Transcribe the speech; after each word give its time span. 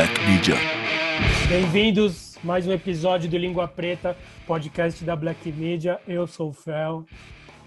Black 0.00 0.18
Media. 0.26 0.54
Bem-vindos 1.46 2.38
a 2.38 2.46
mais 2.46 2.66
um 2.66 2.72
episódio 2.72 3.28
do 3.28 3.36
Língua 3.36 3.68
Preta, 3.68 4.16
podcast 4.46 5.04
da 5.04 5.14
Black 5.14 5.52
Media. 5.52 6.00
Eu 6.08 6.26
sou 6.26 6.48
o 6.48 6.52
Fel. 6.54 7.04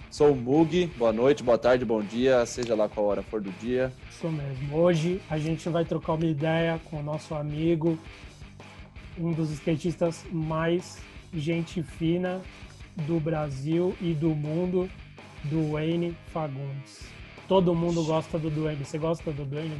Sou 0.09 0.31
o 0.31 0.35
Mug. 0.35 0.87
Boa 0.97 1.13
noite, 1.13 1.43
boa 1.43 1.59
tarde, 1.59 1.85
bom 1.85 2.01
dia, 2.01 2.43
seja 2.47 2.73
lá 2.73 2.89
qual 2.89 3.05
hora 3.05 3.21
for 3.21 3.39
do 3.39 3.51
dia. 3.61 3.93
Isso 4.09 4.27
mesmo. 4.29 4.75
Hoje 4.75 5.21
a 5.29 5.37
gente 5.37 5.69
vai 5.69 5.85
trocar 5.85 6.13
uma 6.13 6.25
ideia 6.25 6.81
com 6.85 7.01
o 7.01 7.03
nosso 7.03 7.35
amigo, 7.35 7.99
um 9.15 9.31
dos 9.31 9.51
skatistas 9.51 10.25
mais 10.31 10.97
gente 11.31 11.83
fina 11.83 12.41
do 13.05 13.19
Brasil 13.19 13.95
e 14.01 14.11
do 14.11 14.29
mundo, 14.29 14.89
Duane 15.43 16.17
Fagundes. 16.33 17.05
Todo 17.47 17.75
mundo 17.75 18.03
gosta 18.03 18.39
do 18.39 18.49
Duane. 18.49 18.83
Você 18.83 18.97
gosta 18.97 19.31
do 19.31 19.45
Duane? 19.45 19.77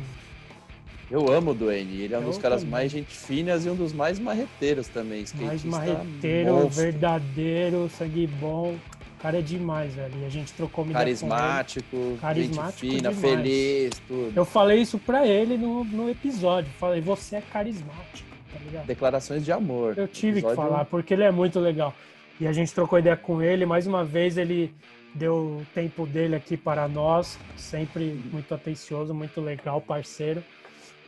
Eu 1.12 1.32
amo 1.32 1.52
o 1.52 1.54
Duane. 1.54 2.02
Ele 2.02 2.14
é 2.14 2.18
um 2.18 2.22
Eu 2.22 2.28
dos 2.30 2.38
caras 2.38 2.60
também. 2.62 2.72
mais 2.72 2.92
gente 2.92 3.16
finas 3.16 3.66
e 3.66 3.70
um 3.70 3.76
dos 3.76 3.94
mais 3.94 4.20
marreteiros 4.20 4.88
também. 4.88 5.26
Mais 5.42 5.64
marreteiro, 5.64 6.54
monstro, 6.54 6.84
verdadeiro, 6.84 7.90
sangue 7.98 8.28
bom. 8.28 8.76
O 9.20 9.22
cara 9.24 9.40
é 9.40 9.42
demais, 9.42 9.94
velho. 9.94 10.14
E 10.22 10.26
a 10.26 10.30
gente 10.30 10.52
trocou 10.54 10.84
ideia. 10.84 11.00
Carismático, 11.00 12.18
Carismático 12.20 12.86
gente 12.86 12.96
fina, 12.98 13.14
demais. 13.14 13.20
feliz, 13.20 14.02
tudo. 14.08 14.32
Eu 14.36 14.46
falei 14.46 14.82
isso 14.82 14.98
pra 15.00 15.26
ele 15.28 15.58
no, 15.58 15.84
no 15.86 16.10
episódio. 16.10 16.70
Falei, 16.80 17.00
você 17.00 17.38
é 17.38 17.42
carismático, 17.42 18.28
tá 18.52 18.60
ligado? 18.66 18.86
Declarações 18.86 19.46
de 19.46 19.52
amor. 19.52 19.98
Eu 19.98 20.08
tive 20.08 20.42
que 20.42 20.48
Episódio- 20.48 20.56
falar, 20.58 20.86
porque 20.86 21.14
ele 21.14 21.24
é 21.24 21.32
muito 21.32 21.60
legal. 21.60 21.94
E 22.42 22.48
a 22.48 22.52
gente 22.52 22.74
trocou 22.74 23.00
ideia 23.00 23.16
com 23.16 23.42
ele. 23.42 23.66
Mais 23.66 23.88
uma 23.88 24.04
vez, 24.04 24.38
ele 24.38 24.74
deu 25.16 25.34
o 25.62 25.66
tempo 25.74 26.06
dele 26.06 26.36
aqui 26.36 26.58
para 26.58 26.86
nós. 26.90 27.38
Sempre 27.56 28.20
muito 28.32 28.54
atencioso, 28.54 29.14
muito 29.14 29.40
legal, 29.40 29.80
parceiro. 29.80 30.44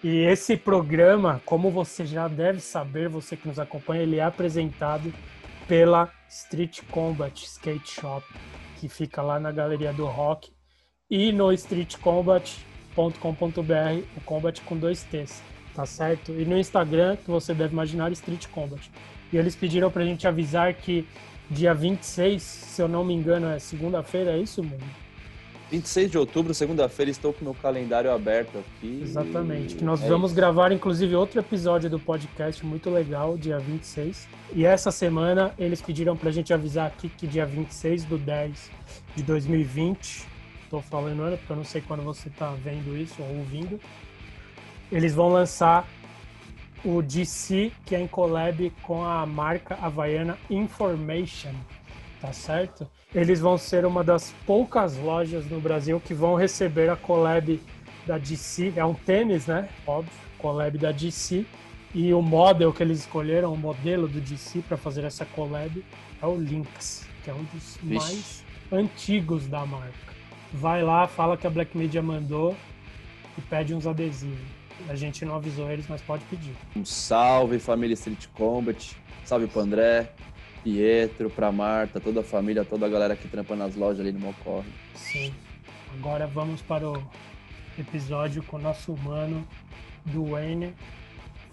E 0.07 0.19
esse 0.19 0.55
programa, 0.55 1.41
como 1.47 1.71
você 1.71 2.05
já 2.05 2.27
deve 2.27 2.59
saber, 2.59 3.09
você 3.09 3.35
que 3.35 3.47
nos 3.47 3.57
acompanha, 3.57 4.03
ele 4.03 4.17
é 4.17 4.23
apresentado 4.23 5.11
pela 5.67 6.11
Street 6.29 6.81
Combat 6.91 7.33
Skate 7.43 7.89
Shop, 7.89 8.23
que 8.79 8.87
fica 8.87 9.23
lá 9.23 9.39
na 9.39 9.51
Galeria 9.51 9.91
do 9.91 10.05
Rock. 10.05 10.53
E 11.09 11.31
no 11.31 11.51
streetcombat.com.br, 11.51 14.03
o 14.15 14.21
combat 14.21 14.61
com 14.61 14.77
dois 14.77 15.01
T's, 15.05 15.41
tá 15.73 15.87
certo? 15.87 16.33
E 16.33 16.45
no 16.45 16.55
Instagram, 16.55 17.15
que 17.15 17.31
você 17.31 17.55
deve 17.55 17.73
imaginar, 17.73 18.11
Street 18.11 18.45
Combat. 18.49 18.91
E 19.33 19.37
eles 19.37 19.55
pediram 19.55 19.89
pra 19.89 20.05
gente 20.05 20.27
avisar 20.27 20.71
que 20.75 21.07
dia 21.49 21.73
26, 21.73 22.43
se 22.43 22.79
eu 22.79 22.87
não 22.87 23.03
me 23.03 23.15
engano, 23.15 23.47
é 23.47 23.57
segunda-feira, 23.57 24.33
é 24.33 24.37
isso, 24.37 24.63
mano? 24.63 25.04
26 25.71 26.11
de 26.11 26.17
outubro, 26.17 26.53
segunda-feira, 26.53 27.09
estou 27.09 27.33
com 27.33 27.41
o 27.41 27.43
meu 27.45 27.53
calendário 27.55 28.11
aberto 28.11 28.59
aqui. 28.59 28.99
Exatamente. 29.01 29.75
Que 29.75 29.83
nós 29.83 30.01
É 30.03 30.07
vamos 30.07 30.31
isso. 30.31 30.35
gravar, 30.35 30.71
inclusive, 30.71 31.15
outro 31.15 31.39
episódio 31.39 31.89
do 31.89 31.99
podcast 31.99 32.63
muito 32.65 32.89
legal, 32.89 33.35
dia 33.37 33.57
26. 33.57 34.27
E 34.53 34.63
essa 34.65 34.91
semana 34.91 35.53
eles 35.57 35.81
pediram 35.81 36.15
pra 36.15 36.29
gente 36.31 36.53
avisar 36.53 36.87
aqui 36.87 37.09
que 37.09 37.25
dia 37.25 37.45
26 37.45 38.03
do 38.05 38.17
10 38.17 38.71
de 39.15 39.23
2020, 39.23 40.25
tô 40.69 40.81
falando 40.81 41.23
ano 41.23 41.37
porque 41.37 41.51
eu 41.51 41.57
não 41.57 41.63
sei 41.63 41.81
quando 41.81 42.03
você 42.03 42.29
tá 42.29 42.53
vendo 42.63 42.95
isso 42.95 43.15
ou 43.21 43.37
ouvindo, 43.37 43.79
eles 44.91 45.15
vão 45.15 45.29
lançar 45.29 45.87
o 46.83 47.01
DC, 47.01 47.71
que 47.83 47.95
é 47.95 47.99
em 47.99 48.07
collab 48.07 48.71
com 48.83 49.03
a 49.03 49.25
marca 49.25 49.75
havaiana 49.81 50.37
Information, 50.47 51.53
tá 52.21 52.31
certo? 52.31 52.87
Eles 53.15 53.39
vão 53.39 53.57
ser 53.57 53.85
uma 53.85 54.03
das 54.03 54.35
poucas 54.45 54.97
lojas 54.97 55.49
no 55.49 55.61
Brasil 55.61 56.01
que 56.01 56.13
vão 56.13 56.35
receber 56.35 56.89
a 56.89 56.97
collab 56.97 57.61
da 58.05 58.17
DC. 58.17 58.73
É 58.75 58.83
um 58.83 58.93
tênis, 58.93 59.47
né? 59.47 59.69
Óbvio, 59.87 60.11
collab 60.37 60.77
da 60.77 60.91
DC. 60.91 61.45
E 61.93 62.13
o 62.13 62.21
model 62.21 62.73
que 62.73 62.83
eles 62.83 62.99
escolheram, 62.99 63.53
o 63.53 63.57
modelo 63.57 64.05
do 64.05 64.19
DC 64.19 64.59
para 64.67 64.75
fazer 64.75 65.05
essa 65.05 65.25
collab 65.25 65.81
é 66.21 66.25
o 66.25 66.35
Lynx, 66.35 67.07
que 67.23 67.29
é 67.29 67.33
um 67.33 67.43
dos 67.53 67.77
Vixe. 67.81 67.95
mais 67.95 68.43
antigos 68.69 69.47
da 69.47 69.65
marca. 69.65 70.13
Vai 70.51 70.83
lá, 70.83 71.07
fala 71.07 71.37
que 71.37 71.47
a 71.47 71.49
Black 71.49 71.77
Media 71.77 72.01
mandou 72.01 72.53
e 73.37 73.41
pede 73.41 73.73
uns 73.73 73.87
adesivos. 73.87 74.37
A 74.89 74.95
gente 74.95 75.23
não 75.23 75.35
avisou 75.35 75.71
eles, 75.71 75.85
mas 75.87 76.01
pode 76.01 76.25
pedir. 76.25 76.53
Um 76.75 76.83
salve, 76.83 77.59
família 77.59 77.93
Street 77.93 78.27
Combat. 78.33 78.97
Salve 79.23 79.47
pro 79.47 79.61
André, 79.61 80.11
Pietro, 80.65 81.29
pra 81.29 81.51
Marta, 81.51 81.99
toda 81.99 82.21
a 82.21 82.23
família, 82.23 82.65
toda 82.65 82.87
a 82.87 82.89
galera 82.89 83.15
que 83.15 83.27
trampa 83.27 83.55
nas 83.55 83.75
lojas 83.75 83.99
ali 83.99 84.11
no 84.11 84.19
Mocorre. 84.19 84.67
Sim. 84.95 85.31
Agora 85.93 86.25
vamos 86.25 86.59
para 86.63 86.89
o 86.89 87.03
episódio 87.77 88.41
com 88.41 88.57
o 88.57 88.59
nosso 88.59 88.91
humano, 88.93 89.47
Duane 90.03 90.73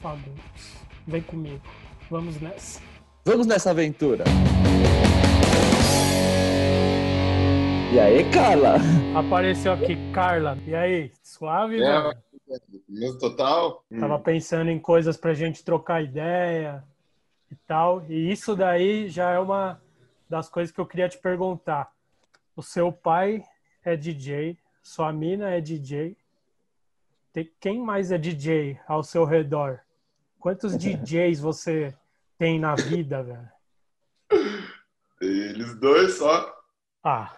Fagundes. 0.00 0.82
Vem 1.06 1.20
comigo. 1.20 1.60
Vamos 2.10 2.40
nessa. 2.40 2.80
Vamos 3.26 3.46
nessa 3.46 3.70
aventura! 3.70 4.24
E 7.92 8.00
aí, 8.00 8.24
Carla? 8.30 8.76
Apareceu 9.14 9.74
aqui 9.74 9.94
Carla. 10.14 10.56
E 10.66 10.74
aí, 10.74 11.12
suave? 11.22 11.82
É, 11.82 11.98
mano? 11.98 12.14
no 12.88 13.18
total? 13.18 13.84
Tava 14.00 14.18
pensando 14.18 14.70
em 14.70 14.78
coisas 14.78 15.18
pra 15.18 15.34
gente 15.34 15.62
trocar 15.62 16.02
ideia 16.02 16.82
e 17.52 17.56
tal. 17.66 18.04
E 18.08 18.32
isso 18.32 18.56
daí 18.56 19.08
já 19.08 19.30
é 19.30 19.38
uma 19.38 19.80
das 20.28 20.48
coisas 20.48 20.74
que 20.74 20.80
eu 20.80 20.86
queria 20.86 21.08
te 21.08 21.18
perguntar. 21.18 21.92
O 22.56 22.62
seu 22.62 22.90
pai 22.90 23.44
é 23.84 23.94
DJ, 23.96 24.58
sua 24.82 25.12
mina 25.12 25.50
é 25.50 25.60
DJ. 25.60 26.16
Tem- 27.32 27.50
Quem 27.60 27.80
mais 27.80 28.10
é 28.10 28.18
DJ 28.18 28.80
ao 28.86 29.02
seu 29.02 29.24
redor? 29.24 29.80
Quantos 30.38 30.76
DJs 30.78 31.40
você 31.40 31.94
tem 32.38 32.58
na 32.58 32.74
vida, 32.74 33.22
velho? 33.22 33.48
Eles 35.20 35.78
dois 35.78 36.14
só. 36.14 36.52
Ah, 37.04 37.36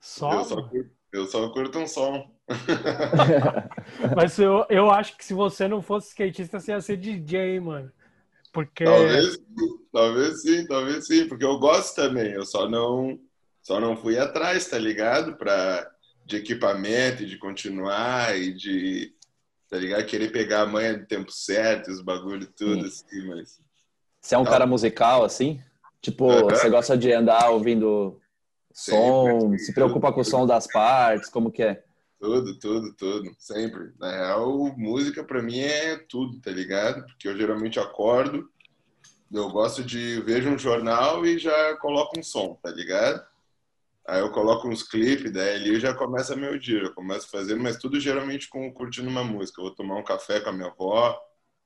só? 0.00 0.32
Eu 0.32 0.44
só, 0.44 0.62
curto, 0.62 0.90
eu 1.12 1.26
só 1.26 1.48
curto 1.52 1.78
um 1.78 1.86
som. 1.86 2.34
Mas 4.16 4.38
eu, 4.38 4.66
eu 4.68 4.90
acho 4.90 5.16
que 5.16 5.24
se 5.24 5.34
você 5.34 5.68
não 5.68 5.82
fosse 5.82 6.08
skatista, 6.08 6.58
você 6.58 6.72
ia 6.72 6.80
ser 6.80 6.96
DJ, 6.96 7.60
mano. 7.60 7.92
Porque. 8.52 8.84
Talvez, 8.84 9.38
talvez 9.92 10.42
sim, 10.42 10.66
talvez 10.66 11.06
sim, 11.06 11.28
porque 11.28 11.44
eu 11.44 11.58
gosto 11.58 11.94
também. 11.94 12.32
Eu 12.32 12.44
só 12.44 12.68
não, 12.68 13.18
só 13.62 13.80
não 13.80 13.96
fui 13.96 14.18
atrás, 14.18 14.66
tá 14.68 14.78
ligado? 14.78 15.36
Pra, 15.36 15.88
de 16.24 16.36
equipamento, 16.36 17.22
e 17.22 17.26
de 17.26 17.38
continuar 17.38 18.38
e 18.38 18.52
de, 18.52 19.12
tá 19.68 19.76
ligado? 19.76 20.06
Querer 20.06 20.30
pegar 20.32 20.62
a 20.62 20.66
manha 20.66 20.98
do 20.98 21.06
tempo 21.06 21.30
certo, 21.30 21.90
os 21.90 22.00
bagulho 22.00 22.46
tudo 22.56 22.86
assim, 22.86 23.26
mas. 23.26 23.60
Você 24.20 24.34
é 24.34 24.38
um 24.38 24.44
Não. 24.44 24.50
cara 24.50 24.66
musical, 24.66 25.24
assim? 25.24 25.60
Tipo, 26.00 26.30
Aham. 26.30 26.50
você 26.50 26.68
gosta 26.68 26.96
de 26.96 27.12
andar 27.12 27.50
ouvindo 27.50 28.20
som, 28.72 29.40
Sempre. 29.40 29.58
se 29.58 29.74
preocupa 29.74 30.12
com 30.12 30.20
o 30.20 30.24
som 30.24 30.46
das 30.46 30.66
partes, 30.66 31.28
como 31.28 31.50
que 31.50 31.62
é? 31.62 31.84
Tudo, 32.20 32.58
tudo, 32.58 32.92
tudo, 32.92 33.34
sempre. 33.38 33.94
Na 33.98 34.10
real, 34.10 34.76
música 34.76 35.24
pra 35.24 35.42
mim 35.42 35.60
é 35.60 35.96
tudo, 35.96 36.38
tá 36.38 36.50
ligado? 36.50 37.02
Porque 37.06 37.26
eu 37.26 37.34
geralmente 37.34 37.80
acordo, 37.80 38.46
eu 39.32 39.48
gosto 39.48 39.82
de 39.82 40.20
vejo 40.20 40.50
um 40.50 40.58
jornal 40.58 41.24
e 41.24 41.38
já 41.38 41.74
coloco 41.78 42.20
um 42.20 42.22
som, 42.22 42.58
tá 42.62 42.70
ligado? 42.70 43.26
Aí 44.06 44.20
eu 44.20 44.30
coloco 44.32 44.68
uns 44.68 44.82
clipes, 44.82 45.32
daí 45.32 45.54
ali 45.54 45.80
já 45.80 45.94
começa 45.94 46.36
meu 46.36 46.58
dia, 46.58 46.80
eu 46.82 46.94
começo 46.94 47.30
fazendo, 47.30 47.62
mas 47.62 47.78
tudo 47.78 47.98
geralmente 47.98 48.50
com 48.50 48.70
curtindo 48.74 49.08
uma 49.08 49.24
música. 49.24 49.58
Eu 49.60 49.66
vou 49.66 49.74
tomar 49.74 49.96
um 49.96 50.04
café 50.04 50.40
com 50.40 50.50
a 50.50 50.52
minha 50.52 50.68
avó, 50.68 51.18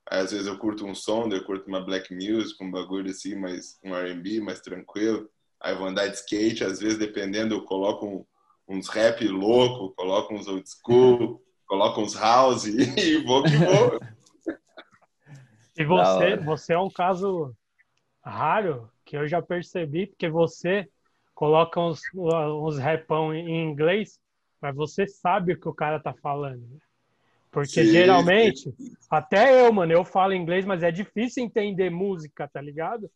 aí 0.09 0.21
às 0.21 0.31
vezes 0.31 0.47
eu 0.47 0.57
curto 0.57 0.85
um 0.85 0.95
som, 0.95 1.27
daí 1.27 1.39
eu 1.39 1.45
curto 1.45 1.67
uma 1.67 1.83
black 1.83 2.15
music, 2.15 2.63
um 2.63 2.71
bagulho 2.71 3.11
assim, 3.11 3.35
mais 3.35 3.77
um 3.83 3.93
R&B, 3.93 4.39
mais 4.39 4.61
tranquilo. 4.61 5.29
Aí 5.59 5.73
eu 5.73 5.79
vou 5.79 5.87
andar 5.87 6.07
de 6.07 6.15
skate, 6.15 6.63
às 6.63 6.79
vezes 6.79 6.97
dependendo 6.97 7.55
eu 7.55 7.65
coloco 7.65 8.05
um 8.05 8.25
uns 8.67 8.89
rap 8.89 9.27
louco, 9.27 9.93
coloco 9.95 10.33
uns 10.33 10.47
old 10.47 10.67
school, 10.67 11.41
coloco 11.65 12.01
uns 12.01 12.15
house 12.15 12.65
e 12.67 13.23
vou 13.23 13.43
que 13.43 13.55
vou. 13.55 13.99
E 15.77 15.83
você, 15.83 16.37
você 16.37 16.73
é 16.73 16.79
um 16.79 16.89
caso 16.89 17.53
raro 18.23 18.89
que 19.03 19.17
eu 19.17 19.27
já 19.27 19.41
percebi, 19.41 20.07
porque 20.07 20.29
você 20.29 20.89
coloca 21.33 21.79
uns, 21.79 22.01
uns 22.13 22.77
repão 22.77 23.33
em 23.33 23.69
inglês, 23.69 24.19
mas 24.61 24.75
você 24.75 25.05
sabe 25.05 25.53
o 25.53 25.59
que 25.59 25.67
o 25.67 25.73
cara 25.73 25.99
tá 25.99 26.13
falando. 26.13 26.61
né? 26.61 26.77
Porque 27.51 27.85
Sim, 27.85 27.91
geralmente, 27.91 28.73
até 29.09 29.65
eu, 29.65 29.71
mano, 29.71 29.91
eu 29.93 30.03
falo 30.03 30.33
inglês, 30.33 30.65
mas 30.65 30.81
é 30.81 30.91
difícil 30.91 31.43
entender 31.43 31.89
música, 31.89 32.47
tá 32.47 32.59
ligado? 32.59 33.09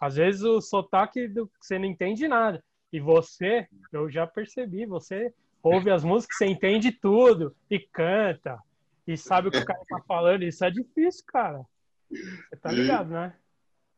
Às 0.00 0.16
vezes 0.16 0.42
o 0.42 0.60
sotaque 0.60 1.28
do, 1.28 1.50
você 1.60 1.78
não 1.78 1.86
entende 1.86 2.26
nada. 2.26 2.62
E 2.94 3.00
você, 3.00 3.66
eu 3.92 4.08
já 4.08 4.24
percebi, 4.24 4.86
você 4.86 5.34
ouve 5.60 5.90
as 5.90 6.04
músicas, 6.04 6.38
você 6.38 6.46
entende 6.46 6.92
tudo 6.92 7.52
e 7.68 7.80
canta 7.80 8.56
e 9.04 9.16
sabe 9.16 9.48
o 9.48 9.50
que 9.50 9.58
o 9.58 9.64
cara 9.64 9.80
tá 9.88 10.00
falando. 10.06 10.44
Isso 10.44 10.64
é 10.64 10.70
difícil, 10.70 11.24
cara. 11.26 11.60
Você 12.08 12.56
tá 12.62 12.70
ligado, 12.70 13.10
né? 13.10 13.34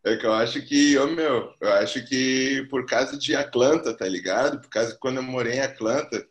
É 0.02 0.16
que 0.16 0.24
eu 0.24 0.32
acho 0.32 0.64
que, 0.66 0.96
ô 0.96 1.08
meu, 1.08 1.52
eu 1.60 1.72
acho 1.74 2.06
que 2.06 2.66
por 2.70 2.86
causa 2.86 3.18
de 3.18 3.34
Atlanta, 3.36 3.94
tá 3.94 4.08
ligado? 4.08 4.62
Por 4.62 4.70
causa 4.70 4.94
que 4.94 4.98
quando 4.98 5.18
eu 5.18 5.22
morei 5.22 5.56
em 5.56 5.60
Atlanta, 5.60 6.26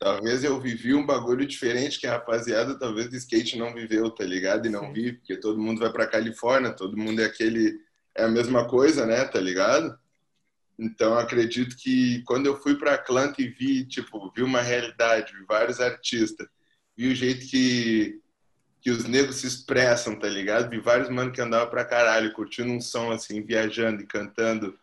Talvez 0.00 0.42
eu 0.42 0.58
vivi 0.58 0.94
um 0.94 1.04
bagulho 1.04 1.46
diferente 1.46 2.00
que 2.00 2.06
a 2.06 2.12
rapaziada 2.12 2.78
talvez 2.78 3.10
do 3.10 3.16
skate 3.16 3.58
não 3.58 3.74
viveu, 3.74 4.10
tá 4.10 4.24
ligado? 4.24 4.64
E 4.64 4.70
não 4.70 4.86
Sim. 4.86 4.92
vive, 4.94 5.12
porque 5.18 5.36
todo 5.36 5.60
mundo 5.60 5.78
vai 5.78 5.92
pra 5.92 6.06
Califórnia, 6.06 6.72
todo 6.72 6.96
mundo 6.96 7.20
é 7.20 7.26
aquele 7.26 7.78
é 8.16 8.24
a 8.24 8.28
mesma 8.28 8.66
coisa, 8.66 9.04
né, 9.04 9.26
tá 9.26 9.38
ligado? 9.38 9.94
Então 10.80 11.18
acredito 11.18 11.76
que 11.76 12.22
quando 12.22 12.46
eu 12.46 12.56
fui 12.56 12.74
pra 12.74 12.94
Atlanta 12.94 13.42
e 13.42 13.48
vi, 13.48 13.84
tipo, 13.84 14.32
vi 14.34 14.42
uma 14.42 14.62
realidade, 14.62 15.34
vi 15.36 15.44
vários 15.44 15.78
artistas, 15.78 16.48
vi 16.96 17.08
o 17.12 17.14
jeito 17.14 17.46
que 17.46 18.18
que 18.82 18.90
os 18.90 19.04
negros 19.04 19.36
se 19.36 19.46
expressam, 19.46 20.18
tá 20.18 20.26
ligado? 20.26 20.70
Vi 20.70 20.80
vários 20.80 21.10
mano 21.10 21.30
que 21.30 21.40
andava 21.42 21.66
pra 21.66 21.84
caralho, 21.84 22.32
curtindo 22.32 22.72
um 22.72 22.80
som 22.80 23.12
assim, 23.12 23.42
viajando 23.42 24.00
e 24.00 24.06
cantando 24.06 24.74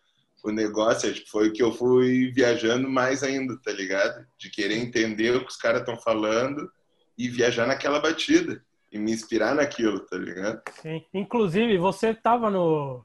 o 0.44 0.52
negócio, 0.52 1.10
acho 1.10 1.24
que 1.24 1.28
foi 1.28 1.50
que 1.50 1.60
eu 1.60 1.72
fui 1.72 2.30
viajando 2.30 2.88
mais 2.88 3.24
ainda, 3.24 3.58
tá 3.60 3.72
ligado? 3.72 4.24
De 4.38 4.50
querer 4.50 4.76
entender 4.76 5.34
o 5.34 5.40
que 5.40 5.50
os 5.50 5.56
caras 5.56 5.80
estão 5.80 5.96
falando 5.96 6.70
e 7.18 7.28
viajar 7.28 7.66
naquela 7.66 7.98
batida 7.98 8.64
e 8.92 9.00
me 9.00 9.10
inspirar 9.10 9.56
naquilo, 9.56 9.98
tá 9.98 10.16
ligado? 10.16 10.62
Sim. 10.80 11.04
Inclusive, 11.12 11.76
você 11.76 12.14
tava 12.14 12.48
no. 12.50 13.04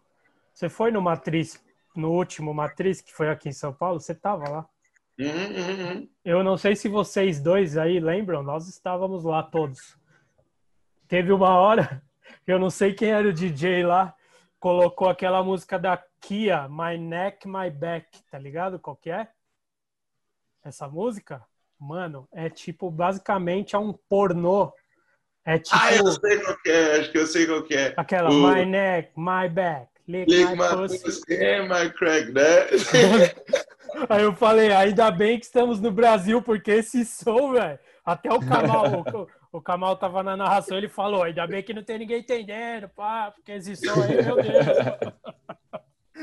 Você 0.54 0.69
foi 0.69 0.92
no 0.92 1.01
Matriz, 1.01 1.60
no 1.95 2.12
último 2.12 2.54
Matriz, 2.54 3.01
que 3.01 3.13
foi 3.13 3.30
aqui 3.30 3.50
em 3.50 3.54
São 3.54 3.74
Paulo, 3.74 4.00
você 4.00 4.13
tava 4.16 4.50
lá. 4.50 4.66
Uhum, 5.19 5.28
uhum, 5.28 5.90
uhum. 5.92 6.10
Eu 6.25 6.44
não 6.44 6.57
sei 6.57 6.75
se 6.75 6.88
vocês 6.90 7.40
dois 7.42 7.78
aí 7.78 8.00
lembram, 8.00 8.42
nós 8.42 8.68
estávamos 8.68 9.24
lá 9.24 9.44
todos. 9.44 9.98
Teve 11.07 11.31
uma 11.31 11.56
hora, 11.57 12.01
eu 12.48 12.57
não 12.57 12.69
sei 12.69 12.94
quem 12.94 13.10
era 13.12 13.28
o 13.28 13.34
DJ 13.34 13.86
lá, 13.86 14.16
colocou 14.60 15.10
aquela 15.10 15.44
música 15.44 15.78
da 15.78 16.01
Kia, 16.22 16.68
My 16.69 16.98
Neck, 16.98 17.48
My 17.48 17.69
Back, 17.69 18.24
tá 18.31 18.39
ligado? 18.39 18.80
Qual 18.80 18.96
que 18.96 19.10
é? 19.12 19.28
Essa 20.63 20.88
música? 20.88 21.44
Mano, 21.80 22.28
é 22.31 22.50
tipo, 22.50 22.89
basicamente 22.89 23.75
é 23.75 23.80
um 23.80 23.92
pornô. 23.92 24.72
É 25.46 25.60
tipo 25.60 25.75
Ah, 25.78 25.94
eu 25.94 26.07
sei 26.13 26.39
qual 26.39 26.57
que 26.62 26.69
é, 26.72 27.00
acho 27.00 27.12
que 27.12 27.18
eu 27.18 27.28
sei 27.28 27.46
qual 27.46 27.63
que 27.63 27.75
é. 27.75 27.94
aquela 27.98 28.30
o- 28.30 28.34
My 28.34 28.66
Neck, 28.66 29.12
My 29.18 29.50
Back, 29.50 29.92
Lick, 30.07 30.29
Lick 30.29 30.50
My 30.50 30.55
my 30.55 30.88
Pussy. 30.88 31.33
and 31.33 31.67
my 31.69 31.89
crack, 31.89 32.31
né? 32.31 32.67
Aí 34.09 34.23
eu 34.23 34.35
falei, 34.35 34.71
ainda 34.71 35.09
bem 35.11 35.39
que 35.39 35.45
estamos 35.45 35.79
no 35.79 35.91
Brasil, 35.91 36.41
porque 36.41 36.71
esse 36.71 37.05
som, 37.05 37.53
velho, 37.53 37.79
até 38.03 38.33
o 38.33 38.39
Kamal, 38.39 39.03
o, 39.51 39.57
o 39.57 39.61
Kamal 39.61 39.95
tava 39.95 40.23
na 40.23 40.35
narração, 40.35 40.77
ele 40.77 40.89
falou, 40.89 41.23
ainda 41.23 41.45
bem 41.47 41.63
que 41.63 41.73
não 41.73 41.83
tem 41.83 42.00
ninguém 42.00 42.19
entendendo, 42.19 42.89
pá, 42.89 43.31
porque 43.31 43.51
esse 43.53 43.75
som 43.75 44.01
aí, 44.01 44.23
meu 44.23 44.35
Deus. 44.35 44.65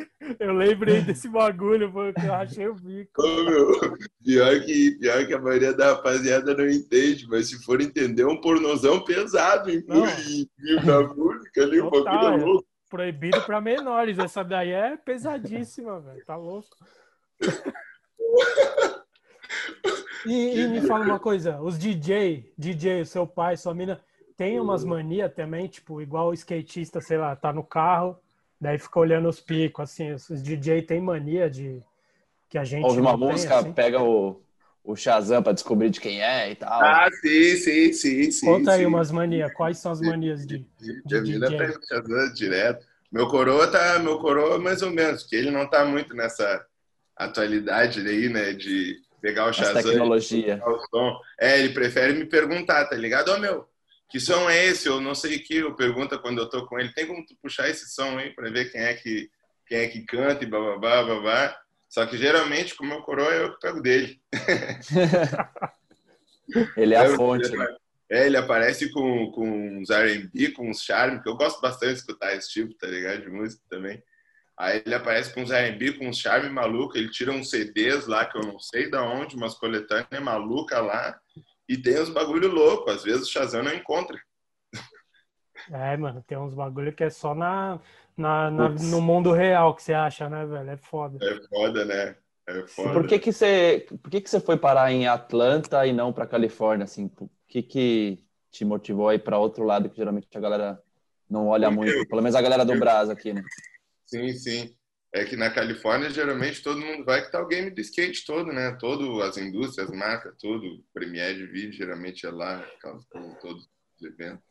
Eu 0.38 0.52
lembrei 0.52 1.00
desse 1.02 1.28
bagulho, 1.28 1.90
porque 1.92 2.24
eu 2.24 2.34
achei 2.34 2.68
o 2.68 2.74
bico. 2.74 3.20
Ô, 3.20 3.44
meu, 3.44 3.96
pior 4.24 4.60
que, 4.60 4.92
pior 4.92 5.26
que 5.26 5.34
a 5.34 5.40
maioria 5.40 5.74
da 5.74 5.94
rapaziada 5.94 6.54
não 6.54 6.68
entende, 6.68 7.26
mas 7.28 7.48
se 7.48 7.62
for 7.64 7.80
entender, 7.80 8.22
é 8.22 8.26
um 8.26 8.40
pornozão 8.40 9.02
pesado 9.04 9.70
em, 9.70 9.84
Não. 9.86 10.06
em, 10.30 10.48
em 10.60 10.86
na 10.86 11.02
música 11.02 11.62
ali, 11.62 11.80
Total, 11.80 12.04
bagulho 12.04 12.42
é. 12.42 12.44
louco. 12.44 12.69
Proibido 12.90 13.40
pra 13.42 13.60
menores, 13.60 14.18
essa 14.18 14.42
daí 14.42 14.72
é 14.72 14.96
pesadíssima, 14.96 16.00
velho, 16.00 16.24
tá 16.26 16.36
louco. 16.36 16.68
E, 20.26 20.60
e 20.60 20.68
me 20.68 20.80
fala 20.82 21.04
uma 21.04 21.18
coisa, 21.18 21.60
os 21.62 21.78
DJ, 21.78 22.52
DJ, 22.58 23.02
o 23.02 23.06
seu 23.06 23.26
pai, 23.26 23.56
sua 23.56 23.72
mina, 23.72 24.00
tem 24.36 24.60
umas 24.60 24.84
manias 24.84 25.32
também, 25.32 25.66
tipo, 25.66 26.02
igual 26.02 26.28
o 26.28 26.34
skatista, 26.34 27.00
sei 27.00 27.16
lá, 27.16 27.34
tá 27.36 27.52
no 27.52 27.62
carro, 27.62 28.18
daí 28.60 28.78
fica 28.78 28.98
olhando 28.98 29.28
os 29.28 29.40
picos, 29.40 29.84
assim, 29.84 30.12
os 30.12 30.42
DJ 30.42 30.82
tem 30.82 31.00
mania 31.00 31.48
de 31.48 31.82
que 32.48 32.58
a 32.58 32.64
gente 32.64 32.84
Ouve 32.84 33.00
uma 33.00 33.16
tem, 33.16 33.28
música, 33.28 33.58
assim? 33.60 33.72
pega 33.72 34.02
o, 34.02 34.42
o 34.82 34.96
Shazam 34.96 35.42
pra 35.42 35.52
descobrir 35.52 35.90
de 35.90 36.00
quem 36.00 36.22
é 36.22 36.50
e 36.50 36.54
tal. 36.54 36.72
Ah, 36.72 37.08
sim, 37.20 37.56
sim, 37.56 37.92
sim, 37.92 38.30
sim. 38.30 38.46
Conta 38.46 38.72
aí 38.72 38.80
sim. 38.80 38.86
umas 38.86 39.10
manias, 39.10 39.52
quais 39.52 39.78
são 39.78 39.92
as 39.92 40.00
manias 40.00 40.46
de... 40.46 40.64
de 40.78 41.16
A 41.16 41.20
mina 41.20 41.46
DJ. 41.46 41.58
pega 41.58 41.78
o 41.78 41.86
Shazam 41.86 42.32
direto. 42.34 42.86
Meu 43.12 43.26
coroa 43.28 43.66
tá, 43.66 43.98
meu 43.98 44.18
coroa 44.18 44.58
mais 44.58 44.82
ou 44.82 44.90
menos, 44.90 45.22
porque 45.22 45.36
ele 45.36 45.50
não 45.50 45.68
tá 45.68 45.84
muito 45.84 46.14
nessa 46.14 46.64
atualidade 47.16 48.00
aí, 48.00 48.28
né, 48.28 48.52
de 48.52 48.96
pegar 49.20 49.46
o 49.46 49.50
Essa 49.50 49.64
Shazam 49.64 49.80
e 49.80 49.84
tecnologia. 49.84 50.54
pegar 50.56 50.70
o 50.70 50.80
som. 50.88 51.20
É, 51.38 51.58
ele 51.58 51.70
prefere 51.74 52.14
me 52.14 52.24
perguntar, 52.24 52.86
tá 52.86 52.96
ligado? 52.96 53.30
Ô, 53.30 53.38
meu, 53.38 53.68
que 54.08 54.18
som 54.18 54.48
é 54.48 54.66
esse? 54.66 54.88
Eu 54.88 55.00
não 55.00 55.14
sei 55.14 55.36
o 55.36 55.42
que, 55.42 55.56
eu 55.56 55.74
pergunta 55.74 56.18
quando 56.18 56.38
eu 56.38 56.48
tô 56.48 56.66
com 56.66 56.78
ele, 56.78 56.92
tem 56.92 57.06
como 57.06 57.24
tu 57.24 57.34
puxar 57.42 57.68
esse 57.68 57.88
som 57.90 58.18
aí 58.18 58.30
pra 58.30 58.48
ver 58.50 58.72
quem 58.72 58.80
é 58.80 58.94
que, 58.94 59.30
quem 59.66 59.78
é 59.78 59.88
que 59.88 60.02
canta 60.02 60.42
e 60.42 60.48
bababá, 60.48 61.02
babá. 61.02 61.56
Só 61.90 62.06
que 62.06 62.16
geralmente, 62.16 62.74
com 62.76 62.84
o 62.84 62.86
meu 62.86 63.02
coroa, 63.02 63.34
eu 63.34 63.52
que 63.52 63.60
pego 63.60 63.82
dele. 63.82 64.22
Ele 66.76 66.94
é 66.94 66.98
a 66.98 67.16
fonte. 67.16 67.50
né? 67.50 67.76
É, 68.08 68.26
ele 68.26 68.36
aparece 68.36 68.90
com, 68.90 69.30
com 69.30 69.78
uns 69.78 69.88
R&B, 69.88 70.50
com 70.50 70.68
uns 70.68 70.82
charme, 70.82 71.22
que 71.22 71.28
eu 71.28 71.36
gosto 71.36 71.60
bastante 71.60 71.92
de 71.92 71.98
escutar 72.00 72.34
esse 72.34 72.50
tipo, 72.50 72.74
tá 72.74 72.88
ligado? 72.88 73.22
De 73.22 73.30
música 73.30 73.62
também. 73.70 74.02
Aí 74.58 74.82
ele 74.84 74.96
aparece 74.96 75.32
com 75.32 75.42
uns 75.42 75.52
R&B, 75.52 75.92
com 75.92 76.08
uns 76.08 76.18
charme 76.18 76.50
maluco, 76.50 76.98
ele 76.98 77.08
tira 77.08 77.30
uns 77.30 77.50
CDs 77.50 78.08
lá, 78.08 78.26
que 78.26 78.36
eu 78.36 78.42
não 78.42 78.58
sei 78.58 78.90
da 78.90 79.04
onde, 79.04 79.36
umas 79.36 79.54
coletâneas 79.54 80.08
maluca 80.20 80.80
lá, 80.80 81.20
e 81.68 81.78
tem 81.78 82.00
uns 82.00 82.10
bagulho 82.10 82.48
louco. 82.48 82.90
Às 82.90 83.04
vezes 83.04 83.28
o 83.28 83.30
Shazam 83.30 83.62
não 83.62 83.72
encontra. 83.72 84.20
É, 85.70 85.96
mano, 85.96 86.20
tem 86.26 86.36
uns 86.36 86.52
bagulho 86.52 86.92
que 86.92 87.04
é 87.04 87.10
só 87.10 87.32
na, 87.32 87.78
na, 88.16 88.50
na- 88.50 88.68
no 88.68 89.00
mundo 89.00 89.32
real 89.32 89.74
que 89.74 89.82
você 89.82 89.92
acha, 89.94 90.28
né, 90.28 90.44
velho? 90.46 90.70
É 90.70 90.76
foda. 90.76 91.18
É 91.20 91.46
foda, 91.48 91.84
né? 91.84 92.16
É 92.46 92.66
foda. 92.66 92.92
Por 92.94 93.06
que 93.06 93.18
que 93.18 93.32
você, 93.32 93.86
por 94.02 94.10
que 94.10 94.20
que 94.20 94.30
você 94.30 94.40
foi 94.40 94.56
parar 94.56 94.90
em 94.92 95.06
Atlanta 95.06 95.86
e 95.86 95.92
não 95.92 96.12
pra 96.12 96.26
Califórnia, 96.26 96.84
assim? 96.84 97.08
Por 97.08 97.28
que 97.48 97.62
que 97.62 98.24
te 98.50 98.64
motivou 98.64 99.08
aí 99.08 99.18
pra 99.18 99.38
outro 99.38 99.64
lado 99.64 99.88
que 99.88 99.96
geralmente 99.96 100.28
a 100.36 100.40
galera 100.40 100.82
não 101.28 101.48
olha 101.48 101.70
Porque 101.70 101.92
muito? 101.92 102.06
Pelo 102.08 102.22
menos 102.22 102.34
a 102.34 102.42
galera 102.42 102.64
do 102.64 102.74
Brás 102.74 103.08
aqui, 103.08 103.32
né? 103.32 103.42
Sim, 104.06 104.32
sim. 104.34 104.76
É 105.12 105.24
que 105.24 105.36
na 105.36 105.50
Califórnia, 105.50 106.08
geralmente, 106.10 106.62
todo 106.62 106.80
mundo 106.80 107.04
vai 107.04 107.24
que 107.24 107.32
tá 107.32 107.40
o 107.40 107.46
game 107.46 107.70
do 107.70 107.80
skate 107.80 108.24
todo, 108.24 108.52
né? 108.52 108.76
Todo, 108.78 109.20
as 109.22 109.36
indústrias, 109.36 109.88
as 109.90 109.96
marcas, 109.96 110.34
tudo. 110.38 110.84
Premiere 110.92 111.38
de 111.38 111.46
vídeo, 111.46 111.72
geralmente 111.72 112.26
é 112.26 112.30
lá, 112.30 112.64
todos 113.40 113.68
os 114.00 114.02
eventos. 114.06 114.49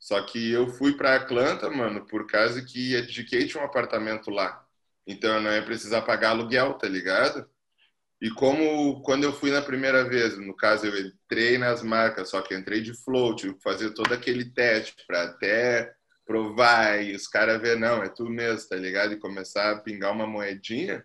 Só 0.00 0.22
que 0.22 0.50
eu 0.50 0.66
fui 0.66 0.96
pra 0.96 1.16
Atlanta, 1.16 1.68
mano, 1.70 2.06
por 2.06 2.26
causa 2.26 2.64
que 2.64 2.96
a 2.96 3.02
DK 3.02 3.46
tinha 3.46 3.62
um 3.62 3.66
apartamento 3.66 4.30
lá. 4.30 4.66
Então 5.06 5.34
eu 5.34 5.42
não 5.42 5.52
ia 5.52 5.62
precisar 5.62 6.02
pagar 6.02 6.30
aluguel, 6.30 6.74
tá 6.74 6.88
ligado? 6.88 7.48
E 8.20 8.30
como 8.30 9.02
quando 9.02 9.24
eu 9.24 9.32
fui 9.32 9.50
na 9.50 9.62
primeira 9.62 10.04
vez, 10.04 10.36
no 10.38 10.54
caso 10.54 10.86
eu 10.86 11.06
entrei 11.06 11.58
nas 11.58 11.82
marcas, 11.82 12.30
só 12.30 12.42
que 12.42 12.54
entrei 12.54 12.80
de 12.80 12.94
flow, 12.94 13.36
tive 13.36 13.54
que 13.54 13.62
fazer 13.62 13.92
todo 13.92 14.12
aquele 14.12 14.44
teste 14.44 15.04
para 15.06 15.24
até 15.24 15.94
provar 16.24 17.02
e 17.02 17.14
os 17.14 17.26
caras 17.26 17.60
ver, 17.60 17.76
não, 17.78 18.02
é 18.02 18.08
tu 18.08 18.24
mesmo, 18.28 18.68
tá 18.68 18.76
ligado? 18.76 19.12
E 19.12 19.18
começar 19.18 19.72
a 19.72 19.80
pingar 19.80 20.12
uma 20.12 20.26
moedinha. 20.26 21.04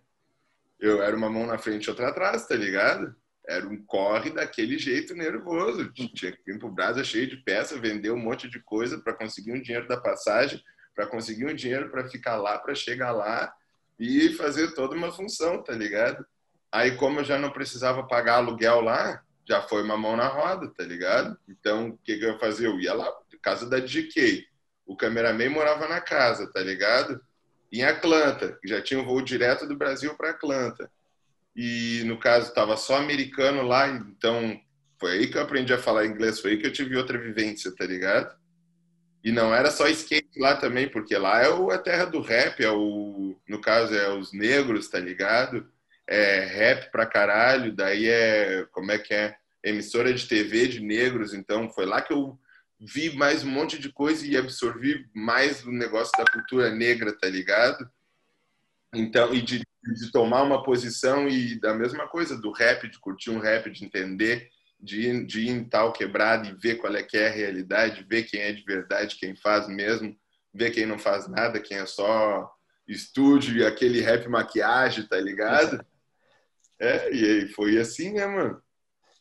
Eu 0.80 1.02
era 1.02 1.16
uma 1.16 1.30
mão 1.30 1.48
na 1.48 1.58
frente 1.58 1.86
e 1.86 1.90
outra 1.90 2.10
atrás, 2.10 2.48
tá 2.48 2.56
ligado? 2.56 3.16
Era 3.48 3.68
um 3.68 3.78
corre 3.86 4.32
daquele 4.32 4.78
jeito 4.78 5.14
nervoso. 5.14 5.92
Tinha 5.94 6.32
que 6.32 6.52
ir 6.52 6.60
pro 6.60 6.70
Brasil 6.70 7.04
cheio 7.04 7.28
de 7.28 7.38
peça, 7.38 7.80
vender 7.80 8.12
um 8.12 8.18
monte 8.18 8.50
de 8.50 8.60
coisa 8.60 9.00
para 9.00 9.14
conseguir 9.14 9.54
um 9.54 9.62
dinheiro 9.62 9.88
da 9.88 9.98
passagem, 9.98 10.62
para 10.96 11.08
conseguir 11.08 11.46
um 11.46 11.54
dinheiro 11.54 11.90
para 11.90 12.08
ficar 12.08 12.38
lá, 12.38 12.58
para 12.58 12.74
chegar 12.74 13.12
lá 13.12 13.54
e 14.00 14.30
fazer 14.34 14.74
toda 14.74 14.96
uma 14.96 15.12
função, 15.12 15.62
tá 15.64 15.74
ligado? 15.74 16.26
Aí, 16.72 16.96
como 16.96 17.20
eu 17.20 17.24
já 17.24 17.38
não 17.38 17.52
precisava 17.52 18.08
pagar 18.08 18.36
aluguel 18.36 18.82
lá, 18.82 19.22
já 19.48 19.62
foi 19.62 19.84
uma 19.84 19.96
mão 19.96 20.18
na 20.18 20.28
roda, 20.28 20.68
tá 20.76 20.84
ligado? 20.84 21.38
Então, 21.48 21.90
o 21.90 21.98
que, 22.00 22.18
que 22.18 22.26
eu 22.26 22.34
ia 22.34 22.40
fazer? 22.40 22.68
Eu 22.68 22.80
ia 22.80 22.94
lá, 22.94 23.10
casa 23.46 23.70
da 23.70 23.78
DK. 23.78 24.44
O 24.88 24.98
cameraman 24.98 25.50
morava 25.52 25.88
na 25.88 26.02
casa, 26.02 26.52
tá 26.52 26.62
ligado? 26.62 27.22
Em 27.72 27.84
Atlanta, 27.84 28.58
já 28.66 28.82
tinha 28.82 29.00
um 29.00 29.06
voo 29.06 29.22
direto 29.22 29.68
do 29.68 29.78
Brasil 29.78 30.16
para 30.16 30.32
Atlanta. 30.32 30.90
E, 31.56 32.04
no 32.06 32.18
caso, 32.20 32.54
tava 32.54 32.76
só 32.78 32.98
americano 32.98 33.62
lá, 33.64 33.88
então 33.88 34.60
foi 35.00 35.12
aí 35.14 35.28
que 35.28 35.38
eu 35.38 35.42
aprendi 35.42 35.74
a 35.74 35.78
falar 35.78 36.06
inglês, 36.06 36.40
foi 36.40 36.52
aí 36.52 36.58
que 36.58 36.68
eu 36.68 36.74
tive 36.74 36.98
outra 36.98 37.18
vivência, 37.18 37.74
tá 37.76 37.86
ligado? 37.86 38.36
E 39.24 39.32
não 39.32 39.54
era 39.54 39.72
só 39.72 39.88
skate 39.90 40.40
lá 40.40 40.56
também, 40.56 40.88
porque 40.90 41.18
lá 41.18 41.42
é 41.42 41.50
o- 41.50 41.72
a 41.72 41.78
terra 41.80 42.06
do 42.06 42.22
rap, 42.22 42.64
é 42.64 42.72
o, 42.72 43.36
no 43.48 43.60
caso 43.60 43.94
é 43.96 44.10
os 44.14 44.32
negros, 44.34 44.88
tá 44.88 45.00
ligado? 45.00 45.68
É 46.08 46.42
rap 46.46 46.92
pra 46.92 47.06
caralho, 47.06 47.74
daí 47.76 48.08
é, 48.08 48.66
como 48.72 48.92
é 48.92 49.00
que 49.00 49.14
é? 49.14 49.36
Emissora 49.64 50.14
de 50.14 50.28
TV 50.28 50.68
de 50.68 50.80
negros, 50.80 51.34
então 51.34 51.70
foi 51.72 51.86
lá 51.88 52.02
que 52.02 52.14
eu 52.14 52.38
vi 52.80 53.16
mais 53.16 53.44
um 53.44 53.50
monte 53.50 53.80
de 53.80 53.92
coisa 53.92 54.26
e 54.28 54.38
absorvi 54.38 55.08
mais 55.16 55.66
o 55.66 55.72
negócio 55.72 56.12
da 56.18 56.26
cultura 56.32 56.70
negra, 56.70 57.12
tá 57.18 57.28
ligado? 57.28 57.90
Então, 58.94 59.34
e 59.34 59.42
de, 59.42 59.62
de 59.94 60.12
tomar 60.12 60.44
uma 60.44 60.64
posição 60.64 61.28
e 61.28 61.60
da 61.60 61.74
mesma 61.74 62.08
coisa, 62.08 62.40
do 62.40 62.52
rap, 62.52 62.90
de 62.90 63.00
curtir 63.00 63.30
um 63.30 63.40
rap, 63.40 63.70
de 63.70 63.86
entender, 63.86 64.50
de 64.80 65.02
ir, 65.02 65.26
de 65.26 65.42
ir 65.42 65.50
em 65.50 65.64
tal 65.64 65.92
quebrada 65.94 66.48
e 66.48 66.54
ver 66.54 66.76
qual 66.76 66.96
é 66.96 67.04
que 67.04 67.18
é 67.18 67.28
a 67.28 67.32
realidade, 67.32 68.06
ver 68.08 68.24
quem 68.24 68.42
é 68.42 68.52
de 68.52 68.64
verdade, 68.64 69.18
quem 69.18 69.36
faz 69.36 69.68
mesmo, 69.68 70.16
ver 70.54 70.72
quem 70.72 70.86
não 70.86 70.98
faz 70.98 71.28
nada, 71.28 71.60
quem 71.60 71.78
é 71.78 71.86
só 71.86 72.50
estúdio 72.88 73.58
e 73.58 73.66
aquele 73.66 74.02
rap 74.02 74.28
maquiagem, 74.28 75.08
tá 75.08 75.20
ligado? 75.20 75.84
É, 76.80 77.10
e 77.10 77.48
foi 77.50 77.78
assim, 77.78 78.14
né, 78.14 78.26
mano? 78.26 78.62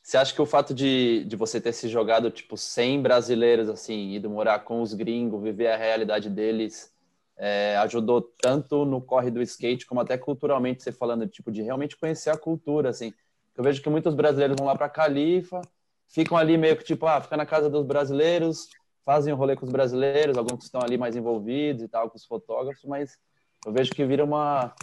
Você 0.02 0.18
acha 0.18 0.34
que 0.34 0.42
o 0.42 0.46
fato 0.46 0.74
de, 0.74 1.24
de 1.24 1.34
você 1.34 1.58
ter 1.58 1.72
se 1.72 1.88
jogado, 1.88 2.30
tipo, 2.30 2.58
100 2.58 3.00
brasileiros, 3.00 3.70
assim, 3.70 4.12
ido 4.12 4.28
morar 4.28 4.58
com 4.58 4.82
os 4.82 4.92
gringos, 4.92 5.42
viver 5.42 5.68
a 5.68 5.78
realidade 5.78 6.28
deles, 6.28 6.93
é, 7.36 7.76
ajudou 7.78 8.22
tanto 8.22 8.84
no 8.84 9.00
corre 9.00 9.30
do 9.30 9.42
skate, 9.42 9.86
como 9.86 10.00
até 10.00 10.16
culturalmente, 10.16 10.82
você 10.82 10.92
falando, 10.92 11.26
tipo, 11.26 11.50
de 11.50 11.62
realmente 11.62 11.96
conhecer 11.96 12.30
a 12.30 12.36
cultura, 12.36 12.90
assim. 12.90 13.12
Eu 13.56 13.64
vejo 13.64 13.82
que 13.82 13.88
muitos 13.88 14.14
brasileiros 14.14 14.56
vão 14.58 14.66
lá 14.66 14.76
para 14.76 14.88
Califa, 14.88 15.60
ficam 16.08 16.36
ali 16.36 16.56
meio 16.56 16.76
que, 16.76 16.84
tipo, 16.84 17.06
ah, 17.06 17.20
fica 17.20 17.36
na 17.36 17.46
casa 17.46 17.68
dos 17.68 17.84
brasileiros, 17.84 18.68
fazem 19.04 19.32
o 19.32 19.36
rolê 19.36 19.56
com 19.56 19.66
os 19.66 19.72
brasileiros, 19.72 20.38
alguns 20.38 20.64
estão 20.64 20.80
ali 20.80 20.96
mais 20.96 21.16
envolvidos 21.16 21.82
e 21.82 21.88
tal, 21.88 22.08
com 22.08 22.16
os 22.16 22.24
fotógrafos, 22.24 22.84
mas 22.84 23.18
eu 23.66 23.72
vejo 23.72 23.92
que 23.92 24.04
vira 24.04 24.24
uma, 24.24 24.74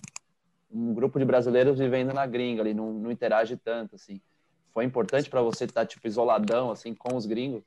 um 0.71 0.93
grupo 0.93 1.19
de 1.19 1.25
brasileiros 1.25 1.79
vivendo 1.79 2.13
na 2.13 2.25
gringa 2.25 2.61
ali, 2.61 2.73
não, 2.73 2.91
não 2.93 3.11
interage 3.11 3.57
tanto, 3.57 3.95
assim. 3.95 4.21
Foi 4.73 4.85
importante 4.85 5.29
para 5.29 5.41
você 5.41 5.65
estar, 5.65 5.85
tipo, 5.85 6.07
isoladão, 6.07 6.71
assim, 6.71 6.93
com 6.93 7.15
os 7.15 7.25
gringos? 7.25 7.63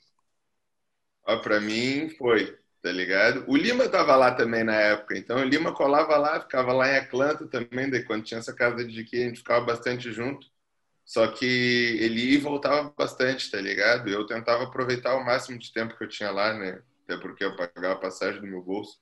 Ó, 1.27 1.37
pra 1.39 1.61
mim 1.61 2.09
foi, 2.11 2.59
tá 2.85 2.93
ligado? 2.93 3.47
O 3.49 3.57
Lima 3.57 3.89
tava 3.89 4.15
lá 4.15 4.31
também 4.35 4.63
na 4.63 4.75
época, 4.75 5.17
então 5.17 5.39
o 5.39 5.45
Lima 5.45 5.73
colava 5.73 6.19
lá, 6.19 6.39
ficava 6.39 6.71
lá 6.71 6.93
em 6.93 6.99
Atlanta 6.99 7.47
também, 7.47 7.89
daí 7.89 8.05
quando 8.05 8.25
tinha 8.25 8.39
essa 8.39 8.53
casa 8.55 8.85
de 8.85 9.05
que 9.05 9.17
a 9.17 9.27
gente 9.27 9.39
ficava 9.39 9.65
bastante 9.65 10.13
junto. 10.13 10.47
Só 11.03 11.27
que 11.29 11.47
ele 11.47 12.21
ia 12.21 12.35
e 12.35 12.39
voltava 12.39 12.93
bastante, 12.97 13.51
tá 13.51 13.59
ligado? 13.59 14.11
Eu 14.11 14.27
tentava 14.27 14.65
aproveitar 14.65 15.17
o 15.17 15.25
máximo 15.25 15.59
de 15.59 15.73
tempo 15.73 15.97
que 15.97 16.05
eu 16.05 16.09
tinha 16.09 16.31
lá, 16.31 16.53
né? 16.53 16.83
Até 17.05 17.17
porque 17.17 17.45
eu 17.45 17.57
pagava 17.57 17.95
a 17.95 17.99
passagem 17.99 18.43
do 18.43 18.47
meu 18.47 18.63
bolso. 18.63 18.99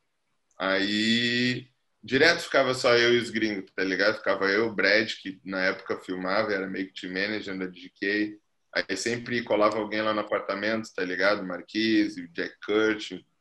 Aí 0.56 1.66
Direto 2.04 2.42
ficava 2.42 2.74
só 2.74 2.96
eu 2.96 3.14
e 3.14 3.18
os 3.18 3.30
gringos, 3.30 3.72
tá 3.74 3.82
ligado? 3.82 4.18
Ficava 4.18 4.46
eu, 4.46 4.68
o 4.68 4.72
Brad, 4.72 5.10
que 5.20 5.40
na 5.44 5.60
época 5.60 5.98
filmava, 6.00 6.52
era 6.52 6.68
meio 6.68 6.86
que 6.86 7.00
team 7.00 7.12
manager 7.12 7.58
da 7.58 7.66
DK. 7.66 8.38
Aí 8.74 8.96
sempre 8.96 9.42
colava 9.42 9.78
alguém 9.78 10.02
lá 10.02 10.14
no 10.14 10.20
apartamento, 10.20 10.88
tá 10.94 11.04
ligado? 11.04 11.44
Marquise, 11.44 12.22
o 12.22 12.28
Jack 12.28 12.54
Kurt, 12.64 13.10
o 13.12 13.31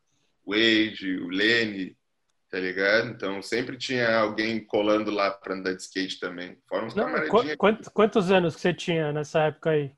Wade, 0.51 1.17
o 1.17 1.29
Lenny, 1.29 1.97
tá 2.49 2.59
ligado? 2.59 3.09
Então 3.09 3.41
sempre 3.41 3.77
tinha 3.77 4.19
alguém 4.19 4.63
colando 4.63 5.09
lá 5.09 5.31
pra 5.31 5.55
andar 5.55 5.73
de 5.73 5.81
skate 5.81 6.19
também. 6.19 6.57
Fora 6.67 6.85
uns 6.85 6.93
camaradinhos. 6.93 7.55
Quantos, 7.55 7.87
quantos 7.87 8.31
anos 8.31 8.55
que 8.55 8.61
você 8.61 8.73
tinha 8.73 9.13
nessa 9.13 9.43
época 9.43 9.71
aí? 9.71 9.91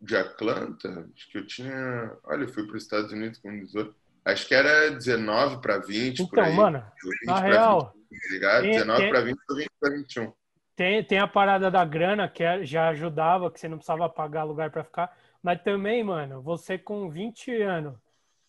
De 0.00 0.16
Atlanta? 0.16 1.08
Acho 1.14 1.30
que 1.30 1.38
eu 1.38 1.46
tinha. 1.46 2.16
Olha, 2.24 2.44
eu 2.44 2.48
fui 2.48 2.64
para 2.66 2.76
os 2.76 2.82
Estados 2.84 3.12
Unidos 3.12 3.38
com 3.40 3.50
18. 3.50 3.94
Acho 4.24 4.46
que 4.46 4.54
era 4.54 4.90
19 4.90 5.60
para 5.60 5.78
20, 5.78 6.20
então, 6.20 6.44
aí. 6.44 6.54
mano, 6.54 6.84
na 7.24 7.40
real... 7.40 7.94
20, 8.10 8.20
tá 8.20 8.34
ligado? 8.34 8.62
Tem, 8.62 8.72
19 8.72 9.08
para 9.08 9.20
20 9.22 9.38
ou 9.48 9.56
20 9.56 9.70
para 9.80 9.90
21. 9.90 10.32
Tem, 10.76 11.02
tem 11.02 11.18
a 11.18 11.26
parada 11.26 11.70
da 11.70 11.84
grana, 11.84 12.28
que 12.28 12.44
é, 12.44 12.64
já 12.64 12.90
ajudava, 12.90 13.50
que 13.50 13.58
você 13.58 13.66
não 13.66 13.78
precisava 13.78 14.08
pagar 14.08 14.44
lugar 14.44 14.70
para 14.70 14.84
ficar. 14.84 15.16
Mas 15.42 15.60
também, 15.62 16.04
mano, 16.04 16.40
você 16.40 16.78
com 16.78 17.10
20 17.10 17.62
anos, 17.62 17.96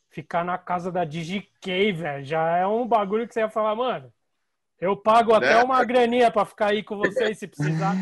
ficar 0.10 0.44
na 0.44 0.58
casa 0.58 0.92
da 0.92 1.06
DigiK, 1.06 1.92
velho, 1.94 2.26
já 2.26 2.58
é 2.58 2.68
um 2.68 2.88
bagulho 2.88 3.28
que 3.28 3.34
você 3.34 3.42
ia 3.42 3.50
falar, 3.50 3.76
mano, 3.76 4.12
eu 4.80 4.96
pago 4.96 5.34
até 5.34 5.54
é. 5.54 5.64
uma 5.64 5.84
graninha 5.84 6.32
para 6.32 6.46
ficar 6.46 6.72
aí 6.72 6.84
com 6.84 6.98
vocês 6.98 7.38
se 7.38 7.48
precisar. 7.48 7.96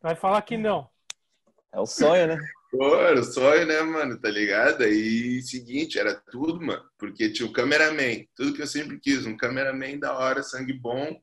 Vai 0.00 0.14
falar 0.14 0.40
que 0.42 0.56
não. 0.56 0.88
É 1.72 1.78
o 1.80 1.86
sonho, 1.86 2.26
né? 2.28 2.38
Pô, 2.70 2.96
era 2.96 3.20
o 3.20 3.24
sonho, 3.24 3.66
né, 3.66 3.80
mano? 3.82 4.18
Tá 4.18 4.30
ligado? 4.30 4.82
Aí, 4.82 5.42
seguinte, 5.42 5.98
era 5.98 6.14
tudo, 6.14 6.64
mano. 6.64 6.82
Porque 6.98 7.30
tinha 7.30 7.46
o 7.46 7.52
cameraman, 7.52 8.24
tudo 8.34 8.54
que 8.54 8.62
eu 8.62 8.66
sempre 8.66 8.98
quis. 8.98 9.26
Um 9.26 9.36
cameraman 9.36 9.98
da 9.98 10.16
hora, 10.16 10.42
sangue 10.42 10.72
bom, 10.72 11.14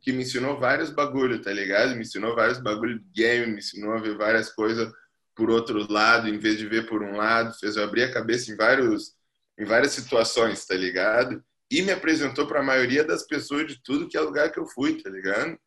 que 0.00 0.12
me 0.12 0.22
ensinou 0.22 0.58
vários 0.58 0.90
bagulho, 0.90 1.40
tá 1.40 1.52
ligado? 1.52 1.94
Me 1.94 2.02
ensinou 2.02 2.34
vários 2.34 2.58
bagulho 2.58 2.98
de 2.98 3.06
game, 3.14 3.52
me 3.52 3.58
ensinou 3.58 3.92
a 3.92 4.00
ver 4.00 4.16
várias 4.16 4.48
coisas 4.52 4.92
por 5.34 5.50
outro 5.50 5.90
lado, 5.92 6.28
em 6.28 6.38
vez 6.38 6.58
de 6.58 6.66
ver 6.66 6.88
por 6.88 7.02
um 7.02 7.16
lado. 7.16 7.56
Fez 7.58 7.76
eu 7.76 7.84
abrir 7.84 8.04
a 8.04 8.12
cabeça 8.12 8.50
em, 8.50 8.56
vários, 8.56 9.15
em 9.58 9.64
várias 9.64 9.92
situações, 9.92 10.64
tá 10.64 10.74
ligado? 10.74 11.42
E 11.70 11.82
me 11.82 11.92
apresentou 11.92 12.46
para 12.46 12.60
a 12.60 12.64
maioria 12.64 13.04
das 13.04 13.26
pessoas 13.26 13.66
de 13.66 13.82
tudo 13.82 14.08
que 14.08 14.16
é 14.16 14.20
lugar 14.20 14.50
que 14.50 14.58
eu 14.58 14.66
fui, 14.66 15.02
tá 15.02 15.10
ligado? 15.10 15.58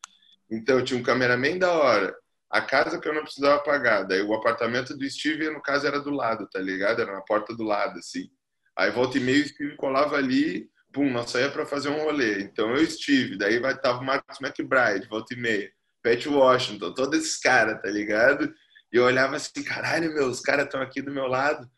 Então, 0.50 0.84
tinha 0.84 1.00
um 1.00 1.04
cameraman 1.04 1.58
da 1.58 1.72
hora 1.72 2.16
a 2.50 2.62
casa 2.62 3.00
que 3.00 3.08
eu 3.08 3.14
não 3.14 3.24
precisava 3.24 3.62
pagar. 3.62 4.04
Daí 4.04 4.22
o 4.22 4.34
apartamento 4.34 4.98
do 4.98 5.10
Steve, 5.10 5.50
no 5.50 5.62
caso, 5.62 5.86
era 5.86 6.00
do 6.00 6.10
lado, 6.10 6.50
tá 6.50 6.60
ligado? 6.60 7.02
Era 7.02 7.14
na 7.14 7.22
porta 7.22 7.56
do 7.56 7.64
lado, 7.64 8.00
assim. 8.00 8.30
Aí 8.76 8.90
volta 8.90 9.18
e 9.18 9.22
meio 9.22 9.44
o 9.44 9.48
Steve 9.48 9.76
colava 9.76 10.16
ali, 10.16 10.70
pum, 10.92 11.12
nós 11.12 11.30
saía 11.30 11.52
para 11.52 11.66
fazer 11.66 11.90
um 11.90 12.04
rolê. 12.04 12.42
Então 12.42 12.70
eu 12.72 12.82
estive, 12.82 13.38
daí 13.38 13.60
vai 13.60 13.78
tava 13.78 14.00
o 14.00 14.06
Marcos 14.06 14.40
McBride, 14.42 15.08
volta 15.08 15.34
e 15.34 15.38
meia, 15.38 15.72
Pat 16.02 16.26
Washington, 16.26 16.94
todos 16.94 17.20
esses 17.20 17.38
caras, 17.38 17.82
tá 17.82 17.90
ligado? 17.90 18.52
E 18.92 18.98
eu 18.98 19.04
olhava 19.04 19.36
assim, 19.36 19.64
caralho, 19.64 20.12
meu, 20.14 20.28
os 20.28 20.40
caras 20.40 20.66
estão 20.66 20.82
aqui 20.82 21.02
do 21.02 21.12
meu 21.12 21.28
lado. 21.28 21.70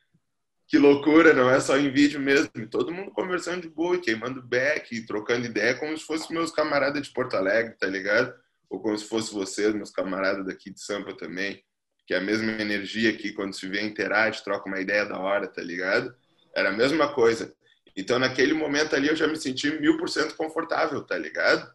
Que 0.72 0.78
loucura, 0.80 1.34
não 1.34 1.50
é 1.50 1.60
só 1.60 1.78
em 1.78 1.92
vídeo 1.92 2.18
mesmo. 2.18 2.50
todo 2.70 2.94
mundo 2.94 3.12
conversando 3.12 3.64
de 3.64 3.70
boa, 3.70 4.00
queimando 4.00 4.42
back, 4.42 5.06
trocando 5.06 5.46
ideia, 5.46 5.76
como 5.76 5.98
se 5.98 6.06
fossem 6.06 6.34
meus 6.34 6.50
camaradas 6.50 7.04
de 7.04 7.12
Porto 7.12 7.36
Alegre, 7.36 7.76
tá 7.78 7.88
ligado? 7.88 8.34
ou 8.72 8.80
como 8.80 8.98
se 8.98 9.06
fosse 9.06 9.34
você, 9.34 9.70
meus 9.74 9.92
camaradas 9.92 10.46
daqui 10.46 10.72
de 10.72 10.80
Sampa 10.80 11.14
também, 11.14 11.62
que 12.08 12.14
é 12.14 12.18
a 12.18 12.22
mesma 12.22 12.54
energia 12.54 13.16
que 13.16 13.34
quando 13.34 13.54
se 13.54 13.68
vê 13.68 13.82
interage, 13.82 14.42
troca 14.46 14.70
uma 14.70 14.80
ideia 14.80 15.06
da 15.06 15.20
hora, 15.20 15.46
tá 15.46 15.62
ligado? 15.62 16.16
Era 16.56 16.70
a 16.70 16.72
mesma 16.72 17.14
coisa. 17.14 17.54
Então, 17.98 18.18
naquele 18.18 18.54
momento 18.54 18.96
ali, 18.96 19.10
eu 19.10 19.16
já 19.16 19.28
me 19.28 19.36
senti 19.36 19.70
mil 19.82 19.98
por 19.98 20.08
cento 20.08 20.38
confortável, 20.38 21.04
tá 21.04 21.18
ligado? 21.18 21.70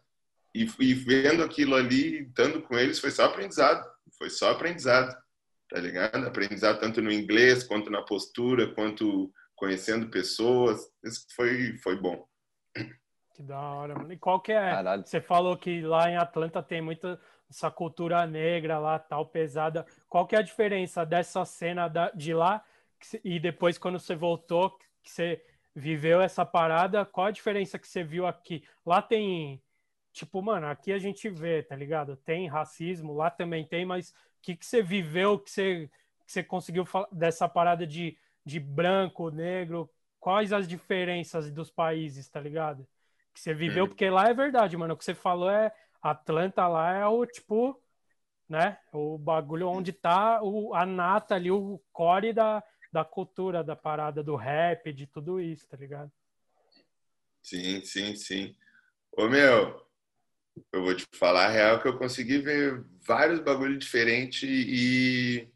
E, 0.55 0.67
e 0.79 0.93
vendo 0.95 1.43
aquilo 1.43 1.75
ali, 1.75 2.23
estando 2.23 2.63
com 2.63 2.75
eles, 2.75 2.99
foi 2.99 3.11
só 3.11 3.25
aprendizado. 3.25 3.87
Foi 4.17 4.31
só 4.31 4.49
aprendizado, 4.49 5.15
tá 5.69 5.79
ligado? 5.79 6.25
Aprendizado 6.27 6.79
tanto 6.79 7.01
no 7.01 7.11
inglês, 7.11 7.63
quanto 7.63 7.89
na 7.89 8.01
postura, 8.01 8.73
quanto 8.73 9.31
conhecendo 9.55 10.09
pessoas. 10.09 10.81
Isso 11.03 11.25
foi, 11.35 11.77
foi 11.79 11.99
bom. 11.99 12.25
Que 13.33 13.43
da 13.43 13.59
hora, 13.59 13.95
mano. 13.95 14.11
E 14.13 14.17
qual 14.17 14.39
que 14.39 14.51
é? 14.51 14.71
Caralho. 14.71 15.05
Você 15.05 15.21
falou 15.21 15.57
que 15.57 15.81
lá 15.81 16.09
em 16.09 16.17
Atlanta 16.17 16.63
tem 16.63 16.81
muita 16.81 17.19
essa 17.49 17.71
cultura 17.71 18.25
negra 18.25 18.77
lá, 18.77 18.99
tal, 18.99 19.25
pesada. 19.25 19.85
Qual 20.09 20.27
que 20.27 20.35
é 20.35 20.39
a 20.39 20.43
diferença 20.43 21.05
dessa 21.05 21.45
cena 21.45 21.87
da, 21.87 22.11
de 22.11 22.33
lá 22.33 22.63
e 23.23 23.39
depois 23.39 23.77
quando 23.77 23.99
você 23.99 24.15
voltou, 24.15 24.77
que 25.03 25.09
você 25.09 25.41
viveu 25.75 26.19
essa 26.19 26.45
parada, 26.45 27.05
qual 27.05 27.27
a 27.27 27.31
diferença 27.31 27.79
que 27.79 27.87
você 27.87 28.03
viu 28.03 28.25
aqui? 28.25 28.63
Lá 28.85 29.01
tem, 29.01 29.61
tipo, 30.11 30.41
mano, 30.41 30.67
aqui 30.67 30.91
a 30.91 30.97
gente 30.97 31.29
vê, 31.29 31.61
tá 31.63 31.75
ligado? 31.75 32.17
Tem 32.17 32.47
racismo, 32.47 33.13
lá 33.13 33.29
também 33.29 33.65
tem, 33.65 33.85
mas 33.85 34.13
que, 34.47 34.55
que 34.55 34.65
você 34.65 34.81
viveu, 34.81 35.37
que 35.37 35.51
você, 35.51 35.89
que 36.25 36.31
você 36.31 36.43
conseguiu 36.43 36.85
dessa 37.11 37.49
parada 37.49 37.85
de, 37.85 38.17
de 38.45 38.59
branco, 38.59 39.29
negro? 39.29 39.89
Quais 40.19 40.53
as 40.53 40.67
diferenças 40.67 41.51
dos 41.51 41.69
países, 41.69 42.29
tá 42.29 42.39
ligado? 42.39 42.87
que 43.37 43.43
você 43.43 43.53
viveu, 43.53 43.85
hum. 43.85 43.87
porque 43.87 44.09
lá 44.09 44.27
é 44.29 44.33
verdade, 44.33 44.75
mano. 44.75 44.95
O 44.95 44.97
que 44.97 45.05
você 45.05 45.13
falou 45.13 45.49
é 45.49 45.71
Atlanta 46.01 46.67
lá 46.67 46.95
é 46.95 47.05
o 47.05 47.23
tipo, 47.23 47.79
né? 48.49 48.79
O 48.91 49.15
bagulho 49.15 49.69
onde 49.69 49.93
tá 49.93 50.41
o, 50.41 50.73
a 50.73 50.87
nata 50.87 51.35
ali, 51.35 51.51
o 51.51 51.79
core 51.93 52.33
da, 52.33 52.63
da 52.91 53.05
cultura, 53.05 53.63
da 53.63 53.75
parada 53.75 54.23
do 54.23 54.35
rap, 54.35 54.91
de 54.91 55.05
tudo 55.05 55.39
isso, 55.39 55.67
tá 55.67 55.77
ligado? 55.77 56.11
Sim, 57.43 57.85
sim, 57.85 58.15
sim. 58.15 58.55
Ô 59.11 59.29
meu, 59.29 59.86
eu 60.71 60.83
vou 60.83 60.95
te 60.95 61.05
falar 61.13 61.45
a 61.45 61.49
real 61.49 61.81
que 61.81 61.87
eu 61.87 61.97
consegui 61.97 62.39
ver 62.39 62.83
vários 63.05 63.39
bagulhos 63.39 63.79
diferentes 63.79 64.43
e, 64.43 65.47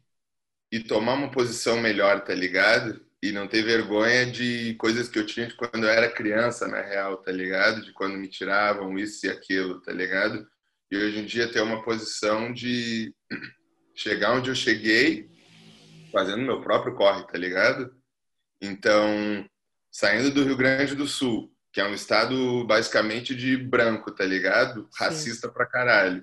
e 0.70 0.80
tomar 0.80 1.14
uma 1.14 1.30
posição 1.30 1.80
melhor, 1.80 2.24
tá 2.24 2.34
ligado? 2.34 3.00
e 3.22 3.30
não 3.30 3.46
ter 3.46 3.62
vergonha 3.62 4.26
de 4.26 4.74
coisas 4.74 5.08
que 5.08 5.16
eu 5.16 5.24
tinha 5.24 5.46
de 5.46 5.54
quando 5.54 5.84
eu 5.84 5.88
era 5.88 6.10
criança, 6.10 6.66
na 6.66 6.80
real, 6.80 7.18
tá 7.18 7.30
ligado? 7.30 7.80
De 7.82 7.92
quando 7.92 8.18
me 8.18 8.26
tiravam 8.26 8.98
isso 8.98 9.26
e 9.26 9.30
aquilo, 9.30 9.80
tá 9.80 9.92
ligado? 9.92 10.44
E 10.90 10.96
hoje 10.96 11.20
em 11.20 11.24
dia 11.24 11.50
ter 11.50 11.60
uma 11.60 11.84
posição 11.84 12.52
de 12.52 13.14
chegar 13.94 14.32
onde 14.32 14.50
eu 14.50 14.56
cheguei 14.56 15.30
fazendo 16.10 16.42
meu 16.42 16.60
próprio 16.60 16.96
corre, 16.96 17.24
tá 17.28 17.38
ligado? 17.38 17.94
Então, 18.60 19.48
saindo 19.90 20.32
do 20.32 20.42
Rio 20.42 20.56
Grande 20.56 20.96
do 20.96 21.06
Sul, 21.06 21.54
que 21.72 21.80
é 21.80 21.84
um 21.84 21.94
estado 21.94 22.64
basicamente 22.66 23.34
de 23.34 23.56
branco, 23.56 24.10
tá 24.10 24.24
ligado? 24.24 24.88
Racista 24.94 25.48
Sim. 25.48 25.54
pra 25.54 25.66
caralho. 25.66 26.22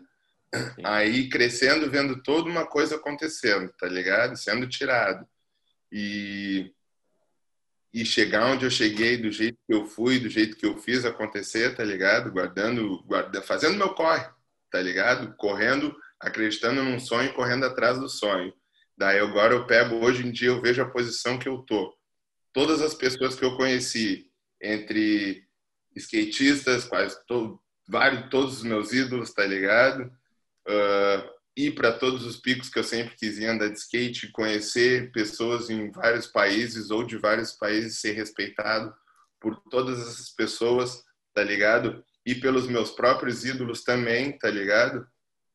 Sim. 0.54 0.82
Aí 0.84 1.30
crescendo, 1.30 1.90
vendo 1.90 2.22
toda 2.22 2.50
uma 2.50 2.66
coisa 2.66 2.96
acontecendo, 2.96 3.74
tá 3.78 3.88
ligado? 3.88 4.38
Sendo 4.38 4.68
tirado. 4.68 5.28
E 5.92 6.72
e 7.94 8.06
chegar 8.06 8.46
onde 8.46 8.66
eu 8.66 8.70
cheguei 8.70 9.18
do 9.18 9.32
jeito 9.32 9.58
que 9.66 9.74
eu 9.74 9.86
fui, 9.86 10.20
do 10.20 10.30
jeito 10.30 10.56
que 10.56 10.66
eu 10.66 10.78
fiz 10.78 11.06
acontecer, 11.06 11.76
tá 11.76 11.84
ligado? 11.84 12.32
Guardando, 12.32 13.02
guarda, 13.04 13.42
fazendo 13.42 13.78
meu 13.78 13.90
corre, 13.96 14.28
tá 14.72 14.80
ligado? 14.80 15.36
Correndo, 15.36 15.96
acreditando 16.20 16.84
num 16.84 17.00
sonho, 17.00 17.34
correndo 17.34 17.66
atrás 17.66 18.00
do 18.00 18.08
sonho. 18.08 18.54
Daí 18.96 19.18
agora 19.20 19.54
eu 19.54 19.66
pego, 19.66 19.96
hoje 20.06 20.26
em 20.26 20.32
dia 20.32 20.50
eu 20.50 20.62
vejo 20.62 20.82
a 20.82 20.90
posição 20.90 21.40
que 21.40 21.50
eu 21.50 21.60
tô. 21.60 21.96
Todas 22.54 22.82
as 22.82 22.94
pessoas 22.94 23.36
que 23.36 23.44
eu 23.44 23.58
conheci, 23.58 24.29
entre 24.62 25.44
skatistas, 25.96 26.86
quase 26.86 27.18
todo, 27.26 27.62
vários, 27.88 28.30
todos 28.30 28.58
os 28.58 28.64
meus 28.64 28.94
ídolos, 28.94 29.34
tá 29.34 29.46
ligado? 29.46 30.12
Uh, 30.68 31.40
ir 31.56 31.72
para 31.72 31.92
todos 31.92 32.26
os 32.26 32.38
picos 32.38 32.70
que 32.70 32.80
eu 32.80 32.84
sempre 32.84 33.16
quis 33.16 33.38
ir 33.38 33.46
andar 33.46 33.70
de 33.70 33.80
skate, 33.80 34.32
conhecer 34.32 35.12
pessoas 35.12 35.70
em 35.70 35.92
vários 35.92 36.28
países 36.28 36.92
ou 36.92 37.04
de 37.04 37.18
vários 37.18 37.52
países, 37.52 38.00
ser 38.00 38.14
respeitado 38.14 38.94
por 39.40 39.60
todas 39.70 40.00
essas 40.00 40.30
pessoas, 40.30 41.04
tá 41.34 41.44
ligado? 41.44 42.04
E 42.26 42.36
pelos 42.36 42.68
meus 42.68 42.92
próprios 42.92 43.44
ídolos 43.44 43.84
também, 43.84 44.38
tá 44.38 44.50
ligado? 44.50 45.06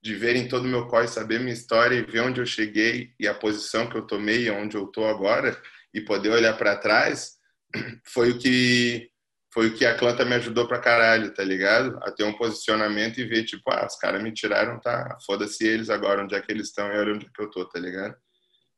De 0.03 0.15
verem 0.15 0.49
todo 0.49 0.65
o 0.65 0.69
meu 0.69 0.87
corre, 0.87 1.09
saber 1.09 1.41
minha 1.41 1.53
história 1.53 1.97
e 1.97 2.03
ver 2.03 2.21
onde 2.21 2.41
eu 2.41 2.47
cheguei 2.47 3.13
e 3.19 3.27
a 3.27 3.35
posição 3.35 3.89
que 3.89 3.97
eu 3.97 4.07
tomei 4.07 4.47
e 4.47 4.51
onde 4.51 4.77
eu 4.77 4.87
tô 4.87 5.07
agora 5.07 5.59
e 5.93 6.01
poder 6.01 6.31
olhar 6.31 6.57
para 6.59 6.77
trás, 6.77 7.37
foi 8.07 8.31
o 8.31 8.38
que 8.38 9.11
foi 9.52 9.69
o 9.69 9.75
que 9.75 9.87
a 9.87 9.97
Clanta 9.97 10.25
me 10.25 10.35
ajudou 10.35 10.66
pra 10.66 10.81
caralho, 10.81 11.33
tá 11.33 11.45
ligado? 11.45 11.97
A 12.02 12.11
ter 12.11 12.25
um 12.25 12.37
posicionamento 12.37 13.19
e 13.19 13.25
ver, 13.25 13.45
tipo, 13.45 13.71
ah, 13.71 13.87
os 13.87 13.97
caras 13.97 14.21
me 14.21 14.33
tiraram, 14.33 14.81
tá? 14.81 15.16
Foda-se 15.25 15.64
eles 15.64 15.88
agora, 15.90 16.25
onde 16.25 16.35
é 16.35 16.40
que 16.40 16.50
eles 16.50 16.66
estão 16.66 16.88
e 16.88 16.99
olha 16.99 17.14
onde 17.14 17.26
é 17.26 17.28
que 17.33 17.40
eu 17.40 17.49
tô, 17.49 17.64
tá 17.64 17.78
ligado? 17.78 18.16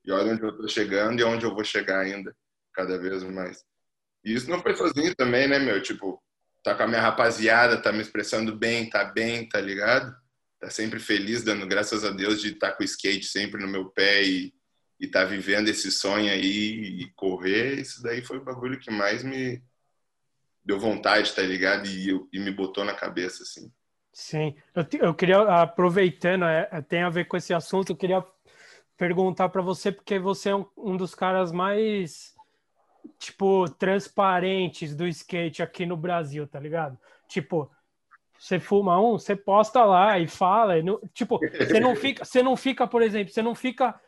E 0.05 0.13
olha 0.13 0.33
onde 0.33 0.43
eu 0.43 0.55
tô 0.55 0.69
chegando 0.69 1.19
e 1.19 1.25
onde 1.25 1.47
eu 1.47 1.55
vou 1.55 1.65
chegar 1.65 2.01
ainda, 2.01 2.37
cada 2.75 2.99
vez 2.99 3.23
mais. 3.23 3.65
E 4.23 4.35
isso 4.35 4.51
não 4.51 4.61
foi 4.61 4.77
sozinho 4.77 5.15
também, 5.15 5.49
né, 5.49 5.59
meu? 5.59 5.81
Tipo, 5.81 6.23
tá 6.63 6.75
com 6.75 6.83
a 6.83 6.87
minha 6.87 7.01
rapaziada, 7.01 7.81
tá 7.81 7.91
me 7.91 8.03
expressando 8.03 8.55
bem, 8.55 8.91
tá 8.91 9.03
bem, 9.03 9.49
tá 9.49 9.59
ligado? 9.59 10.15
Tá 10.61 10.69
sempre 10.69 11.01
feliz, 11.01 11.43
dando 11.43 11.67
graças 11.67 12.05
a 12.05 12.11
Deus 12.11 12.43
de 12.43 12.49
estar 12.49 12.73
tá 12.73 12.77
com 12.77 12.83
o 12.83 12.85
skate 12.85 13.25
sempre 13.25 13.63
no 13.63 13.69
meu 13.69 13.89
pé 13.91 14.23
e, 14.25 14.53
e 14.99 15.07
tá 15.07 15.25
vivendo 15.25 15.69
esse 15.69 15.91
sonho 15.91 16.31
aí 16.31 17.03
e 17.03 17.11
correr. 17.15 17.81
Isso 17.81 18.03
daí 18.03 18.23
foi 18.23 18.39
o 18.39 18.45
bagulho 18.45 18.79
que 18.79 18.91
mais 18.91 19.23
me 19.23 19.63
deu 20.65 20.81
vontade, 20.81 21.33
tá 21.33 21.43
ligado? 21.43 21.87
E, 21.87 22.11
e 22.33 22.39
me 22.41 22.51
botou 22.51 22.85
na 22.85 22.95
cabeça, 22.95 23.43
assim. 23.43 23.71
Sim, 24.13 24.57
eu, 24.75 24.87
eu 25.01 25.15
queria, 25.15 25.41
aproveitando, 25.63 26.47
é, 26.47 26.69
é, 26.73 26.81
tem 26.81 27.03
a 27.03 27.11
ver 27.11 27.27
com 27.27 27.37
esse 27.37 27.53
assunto, 27.53 27.93
eu 27.93 27.97
queria 27.97 28.25
perguntar 28.97 29.51
para 29.51 29.61
você, 29.61 29.93
porque 29.93 30.19
você 30.19 30.49
é 30.49 30.57
um, 30.57 30.65
um, 30.77 30.97
dos 30.97 31.15
caras 31.15 31.53
mais, 31.53 32.35
tipo, 33.19 33.69
transparentes 33.69 34.97
do 34.97 35.07
skate 35.07 35.63
aqui 35.63 35.85
no 35.85 35.99
Brasil, 35.99 36.47
tá 36.49 36.59
ligado? 36.59 36.99
Tipo, 37.29 37.71
você 38.39 38.59
fuma 38.59 38.99
um, 38.99 39.19
você 39.19 39.37
posta 39.37 39.85
lá 39.85 40.19
e 40.19 40.27
fala, 40.27 40.79
e 40.79 40.83
não, 40.83 40.99
tipo, 41.13 41.39
você 41.39 41.79
não 41.79 41.95
fica, 41.97 42.25
você 42.25 42.43
não 42.43 42.57
fica, 42.57 42.87
por 42.87 43.03
exemplo, 43.03 43.33
você 43.33 43.43
não 43.43 43.55
fica 43.55 44.01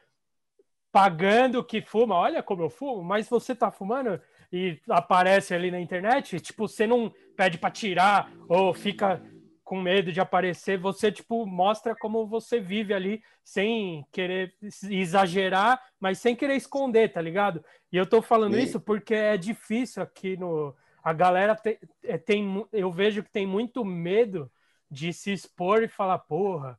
pagando 0.90 1.64
que 1.64 1.82
fuma, 1.82 2.14
olha 2.14 2.42
como 2.42 2.62
eu 2.62 2.70
fumo, 2.70 3.02
mas 3.02 3.28
você 3.28 3.54
tá 3.54 3.70
fumando, 3.70 4.20
e 4.52 4.80
aparece 4.88 5.54
ali 5.54 5.70
na 5.70 5.80
internet, 5.80 6.40
tipo, 6.40 6.66
você 6.66 6.86
não 6.86 7.12
pede 7.36 7.58
para 7.58 7.70
tirar 7.70 8.32
ou 8.48 8.72
fica 8.72 9.22
com 9.62 9.82
medo 9.82 10.10
de 10.10 10.18
aparecer, 10.18 10.78
você 10.78 11.12
tipo 11.12 11.44
mostra 11.44 11.94
como 11.94 12.26
você 12.26 12.58
vive 12.58 12.94
ali 12.94 13.22
sem 13.44 14.02
querer 14.10 14.54
exagerar, 14.84 15.78
mas 16.00 16.18
sem 16.18 16.34
querer 16.34 16.56
esconder, 16.56 17.12
tá 17.12 17.20
ligado? 17.20 17.62
E 17.92 17.96
eu 17.98 18.06
tô 18.06 18.22
falando 18.22 18.58
isso 18.58 18.80
porque 18.80 19.12
é 19.12 19.36
difícil 19.36 20.02
aqui 20.02 20.38
no 20.38 20.74
a 21.04 21.12
galera 21.12 21.54
tem, 21.54 21.78
é, 22.02 22.16
tem 22.16 22.66
eu 22.72 22.90
vejo 22.90 23.22
que 23.22 23.30
tem 23.30 23.46
muito 23.46 23.84
medo 23.84 24.50
de 24.90 25.12
se 25.12 25.32
expor 25.32 25.82
e 25.82 25.88
falar, 25.88 26.18
porra, 26.20 26.78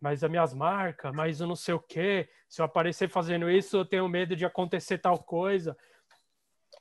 mas 0.00 0.22
as 0.22 0.30
minhas 0.30 0.54
marcas, 0.54 1.14
mas 1.14 1.40
eu 1.40 1.46
não 1.46 1.56
sei 1.56 1.74
o 1.74 1.80
quê, 1.80 2.28
se 2.48 2.60
eu 2.60 2.66
aparecer 2.66 3.08
fazendo 3.08 3.50
isso, 3.50 3.76
eu 3.76 3.84
tenho 3.84 4.08
medo 4.08 4.36
de 4.36 4.44
acontecer 4.44 4.98
tal 4.98 5.18
coisa. 5.18 5.76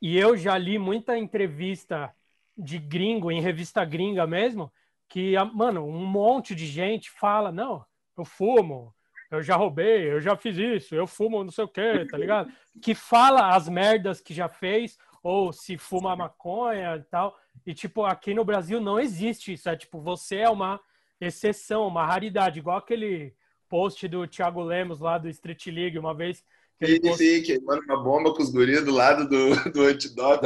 E 0.01 0.17
eu 0.17 0.35
já 0.35 0.57
li 0.57 0.77
muita 0.77 1.17
entrevista 1.17 2.13
de 2.57 2.77
gringo, 2.77 3.31
em 3.31 3.41
revista 3.41 3.83
gringa 3.83 4.27
mesmo, 4.27 4.71
que, 5.07 5.35
mano, 5.53 5.85
um 5.85 6.05
monte 6.05 6.53
de 6.53 6.65
gente 6.65 7.09
fala: 7.11 7.51
não, 7.51 7.85
eu 8.17 8.25
fumo, 8.25 8.93
eu 9.31 9.41
já 9.41 9.55
roubei, 9.55 10.11
eu 10.11 10.19
já 10.21 10.35
fiz 10.35 10.57
isso, 10.57 10.95
eu 10.95 11.07
fumo 11.07 11.43
não 11.43 11.51
sei 11.51 11.63
o 11.63 11.69
quê, 11.69 12.05
tá 12.09 12.17
ligado? 12.17 12.51
Que 12.81 12.93
fala 12.93 13.55
as 13.55 13.69
merdas 13.69 14.19
que 14.19 14.33
já 14.33 14.49
fez, 14.49 14.97
ou 15.23 15.53
se 15.53 15.77
fuma 15.77 16.15
maconha 16.15 16.97
e 16.97 17.03
tal. 17.03 17.35
E, 17.65 17.73
tipo, 17.73 18.03
aqui 18.03 18.33
no 18.33 18.43
Brasil 18.43 18.81
não 18.81 18.99
existe 18.99 19.53
isso. 19.53 19.69
É 19.69 19.75
tipo, 19.75 20.01
você 20.01 20.37
é 20.39 20.49
uma 20.49 20.79
exceção, 21.19 21.87
uma 21.87 22.05
raridade, 22.05 22.59
igual 22.59 22.77
aquele 22.77 23.33
post 23.69 24.07
do 24.07 24.27
Thiago 24.27 24.61
Lemos 24.61 24.99
lá 24.99 25.17
do 25.17 25.29
Street 25.29 25.67
League, 25.67 25.99
uma 25.99 26.13
vez 26.13 26.43
Sim, 26.83 26.99
post... 26.99 27.17
sim, 27.17 27.41
queimando 27.41 27.83
uma 27.83 28.03
bomba 28.03 28.33
com 28.33 28.43
os 28.43 28.51
guris 28.51 28.83
do 28.83 28.91
lado 28.91 29.29
do, 29.29 29.55
do 29.71 29.83
antidope, 29.83 30.45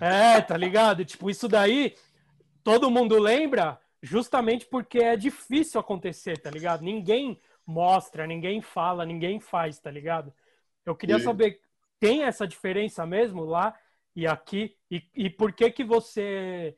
né? 0.00 0.36
É, 0.36 0.40
tá 0.40 0.56
ligado? 0.56 1.04
Tipo, 1.04 1.28
isso 1.28 1.46
daí 1.46 1.94
todo 2.64 2.90
mundo 2.90 3.18
lembra 3.18 3.78
justamente 4.02 4.66
porque 4.66 4.98
é 4.98 5.16
difícil 5.16 5.78
acontecer, 5.78 6.38
tá 6.38 6.50
ligado? 6.50 6.82
Ninguém 6.82 7.38
mostra, 7.66 8.26
ninguém 8.26 8.60
fala, 8.60 9.04
ninguém 9.04 9.40
faz, 9.40 9.78
tá 9.78 9.90
ligado? 9.90 10.32
Eu 10.86 10.96
queria 10.96 11.18
sim. 11.18 11.24
saber, 11.24 11.60
tem 12.00 12.22
essa 12.22 12.48
diferença 12.48 13.04
mesmo 13.06 13.44
lá 13.44 13.76
e 14.16 14.26
aqui? 14.26 14.74
E, 14.90 15.02
e 15.14 15.30
por 15.30 15.52
que 15.52 15.70
que 15.70 15.84
você 15.84 16.76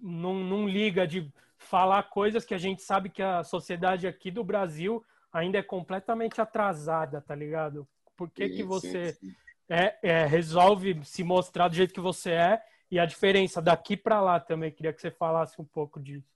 não, 0.00 0.34
não 0.34 0.68
liga 0.68 1.06
de 1.06 1.30
falar 1.60 2.04
coisas 2.04 2.44
que 2.44 2.54
a 2.54 2.58
gente 2.58 2.82
sabe 2.82 3.10
que 3.10 3.22
a 3.22 3.44
sociedade 3.44 4.06
aqui 4.06 4.30
do 4.30 4.42
Brasil 4.42 5.04
ainda 5.32 5.58
é 5.58 5.62
completamente 5.62 6.40
atrasada, 6.40 7.20
tá 7.20 7.34
ligado? 7.34 7.86
Por 8.16 8.30
que, 8.30 8.48
sim, 8.48 8.54
que 8.56 8.62
você 8.62 9.12
sim, 9.12 9.28
sim. 9.28 9.36
É, 9.68 9.96
é, 10.02 10.26
resolve 10.26 11.00
se 11.04 11.22
mostrar 11.22 11.68
do 11.68 11.76
jeito 11.76 11.94
que 11.94 12.00
você 12.00 12.32
é 12.32 12.62
e 12.90 12.98
a 12.98 13.06
diferença 13.06 13.62
daqui 13.62 13.96
para 13.96 14.20
lá 14.20 14.40
também? 14.40 14.72
Queria 14.72 14.92
que 14.92 15.00
você 15.00 15.10
falasse 15.10 15.60
um 15.60 15.64
pouco 15.64 16.00
disso. 16.00 16.26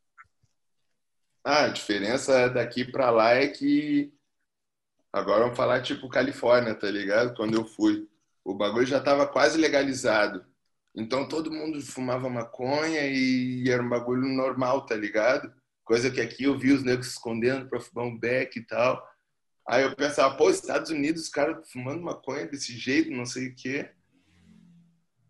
Ah, 1.42 1.64
a 1.64 1.68
diferença 1.68 2.48
daqui 2.48 2.84
para 2.84 3.10
lá 3.10 3.34
é 3.34 3.48
que 3.48 4.14
agora 5.12 5.42
vamos 5.42 5.56
falar 5.56 5.82
tipo 5.82 6.08
Califórnia, 6.08 6.74
tá 6.74 6.90
ligado? 6.90 7.34
Quando 7.34 7.54
eu 7.54 7.64
fui, 7.64 8.08
o 8.44 8.54
bagulho 8.54 8.86
já 8.86 9.00
tava 9.00 9.26
quase 9.26 9.58
legalizado. 9.58 10.44
Então 10.94 11.26
todo 11.26 11.50
mundo 11.50 11.80
fumava 11.82 12.30
maconha 12.30 13.00
e 13.06 13.68
era 13.68 13.82
um 13.82 13.88
bagulho 13.88 14.28
normal, 14.28 14.86
tá 14.86 14.94
ligado? 14.94 15.52
Coisa 15.84 16.10
que 16.10 16.20
aqui 16.20 16.44
eu 16.44 16.56
vi 16.56 16.72
os 16.72 16.84
negros 16.84 17.06
se 17.06 17.12
escondendo 17.14 17.68
para 17.68 17.80
fumar 17.80 18.06
um 18.06 18.18
beck 18.18 18.56
e 18.56 18.66
tal. 18.66 19.04
Aí 19.66 19.82
eu 19.82 19.96
pensava, 19.96 20.36
pô, 20.36 20.50
Estados 20.50 20.90
Unidos, 20.90 21.22
os 21.22 21.28
caras 21.28 21.68
fumando 21.70 22.02
maconha 22.02 22.46
desse 22.46 22.76
jeito, 22.76 23.10
não 23.10 23.26
sei 23.26 23.48
o 23.48 23.54
quê. 23.56 23.90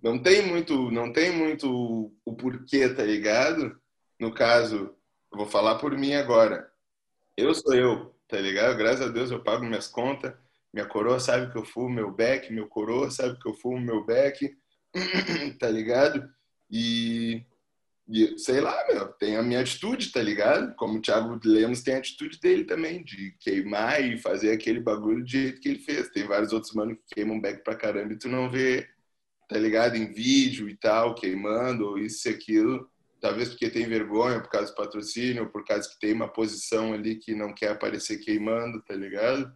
Não 0.03 0.18
tem 0.18 0.46
muito, 0.46 0.90
não 0.90 1.12
tem 1.12 1.33
muito 1.33 2.12
o 2.24 2.37
porquê, 2.37 2.88
tá 2.88 3.03
ligado? 3.03 3.81
No 4.20 4.35
caso, 4.35 4.94
eu 5.33 5.38
vou 5.38 5.46
falar 5.46 5.77
por 5.77 5.96
mim 5.96 6.14
agora. 6.14 6.70
Eu 7.37 7.55
sou 7.55 7.74
eu, 7.74 8.14
tá 8.29 8.38
ligado? 8.38 8.77
Graças 8.77 9.00
a 9.00 9.09
Deus 9.09 9.31
eu 9.31 9.42
pago 9.42 9.64
minhas 9.64 9.88
contas. 9.88 10.35
Minha 10.72 10.87
coroa 10.87 11.18
sabe 11.18 11.50
que 11.50 11.57
eu 11.57 11.64
fumo 11.64 11.88
meu 11.88 12.11
beck, 12.11 12.53
meu 12.53 12.68
coroa 12.68 13.11
sabe 13.11 13.38
que 13.38 13.48
eu 13.48 13.55
fumo 13.55 13.81
meu 13.81 14.05
beck, 14.05 14.57
tá 15.59 15.68
ligado? 15.68 16.28
E 16.70 17.44
e, 18.07 18.38
sei 18.38 18.61
lá, 18.61 18.87
meu, 18.87 19.09
tem 19.14 19.37
a 19.37 19.42
minha 19.42 19.61
atitude, 19.61 20.12
tá 20.12 20.20
ligado? 20.20 20.74
Como 20.76 20.98
o 20.98 21.00
Thiago 21.00 21.40
Lemos 21.42 21.83
tem 21.83 21.94
a 21.94 21.98
atitude 21.98 22.38
dele 22.38 22.64
também, 22.64 23.02
de 23.02 23.35
queimar 23.40 24.02
e 24.04 24.18
fazer 24.18 24.52
aquele 24.52 24.80
bagulho 24.80 25.24
do 25.24 25.30
jeito 25.30 25.61
que 25.61 25.70
ele 25.70 25.78
fez. 25.78 26.11
Tem 26.11 26.24
vários 26.26 26.52
outros 26.52 26.74
manos 26.74 26.98
que 26.98 27.14
queimam 27.14 27.40
back 27.40 27.64
pra 27.64 27.74
caramba 27.74 28.12
e 28.12 28.18
tu 28.18 28.28
não 28.28 28.50
vê, 28.50 28.87
tá 29.48 29.59
ligado? 29.59 29.96
Em 29.96 30.12
vídeo 30.12 30.68
e 30.68 30.76
tal, 30.76 31.14
queimando, 31.14 31.87
ou 31.87 31.98
isso 31.98 32.28
e 32.28 32.33
aquilo. 32.33 32.90
Talvez 33.20 33.48
porque 33.48 33.70
tem 33.70 33.87
vergonha 33.87 34.40
por 34.40 34.50
causa 34.50 34.70
do 34.70 34.76
patrocínio, 34.76 35.44
ou 35.44 35.48
por 35.48 35.64
causa 35.64 35.88
que 35.88 35.98
tem 35.98 36.12
uma 36.12 36.28
posição 36.28 36.92
ali 36.92 37.16
que 37.16 37.35
não 37.35 37.54
quer 37.54 37.70
aparecer 37.70 38.18
queimando, 38.18 38.83
tá 38.83 38.94
ligado? 38.94 39.50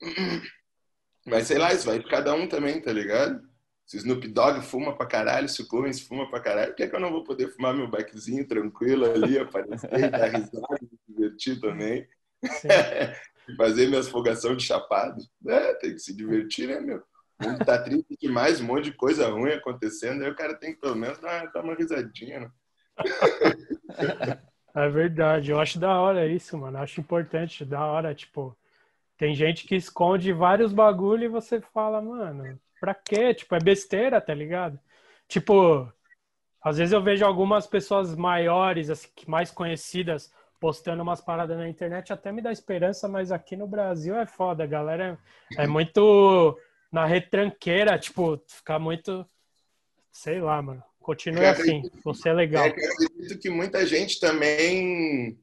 Mas 1.26 1.46
sei 1.48 1.58
lá, 1.58 1.74
isso 1.74 1.84
vai 1.84 1.98
de 1.98 2.08
cada 2.08 2.34
um 2.34 2.48
também, 2.48 2.80
tá 2.80 2.92
ligado? 2.92 3.46
Se 3.86 3.96
o 3.96 3.98
Snoop 3.98 4.26
Dogg 4.26 4.62
fuma 4.62 4.96
pra 4.96 5.06
caralho, 5.06 5.48
se 5.48 5.62
o 5.62 5.66
Coens 5.66 6.00
fuma 6.00 6.28
pra 6.28 6.40
caralho, 6.40 6.70
por 6.70 6.76
que, 6.76 6.82
é 6.82 6.88
que 6.88 6.96
eu 6.96 7.00
não 7.00 7.12
vou 7.12 7.22
poder 7.22 7.48
fumar 7.54 7.72
meu 7.72 7.88
beckzinho 7.88 8.46
tranquilo 8.46 9.04
ali, 9.04 9.38
aparecer, 9.38 10.10
dar 10.10 10.26
risada, 10.26 10.78
me 10.82 10.98
divertir 11.08 11.60
também? 11.60 12.06
Fazer 13.56 13.86
minhas 13.86 14.08
fogação 14.08 14.56
de 14.56 14.64
chapado. 14.64 15.22
É, 15.46 15.74
tem 15.74 15.92
que 15.92 16.00
se 16.00 16.12
divertir, 16.12 16.66
né, 16.66 16.80
meu? 16.80 17.00
O 17.40 17.46
mundo 17.46 17.64
tá 17.64 17.80
triste 17.80 18.16
demais, 18.20 18.60
um 18.60 18.64
monte 18.64 18.86
de 18.86 18.92
coisa 18.92 19.28
ruim 19.28 19.52
acontecendo, 19.52 20.24
aí 20.24 20.30
o 20.30 20.36
cara 20.36 20.56
tem 20.56 20.74
que 20.74 20.80
pelo 20.80 20.96
menos 20.96 21.18
dar, 21.20 21.46
dar 21.52 21.62
uma 21.62 21.74
risadinha, 21.74 22.40
né? 22.40 22.50
É 24.74 24.90
verdade, 24.90 25.50
eu 25.50 25.58
acho 25.58 25.78
da 25.78 25.98
hora 25.98 26.26
isso, 26.26 26.58
mano. 26.58 26.76
Eu 26.76 26.82
acho 26.82 27.00
importante, 27.00 27.64
da 27.64 27.82
hora, 27.86 28.14
tipo, 28.14 28.54
tem 29.16 29.34
gente 29.34 29.66
que 29.66 29.74
esconde 29.74 30.34
vários 30.34 30.70
bagulho 30.70 31.24
e 31.24 31.28
você 31.28 31.62
fala, 31.62 32.02
mano, 32.02 32.58
pra 32.80 32.94
quê? 32.94 33.34
Tipo, 33.34 33.54
é 33.54 33.58
besteira, 33.58 34.20
tá 34.20 34.34
ligado? 34.34 34.78
Tipo, 35.28 35.90
às 36.62 36.78
vezes 36.78 36.92
eu 36.92 37.02
vejo 37.02 37.24
algumas 37.24 37.66
pessoas 37.66 38.14
maiores, 38.14 38.90
assim, 38.90 39.08
mais 39.26 39.50
conhecidas, 39.50 40.32
postando 40.60 41.02
umas 41.02 41.20
paradas 41.20 41.56
na 41.56 41.68
internet, 41.68 42.12
até 42.12 42.32
me 42.32 42.42
dá 42.42 42.50
esperança, 42.52 43.08
mas 43.08 43.30
aqui 43.30 43.56
no 43.56 43.66
Brasil 43.66 44.16
é 44.16 44.26
foda, 44.26 44.64
a 44.64 44.66
galera 44.66 45.18
é, 45.56 45.64
é 45.64 45.66
muito 45.68 46.58
na 46.90 47.04
retranqueira, 47.04 47.98
tipo, 47.98 48.40
ficar 48.46 48.78
muito, 48.78 49.26
sei 50.10 50.40
lá, 50.40 50.60
mano. 50.62 50.82
Continue 51.00 51.46
assim, 51.46 51.88
você 52.04 52.30
é 52.30 52.32
legal. 52.32 52.64
É, 52.64 52.68
eu 52.70 53.06
acredito 53.06 53.38
que 53.38 53.48
muita 53.48 53.86
gente 53.86 54.18
também 54.18 55.38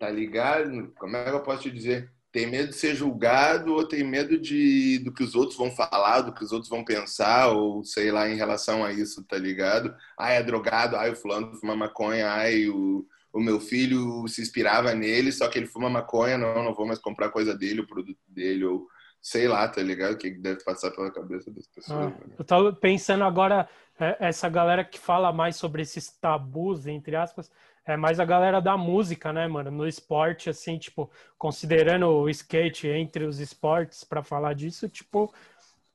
tá 0.00 0.08
ligado? 0.08 0.90
Como 0.98 1.14
é 1.14 1.24
que 1.24 1.30
eu 1.30 1.42
posso 1.42 1.62
te 1.64 1.70
dizer? 1.70 2.10
Tem 2.32 2.46
medo 2.46 2.68
de 2.68 2.76
ser 2.76 2.94
julgado 2.94 3.74
ou 3.74 3.86
tem 3.86 4.04
medo 4.04 4.38
de 4.38 5.00
do 5.00 5.12
que 5.12 5.22
os 5.24 5.34
outros 5.34 5.58
vão 5.58 5.70
falar, 5.70 6.20
do 6.20 6.32
que 6.32 6.44
os 6.44 6.52
outros 6.52 6.70
vão 6.70 6.84
pensar, 6.84 7.48
ou 7.48 7.84
sei 7.84 8.12
lá, 8.12 8.28
em 8.28 8.36
relação 8.36 8.84
a 8.84 8.92
isso, 8.92 9.24
tá 9.24 9.36
ligado? 9.36 9.94
Ai, 10.18 10.36
é 10.36 10.42
drogado, 10.42 10.96
ai, 10.96 11.10
o 11.10 11.16
fulano 11.16 11.54
fuma 11.56 11.74
maconha, 11.74 12.30
ai, 12.30 12.68
o, 12.68 13.04
o 13.32 13.40
meu 13.40 13.60
filho 13.60 14.26
se 14.28 14.40
inspirava 14.42 14.94
nele, 14.94 15.32
só 15.32 15.48
que 15.48 15.58
ele 15.58 15.66
fuma 15.66 15.90
maconha, 15.90 16.38
não, 16.38 16.62
não 16.62 16.74
vou 16.74 16.86
mais 16.86 16.98
comprar 16.98 17.30
coisa 17.30 17.56
dele, 17.56 17.80
o 17.80 17.86
produto 17.86 18.20
dele, 18.28 18.64
ou 18.64 18.86
sei 19.20 19.46
lá, 19.46 19.68
tá 19.68 19.82
ligado? 19.82 20.14
O 20.14 20.16
que 20.16 20.30
deve 20.30 20.64
passar 20.64 20.90
pela 20.90 21.10
cabeça 21.12 21.50
das 21.50 21.66
pessoas. 21.66 22.12
Ah, 22.12 22.26
eu 22.38 22.44
tava 22.44 22.72
pensando 22.72 23.24
agora, 23.24 23.68
é, 23.98 24.16
essa 24.20 24.48
galera 24.48 24.84
que 24.84 24.98
fala 24.98 25.32
mais 25.32 25.56
sobre 25.56 25.82
esses 25.82 26.10
tabus, 26.10 26.86
entre 26.86 27.16
aspas, 27.16 27.50
é 27.92 27.96
mais 27.96 28.20
a 28.20 28.24
galera 28.24 28.60
da 28.60 28.76
música, 28.76 29.32
né, 29.32 29.46
mano? 29.46 29.70
No 29.70 29.86
esporte, 29.86 30.50
assim, 30.50 30.78
tipo, 30.78 31.10
considerando 31.38 32.06
o 32.06 32.28
skate 32.28 32.88
entre 32.88 33.24
os 33.24 33.38
esportes 33.38 34.04
para 34.04 34.22
falar 34.22 34.54
disso, 34.54 34.88
tipo, 34.88 35.32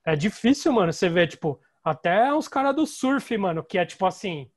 é 0.04 0.16
difícil, 0.16 0.72
mano, 0.72 0.94
você 0.94 1.10
vê, 1.10 1.26
tipo, 1.28 1.60
até 1.84 2.34
os 2.34 2.48
caras 2.48 2.76
do 2.76 2.86
surf, 2.86 3.38
mano, 3.38 3.64
que 3.64 3.78
é 3.78 3.86
tipo 3.86 4.06
assim, 4.06 4.50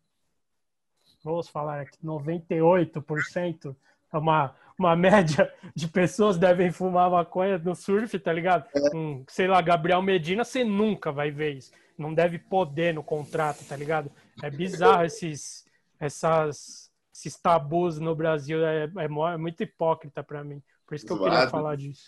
vamos 1.22 1.48
falar 1.48 1.80
aqui, 1.80 1.98
98% 2.04 3.76
é 4.12 4.18
uma 4.18 4.54
uma 4.78 4.94
média 4.96 5.52
de 5.74 5.88
pessoas 5.88 6.38
devem 6.38 6.70
fumar 6.70 7.10
maconha 7.10 7.58
no 7.58 7.74
surf, 7.74 8.16
tá 8.18 8.32
ligado? 8.32 8.64
Um, 8.94 9.24
sei 9.28 9.48
lá, 9.48 9.60
Gabriel 9.60 10.00
Medina, 10.00 10.44
você 10.44 10.62
nunca 10.62 11.10
vai 11.10 11.30
ver 11.30 11.56
isso. 11.56 11.72
Não 11.98 12.14
deve 12.14 12.38
poder 12.38 12.94
no 12.94 13.02
contrato, 13.02 13.64
tá 13.64 13.74
ligado? 13.74 14.10
É 14.40 14.48
bizarro 14.48 15.04
esses, 15.04 15.66
essas, 15.98 16.87
esses 17.18 17.36
tabus 17.36 17.98
no 17.98 18.14
Brasil. 18.14 18.64
É, 18.64 18.84
é, 18.84 19.04
é 19.04 19.36
muito 19.36 19.62
hipócrita 19.62 20.22
para 20.22 20.44
mim. 20.44 20.62
Por 20.86 20.94
isso 20.94 21.04
que 21.04 21.12
zoado. 21.12 21.26
eu 21.26 21.32
queria 21.32 21.50
falar 21.50 21.76
disso. 21.76 22.04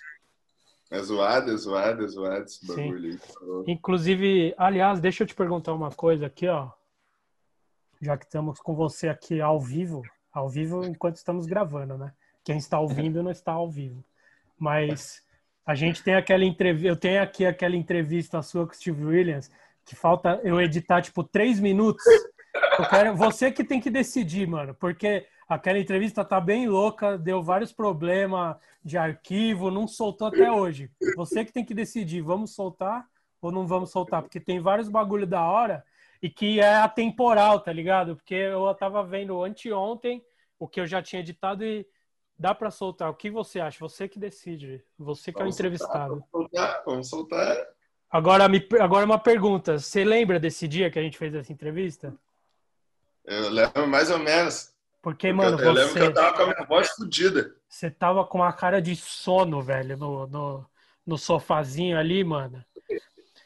É 0.91 1.01
zoado, 1.03 1.53
é 1.53 1.57
zoado, 1.57 2.05
é 2.05 2.09
zoado 2.09 2.45
esse 2.45 2.67
bagulho 2.67 3.11
aí. 3.11 3.73
Inclusive, 3.73 4.55
aliás, 4.57 5.01
deixa 5.01 5.23
eu 5.23 5.27
te 5.27 5.35
perguntar 5.35 5.73
uma 5.73 5.91
coisa 5.91 6.27
aqui, 6.27 6.49
ó. 6.49 6.71
Já 8.01 8.17
que 8.17 8.25
estamos 8.25 8.59
com 8.61 8.75
você 8.75 9.09
aqui 9.09 9.41
ao 9.41 9.61
vivo, 9.61 10.03
ao 10.33 10.49
vivo 10.49 10.85
enquanto 10.85 11.17
estamos 11.17 11.47
gravando, 11.47 11.99
né? 11.99 12.13
Quem 12.43 12.57
está 12.57 12.81
ouvindo 12.81 13.23
não 13.23 13.31
está 13.31 13.53
ao 13.53 13.71
vivo. 13.71 14.03
Mas 14.59 15.23
a 15.67 15.75
gente 15.75 16.03
tem 16.03 16.15
aquela 16.15 16.45
entrevista, 16.45 16.89
eu 16.89 16.97
tenho 16.97 17.23
aqui 17.23 17.45
aquela 17.45 17.77
entrevista 17.77 18.43
sua 18.43 18.67
com 18.67 18.73
o 18.73 18.75
Steve 18.75 19.05
Williams, 19.05 19.51
que 19.85 19.95
falta 19.95 20.41
eu 20.43 20.61
editar 20.61 21.03
tipo 21.03 21.23
três 21.23 21.61
minutos. 21.61 22.03
Eu 22.81 22.89
quero, 22.89 23.15
você 23.15 23.53
que 23.53 23.63
tem 23.63 23.79
que 23.79 23.91
decidir, 23.91 24.49
mano, 24.49 24.75
porque 24.75 25.27
aquela 25.47 25.79
entrevista 25.79 26.25
tá 26.25 26.41
bem 26.41 26.67
louca, 26.67 27.19
deu 27.19 27.43
vários 27.43 27.73
problemas 27.73 28.57
de 28.83 28.97
arquivo, 28.97 29.71
não 29.71 29.87
soltou 29.87 30.29
até 30.29 30.51
hoje. 30.51 30.91
Você 31.15 31.45
que 31.45 31.53
tem 31.53 31.65
que 31.65 31.75
decidir, 31.75 32.23
vamos 32.23 32.55
soltar 32.55 33.07
ou 33.41 33.53
não 33.53 33.67
vamos 33.67 33.91
soltar? 33.91 34.23
Porque 34.23 34.41
tem 34.41 34.61
vários 34.61 34.89
bagulho 34.89 35.27
da 35.27 35.45
hora 35.45 35.85
e 36.23 36.31
que 36.31 36.59
é 36.59 36.77
atemporal, 36.77 37.61
tá 37.61 37.71
ligado? 37.73 38.17
Porque 38.17 38.35
eu 38.35 38.75
tava 38.75 39.05
vendo 39.05 39.45
anteontem 39.45 40.25
o 40.59 40.67
que 40.67 40.81
eu 40.81 40.87
já 40.87 41.03
tinha 41.03 41.21
editado 41.21 41.63
e 41.63 41.87
dá 42.39 42.55
para 42.55 42.71
soltar. 42.71 43.11
O 43.11 43.15
que 43.15 43.31
você 43.31 43.61
acha? 43.61 43.79
Você 43.81 44.09
que 44.09 44.19
decide. 44.19 44.83
Você 44.99 45.33
que 45.33 45.39
vamos 45.39 45.55
é 45.55 45.57
o 45.57 45.67
entrevistado. 45.67 46.15
Soltar, 46.15 46.29
vamos 46.33 46.49
soltar, 46.51 46.83
vamos 46.87 47.09
soltar. 47.11 47.57
Agora, 48.11 48.49
me, 48.49 48.67
agora 48.81 49.05
uma 49.05 49.19
pergunta. 49.19 49.79
Você 49.79 50.03
lembra 50.03 50.41
desse 50.41 50.67
dia 50.67 50.91
que 50.91 50.99
a 50.99 51.03
gente 51.03 51.19
fez 51.19 51.35
essa 51.35 51.53
entrevista? 51.53 52.17
Eu 53.31 53.49
lembro 53.49 53.87
mais 53.87 54.11
ou 54.11 54.19
menos. 54.19 54.73
Porque, 55.01 55.33
mano, 55.33 55.57
eu, 55.61 55.67
eu 55.67 55.73
lembro 55.73 55.95
que 55.95 56.01
eu 56.01 56.13
tava 56.13 56.37
com 56.37 56.43
a 56.43 56.47
minha 56.47 56.67
voz 56.67 56.91
fodida. 56.91 57.55
Você 57.69 57.89
tava 57.89 58.25
com 58.25 58.39
uma 58.39 58.53
cara 58.53 58.83
de 58.83 58.97
sono, 58.97 59.63
velho, 59.63 59.97
no, 59.97 60.27
no, 60.27 60.67
no 61.07 61.17
sofazinho 61.17 61.97
ali, 61.97 62.25
mano. 62.25 62.63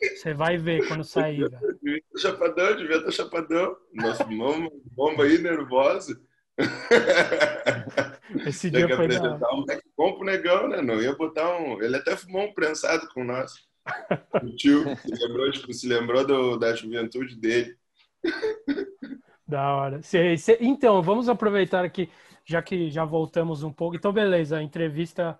Você 0.00 0.32
vai 0.32 0.56
ver 0.56 0.88
quando 0.88 1.04
sair, 1.04 1.50
velho. 1.50 1.78
Devia 1.82 1.98
estar 1.98 2.30
chapadão, 2.30 2.76
devia 2.76 2.96
estar 2.96 3.10
chapadão. 3.10 3.76
Nossa, 3.92 4.24
bomba, 4.24 4.70
bomba 4.90 5.24
aí, 5.24 5.36
nervosa. 5.36 6.18
Esse 8.46 8.70
dia 8.70 8.86
foi 8.86 9.04
apresentar 9.04 9.54
um 9.54 9.66
bom 9.96 10.14
pro 10.14 10.24
negão, 10.24 10.66
né? 10.66 10.80
Não 10.80 11.00
ia 11.02 11.14
botar 11.14 11.58
um. 11.58 11.82
Ele 11.82 11.96
até 11.96 12.16
fumou 12.16 12.44
um 12.44 12.54
prensado 12.54 13.06
com 13.12 13.22
nós. 13.22 13.52
O 14.42 14.56
tio 14.56 14.82
se 14.96 15.10
lembrou, 15.10 15.52
tipo, 15.52 15.74
se 15.74 15.86
lembrou 15.86 16.26
do, 16.26 16.56
da 16.56 16.74
juventude 16.74 17.36
dele. 17.36 17.76
Da 19.46 19.74
hora. 19.74 20.02
Cê, 20.02 20.36
cê, 20.36 20.58
então, 20.60 21.02
vamos 21.02 21.28
aproveitar 21.28 21.84
aqui, 21.84 22.08
já 22.44 22.62
que 22.62 22.90
já 22.90 23.04
voltamos 23.04 23.62
um 23.62 23.72
pouco. 23.72 23.96
Então, 23.96 24.12
beleza, 24.12 24.56
a 24.58 24.62
entrevista 24.62 25.38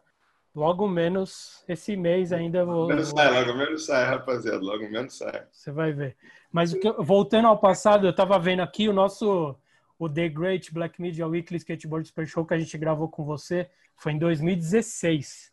logo 0.55 0.87
menos 0.87 1.65
esse 1.67 1.97
mês 1.97 2.33
ainda 2.33 2.65
vou. 2.65 2.83
Logo 2.83 2.89
menos 2.89 3.09
sai, 3.09 3.31
logo 3.31 3.59
menos 3.59 3.87
sai, 3.87 4.05
rapaziada. 4.05 4.61
Logo 4.63 4.89
menos 4.91 5.17
sai. 5.17 5.47
Você 5.51 5.73
vai 5.73 5.93
ver. 5.93 6.17
Mas 6.53 6.73
voltando 6.99 7.49
ao 7.49 7.59
passado, 7.59 8.07
eu 8.07 8.15
tava 8.15 8.39
vendo 8.39 8.61
aqui 8.61 8.89
o 8.89 8.93
nosso 8.93 9.57
o 9.99 10.09
The 10.09 10.29
Great 10.29 10.73
Black 10.73 11.01
Media 11.01 11.27
Weekly 11.27 11.57
Skateboard 11.59 12.07
Super 12.07 12.27
Show 12.27 12.45
que 12.45 12.55
a 12.55 12.59
gente 12.59 12.77
gravou 12.77 13.09
com 13.09 13.25
você 13.25 13.71
foi 13.97 14.13
em 14.13 14.19
2016, 14.19 15.53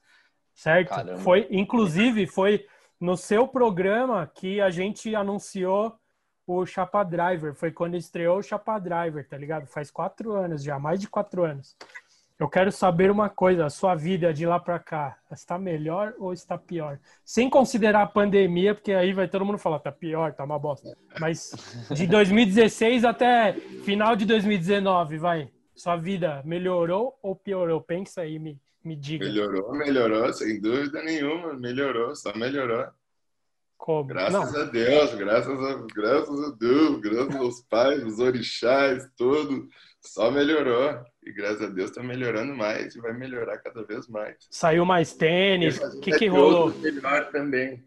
certo? 0.54 0.90
Caramba. 0.90 1.18
Foi, 1.20 1.48
inclusive, 1.52 2.26
foi 2.26 2.66
no 3.00 3.16
seu 3.16 3.48
programa 3.48 4.30
que 4.34 4.60
a 4.60 4.70
gente 4.70 5.16
anunciou 5.16 5.96
o 6.60 6.66
Chapa 6.66 7.04
Driver. 7.04 7.54
Foi 7.54 7.72
quando 7.72 7.96
estreou 7.96 8.40
o 8.40 8.44
Chapa 8.44 8.78
Driver, 8.80 9.28
tá 9.28 9.38
ligado? 9.38 9.68
Faz 9.68 9.90
quatro 9.90 10.34
anos 10.34 10.64
já, 10.64 10.78
mais 10.80 11.00
de 11.00 11.08
quatro 11.08 11.44
anos. 11.44 11.76
Eu 12.42 12.50
quero 12.50 12.72
saber 12.72 13.12
uma 13.12 13.30
coisa, 13.30 13.68
a 13.68 13.70
sua 13.70 13.94
vida 13.94 14.34
de 14.34 14.48
lá 14.48 14.60
para 14.60 14.80
cá, 14.80 15.16
está 15.32 15.60
melhor 15.60 16.16
ou 16.18 16.34
está 16.34 16.58
pior? 16.58 17.00
Sem 17.24 17.48
considerar 17.48 18.02
a 18.02 18.08
pandemia, 18.08 18.74
porque 18.74 18.94
aí 18.94 19.14
vai 19.14 19.28
todo 19.28 19.46
mundo 19.46 19.60
falar, 19.60 19.78
tá 19.78 19.92
pior, 19.92 20.34
tá 20.34 20.44
uma 20.44 20.58
bosta. 20.58 20.98
Mas 21.20 21.52
de 21.92 22.08
2016 22.08 23.06
até 23.06 23.54
final 23.86 24.16
de 24.16 24.26
2019, 24.26 25.20
vai. 25.20 25.52
Sua 25.76 25.96
vida 25.96 26.42
melhorou 26.44 27.16
ou 27.22 27.36
piorou? 27.36 27.80
Pensa 27.80 28.22
aí, 28.22 28.40
me, 28.40 28.60
me 28.84 28.96
diga. 28.96 29.24
Melhorou, 29.24 29.72
melhorou, 29.74 30.34
sem 30.34 30.60
dúvida 30.60 31.04
nenhuma. 31.04 31.54
Melhorou, 31.54 32.16
só 32.16 32.36
melhorou. 32.36 32.88
Como? 33.82 34.10
Graças 34.10 34.54
Não. 34.54 34.62
a 34.62 34.66
Deus, 34.66 35.16
graças 35.16 35.60
a, 35.60 35.88
graças 35.92 36.44
a 36.44 36.52
Deus, 36.52 37.00
graças 37.02 37.36
aos 37.36 37.62
pais, 37.62 38.04
os 38.04 38.20
orixás, 38.20 39.10
tudo. 39.18 39.68
Só 40.00 40.30
melhorou. 40.30 41.04
E 41.24 41.34
graças 41.34 41.64
a 41.64 41.68
Deus 41.68 41.90
está 41.90 42.04
melhorando 42.04 42.56
mais 42.56 42.96
e 42.96 43.02
vai 43.02 43.12
melhorar 43.12 43.58
cada 43.58 43.84
vez 43.84 44.08
mais. 44.08 44.36
Saiu 44.52 44.86
mais 44.86 45.16
tênis. 45.16 45.80
O 45.80 46.00
que, 46.00 46.12
que 46.12 46.28
rolou? 46.28 46.70
Melhor 46.70 47.32
também. 47.32 47.84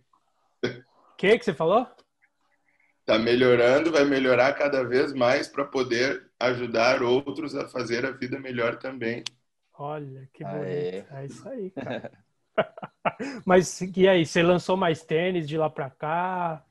O 0.64 1.16
que, 1.16 1.38
que 1.38 1.44
você 1.44 1.54
falou? 1.54 1.86
Está 2.98 3.16
melhorando, 3.16 3.92
vai 3.92 4.04
melhorar 4.04 4.52
cada 4.54 4.82
vez 4.82 5.12
mais 5.12 5.46
para 5.46 5.64
poder 5.64 6.28
ajudar 6.40 7.04
outros 7.04 7.54
a 7.54 7.68
fazer 7.68 8.04
a 8.04 8.10
vida 8.10 8.40
melhor 8.40 8.80
também. 8.80 9.22
Olha, 9.78 10.28
que 10.32 10.42
bonito. 10.42 10.64
Aê. 10.64 11.04
É 11.08 11.26
isso 11.26 11.48
aí, 11.48 11.70
cara. 11.70 12.10
Mas 13.44 13.80
e 13.80 14.08
aí, 14.08 14.24
você 14.24 14.42
lançou 14.42 14.76
mais 14.76 15.02
tênis 15.02 15.46
de 15.46 15.56
lá 15.56 15.68
para 15.68 15.90
cá? 15.90 16.64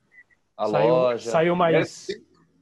A 0.57 0.67
saiu, 0.67 0.87
loja. 0.89 1.31
Saiu 1.31 1.55
mais. 1.55 2.07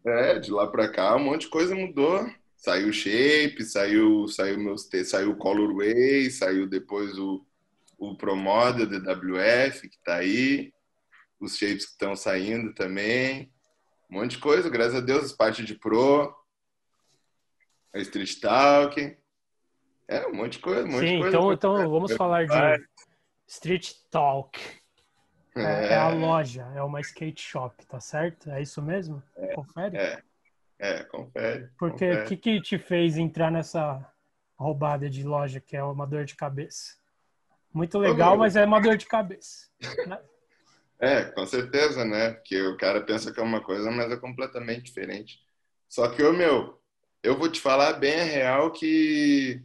É, 0.06 0.40
de 0.40 0.52
lá 0.52 0.68
para 0.68 0.90
cá 0.90 1.16
um 1.16 1.26
monte 1.26 1.42
de 1.42 1.50
coisa 1.50 1.76
mudou. 1.76 2.26
Saiu 2.56 2.90
o 2.90 2.94
Shape, 2.94 3.64
saiu, 3.64 4.28
saiu, 4.28 4.60
meus, 4.60 4.88
saiu 5.06 5.32
o 5.32 5.36
Colorway, 5.36 6.30
saiu 6.30 6.68
depois 6.68 7.18
o, 7.18 7.44
o 7.98 8.16
Promoda 8.16 8.86
DWF, 8.86 9.90
que 9.90 9.96
está 9.96 10.18
aí, 10.18 10.72
os 11.40 11.58
Shapes 11.58 11.86
que 11.86 11.92
estão 11.94 12.16
saindo 12.16 12.72
também, 12.76 13.52
um 14.12 14.20
monte 14.20 14.32
de 14.32 14.38
coisa, 14.38 14.70
graças 14.70 14.94
a 14.94 15.00
Deus, 15.00 15.26
as 15.26 15.32
partes 15.32 15.66
de 15.66 15.74
Pro, 15.74 16.32
a 17.96 18.00
Street 18.00 18.40
Talk, 18.40 19.18
é 20.08 20.28
um 20.28 20.36
monte 20.36 20.54
de 20.54 20.60
coisa, 20.60 20.84
um 20.84 20.92
monte 20.92 21.00
Sim, 21.00 21.16
de 21.16 21.22
coisa. 21.22 21.38
Então, 21.38 21.54
então 21.54 21.90
vamos 21.90 22.14
falar 22.14 22.46
de 22.46 22.86
Street 23.52 23.96
Talk. 24.10 24.58
É. 25.54 25.88
é. 25.88 25.96
a 25.96 26.08
loja, 26.08 26.66
é 26.74 26.82
uma 26.82 27.02
skate 27.02 27.42
shop, 27.42 27.86
tá 27.86 28.00
certo? 28.00 28.50
É 28.50 28.62
isso 28.62 28.82
mesmo? 28.82 29.22
É, 29.36 29.54
Confere? 29.54 29.98
É. 29.98 30.24
É, 30.80 31.04
confere. 31.04 31.70
Porque 31.78 32.12
o 32.12 32.26
que, 32.26 32.38
que 32.38 32.62
te 32.62 32.80
fez 32.80 33.18
entrar 33.18 33.52
nessa 33.52 34.04
roubada 34.58 35.08
de 35.10 35.24
loja 35.24 35.60
que 35.60 35.78
é 35.78 35.84
uma 35.84 36.08
dor 36.08 36.26
de 36.26 36.36
cabeça? 36.36 36.96
Muito 37.72 38.00
legal, 38.00 38.36
mas 38.36 38.56
é 38.56 38.66
uma 38.66 38.80
dor 38.80 38.98
de 38.98 39.06
cabeça. 39.06 39.68
Né? 40.08 40.20
É, 40.98 41.24
com 41.24 41.46
certeza, 41.46 42.06
né? 42.06 42.32
Porque 42.32 42.60
o 42.62 42.78
cara 42.78 43.02
pensa 43.02 43.32
que 43.32 43.40
é 43.40 43.44
uma 43.44 43.62
coisa, 43.62 43.92
mas 43.92 44.12
é 44.12 44.18
completamente 44.18 44.84
diferente. 44.84 45.40
Só 45.90 46.08
que, 46.08 46.24
ô 46.24 46.32
meu, 46.32 46.82
eu 47.22 47.38
vou 47.38 47.52
te 47.52 47.60
falar 47.60 47.94
bem 47.94 48.20
a 48.20 48.24
real 48.24 48.72
que, 48.72 49.64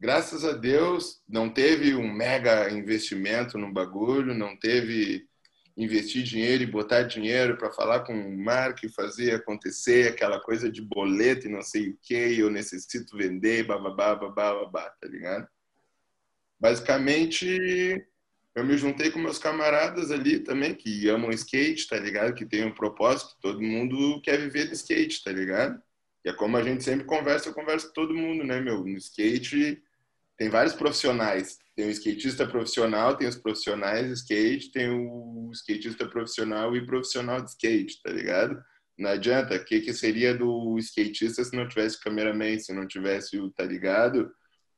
graças 0.00 0.44
a 0.44 0.52
Deus, 0.52 1.20
não 1.28 1.50
teve 1.50 1.94
um 1.94 2.12
mega 2.12 2.70
investimento 2.70 3.58
no 3.58 3.72
bagulho, 3.72 4.34
não 4.34 4.56
teve 4.56 5.26
investir 5.76 6.24
dinheiro 6.24 6.64
e 6.64 6.66
botar 6.66 7.02
dinheiro 7.02 7.56
para 7.56 7.70
falar 7.70 8.00
com 8.00 8.12
marca 8.36 8.84
e 8.84 8.92
fazer 8.92 9.34
acontecer 9.34 10.08
aquela 10.08 10.40
coisa 10.40 10.70
de 10.70 10.82
boleto 10.82 11.46
e 11.46 11.50
não 11.50 11.62
sei 11.62 11.90
o 11.90 11.98
que, 12.02 12.14
eu 12.14 12.50
necessito 12.50 13.16
vender, 13.16 13.64
bababá, 13.64 14.14
babá, 14.16 14.54
babá, 14.54 14.90
tá 15.00 15.06
ligado? 15.06 15.46
Basicamente, 16.58 18.04
eu 18.56 18.64
me 18.64 18.76
juntei 18.76 19.12
com 19.12 19.20
meus 19.20 19.38
camaradas 19.38 20.10
ali 20.10 20.40
também, 20.40 20.74
que 20.74 21.08
amam 21.08 21.30
skate, 21.30 21.86
tá 21.86 21.96
ligado? 21.96 22.34
Que 22.34 22.44
tem 22.44 22.64
um 22.64 22.74
propósito, 22.74 23.36
todo 23.40 23.62
mundo 23.62 24.20
quer 24.22 24.36
viver 24.36 24.66
de 24.66 24.74
skate, 24.74 25.22
tá 25.22 25.30
ligado? 25.30 25.80
E 26.24 26.28
é 26.28 26.32
como 26.32 26.56
a 26.56 26.62
gente 26.64 26.82
sempre 26.82 27.06
conversa, 27.06 27.48
eu 27.48 27.54
converso 27.54 27.86
com 27.86 27.92
todo 27.92 28.12
mundo, 28.12 28.42
né, 28.42 28.60
meu? 28.60 28.84
No 28.84 28.96
skate 28.96 29.80
tem 30.38 30.48
vários 30.48 30.72
profissionais. 30.72 31.58
Tem 31.74 31.86
o 31.86 31.90
skatista 31.90 32.46
profissional, 32.46 33.16
tem 33.16 33.28
os 33.28 33.36
profissionais 33.36 34.06
de 34.06 34.12
skate, 34.14 34.72
tem 34.72 34.88
o 34.88 35.50
skatista 35.52 36.06
profissional 36.06 36.74
e 36.76 36.86
profissional 36.86 37.42
de 37.42 37.50
skate, 37.50 38.00
tá 38.02 38.10
ligado? 38.10 38.62
Não 38.96 39.10
adianta, 39.10 39.56
o 39.56 39.64
que, 39.64 39.80
que 39.80 39.92
seria 39.92 40.34
do 40.34 40.78
skatista 40.78 41.44
se 41.44 41.54
não 41.56 41.68
tivesse 41.68 42.00
cameraman, 42.00 42.58
se 42.58 42.72
não 42.72 42.86
tivesse 42.86 43.38
o, 43.38 43.50
tá 43.50 43.64
ligado? 43.64 44.30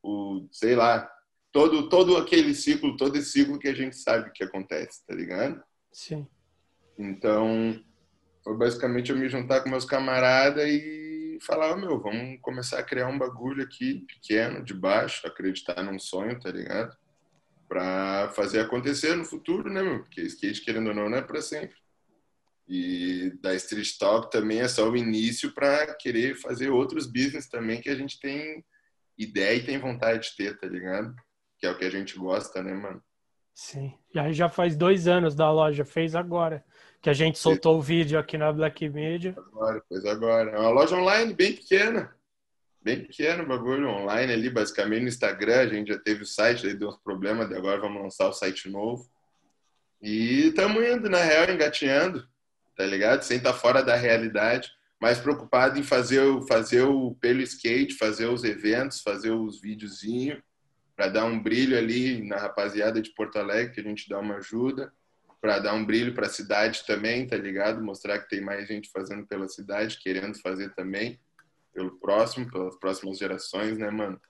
O, 0.03 0.47
sei 0.51 0.75
lá, 0.75 1.11
todo, 1.53 1.89
todo 1.89 2.17
aquele 2.17 2.55
ciclo, 2.55 2.97
todo 2.97 3.17
esse 3.17 3.31
ciclo 3.31 3.59
que 3.59 3.69
a 3.69 3.75
gente 3.75 3.97
sabe 3.97 4.31
que 4.33 4.45
acontece, 4.45 5.07
tá 5.07 5.15
ligado? 5.15 5.63
Sim. 5.93 6.27
Então, 6.99 7.83
foi 8.45 8.57
basicamente 8.57 9.11
eu 9.11 9.17
me 9.17 9.29
juntar 9.29 9.61
com 9.61 9.71
meus 9.71 9.85
camaradas 9.85 10.69
e 10.69 11.00
falar, 11.45 11.77
meu, 11.77 12.01
vamos 12.01 12.39
começar 12.41 12.79
a 12.79 12.83
criar 12.83 13.09
um 13.09 13.19
bagulho 13.19 13.63
aqui 13.63 14.07
pequeno, 14.07 14.65
de 14.65 14.75
baixo, 14.75 15.27
acreditar 15.27 15.83
num 15.83 15.99
sonho, 15.99 16.39
tá 16.39 16.51
ligado? 16.51 16.97
Pra 17.69 18.31
fazer 18.35 18.61
acontecer 18.61 19.15
no 19.15 19.25
futuro, 19.25 19.73
né, 19.73 19.83
meu? 19.83 20.01
Porque 20.01 20.23
skate, 20.23 20.63
querendo 20.63 20.89
ou 20.89 20.95
não, 20.95 21.09
não 21.09 21.19
é 21.19 21.23
pra 21.23 21.41
sempre. 21.41 21.77
E 22.69 23.33
da 23.41 23.55
Street 23.55 23.97
Talk 23.99 24.31
também 24.31 24.61
é 24.61 24.69
só 24.69 24.89
o 24.89 24.97
início 24.97 25.53
para 25.53 25.95
querer 25.95 26.37
fazer 26.37 26.71
outros 26.71 27.07
business 27.07 27.49
também 27.49 27.81
que 27.81 27.89
a 27.89 27.97
gente 27.97 28.21
tem 28.21 28.65
ideia 29.19 29.57
e 29.57 29.65
tem 29.65 29.79
vontade 29.79 30.31
de 30.31 30.37
ter, 30.37 30.59
tá 30.59 30.67
ligado? 30.67 31.15
que 31.61 31.67
é 31.67 31.71
o 31.71 31.77
que 31.77 31.85
a 31.85 31.91
gente 31.91 32.19
gosta, 32.19 32.63
né, 32.63 32.73
mano? 32.73 33.03
Sim. 33.55 33.93
Aí 34.17 34.33
já 34.33 34.49
faz 34.49 34.75
dois 34.75 35.07
anos 35.07 35.35
da 35.35 35.53
loja, 35.53 35.85
fez 35.85 36.15
agora. 36.15 36.65
Que 37.03 37.09
a 37.09 37.15
gente 37.15 37.39
soltou 37.39 37.79
o 37.79 37.83
vídeo 37.83 38.19
aqui 38.19 38.37
na 38.37 38.53
Black 38.53 38.89
Media. 38.89 39.35
Agora, 39.37 39.83
fez 39.89 40.05
agora. 40.05 40.51
É 40.51 40.59
uma 40.59 40.71
loja 40.71 40.97
online 40.97 41.33
bem 41.33 41.55
pequena. 41.55 42.15
Bem 42.83 43.05
pequeno 43.05 43.43
o 43.43 43.47
bagulho 43.47 43.89
online 43.89 44.33
ali, 44.33 44.51
basicamente 44.51 45.03
no 45.03 45.09
Instagram. 45.09 45.61
A 45.61 45.67
gente 45.67 45.89
já 45.89 45.99
teve 45.99 46.23
o 46.23 46.27
site, 46.27 46.67
aí 46.67 46.75
deu 46.75 46.89
uns 46.89 46.99
problemas, 46.99 47.51
agora 47.53 47.81
vamos 47.81 48.03
lançar 48.03 48.29
o 48.29 48.33
site 48.33 48.69
novo. 48.69 49.09
E 50.03 50.49
estamos 50.49 50.83
indo, 50.83 51.09
na 51.09 51.23
real, 51.23 51.51
engatinhando, 51.51 52.27
tá 52.77 52.87
ligado? 52.87 53.23
Sem 53.23 53.37
estar 53.37 53.53
tá 53.53 53.59
fora 53.59 53.83
da 53.83 53.97
realidade, 53.97 54.71
mais 55.01 55.19
preocupado 55.19 55.79
em 55.79 55.83
fazer, 55.83 56.23
fazer 56.49 56.83
o 56.83 57.15
pelo 57.15 57.41
skate, 57.43 57.97
fazer 57.97 58.27
os 58.27 58.45
eventos, 58.45 59.01
fazer 59.01 59.31
os 59.31 59.61
videozinhos 59.61 60.41
para 60.97 61.09
dar 61.09 61.25
um 61.25 61.43
brilho 61.43 61.79
ali 61.79 62.23
na 62.23 62.37
rapaziada 62.37 63.01
de 63.01 63.11
Porto 63.15 63.39
Alegre, 63.39 63.73
que 63.73 63.81
a 63.81 63.85
gente 63.85 64.07
dá 64.07 64.19
uma 64.19 64.37
ajuda, 64.37 64.93
para 65.41 65.59
dar 65.59 65.75
um 65.75 65.85
brilho 65.85 66.15
para 66.15 66.27
a 66.27 66.31
cidade 66.31 66.85
também, 66.87 67.27
tá 67.27 67.37
ligado? 67.37 67.83
Mostrar 67.83 68.19
que 68.19 68.29
tem 68.29 68.41
mais 68.41 68.69
gente 68.69 68.91
fazendo 68.91 69.27
pela 69.27 69.49
cidade, 69.49 69.99
querendo 69.99 70.39
fazer 70.41 70.75
também 70.75 71.19
pelo 71.73 71.99
próximo, 71.99 72.51
pelas 72.51 72.79
próximas 72.79 73.19
gerações, 73.19 73.79
né, 73.79 73.91
mano? 73.91 74.21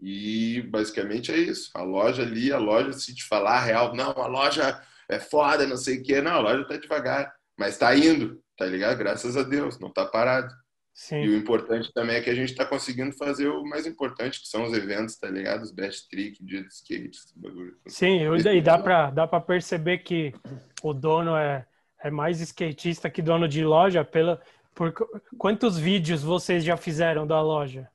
E 0.00 0.60
basicamente 0.62 1.32
é 1.32 1.36
isso. 1.36 1.70
A 1.74 1.82
loja 1.82 2.22
ali, 2.22 2.52
a 2.52 2.58
loja, 2.58 2.92
se 2.92 3.14
te 3.14 3.24
falar 3.24 3.58
a 3.58 3.60
real, 3.60 3.94
não, 3.94 4.10
a 4.10 4.26
loja 4.26 4.82
é 5.08 5.18
foda, 5.18 5.66
não 5.66 5.76
sei 5.76 5.98
o 5.98 6.02
quê, 6.02 6.20
não, 6.20 6.32
a 6.32 6.40
loja 6.40 6.66
tá 6.66 6.76
devagar, 6.76 7.34
mas 7.56 7.78
tá 7.78 7.94
indo, 7.96 8.42
tá 8.56 8.66
ligado? 8.66 8.98
Graças 8.98 9.36
a 9.36 9.42
Deus, 9.42 9.78
não 9.78 9.92
tá 9.92 10.04
parado. 10.04 10.52
Sim. 10.94 11.22
E 11.22 11.28
o 11.30 11.36
importante 11.36 11.92
também 11.92 12.16
é 12.16 12.20
que 12.20 12.28
a 12.28 12.34
gente 12.34 12.50
está 12.50 12.66
conseguindo 12.66 13.12
fazer 13.12 13.48
o 13.48 13.64
mais 13.64 13.86
importante, 13.86 14.40
que 14.40 14.48
são 14.48 14.64
os 14.64 14.74
eventos, 14.74 15.16
tá 15.16 15.28
ligado? 15.28 15.62
Os 15.62 15.72
best 15.72 16.08
trick, 16.08 16.44
dia 16.44 16.62
de 16.62 16.68
skate, 16.68 17.18
esse 17.18 17.38
bagulho. 17.38 17.76
Sim, 17.86 18.20
e 18.34 18.60
dá 18.60 18.78
para 18.78 19.10
dá 19.10 19.26
pra 19.26 19.40
perceber 19.40 19.98
que 19.98 20.34
o 20.82 20.92
dono 20.92 21.34
é, 21.34 21.66
é 22.02 22.10
mais 22.10 22.40
skatista 22.40 23.08
que 23.08 23.22
dono 23.22 23.48
de 23.48 23.64
loja. 23.64 24.04
Pela, 24.04 24.40
por, 24.74 24.92
quantos 25.38 25.78
vídeos 25.78 26.22
vocês 26.22 26.62
já 26.62 26.76
fizeram 26.76 27.26
da 27.26 27.40
loja? 27.40 27.88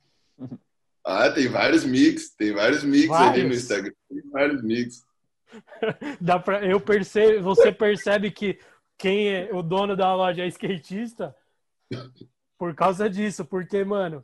Ah, 1.06 1.30
tem 1.30 1.48
vários 1.48 1.86
mix, 1.86 2.32
tem 2.32 2.52
vários 2.52 2.84
mix 2.84 3.08
vários. 3.08 3.30
ali 3.32 3.44
no 3.44 3.54
Instagram, 3.54 3.94
tem 4.10 4.30
vários 4.32 4.64
mix. 4.64 5.06
dá 6.20 6.40
pra, 6.40 6.66
eu 6.66 6.80
percebo, 6.82 7.44
você 7.44 7.72
percebe 7.72 8.32
que 8.32 8.60
quem 8.98 9.30
é 9.30 9.50
o 9.54 9.62
dono 9.62 9.96
da 9.96 10.14
loja 10.16 10.44
é 10.44 10.48
skatista 10.48 11.36
por 12.58 12.74
causa 12.74 13.10
disso, 13.10 13.46
porque, 13.46 13.84
mano, 13.84 14.24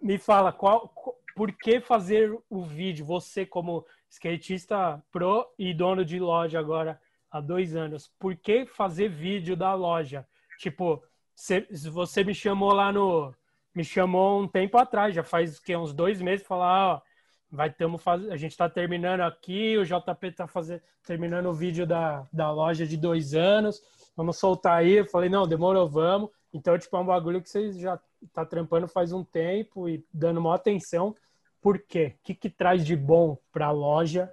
me 0.00 0.18
fala, 0.18 0.52
qual, 0.52 0.92
por 1.34 1.52
que 1.52 1.80
fazer 1.80 2.36
o 2.50 2.62
vídeo? 2.62 3.04
Você, 3.06 3.46
como 3.46 3.86
skatista 4.10 5.02
pro 5.10 5.46
e 5.58 5.72
dono 5.72 6.04
de 6.04 6.18
loja 6.18 6.58
agora 6.58 7.00
há 7.30 7.40
dois 7.40 7.74
anos, 7.74 8.12
por 8.18 8.36
que 8.36 8.66
fazer 8.66 9.08
vídeo 9.08 9.56
da 9.56 9.74
loja? 9.74 10.26
Tipo, 10.58 11.02
se, 11.34 11.66
você 11.90 12.22
me 12.24 12.34
chamou 12.34 12.72
lá 12.72 12.92
no. 12.92 13.34
Me 13.74 13.84
chamou 13.84 14.42
um 14.42 14.46
tempo 14.46 14.76
atrás, 14.76 15.14
já 15.14 15.24
faz 15.24 15.58
que, 15.58 15.74
uns 15.74 15.94
dois 15.94 16.20
meses, 16.20 16.46
falar, 16.46 16.96
ó, 16.96 17.00
vai 17.50 17.70
tamo 17.70 17.96
faz... 17.96 18.28
a 18.28 18.36
gente 18.36 18.50
está 18.50 18.68
terminando 18.68 19.22
aqui, 19.22 19.78
o 19.78 19.84
JP 19.84 20.26
está 20.26 20.46
fazendo, 20.46 20.82
terminando 21.02 21.46
o 21.46 21.54
vídeo 21.54 21.86
da, 21.86 22.26
da 22.30 22.50
loja 22.50 22.86
de 22.86 22.98
dois 22.98 23.32
anos, 23.32 23.82
vamos 24.14 24.36
soltar 24.36 24.78
aí. 24.78 24.98
Eu 24.98 25.06
falei, 25.06 25.30
não, 25.30 25.46
demorou, 25.46 25.88
vamos. 25.88 26.30
Então, 26.52 26.78
tipo, 26.78 26.96
é 26.96 27.00
um 27.00 27.06
bagulho 27.06 27.40
que 27.40 27.48
vocês 27.48 27.78
já 27.78 27.98
tá 28.32 28.44
trampando 28.44 28.86
faz 28.86 29.12
um 29.12 29.24
tempo 29.24 29.88
e 29.88 30.04
dando 30.12 30.40
maior 30.40 30.56
atenção. 30.56 31.16
Por 31.60 31.78
quê? 31.78 32.14
O 32.18 32.22
que, 32.24 32.34
que 32.34 32.50
traz 32.50 32.84
de 32.84 32.94
bom 32.94 33.38
para 33.50 33.66
a 33.66 33.70
loja? 33.70 34.30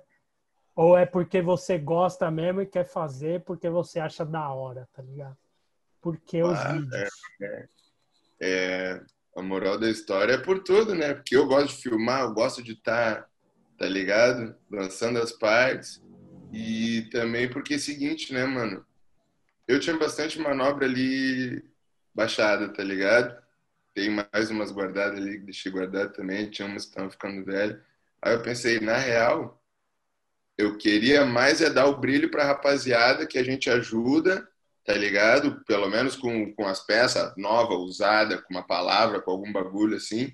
Ou 0.76 0.98
é 0.98 1.06
porque 1.06 1.42
você 1.42 1.78
gosta 1.78 2.30
mesmo 2.30 2.62
e 2.62 2.66
quer 2.66 2.86
fazer 2.86 3.44
porque 3.44 3.70
você 3.70 4.00
acha 4.00 4.26
da 4.26 4.50
hora, 4.50 4.88
tá 4.94 5.02
ligado? 5.02 5.38
Porque 6.02 6.42
os 6.42 6.58
ah, 6.58 6.74
vídeos. 6.74 6.94
É, 6.94 7.08
é, 7.42 7.68
é, 8.42 9.02
a 9.36 9.42
moral 9.42 9.78
da 9.78 9.90
história 9.90 10.34
é 10.34 10.38
por 10.38 10.64
tudo, 10.64 10.96
né? 10.96 11.14
Porque 11.14 11.36
eu 11.36 11.48
gosto 11.48 11.76
de 11.76 11.82
filmar, 11.84 12.22
eu 12.22 12.34
gosto 12.34 12.64
de 12.64 12.74
estar, 12.74 13.24
tá, 13.24 13.30
tá 13.78 13.86
ligado? 13.88 14.56
Lançando 14.70 15.20
as 15.20 15.32
partes. 15.32 16.02
E 16.52 17.08
também 17.12 17.50
porque 17.50 17.76
é 17.76 17.78
o 17.78 17.80
seguinte, 17.80 18.34
né, 18.34 18.46
mano? 18.46 18.86
Eu 19.68 19.80
tinha 19.80 19.98
bastante 19.98 20.40
manobra 20.40 20.86
ali 20.86 21.64
baixada, 22.14 22.70
tá 22.70 22.84
ligado? 22.84 23.36
Tem 23.94 24.10
mais 24.10 24.50
umas 24.50 24.72
guardadas 24.72 25.18
ali 25.18 25.40
que 25.40 25.46
deixei 25.46 25.72
guardado 25.72 26.14
também, 26.14 26.50
tinha 26.50 26.68
umas 26.68 26.84
que 26.84 26.90
estavam 26.90 27.12
ficando 27.12 27.44
velhas. 27.44 27.80
Aí 28.22 28.34
eu 28.34 28.42
pensei, 28.42 28.80
na 28.80 28.98
real, 28.98 29.62
eu 30.58 30.78
queria 30.78 31.26
mais 31.26 31.62
é 31.62 31.70
dar 31.70 31.86
o 31.88 31.98
brilho 31.98 32.30
pra 32.30 32.46
rapaziada 32.46 33.26
que 33.26 33.38
a 33.38 33.44
gente 33.44 33.70
ajuda, 33.70 34.48
tá 34.84 34.94
ligado? 34.94 35.64
Pelo 35.66 35.90
menos 35.90 36.16
com, 36.16 36.54
com 36.54 36.68
as 36.68 36.86
peças 36.86 37.34
nova, 37.38 37.76
usada, 37.76 38.42
com 38.42 38.54
uma 38.54 38.68
palavra, 38.68 39.22
com 39.22 39.32
algum 39.32 39.52
bagulho 39.54 39.96
assim. 39.96 40.34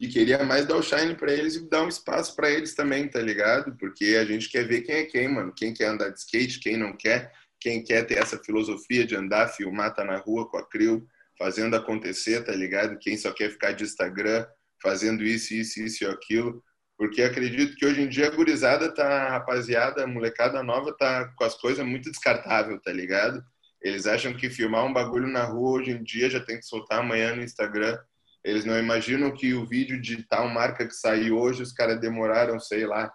E 0.00 0.08
queria 0.08 0.44
mais 0.44 0.64
dar 0.64 0.76
o 0.76 0.82
shine 0.82 1.14
para 1.14 1.32
eles 1.32 1.56
e 1.56 1.68
dar 1.68 1.82
um 1.82 1.88
espaço 1.88 2.34
para 2.36 2.50
eles 2.50 2.74
também, 2.74 3.08
tá 3.08 3.20
ligado? 3.20 3.76
Porque 3.76 4.16
a 4.18 4.24
gente 4.24 4.48
quer 4.48 4.66
ver 4.66 4.82
quem 4.82 4.94
é 4.94 5.04
quem, 5.04 5.28
mano. 5.28 5.52
Quem 5.52 5.74
quer 5.74 5.86
andar 5.86 6.10
de 6.10 6.18
skate, 6.20 6.60
quem 6.60 6.76
não 6.76 6.96
quer. 6.96 7.32
Quem 7.60 7.82
quer 7.82 8.06
ter 8.06 8.18
essa 8.18 8.38
filosofia 8.38 9.06
de 9.06 9.16
andar, 9.16 9.48
filmar, 9.48 9.94
tá 9.94 10.04
na 10.04 10.18
rua 10.18 10.48
com 10.48 10.56
a 10.56 10.68
crew, 10.68 11.06
fazendo 11.38 11.76
acontecer, 11.76 12.44
tá 12.44 12.52
ligado? 12.52 12.98
Quem 12.98 13.16
só 13.16 13.32
quer 13.32 13.50
ficar 13.50 13.72
de 13.72 13.84
Instagram 13.84 14.46
fazendo 14.82 15.24
isso, 15.24 15.54
isso, 15.54 15.80
isso 15.80 16.04
e 16.04 16.06
aquilo. 16.06 16.62
Porque 16.96 17.22
acredito 17.22 17.76
que 17.76 17.86
hoje 17.86 18.02
em 18.02 18.08
dia 18.08 18.26
a 18.26 18.34
gurizada 18.34 18.92
tá, 18.92 19.28
rapaziada, 19.28 20.02
a 20.02 20.06
molecada 20.06 20.62
nova 20.62 20.92
tá 20.96 21.32
com 21.36 21.44
as 21.44 21.54
coisas 21.54 21.86
muito 21.86 22.10
descartável, 22.10 22.80
tá 22.80 22.92
ligado? 22.92 23.42
Eles 23.80 24.06
acham 24.06 24.34
que 24.34 24.50
filmar 24.50 24.84
um 24.84 24.92
bagulho 24.92 25.28
na 25.28 25.44
rua 25.44 25.78
hoje 25.78 25.92
em 25.92 26.02
dia 26.02 26.28
já 26.28 26.40
tem 26.40 26.56
que 26.58 26.64
soltar 26.66 26.98
amanhã 26.98 27.36
no 27.36 27.42
Instagram. 27.42 27.96
Eles 28.44 28.64
não 28.64 28.76
imaginam 28.76 29.32
que 29.32 29.54
o 29.54 29.64
vídeo 29.64 30.00
de 30.00 30.24
tal 30.24 30.48
marca 30.48 30.86
que 30.86 30.94
saiu 30.94 31.38
hoje, 31.38 31.62
os 31.62 31.72
caras 31.72 32.00
demoraram, 32.00 32.58
sei 32.58 32.84
lá, 32.84 33.12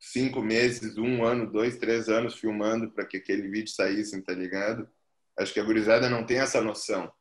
cinco 0.00 0.40
meses, 0.40 0.96
um 0.96 1.22
ano, 1.22 1.46
dois, 1.46 1.76
três 1.76 2.08
anos 2.08 2.34
filmando 2.34 2.90
para 2.90 3.04
que 3.04 3.18
aquele 3.18 3.46
vídeo 3.48 3.70
saísse, 3.70 4.20
tá 4.22 4.32
ligado? 4.32 4.88
Acho 5.38 5.52
que 5.52 5.60
a 5.60 5.64
gurizada 5.64 6.08
não 6.08 6.24
tem 6.24 6.38
essa 6.38 6.60
noção. 6.60 7.12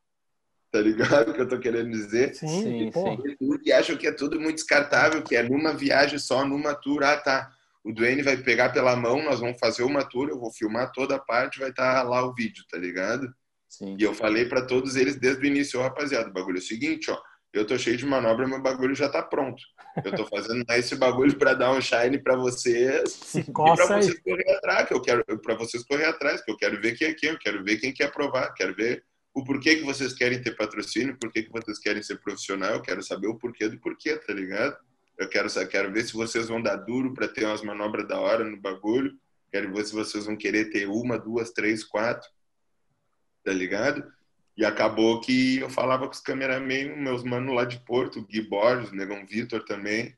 Tá 0.72 0.80
ligado 0.80 1.32
o 1.32 1.34
que 1.34 1.42
eu 1.42 1.48
tô 1.48 1.60
querendo 1.60 1.92
dizer? 1.92 2.34
Sim, 2.36 2.48
sim. 2.48 2.92
sim. 2.92 3.60
E 3.63 3.72
acham 3.74 3.98
que 3.98 4.08
é 4.08 4.12
tudo 4.12 4.39
muito 4.39 4.56
descartável, 4.56 5.22
que 5.22 5.36
é 5.36 5.44
numa 5.44 5.74
viagem 5.74 6.18
só, 6.18 6.46
numa 6.46 6.74
tour. 6.74 7.04
Ah, 7.04 7.18
tá. 7.18 7.52
O 7.84 7.92
Duane 7.92 8.22
vai 8.22 8.38
pegar 8.38 8.70
pela 8.70 8.96
mão, 8.96 9.24
nós 9.24 9.39
vamos 9.39 9.60
fazer 9.60 9.84
uma 9.84 10.04
tour, 10.04 10.30
eu 10.30 10.39
vou 10.39 10.52
filmar 10.52 10.92
toda 10.92 11.15
a 11.15 11.20
parte, 11.20 11.60
vai 11.60 11.70
estar 11.70 11.96
tá 11.96 12.04
lá 12.04 12.26
o 12.26 12.34
vídeo, 12.34 12.63
tá 12.70 12.78
ligado? 12.78 13.34
Sim. 13.68 13.96
E 14.00 14.04
eu 14.04 14.13
falei 14.13 14.46
para 14.46 14.65
todos 14.65 14.96
eles 14.96 15.15
desde 15.15 15.44
o 15.44 15.48
início, 15.48 15.80
oh, 15.80 15.84
rapaziada, 15.84 16.30
o 16.30 16.34
bagulho 16.34 16.58
é 16.58 16.60
o 16.60 16.63
seguinte, 16.63 17.10
ó, 17.10 17.18
eu 17.52 17.66
tô 17.66 17.78
cheio 17.78 17.98
de 17.98 18.06
manobra, 18.06 18.48
meu 18.48 18.62
bagulho 18.62 18.94
já 18.94 19.10
tá 19.10 19.24
pronto. 19.24 19.62
Eu 20.04 20.16
tô 20.16 20.26
fazendo 20.28 20.64
esse 20.72 20.96
bagulho 20.96 21.36
para 21.38 21.54
dar 21.54 21.72
um 21.72 21.82
shine 21.82 22.18
para 22.22 22.36
vocês 22.36 23.12
Se 23.12 23.40
e 23.40 23.44
para 23.52 23.96
aí. 23.96 24.04
vocês 24.04 24.20
correr 24.20 24.52
atrás, 24.52 24.88
que 24.88 24.94
eu 24.94 25.02
quero 25.02 25.26
para 25.42 25.56
vocês 25.56 25.84
correr 25.84 26.06
atrás, 26.06 26.44
que 26.44 26.52
eu 26.52 26.58
quero 26.58 26.80
ver 26.80 26.96
quem 26.96 27.08
é 27.08 27.14
quem, 27.14 27.30
eu 27.32 27.40
quero 27.40 27.64
ver 27.64 27.78
quem 27.78 27.92
quer 27.92 28.06
aprovar, 28.06 28.54
quero 28.54 28.76
ver 28.76 29.04
o 29.34 29.44
porquê 29.44 29.78
que 29.78 29.84
vocês 29.84 30.14
querem 30.14 30.42
ter 30.42 30.56
patrocínio, 30.56 31.18
por 31.20 31.32
que 31.32 31.48
vocês 31.50 31.80
querem 31.80 32.04
ser 32.04 32.20
profissional, 32.20 32.74
eu 32.76 32.82
quero 32.82 33.02
saber 33.02 33.28
o 33.28 33.38
porquê 33.38 33.68
do 33.68 33.80
porquê, 33.80 34.16
tá 34.18 34.34
ligado? 34.34 34.78
Eu 35.18 35.28
quero 35.28 35.50
quero 35.68 35.92
ver 35.92 36.04
se 36.06 36.14
vocês 36.14 36.48
vão 36.48 36.62
dar 36.62 36.78
duro 36.78 37.14
para 37.14 37.28
ter 37.28 37.46
umas 37.46 37.62
manobras 37.62 38.08
da 38.08 38.20
hora 38.20 38.44
no 38.44 38.58
bagulho, 38.58 39.12
quero 39.52 39.74
ver 39.74 39.86
se 39.86 39.94
vocês 39.94 40.26
vão 40.26 40.38
querer 40.38 40.70
ter 40.72 40.88
uma, 40.88 41.18
duas, 41.18 41.52
três, 41.52 41.84
quatro, 41.84 42.28
tá 43.44 43.52
ligado? 43.52 44.04
E 44.60 44.65
acabou 44.65 45.22
que 45.22 45.60
eu 45.60 45.69
falava 45.69 46.06
com 46.06 46.12
os 46.12 46.19
cameramen, 46.19 46.93
meus 46.98 47.24
manos 47.24 47.56
lá 47.56 47.63
de 47.63 47.80
Porto, 47.80 48.22
Gui 48.26 48.41
Borges, 48.41 48.91
Negão 48.91 49.26
Vitor 49.26 49.63
também, 49.63 50.13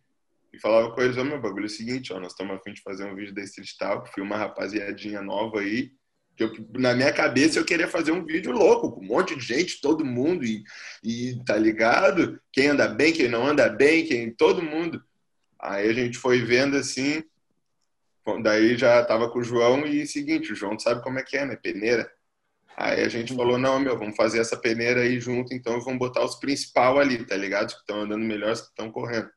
e 0.51 0.57
falava 0.57 0.89
com 0.89 0.99
eles, 0.99 1.15
ó, 1.15 1.23
meu 1.23 1.39
bagulho 1.39 1.65
é 1.65 1.67
o 1.67 1.69
seguinte, 1.69 2.11
ó, 2.11 2.19
nós 2.19 2.31
estamos 2.31 2.55
a 2.55 2.59
fim 2.59 2.73
de 2.73 2.81
fazer 2.81 3.05
um 3.05 3.13
vídeo 3.13 3.35
da 3.35 3.43
Street 3.43 3.69
Talk, 3.77 4.11
filma 4.11 4.35
uma 4.35 4.43
rapaziadinha 4.43 5.21
nova 5.21 5.59
aí, 5.59 5.91
que 6.35 6.43
eu, 6.43 6.51
na 6.73 6.95
minha 6.95 7.13
cabeça 7.13 7.59
eu 7.59 7.63
queria 7.63 7.87
fazer 7.87 8.13
um 8.13 8.25
vídeo 8.25 8.51
louco, 8.51 8.91
com 8.91 9.01
um 9.01 9.07
monte 9.07 9.35
de 9.35 9.45
gente, 9.45 9.79
todo 9.79 10.03
mundo, 10.03 10.43
e, 10.43 10.63
e 11.03 11.39
tá 11.45 11.55
ligado? 11.55 12.41
Quem 12.51 12.69
anda 12.69 12.87
bem, 12.87 13.13
quem 13.13 13.29
não 13.29 13.45
anda 13.45 13.69
bem, 13.69 14.07
quem, 14.07 14.33
todo 14.33 14.63
mundo. 14.63 15.03
Aí 15.59 15.87
a 15.87 15.93
gente 15.93 16.17
foi 16.17 16.41
vendo 16.41 16.77
assim, 16.77 17.23
daí 18.41 18.75
já 18.75 19.05
tava 19.05 19.29
com 19.29 19.37
o 19.37 19.43
João 19.43 19.85
e 19.85 20.07
seguinte, 20.07 20.51
o 20.51 20.55
João 20.55 20.79
sabe 20.79 21.03
como 21.03 21.19
é 21.19 21.23
que 21.23 21.37
é, 21.37 21.45
né, 21.45 21.55
peneira. 21.55 22.11
Aí 22.81 23.03
a 23.03 23.09
gente 23.09 23.35
falou, 23.35 23.59
não, 23.59 23.79
meu, 23.79 23.95
vamos 23.95 24.15
fazer 24.15 24.39
essa 24.39 24.57
peneira 24.57 25.01
aí 25.01 25.19
junto, 25.19 25.53
então 25.53 25.79
vamos 25.81 25.99
botar 25.99 26.25
os 26.25 26.39
principal 26.39 26.97
ali, 26.97 27.23
tá 27.23 27.37
ligado? 27.37 27.67
Os 27.67 27.75
que 27.75 27.81
estão 27.81 28.01
andando 28.01 28.25
melhor, 28.25 28.53
os 28.53 28.61
que 28.61 28.69
estão 28.69 28.91
correndo. 28.91 29.29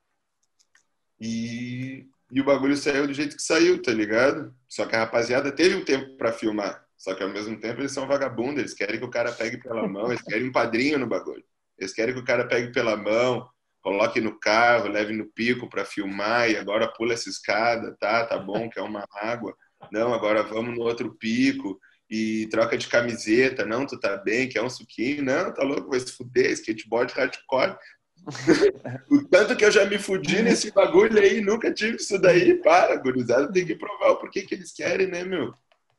E, 1.20 2.06
e 2.32 2.40
o 2.40 2.44
bagulho 2.44 2.74
saiu 2.74 3.06
do 3.06 3.12
jeito 3.12 3.36
que 3.36 3.42
saiu, 3.42 3.82
tá 3.82 3.92
ligado? 3.92 4.54
Só 4.66 4.86
que 4.86 4.96
a 4.96 5.00
rapaziada 5.00 5.52
teve 5.52 5.74
um 5.76 5.84
tempo 5.84 6.16
pra 6.16 6.32
filmar. 6.32 6.86
Só 6.96 7.14
que 7.14 7.22
ao 7.22 7.28
mesmo 7.28 7.60
tempo 7.60 7.82
eles 7.82 7.92
são 7.92 8.06
vagabundos, 8.06 8.60
eles 8.60 8.72
querem 8.72 8.98
que 8.98 9.04
o 9.04 9.10
cara 9.10 9.30
pegue 9.30 9.58
pela 9.58 9.86
mão, 9.86 10.06
eles 10.06 10.22
querem 10.22 10.48
um 10.48 10.52
padrinho 10.52 10.98
no 10.98 11.06
bagulho. 11.06 11.44
Eles 11.76 11.92
querem 11.92 12.14
que 12.14 12.20
o 12.20 12.24
cara 12.24 12.46
pegue 12.48 12.72
pela 12.72 12.96
mão, 12.96 13.46
coloque 13.82 14.22
no 14.22 14.40
carro, 14.40 14.88
leve 14.88 15.12
no 15.12 15.26
pico 15.26 15.68
pra 15.68 15.84
filmar 15.84 16.50
e 16.50 16.56
agora 16.56 16.88
pula 16.88 17.12
essa 17.12 17.28
escada, 17.28 17.94
tá? 18.00 18.24
Tá 18.24 18.38
bom, 18.38 18.70
quer 18.70 18.80
uma 18.80 19.06
água. 19.12 19.54
Não, 19.92 20.14
agora 20.14 20.42
vamos 20.42 20.74
no 20.74 20.82
outro 20.82 21.14
pico 21.14 21.78
e 22.14 22.46
troca 22.48 22.78
de 22.78 22.86
camiseta. 22.86 23.64
Não, 23.66 23.84
tu 23.84 23.98
tá 23.98 24.16
bem, 24.16 24.48
quer 24.48 24.62
um 24.62 24.70
suquinho? 24.70 25.24
Não, 25.24 25.52
tá 25.52 25.64
louco, 25.64 25.90
vai 25.90 25.98
se 25.98 26.12
fuder, 26.12 26.52
skateboard 26.52 27.12
hardcore. 27.12 27.76
o 29.10 29.24
tanto 29.28 29.56
que 29.56 29.64
eu 29.64 29.70
já 29.70 29.84
me 29.84 29.98
fudi 29.98 30.40
nesse 30.40 30.72
bagulho 30.72 31.18
aí, 31.18 31.40
nunca 31.40 31.72
tive 31.72 31.96
isso 31.96 32.16
daí. 32.20 32.54
Para, 32.62 32.96
gurizada, 32.96 33.52
tem 33.52 33.66
que 33.66 33.74
provar 33.74 34.10
o 34.10 34.16
porquê 34.16 34.42
que 34.42 34.54
eles 34.54 34.72
querem, 34.72 35.08
né, 35.08 35.24
meu? 35.24 35.52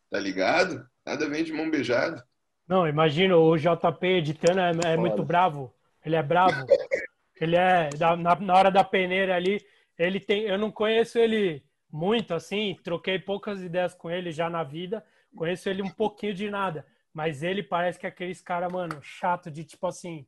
Tá 0.09 0.17
ligado? 0.17 0.87
Nada 1.05 1.29
vem 1.29 1.43
de 1.43 1.51
mão 1.51 1.69
beijada. 1.69 2.25
Não, 2.67 2.87
imagina, 2.87 3.35
o 3.35 3.57
JP 3.57 4.07
editando 4.07 4.59
é, 4.61 4.93
é 4.93 4.97
muito 4.97 5.21
bravo. 5.23 5.73
Ele 6.03 6.15
é 6.15 6.23
bravo. 6.23 6.65
Ele 7.39 7.57
é. 7.57 7.89
da- 7.89 8.15
Na, 8.15 8.33
na 8.35 8.53
hora 8.53 8.71
da 8.71 8.81
peneira 8.81 9.35
ali, 9.35 9.61
ele 9.99 10.21
tem. 10.21 10.43
Eu 10.43 10.57
não 10.57 10.71
conheço 10.71 11.19
ele 11.19 11.61
muito 11.91 12.33
assim, 12.33 12.77
troquei 12.81 13.19
poucas 13.19 13.61
ideias 13.61 13.93
com 13.93 14.09
ele 14.09 14.31
já 14.31 14.49
na 14.49 14.63
vida. 14.63 15.03
Conheço 15.35 15.69
ele 15.69 15.81
um 15.81 15.89
pouquinho 15.89 16.33
de 16.33 16.49
nada. 16.49 16.85
Mas 17.13 17.43
ele 17.43 17.63
parece 17.63 17.99
que 17.99 18.05
é 18.05 18.09
aqueles 18.09 18.41
cara, 18.41 18.69
mano, 18.69 18.99
chato 19.01 19.49
de 19.51 19.63
tipo 19.63 19.87
assim. 19.87 20.25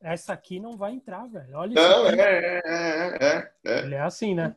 Essa 0.00 0.32
aqui 0.32 0.60
não 0.60 0.76
vai 0.76 0.92
entrar, 0.92 1.26
velho. 1.26 1.56
Olha 1.56 1.74
isso. 1.74 1.88
Não, 1.88 2.06
aqui. 2.06 2.20
é, 2.20 2.22
é, 2.24 2.62
é, 2.64 3.26
é, 3.26 3.52
é. 3.64 3.78
Ele 3.80 3.94
é 3.94 4.00
assim, 4.00 4.34
né? 4.34 4.54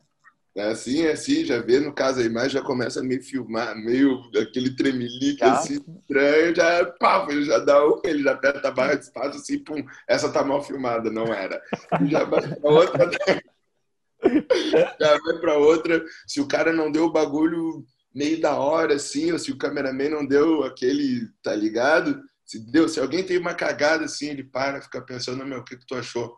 É 0.54 0.64
assim, 0.64 1.02
é 1.06 1.12
assim, 1.12 1.46
já 1.46 1.62
vê 1.62 1.80
no 1.80 1.94
caso 1.94 2.20
a 2.20 2.24
imagem, 2.24 2.50
já 2.50 2.62
começa 2.62 3.00
a 3.00 3.02
meio 3.02 3.22
filmar, 3.22 3.74
meio 3.74 4.20
aquele 4.38 4.76
tremelique 4.76 5.38
Já. 5.38 5.52
assim, 5.52 5.82
estranho, 6.00 6.54
já, 6.54 6.84
pá, 7.00 7.26
ele 7.30 7.44
já 7.44 7.58
dá 7.58 7.82
um, 7.86 8.02
ele 8.04 8.22
já 8.22 8.32
aperta 8.32 8.68
a 8.68 8.70
barra 8.70 8.94
de 8.94 9.04
espaço 9.04 9.38
assim, 9.38 9.58
pum, 9.58 9.82
essa 10.06 10.30
tá 10.30 10.44
mal 10.44 10.62
filmada, 10.62 11.10
não 11.10 11.32
era. 11.32 11.58
E 12.02 12.06
já 12.06 12.24
vai 12.24 12.46
pra 12.46 12.70
outra, 12.70 13.10
já 15.00 15.18
vai 15.18 15.38
pra 15.40 15.56
outra, 15.56 16.04
se 16.26 16.38
o 16.38 16.46
cara 16.46 16.70
não 16.70 16.92
deu 16.92 17.06
o 17.06 17.12
bagulho 17.12 17.86
meio 18.14 18.40
da 18.40 18.56
hora, 18.56 18.94
assim, 18.94 19.32
ou 19.32 19.38
se 19.38 19.50
o 19.50 19.58
cameraman 19.58 20.10
não 20.10 20.26
deu 20.26 20.64
aquele, 20.64 21.28
tá 21.42 21.54
ligado? 21.54 22.22
Se 22.44 22.58
deu, 22.58 22.88
se 22.88 23.00
alguém 23.00 23.24
tem 23.24 23.38
uma 23.38 23.54
cagada 23.54 24.04
assim, 24.04 24.28
ele 24.28 24.44
para, 24.44 24.82
fica 24.82 25.00
pensando, 25.00 25.46
meu, 25.46 25.60
o 25.60 25.64
que 25.64 25.76
que 25.76 25.86
tu 25.86 25.94
achou? 25.94 26.36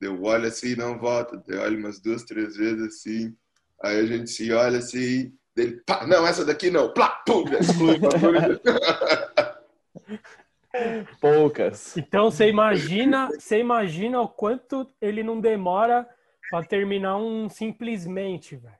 Eu 0.00 0.22
olho 0.22 0.46
assim, 0.46 0.76
não 0.76 0.98
volta. 0.98 1.42
Eu 1.46 1.60
olho 1.60 1.78
umas 1.78 2.00
duas, 2.00 2.24
três 2.24 2.56
vezes 2.56 2.82
assim. 2.82 3.36
Aí 3.82 3.98
a 3.98 4.06
gente 4.06 4.30
se 4.30 4.50
olha 4.52 4.78
assim. 4.78 5.32
Dele, 5.54 5.82
pá, 5.84 6.06
não, 6.06 6.26
essa 6.26 6.44
daqui 6.44 6.70
não. 6.70 6.92
Plá, 6.92 7.08
pum, 7.26 7.44
exclui. 7.60 8.00
Poucas. 11.20 11.96
Então 11.96 12.30
você 12.30 12.48
imagina, 12.48 13.28
você 13.28 13.58
imagina 13.58 14.20
o 14.20 14.28
quanto 14.28 14.86
ele 15.00 15.22
não 15.22 15.40
demora 15.40 16.08
pra 16.48 16.64
terminar 16.64 17.18
um 17.18 17.48
simplesmente, 17.48 18.56
velho. 18.56 18.79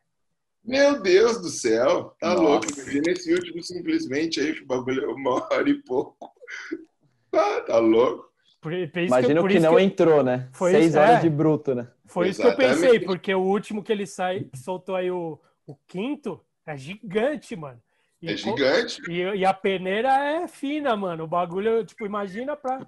Meu 0.64 1.00
Deus 1.00 1.40
do 1.40 1.48
céu, 1.48 2.14
tá 2.20 2.30
Nossa. 2.30 2.42
louco. 2.42 2.66
Imagina 2.72 3.12
esse 3.12 3.32
último 3.32 3.62
simplesmente 3.62 4.40
aí, 4.40 4.54
que 4.54 4.62
o 4.62 4.66
bagulho 4.66 5.04
é 5.04 5.06
uma 5.06 5.42
hora 5.50 5.68
e 5.68 5.74
pouco. 5.82 6.30
Ah, 7.32 7.60
tá 7.60 7.78
louco. 7.78 8.28
Por, 8.60 8.72
por 8.72 9.00
isso 9.00 9.06
Imagina 9.06 9.40
por 9.40 9.48
o 9.48 9.52
que 9.52 9.58
isso 9.58 9.66
não 9.66 9.78
entrou, 9.78 10.24
né? 10.24 10.48
Foi 10.52 10.72
Seis 10.72 10.86
isso, 10.86 10.98
horas 10.98 11.18
é. 11.18 11.20
de 11.20 11.30
bruto, 11.30 11.76
né? 11.76 11.88
Foi 12.04 12.28
isso 12.28 12.40
que 12.40 12.46
eu 12.48 12.50
Exatamente. 12.50 12.80
pensei, 12.80 13.00
porque 13.00 13.32
o 13.32 13.40
último 13.40 13.84
que 13.84 13.92
ele 13.92 14.04
sai, 14.04 14.40
que 14.40 14.58
soltou 14.58 14.96
aí 14.96 15.12
o, 15.12 15.38
o 15.64 15.76
quinto 15.86 16.44
é 16.66 16.76
gigante, 16.76 17.54
mano. 17.54 17.80
E 18.20 18.32
É 18.32 18.36
gigante. 18.36 19.00
E, 19.08 19.20
e 19.20 19.44
a 19.44 19.54
peneira 19.54 20.08
é 20.18 20.48
fina, 20.48 20.96
mano. 20.96 21.22
O 21.22 21.28
bagulho, 21.28 21.84
tipo, 21.84 22.04
imagina 22.04 22.56
pra 22.56 22.84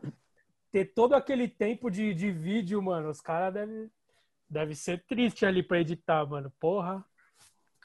ter 0.73 0.87
todo 0.87 1.15
aquele 1.15 1.47
tempo 1.47 1.89
de, 1.89 2.13
de 2.13 2.33
vídeo, 2.33 2.83
mano. 2.83 3.09
Os 3.11 3.21
caras 3.21 3.55
devem 3.55 3.89
deve 4.51 4.75
ser 4.75 5.03
triste 5.09 5.47
ali 5.47 5.63
pra 5.63 5.81
editar, 5.81 6.27
mano. 6.27 6.53
Porra, 6.61 7.03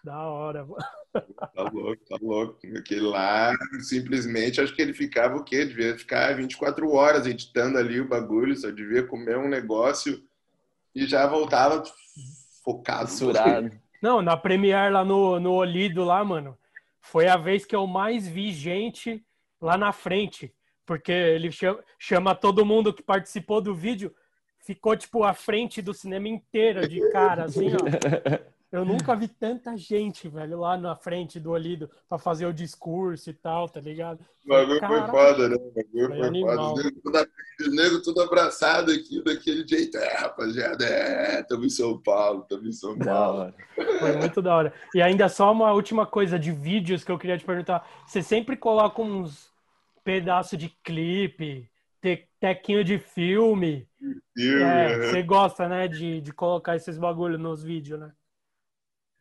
da 0.08 0.26
hora. 0.26 0.66
Tá 1.54 1.64
louco, 1.74 2.02
tá 2.08 2.18
louco. 2.22 2.60
Aquele 2.78 3.02
lá, 3.02 3.54
simplesmente, 3.82 4.62
acho 4.62 4.74
que 4.74 4.82
ele 4.82 4.94
ficava 4.94 5.36
o 5.36 5.44
quê? 5.44 5.66
Devia 5.66 5.98
ficar 5.98 6.34
24 6.34 6.90
horas 6.94 7.28
editando 7.28 7.78
ali 7.78 8.00
o 8.00 8.08
bagulho, 8.08 8.56
só 8.56 8.72
devia 8.72 9.06
comer 9.06 9.38
um 9.38 9.50
negócio 9.50 10.24
e 10.96 11.06
já 11.06 11.28
voltava 11.28 11.84
focado. 12.64 13.10
Fissurado. 13.10 13.72
Não, 14.02 14.22
na 14.22 14.38
Premiere 14.38 14.94
lá 14.94 15.04
no, 15.04 15.42
no 15.42 15.54
Olido, 15.56 16.06
lá, 16.06 16.24
mano, 16.24 16.58
foi 17.02 17.28
a 17.28 17.36
vez 17.36 17.66
que 17.66 17.76
eu 17.76 17.86
mais 17.86 18.26
vi 18.26 18.54
gente 18.54 19.26
lá 19.60 19.78
na 19.78 19.92
frente. 19.92 20.54
Porque 20.86 21.12
ele 21.12 21.52
chama, 21.52 21.84
chama 22.00 22.34
todo 22.34 22.66
mundo 22.66 22.94
que 22.94 23.04
participou 23.04 23.60
do 23.60 23.76
vídeo, 23.76 24.16
ficou, 24.62 24.96
tipo, 24.96 25.26
à 25.26 25.34
frente 25.34 25.82
do 25.82 25.94
cinema 25.94 26.30
inteiro 26.30 26.88
de 26.88 27.02
cara, 27.12 27.44
assim, 27.44 27.72
ó. 27.74 28.48
Eu 28.72 28.84
nunca 28.84 29.16
vi 29.16 29.28
tanta 29.30 29.78
gente, 29.78 30.28
velho, 30.28 30.60
lá 30.60 30.78
na 30.78 30.96
frente 30.96 31.40
do 31.40 31.52
Olido 31.52 31.90
pra 32.10 32.18
fazer 32.18 32.46
o 32.46 32.54
discurso 32.54 33.30
e 33.30 33.34
tal, 33.34 33.70
tá 33.70 33.80
ligado? 33.80 34.20
O 34.46 34.50
bagulho 34.50 34.80
foi 34.86 35.08
foda, 35.08 35.50
né? 35.50 35.56
O 35.56 35.74
bagulho 35.74 36.08
Foi 36.08 36.18
foi 36.18 36.28
animal. 36.28 36.58
foda. 36.58 36.74
Os 36.74 36.84
negros 36.84 37.02
tudo, 37.04 37.30
os 37.62 37.76
negros 37.76 38.02
tudo 38.02 38.22
abraçado 38.22 38.92
aqui, 38.92 39.24
daquele 39.24 39.66
jeito. 39.66 39.98
É, 39.98 40.14
rapaziada, 40.18 40.86
é, 40.86 41.44
tamo 41.44 41.66
em 41.66 41.70
São 41.70 41.98
Paulo, 42.02 42.46
tamo 42.48 42.68
em 42.68 42.72
São 42.74 42.98
Paulo. 42.98 43.54
Foi 44.00 44.18
muito 44.18 44.42
da 44.42 44.56
hora. 44.56 44.74
E 44.94 45.02
ainda 45.02 45.30
só 45.30 45.52
uma 45.52 45.72
última 45.72 46.06
coisa 46.06 46.38
de 46.38 46.52
vídeos 46.52 47.04
que 47.06 47.12
eu 47.12 47.18
queria 47.18 47.38
te 47.38 47.46
perguntar. 47.46 47.88
Você 48.06 48.22
sempre 48.22 48.58
coloca 48.58 49.02
uns 49.02 49.50
pedaços 50.04 50.58
de 50.60 50.70
clipe, 50.84 51.70
te- 52.02 52.28
tequinho 52.40 52.84
de 52.84 53.00
filme. 53.00 53.88
Filme, 54.36 54.64
É, 54.64 54.94
aham. 54.94 55.02
você 55.04 55.24
gosta, 55.24 55.68
né, 55.68 55.88
de, 55.88 56.22
de 56.22 56.32
colocar 56.34 56.76
esses 56.76 56.98
bagulho 56.98 57.38
nos 57.38 57.64
vídeos, 57.64 58.00
né? 58.00 58.12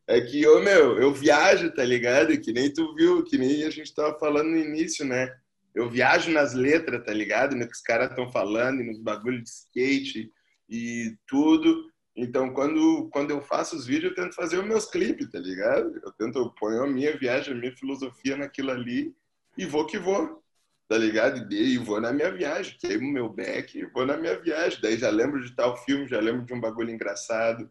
É 0.09 0.21
que, 0.21 0.47
ô 0.47 0.61
meu, 0.61 0.99
eu 0.99 1.13
viajo, 1.13 1.73
tá 1.73 1.85
ligado? 1.85 2.39
Que 2.41 2.53
nem 2.53 2.73
tu 2.73 2.95
viu, 2.95 3.25
que 3.25 3.37
nem 3.37 3.65
a 3.65 3.71
gente 3.71 3.93
tava 3.93 4.17
falando 4.19 4.51
no 4.51 4.57
início, 4.57 5.05
né? 5.05 5.35
Eu 5.75 5.91
viajo 5.91 6.31
nas 6.31 6.55
letras, 6.55 7.05
tá 7.05 7.13
ligado? 7.13 7.57
No 7.57 7.67
que 7.67 7.75
os 7.75 7.83
caras 7.83 8.11
estão 8.11 8.31
falando, 8.31 8.85
nos 8.85 9.01
bagulhos 9.01 9.43
de 9.43 9.51
skate 9.51 10.33
e 10.71 11.17
tudo. 11.27 11.91
Então, 12.15 12.53
quando, 12.55 13.09
quando 13.13 13.31
eu 13.33 13.43
faço 13.43 13.77
os 13.77 13.85
vídeos, 13.85 14.13
eu 14.13 14.15
tento 14.15 14.35
fazer 14.37 14.59
os 14.59 14.65
meus 14.65 14.87
clipes, 14.87 15.29
tá 15.31 15.41
ligado? 15.41 16.01
Eu 16.03 16.13
tento, 16.13 16.55
ponho 16.59 16.85
a 16.85 16.87
minha 16.87 17.17
viagem, 17.17 17.53
a 17.53 17.57
minha 17.57 17.77
filosofia 17.77 18.37
naquilo 18.37 18.71
ali 18.71 19.13
e 19.59 19.67
vou 19.67 19.87
que 19.87 19.99
vou, 19.99 20.41
tá 20.89 20.97
ligado? 20.97 21.53
E 21.53 21.77
vou 21.79 22.01
na 22.01 22.13
minha 22.13 22.31
viagem, 22.31 22.77
queimo 22.79 23.13
meu 23.13 23.29
back 23.29 23.77
e 23.77 23.87
vou 23.87 24.07
na 24.07 24.17
minha 24.17 24.39
viagem. 24.39 24.79
Daí 24.81 24.97
já 24.97 25.11
lembro 25.11 25.45
de 25.45 25.55
tal 25.55 25.77
filme, 25.85 26.07
já 26.07 26.21
lembro 26.21 26.47
de 26.47 26.55
um 26.55 26.61
bagulho 26.61 26.91
engraçado 26.91 27.69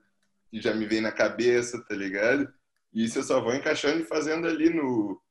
que 0.49 0.61
já 0.61 0.73
me 0.73 0.85
vem 0.85 1.01
na 1.01 1.11
cabeça, 1.11 1.83
tá 1.87 1.95
ligado? 1.95 2.51
E 2.93 3.03
isso 3.05 3.19
eu 3.19 3.23
só 3.23 3.41
vou 3.41 3.53
encaixando 3.53 4.01
e 4.01 4.05
fazendo 4.05 4.47
ali 4.47 4.69
no. 4.69 5.21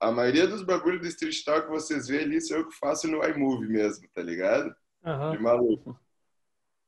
A 0.00 0.10
maioria 0.10 0.48
dos 0.48 0.62
bagulhos 0.62 1.00
do 1.00 1.06
Street 1.06 1.44
Talk 1.44 1.66
que 1.66 1.72
vocês 1.72 2.08
vê 2.08 2.20
ali, 2.20 2.40
sou 2.40 2.56
eu 2.56 2.68
que 2.68 2.76
faço 2.76 3.06
no 3.06 3.22
iMovie 3.24 3.68
mesmo, 3.68 4.08
tá 4.14 4.22
ligado? 4.22 4.74
Aham. 5.04 5.30
De 5.32 5.42
maluco. 5.42 5.98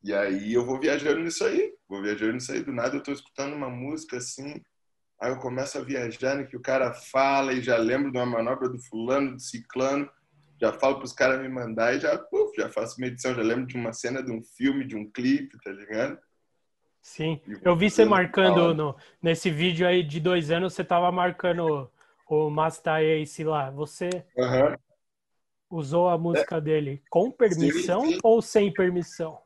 E 0.02 0.12
aí 0.12 0.52
eu 0.52 0.66
vou 0.66 0.78
viajando 0.78 1.20
nisso 1.20 1.44
aí, 1.44 1.72
vou 1.88 2.02
viajando 2.02 2.34
nisso 2.34 2.52
aí. 2.52 2.62
Do 2.62 2.72
nada 2.72 2.96
eu 2.96 3.02
tô 3.02 3.12
escutando 3.12 3.54
uma 3.54 3.70
música 3.70 4.16
assim, 4.16 4.60
aí 5.20 5.30
eu 5.30 5.38
começo 5.38 5.78
a 5.78 5.82
viajar 5.82 6.36
no 6.36 6.46
que 6.46 6.56
o 6.56 6.60
cara 6.60 6.92
fala 6.92 7.52
e 7.52 7.62
já 7.62 7.76
lembro 7.76 8.10
de 8.10 8.18
uma 8.18 8.26
manobra 8.26 8.68
do 8.68 8.78
fulano, 8.78 9.32
do 9.32 9.40
ciclano, 9.40 10.10
já 10.60 10.72
falo 10.72 10.98
pros 10.98 11.12
caras 11.12 11.40
me 11.40 11.48
mandar 11.48 11.94
e 11.94 12.00
já, 12.00 12.14
uf, 12.32 12.54
já 12.56 12.68
faço 12.68 12.98
uma 12.98 13.06
edição, 13.06 13.34
já 13.34 13.42
lembro 13.42 13.66
de 13.66 13.76
uma 13.76 13.92
cena 13.92 14.22
de 14.22 14.30
um 14.30 14.42
filme, 14.42 14.86
de 14.86 14.96
um 14.96 15.10
clipe, 15.10 15.56
tá 15.62 15.70
ligado? 15.70 16.18
Sim, 17.04 17.38
eu 17.62 17.76
vi 17.76 17.90
você 17.90 18.02
marcando 18.02 18.72
no, 18.72 18.96
nesse 19.22 19.50
vídeo 19.50 19.86
aí 19.86 20.02
de 20.02 20.18
dois 20.18 20.50
anos, 20.50 20.72
você 20.72 20.82
tava 20.82 21.12
marcando 21.12 21.90
o 22.26 22.48
Master 22.48 22.94
Ace 22.94 23.44
lá. 23.44 23.70
Você 23.70 24.24
Aham. 24.38 24.74
usou 25.68 26.08
a 26.08 26.16
música 26.16 26.58
dele 26.62 27.02
com 27.10 27.30
permissão 27.30 28.06
Sim, 28.06 28.12
sim. 28.12 28.20
ou 28.22 28.40
sem 28.40 28.72
permissão? 28.72 29.38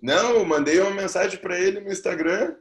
Não, 0.00 0.36
eu 0.36 0.44
mandei 0.44 0.78
uma 0.78 0.92
mensagem 0.92 1.36
pra 1.40 1.58
ele 1.58 1.80
no 1.80 1.90
Instagram, 1.90 2.54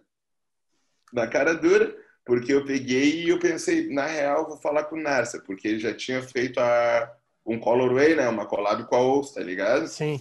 na 1.13 1.27
cara 1.27 1.53
dura, 1.53 1.95
porque 2.25 2.51
eu 2.51 2.65
peguei 2.65 3.25
e 3.25 3.29
eu 3.29 3.37
pensei, 3.37 3.93
na 3.93 4.07
real, 4.07 4.47
vou 4.47 4.57
falar 4.57 4.85
com 4.85 4.95
o 4.95 5.01
Narsa, 5.01 5.43
porque 5.45 5.67
ele 5.67 5.79
já 5.79 5.93
tinha 5.93 6.23
feito 6.23 6.59
a, 6.59 7.15
um 7.45 7.59
Colorway, 7.59 8.15
né? 8.15 8.27
Uma 8.27 8.47
collab 8.47 8.83
com 8.87 8.95
a 8.95 8.99
Ous, 8.99 9.31
tá 9.31 9.41
ligado? 9.41 9.87
Sim. 9.87 10.19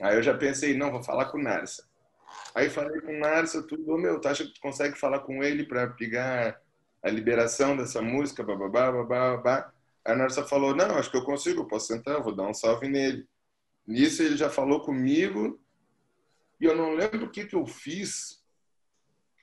Aí 0.00 0.16
eu 0.16 0.22
já 0.24 0.36
pensei, 0.36 0.76
não, 0.76 0.90
vou 0.90 1.04
falar 1.04 1.26
com 1.26 1.38
o 1.38 1.42
Narsa. 1.42 1.87
Aí 2.54 2.68
falei 2.68 3.00
com 3.00 3.14
o 3.14 3.18
Narsa, 3.18 3.62
tudo, 3.62 3.92
ô 3.92 3.98
meu, 3.98 4.20
tu 4.20 4.28
acha 4.28 4.44
que 4.44 4.54
tu 4.54 4.60
consegue 4.60 4.98
falar 4.98 5.20
com 5.20 5.42
ele 5.42 5.64
pra 5.64 5.86
pegar 5.88 6.60
a 7.02 7.10
liberação 7.10 7.76
dessa 7.76 8.02
música, 8.02 8.42
bababá, 8.42 8.90
babá, 8.90 9.36
babá. 9.36 9.72
A 10.04 10.14
Narsa 10.14 10.44
falou, 10.44 10.74
não, 10.74 10.96
acho 10.96 11.10
que 11.10 11.16
eu 11.16 11.24
consigo, 11.24 11.60
eu 11.60 11.66
posso 11.66 11.86
sentar, 11.86 12.22
vou 12.22 12.34
dar 12.34 12.48
um 12.48 12.54
salve 12.54 12.88
nele. 12.88 13.26
Nisso 13.86 14.22
ele 14.22 14.36
já 14.36 14.50
falou 14.50 14.80
comigo 14.80 15.60
e 16.60 16.64
eu 16.64 16.76
não 16.76 16.94
lembro 16.94 17.26
o 17.26 17.30
que 17.30 17.46
que 17.46 17.54
eu 17.54 17.66
fiz. 17.66 18.42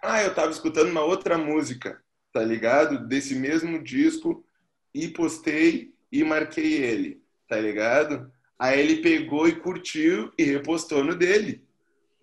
Ah, 0.04 0.22
eu 0.22 0.36
tava 0.36 0.52
escutando 0.52 0.90
uma 0.90 1.04
outra 1.04 1.38
música, 1.38 2.04
tá 2.32 2.44
ligado? 2.44 3.08
Desse 3.08 3.34
mesmo 3.34 3.82
disco 3.82 4.46
e 4.94 5.08
postei 5.08 5.96
e 6.12 6.24
marquei 6.24 6.74
ele, 6.84 7.24
tá 7.48 7.60
ligado? 7.60 8.32
Aí 8.58 8.80
ele 8.80 9.02
pegou 9.02 9.48
e 9.48 9.56
curtiu 9.56 10.32
e 10.38 10.44
repostou 10.44 11.04
no 11.04 11.16
dele. 11.16 11.65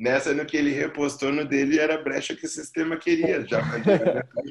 Nessa, 0.03 0.35
no 0.35 0.45
que 0.45 0.57
ele 0.57 0.73
repostou 0.73 1.31
no 1.31 1.45
dele, 1.45 1.79
era 1.79 1.95
a 1.95 2.03
brecha 2.03 2.35
que 2.35 2.45
o 2.45 2.49
sistema 2.49 2.97
queria. 2.97 3.47
Já 3.47 3.65
mandei 3.65 3.97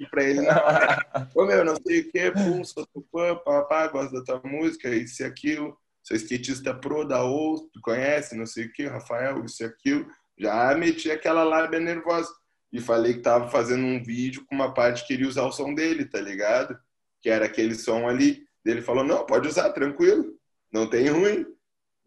pra 0.10 0.24
ele 0.24 0.40
na 0.40 0.64
hora. 0.64 1.06
Ô, 1.36 1.44
meu, 1.44 1.66
não 1.66 1.76
sei 1.86 2.00
o 2.00 2.10
que, 2.10 2.32
pum, 2.32 2.64
sou 2.64 2.88
teu 2.88 3.06
fã, 3.12 3.36
papá, 3.36 3.86
gosto 3.88 4.14
da 4.14 4.24
tua 4.24 4.50
música, 4.50 4.88
isso 4.88 5.22
e 5.22 5.26
aquilo. 5.26 5.78
Sou 6.02 6.16
skatista 6.16 6.74
pro 6.74 7.04
da 7.04 7.22
ou, 7.26 7.70
tu 7.70 7.82
conhece, 7.82 8.34
não 8.34 8.46
sei 8.46 8.68
o 8.68 8.72
que, 8.72 8.88
Rafael, 8.88 9.44
isso 9.44 9.62
e 9.62 9.66
aquilo. 9.66 10.08
Já 10.40 10.74
meti 10.74 11.12
aquela 11.12 11.44
lábia 11.44 11.82
nervosa. 11.82 12.32
E 12.72 12.80
falei 12.80 13.16
que 13.16 13.20
tava 13.20 13.50
fazendo 13.50 13.84
um 13.84 14.02
vídeo 14.02 14.46
com 14.46 14.56
uma 14.56 14.74
parte 14.74 15.02
que 15.02 15.10
queria 15.10 15.28
usar 15.28 15.44
o 15.44 15.52
som 15.52 15.74
dele, 15.74 16.06
tá 16.06 16.22
ligado? 16.22 16.80
Que 17.22 17.30
era 17.30 17.46
aquele 17.46 17.76
som 17.76 18.08
ali. 18.08 18.42
Ele 18.64 18.82
falou, 18.82 19.04
não, 19.04 19.26
pode 19.26 19.50
usar, 19.50 19.70
tranquilo. 19.72 20.34
Não 20.72 20.90
tem 20.90 21.10
ruim. 21.10 21.46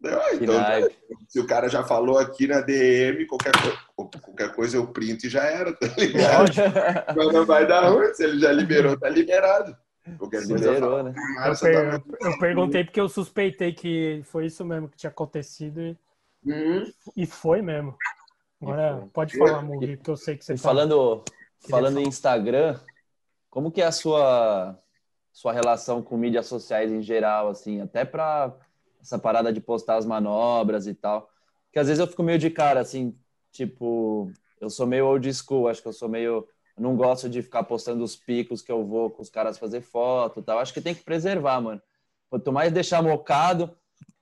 Ah, 0.07 0.35
então, 0.35 0.55
se 1.27 1.39
o 1.39 1.47
cara 1.47 1.67
já 1.69 1.83
falou 1.83 2.17
aqui 2.17 2.47
na 2.47 2.61
DM, 2.61 3.25
qualquer, 3.27 3.51
co- 3.95 4.09
qualquer 4.21 4.53
coisa 4.53 4.77
eu 4.77 4.87
printo 4.87 5.25
e 5.25 5.29
já 5.29 5.43
era, 5.43 5.73
tá 5.73 5.87
ligado? 5.97 6.51
Mas 7.15 7.33
não 7.33 7.45
vai 7.45 7.65
dar 7.67 7.87
ruim, 7.89 8.13
se 8.13 8.23
ele 8.23 8.39
já 8.39 8.51
liberou, 8.51 8.97
tá 8.99 9.09
liberado. 9.09 9.75
Qualquer 10.19 10.41
Liberou, 10.43 10.79
fala, 10.79 11.03
né? 11.03 11.13
Eu, 11.17 11.35
Márcia 11.35 11.69
per- 11.71 11.99
tá- 12.01 12.29
eu 12.29 12.39
perguntei 12.39 12.83
porque 12.83 13.01
eu 13.01 13.09
suspeitei 13.09 13.73
que 13.73 14.21
foi 14.25 14.45
isso 14.45 14.63
mesmo 14.63 14.87
que 14.87 14.97
tinha 14.97 15.09
acontecido 15.09 15.81
e, 15.81 15.97
Uhum. 16.45 16.83
e 17.17 17.25
foi 17.25 17.61
mesmo. 17.63 17.95
Agora 18.61 18.99
foi. 18.99 19.09
pode 19.09 19.37
falar, 19.37 19.61
Mugi, 19.63 19.97
porque 19.97 20.11
eu 20.11 20.17
sei 20.17 20.37
que 20.37 20.45
você 20.45 20.53
E 20.53 20.57
tá- 20.57 20.61
falando, 20.61 21.23
falando 21.67 21.93
falar. 21.95 22.05
em 22.05 22.07
Instagram, 22.07 22.79
como 23.49 23.71
que 23.71 23.81
é 23.81 23.85
a 23.85 23.91
sua 23.91 24.77
sua 25.33 25.51
relação 25.51 26.01
com 26.01 26.15
mídias 26.15 26.45
sociais 26.45 26.89
em 26.91 27.01
geral, 27.01 27.49
assim, 27.49 27.81
até 27.81 28.05
para 28.05 28.53
essa 29.05 29.19
parada 29.19 29.53
de 29.53 29.61
postar 29.61 29.97
as 29.97 30.05
manobras 30.05 30.87
e 30.87 30.93
tal? 30.95 31.29
Que 31.71 31.79
às 31.79 31.87
vezes 31.87 31.99
eu 31.99 32.07
fico 32.07 32.23
meio 32.23 32.39
de 32.39 32.49
cara, 32.49 32.79
assim, 32.79 33.15
tipo, 33.51 34.31
eu 34.59 34.69
sou 34.69 34.87
meio 34.87 35.05
old 35.05 35.31
school, 35.33 35.67
acho 35.67 35.81
que 35.81 35.87
eu 35.87 35.93
sou 35.93 36.09
meio 36.09 36.47
eu 36.77 36.83
não 36.83 36.95
gosto 36.95 37.29
de 37.29 37.41
ficar 37.41 37.63
postando 37.63 38.03
os 38.03 38.17
picos 38.17 38.61
que 38.61 38.71
eu 38.71 38.83
vou 38.85 39.09
com 39.09 39.21
os 39.21 39.29
caras 39.29 39.57
fazer 39.57 39.79
foto 39.79 40.41
e 40.41 40.43
tal. 40.43 40.59
Acho 40.59 40.73
que 40.73 40.81
tem 40.81 40.93
que 40.93 41.03
preservar, 41.03 41.61
mano. 41.61 41.81
Quanto 42.29 42.51
mais 42.51 42.71
deixar 42.71 43.01
mocado, 43.01 43.73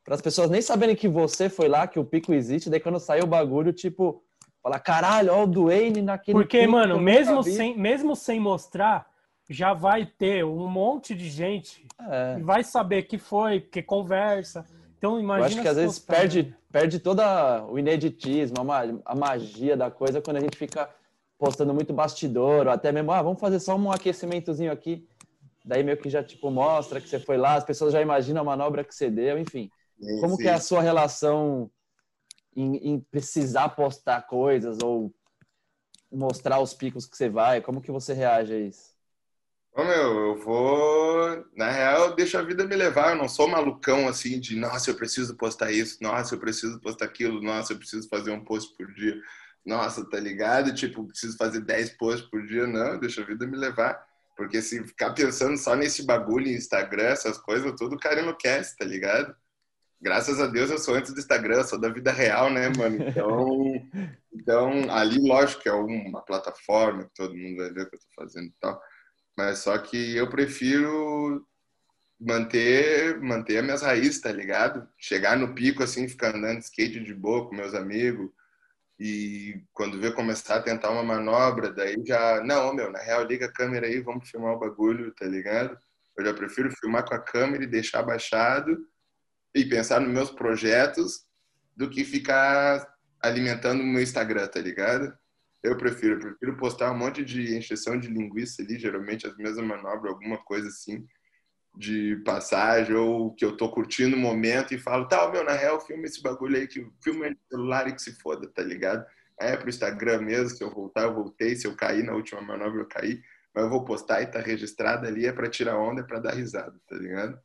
para 0.04 0.14
as 0.14 0.22
pessoas 0.22 0.52
nem 0.52 0.62
saberem 0.62 0.96
que 0.96 1.08
você 1.08 1.50
foi 1.50 1.68
lá, 1.68 1.88
que 1.88 1.98
o 1.98 2.06
pico 2.06 2.32
existe, 2.32 2.70
daí 2.70 2.80
quando 2.80 3.00
sair 3.00 3.24
o 3.24 3.28
bagulho, 3.28 3.74
tipo, 3.74 4.24
falar, 4.62 4.80
caralho, 4.80 5.34
ó 5.34 5.44
o 5.44 5.48
Duane 5.48 6.04
naquele 6.04 6.38
Porque, 6.38 6.68
mano, 6.68 7.00
mesmo 7.00 7.42
vi." 7.42 7.54
sem, 7.54 7.76
mesmo 7.76 8.16
sem 8.16 8.40
mostrar, 8.40 9.08
já 9.54 9.74
vai 9.74 10.06
ter 10.06 10.44
um 10.44 10.68
monte 10.68 11.14
de 11.16 11.30
gente 11.30 11.86
É. 12.00 12.36
que 12.36 12.42
vai 12.44 12.64
saber 12.64 13.04
que 13.04 13.18
foi, 13.18 13.62
que 13.62 13.82
conversa. 13.82 14.66
Então, 14.98 15.16
Eu 15.16 15.20
imagina 15.22 15.48
acho 15.48 15.62
que 15.62 15.68
às 15.68 15.76
vezes 15.78 16.00
perde, 16.00 16.56
perde 16.72 17.00
toda 17.00 17.64
o 17.66 17.78
ineditismo, 17.78 18.56
a 19.06 19.16
magia 19.16 19.78
da 19.78 19.92
coisa 19.92 20.22
quando 20.22 20.38
a 20.38 20.40
gente 20.40 20.58
fica 20.58 20.90
postando 21.38 21.74
muito 21.74 21.94
bastidor, 21.94 22.68
ou 22.68 22.74
até 22.74 22.92
mesmo, 22.92 23.12
ah, 23.12 23.22
vamos 23.22 23.40
fazer 23.40 23.60
só 23.60 23.76
um 23.76 23.92
aquecimentozinho 23.92 24.72
aqui. 24.72 25.08
Daí 25.66 25.84
meio 25.84 25.98
que 25.98 26.10
já, 26.10 26.24
tipo, 26.24 26.50
mostra 26.50 27.00
que 27.02 27.08
você 27.08 27.20
foi 27.20 27.38
lá, 27.38 27.56
as 27.56 27.64
pessoas 27.64 27.94
já 27.94 28.02
imaginam 28.02 28.42
a 28.42 28.46
manobra 28.46 28.84
que 28.84 28.94
você 28.96 29.10
deu, 29.10 29.38
enfim. 29.38 29.70
Sim, 30.02 30.20
Como 30.22 30.36
sim. 30.36 30.44
que 30.44 30.48
é 30.50 30.54
a 30.54 30.60
sua 30.60 30.82
relação 30.82 31.70
em, 32.56 32.76
em 32.78 33.00
precisar 33.00 33.70
postar 33.70 34.22
coisas 34.24 34.78
ou 34.84 35.14
mostrar 36.12 36.60
os 36.60 36.74
picos 36.74 37.06
que 37.06 37.18
você 37.18 37.28
vai? 37.30 37.62
Como 37.62 37.82
que 37.82 37.92
você 37.92 38.14
reage 38.14 38.54
a 38.54 38.60
isso? 38.60 38.93
Ô, 39.76 39.84
meu, 39.84 40.28
eu 40.28 40.36
vou. 40.36 41.46
Na 41.56 41.72
real, 41.72 42.10
eu 42.10 42.16
deixo 42.16 42.38
a 42.38 42.44
vida 42.44 42.64
me 42.66 42.76
levar. 42.76 43.12
Eu 43.12 43.16
não 43.16 43.28
sou 43.28 43.48
malucão 43.48 44.08
assim 44.08 44.40
de, 44.40 44.56
nossa, 44.56 44.92
eu 44.92 44.96
preciso 44.96 45.36
postar 45.36 45.72
isso, 45.72 45.98
nossa, 46.02 46.36
eu 46.36 46.40
preciso 46.40 46.80
postar 46.80 47.06
aquilo, 47.06 47.42
nossa, 47.42 47.74
eu 47.74 47.78
preciso 47.78 48.08
fazer 48.08 48.32
um 48.32 48.44
post 48.44 48.76
por 48.78 48.94
dia. 48.94 49.20
Nossa, 49.66 50.08
tá 50.08 50.20
ligado? 50.20 50.74
Tipo, 50.76 51.08
preciso 51.08 51.38
fazer 51.38 51.62
10 51.62 51.92
posts 51.98 52.30
por 52.30 52.46
dia. 52.46 52.68
Não, 52.68 53.00
deixa 53.00 53.22
a 53.22 53.26
vida 53.26 53.48
me 53.48 53.58
levar. 53.58 54.00
Porque 54.38 54.62
se 54.62 54.84
ficar 54.84 55.12
pensando 55.14 55.58
só 55.58 55.76
nesse 55.76 56.06
bagulho, 56.06 56.48
Instagram, 56.48 57.06
essas 57.08 57.38
coisas, 57.40 57.74
tudo 57.78 57.96
o 57.96 58.00
cara 58.00 58.22
enlouquece, 58.22 58.78
tá 58.78 58.86
ligado? 58.86 59.36
Graças 60.02 60.40
a 60.40 60.48
Deus 60.48 60.70
eu 60.70 60.78
sou 60.78 60.96
antes 60.96 61.14
do 61.14 61.20
Instagram, 61.20 61.64
sou 61.64 61.80
da 61.80 61.90
vida 61.90 62.12
real, 62.12 62.52
né, 62.52 62.70
mano? 62.78 63.08
Então, 63.08 63.90
então 64.34 64.92
ali, 64.92 65.18
lógico 65.26 65.62
que 65.64 65.70
é 65.70 65.74
uma 65.74 66.22
plataforma 66.22 67.06
que 67.06 67.14
todo 67.16 67.36
mundo 67.36 67.58
vai 67.58 67.72
ver 67.72 67.84
o 67.84 67.90
que 67.90 67.96
eu 67.96 68.00
tô 68.00 68.06
fazendo 68.16 68.48
e 68.48 68.54
tal. 68.60 68.80
Mas 69.38 69.60
só 69.60 69.78
que 69.78 70.16
eu 70.16 70.30
prefiro 70.30 71.46
manter, 72.20 73.20
manter 73.22 73.58
as 73.58 73.64
minhas 73.64 73.82
raízes, 73.82 74.22
tá 74.22 74.32
ligado? 74.32 74.88
Chegar 74.98 75.38
no 75.38 75.54
pico, 75.54 75.84
assim, 75.84 76.08
ficar 76.08 76.36
andando 76.36 76.62
skate 76.62 77.00
de 77.04 77.14
boa 77.14 77.48
com 77.48 77.56
meus 77.56 77.74
amigos. 77.74 78.30
E 79.00 79.62
quando 79.74 80.00
vê 80.00 80.12
começar 80.12 80.56
a 80.58 80.62
tentar 80.62 80.92
uma 80.92 81.04
manobra, 81.04 81.72
daí 81.72 81.96
já. 82.06 82.44
Não, 82.44 82.74
meu, 82.74 82.92
na 82.92 83.00
real, 83.00 83.24
liga 83.24 83.48
a 83.48 83.52
câmera 83.52 83.88
aí, 83.88 84.00
vamos 84.00 84.30
filmar 84.30 84.54
o 84.54 84.60
bagulho, 84.60 85.14
tá 85.14 85.26
ligado? 85.26 85.78
Eu 86.18 86.26
já 86.26 86.34
prefiro 86.34 86.72
filmar 86.72 87.06
com 87.06 87.16
a 87.16 87.20
câmera 87.20 87.64
e 87.64 87.68
deixar 87.68 88.04
baixado 88.04 88.78
e 89.54 89.66
pensar 89.66 90.00
nos 90.00 90.12
meus 90.14 90.30
projetos 90.32 91.26
do 91.76 91.90
que 91.90 92.04
ficar 92.04 92.88
alimentando 93.20 93.82
o 93.82 93.86
meu 93.86 94.02
Instagram, 94.02 94.48
tá 94.48 94.60
ligado? 94.60 95.18
Eu 95.64 95.78
prefiro, 95.78 96.16
eu 96.16 96.20
prefiro 96.20 96.58
postar 96.58 96.92
um 96.92 96.98
monte 96.98 97.24
de 97.24 97.56
encheção 97.56 97.98
de 97.98 98.10
linguiça 98.10 98.62
ali, 98.62 98.78
geralmente 98.78 99.26
as 99.26 99.36
mesmas 99.38 99.66
manobras, 99.66 100.14
alguma 100.14 100.38
coisa 100.38 100.68
assim, 100.68 101.08
de 101.76 102.18
passagem, 102.26 102.94
ou 102.96 103.34
que 103.34 103.46
eu 103.46 103.56
tô 103.56 103.72
curtindo 103.72 104.16
o 104.16 104.20
momento 104.20 104.74
e 104.74 104.78
falo, 104.78 105.08
tá, 105.08 105.30
meu, 105.32 105.44
na 105.44 105.54
real, 105.54 105.80
filma 105.80 106.06
esse 106.06 106.22
bagulho 106.22 106.58
aí, 106.58 106.68
que 106.68 106.86
filma 107.02 107.30
no 107.30 107.38
celular 107.50 107.88
e 107.88 107.94
que 107.94 108.02
se 108.02 108.14
foda, 108.20 108.48
tá 108.48 108.62
ligado? 108.62 109.06
É 109.40 109.56
pro 109.56 109.70
Instagram 109.70 110.22
mesmo, 110.22 110.50
se 110.50 110.64
eu 110.64 110.70
voltar, 110.70 111.04
eu 111.04 111.16
voltei, 111.16 111.56
se 111.56 111.66
eu 111.66 111.76
cair 111.76 112.04
na 112.04 112.14
última 112.14 112.42
manobra, 112.42 112.82
eu 112.82 112.88
caí, 112.88 113.24
mas 113.54 113.64
eu 113.64 113.70
vou 113.70 113.86
postar 113.86 114.22
e 114.22 114.28
tá 114.28 114.40
registrado 114.40 115.08
ali, 115.08 115.26
é 115.26 115.32
pra 115.32 115.50
tirar 115.50 115.78
onda, 115.78 116.02
é 116.02 116.04
pra 116.04 116.20
dar 116.20 116.34
risada, 116.34 116.76
tá 116.88 116.96
ligado? 116.96 117.40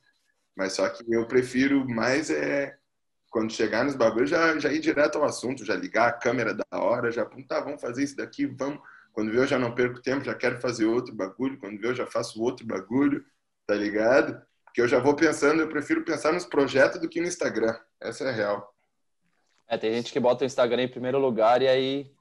Mas 0.55 0.73
só 0.73 0.89
que 0.89 1.03
eu 1.09 1.27
prefiro 1.27 1.87
mais 1.89 2.29
é 2.29 2.77
quando 3.29 3.53
chegar 3.53 3.83
nos 3.83 3.95
bagulhos, 3.95 4.29
já, 4.29 4.57
já 4.57 4.71
ir 4.71 4.79
direto 4.79 5.17
ao 5.17 5.23
assunto, 5.23 5.63
já 5.63 5.75
ligar 5.75 6.09
a 6.09 6.13
câmera 6.13 6.53
da 6.53 6.65
hora, 6.79 7.11
já 7.11 7.21
apontar, 7.21 7.63
vamos 7.63 7.81
fazer 7.81 8.03
isso 8.03 8.15
daqui, 8.15 8.45
vamos. 8.45 8.79
Quando 9.13 9.31
vê, 9.31 9.37
eu 9.37 9.47
já 9.47 9.59
não 9.59 9.75
perco 9.75 10.01
tempo, 10.01 10.23
já 10.23 10.33
quero 10.33 10.59
fazer 10.59 10.85
outro 10.85 11.13
bagulho. 11.13 11.59
Quando 11.59 11.79
vê, 11.79 11.87
eu 11.87 11.95
já 11.95 12.05
faço 12.05 12.41
outro 12.41 12.65
bagulho, 12.65 13.23
tá 13.67 13.75
ligado? 13.75 14.41
Porque 14.65 14.81
eu 14.81 14.87
já 14.87 14.99
vou 14.99 15.15
pensando, 15.15 15.61
eu 15.61 15.67
prefiro 15.67 16.03
pensar 16.03 16.31
nos 16.31 16.45
projetos 16.45 16.99
do 16.99 17.09
que 17.09 17.19
no 17.19 17.27
Instagram. 17.27 17.77
Essa 17.99 18.25
é 18.25 18.29
a 18.29 18.31
real. 18.31 18.73
É, 19.67 19.77
tem 19.77 19.93
gente 19.93 20.11
que 20.11 20.19
bota 20.19 20.43
o 20.43 20.47
Instagram 20.47 20.83
em 20.83 20.87
primeiro 20.87 21.19
lugar 21.19 21.61
e 21.61 21.67
aí 21.67 22.11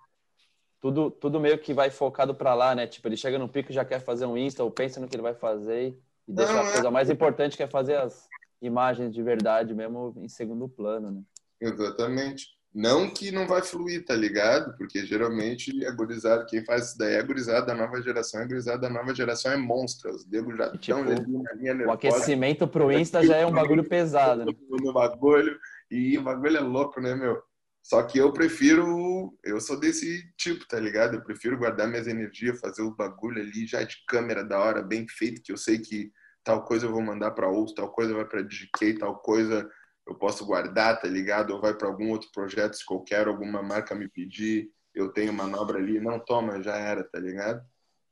tudo, 0.80 1.10
tudo 1.10 1.40
meio 1.40 1.58
que 1.58 1.72
vai 1.72 1.90
focado 1.90 2.34
pra 2.34 2.54
lá, 2.54 2.74
né? 2.74 2.86
Tipo, 2.86 3.08
ele 3.08 3.16
chega 3.16 3.38
no 3.38 3.48
pico 3.48 3.70
e 3.70 3.74
já 3.74 3.84
quer 3.84 4.00
fazer 4.00 4.26
um 4.26 4.36
Insta 4.36 4.62
ou 4.62 4.70
pensa 4.70 5.00
no 5.00 5.08
que 5.08 5.16
ele 5.16 5.22
vai 5.22 5.34
fazer 5.34 5.98
e 6.26 6.32
deixa 6.32 6.52
Não, 6.52 6.60
a 6.60 6.68
é. 6.68 6.72
coisa 6.72 6.90
mais 6.90 7.10
importante 7.10 7.56
que 7.56 7.62
é 7.62 7.68
fazer 7.68 7.96
as 7.96 8.28
imagens 8.60 9.14
de 9.14 9.22
verdade 9.22 9.74
mesmo 9.74 10.14
em 10.16 10.28
segundo 10.28 10.68
plano, 10.68 11.10
né? 11.10 11.22
Exatamente. 11.60 12.46
Não 12.74 13.08
que 13.10 13.32
não 13.32 13.46
vai 13.46 13.62
fluir, 13.62 14.04
tá 14.04 14.14
ligado? 14.14 14.76
Porque 14.76 15.04
geralmente 15.04 15.84
é 15.84 15.90
gurizada, 15.90 16.44
quem 16.44 16.64
faz 16.64 16.88
isso 16.88 16.98
daí 16.98 17.14
é 17.14 17.22
gurizada 17.22 17.66
da 17.66 17.74
nova 17.74 18.00
geração, 18.02 18.40
é 18.40 18.46
gurizada 18.46 18.78
da 18.82 18.90
nova 18.90 19.14
geração 19.14 19.50
é 19.52 19.56
monstro. 19.56 20.14
Os 20.14 20.26
negros 20.28 20.56
já 20.56 20.66
estão 20.66 20.78
tipo, 20.78 21.10
ali 21.10 21.32
na 21.42 21.52
linha 21.54 21.72
O 21.72 21.76
nervosa. 21.76 21.94
aquecimento 21.94 22.68
pro 22.68 22.92
Insta 22.92 23.24
já 23.26 23.36
é 23.36 23.46
um 23.46 23.52
bagulho 23.52 23.88
pesado. 23.88 24.44
né? 24.44 24.52
no 24.70 24.92
bagulho. 24.92 25.58
E 25.90 26.18
o 26.18 26.22
bagulho 26.22 26.56
é 26.58 26.60
louco, 26.60 27.00
né, 27.00 27.14
meu? 27.14 27.42
Só 27.82 28.02
que 28.02 28.18
eu 28.18 28.32
prefiro. 28.32 29.32
Eu 29.42 29.60
sou 29.60 29.80
desse 29.80 30.30
tipo, 30.36 30.68
tá 30.68 30.78
ligado? 30.78 31.14
Eu 31.14 31.24
prefiro 31.24 31.56
guardar 31.56 31.88
minhas 31.88 32.06
energias, 32.06 32.60
fazer 32.60 32.82
o 32.82 32.94
bagulho 32.94 33.40
ali 33.40 33.66
já 33.66 33.82
de 33.82 33.96
câmera 34.06 34.44
da 34.44 34.58
hora, 34.60 34.82
bem 34.82 35.06
feito, 35.08 35.42
que 35.42 35.50
eu 35.50 35.56
sei 35.56 35.78
que 35.78 36.12
tal 36.44 36.64
coisa 36.64 36.86
eu 36.86 36.92
vou 36.92 37.02
mandar 37.02 37.32
pra 37.32 37.48
outro, 37.48 37.74
tal 37.74 37.90
coisa 37.90 38.14
vai 38.14 38.24
pra 38.24 38.42
DK, 38.42 38.98
tal 38.98 39.16
coisa 39.16 39.68
eu 40.06 40.14
posso 40.14 40.44
guardar, 40.46 41.00
tá 41.00 41.06
ligado? 41.06 41.50
Ou 41.50 41.60
vai 41.60 41.74
pra 41.74 41.88
algum 41.88 42.10
outro 42.10 42.30
projeto, 42.32 42.74
se 42.74 42.84
qualquer 42.84 43.26
alguma 43.26 43.62
marca 43.62 43.94
me 43.94 44.08
pedir, 44.08 44.70
eu 44.94 45.12
tenho 45.12 45.32
manobra 45.32 45.78
ali, 45.78 46.00
não 46.00 46.18
toma, 46.18 46.62
já 46.62 46.76
era, 46.76 47.04
tá 47.04 47.18
ligado? 47.18 47.62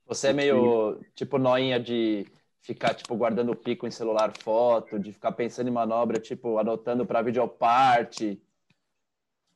Você 0.06 0.28
é 0.28 0.32
meio 0.32 1.00
tipo 1.14 1.38
noinha 1.38 1.80
de 1.80 2.26
ficar 2.60 2.94
tipo 2.94 3.16
guardando 3.16 3.52
o 3.52 3.56
pico 3.56 3.86
em 3.86 3.90
celular 3.90 4.32
foto, 4.36 4.98
de 4.98 5.12
ficar 5.12 5.32
pensando 5.32 5.68
em 5.68 5.72
manobra, 5.72 6.20
tipo 6.20 6.58
anotando 6.58 7.06
para 7.06 7.22
videoparte. 7.22 8.40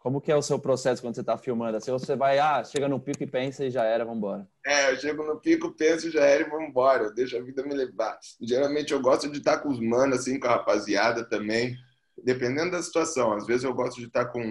Como 0.01 0.18
que 0.18 0.32
é 0.32 0.36
o 0.36 0.40
seu 0.40 0.59
processo 0.59 1.03
quando 1.03 1.14
você 1.14 1.22
tá 1.22 1.36
filmando? 1.36 1.76
Assim, 1.76 1.92
você 1.92 2.16
vai, 2.16 2.38
ah, 2.38 2.64
chega 2.64 2.88
no 2.88 2.98
pico 2.98 3.22
e 3.22 3.26
pensa 3.26 3.66
e 3.66 3.70
já 3.70 3.84
era, 3.84 4.03
vambora. 4.03 4.48
É, 4.64 4.90
eu 4.90 4.96
chego 4.98 5.22
no 5.22 5.38
pico, 5.38 5.72
penso, 5.72 6.11
já 6.11 6.24
era 6.24 6.42
e 6.42 6.48
vou 6.48 6.62
embora. 6.62 7.05
Eu 7.05 7.14
deixo 7.14 7.36
a 7.36 7.42
vida 7.42 7.62
me 7.62 7.74
levar. 7.74 8.18
Geralmente 8.40 8.94
eu 8.94 9.03
gosto 9.03 9.30
de 9.30 9.36
estar 9.36 9.59
com 9.59 9.68
os 9.68 9.78
manos, 9.78 10.20
assim, 10.20 10.40
com 10.40 10.46
a 10.46 10.53
rapaziada 10.53 11.22
também. 11.28 11.76
Dependendo 12.24 12.70
da 12.70 12.82
situação. 12.82 13.34
Às 13.34 13.46
vezes 13.46 13.62
eu 13.62 13.74
gosto 13.74 14.01
de 14.01 14.07
estar 14.07 14.24
com, 14.24 14.42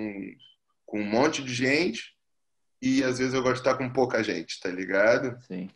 com 0.86 1.00
um 1.00 1.04
monte 1.06 1.43
de 1.43 1.52
gente 1.52 2.16
e 2.80 3.04
às 3.04 3.18
vezes 3.18 3.34
eu 3.34 3.41
gosto 3.41 3.56
de 3.56 3.62
estar 3.62 3.76
com 3.76 3.91
pouca 3.91 4.24
gente, 4.24 4.60
tá 4.60 4.70
ligado? 4.70 5.36
Sim. 5.47 5.68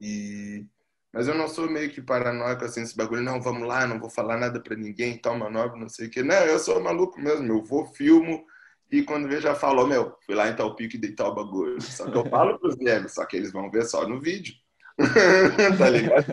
E... 0.00 0.66
Mas 1.12 1.28
eu 1.28 1.34
não 1.36 1.46
sou 1.46 1.70
meio 1.70 1.90
que 1.90 2.02
paranoico 2.02 2.64
assim, 2.64 2.82
esse 2.82 2.96
bagulho, 2.96 3.22
não, 3.22 3.40
vamos 3.40 3.66
lá, 3.66 3.86
não 3.86 4.00
vou 4.00 4.10
falar 4.10 4.36
nada 4.36 4.60
pra 4.60 4.76
ninguém, 4.76 5.16
tal 5.16 5.38
manobra, 5.38 5.78
não 5.78 5.88
sei 5.88 6.08
o 6.08 6.10
quê. 6.10 6.24
Não, 6.24 6.44
eu 6.44 6.58
sou 6.58 6.82
maluco 6.82 7.20
mesmo, 7.20 7.46
eu 7.46 7.62
vou, 7.62 7.86
filmo, 7.86 8.44
e 8.90 9.02
quando 9.02 9.28
vê 9.28 9.40
já 9.40 9.54
falou, 9.54 9.86
meu, 9.86 10.16
fui 10.24 10.34
lá 10.34 10.48
em 10.48 10.54
tal 10.54 10.74
pico 10.76 10.96
e 10.96 10.98
dei 10.98 11.12
tal 11.12 11.34
bagulho. 11.34 11.80
Só 11.80 12.08
que 12.08 12.16
eu 12.16 12.24
falo 12.26 12.58
pros 12.58 12.76
negros, 12.76 13.14
só 13.14 13.24
que 13.24 13.36
eles 13.36 13.52
vão 13.52 13.70
ver 13.70 13.84
só 13.84 14.06
no 14.06 14.20
vídeo. 14.20 14.54
tá 15.78 15.90
ligado? 15.90 16.24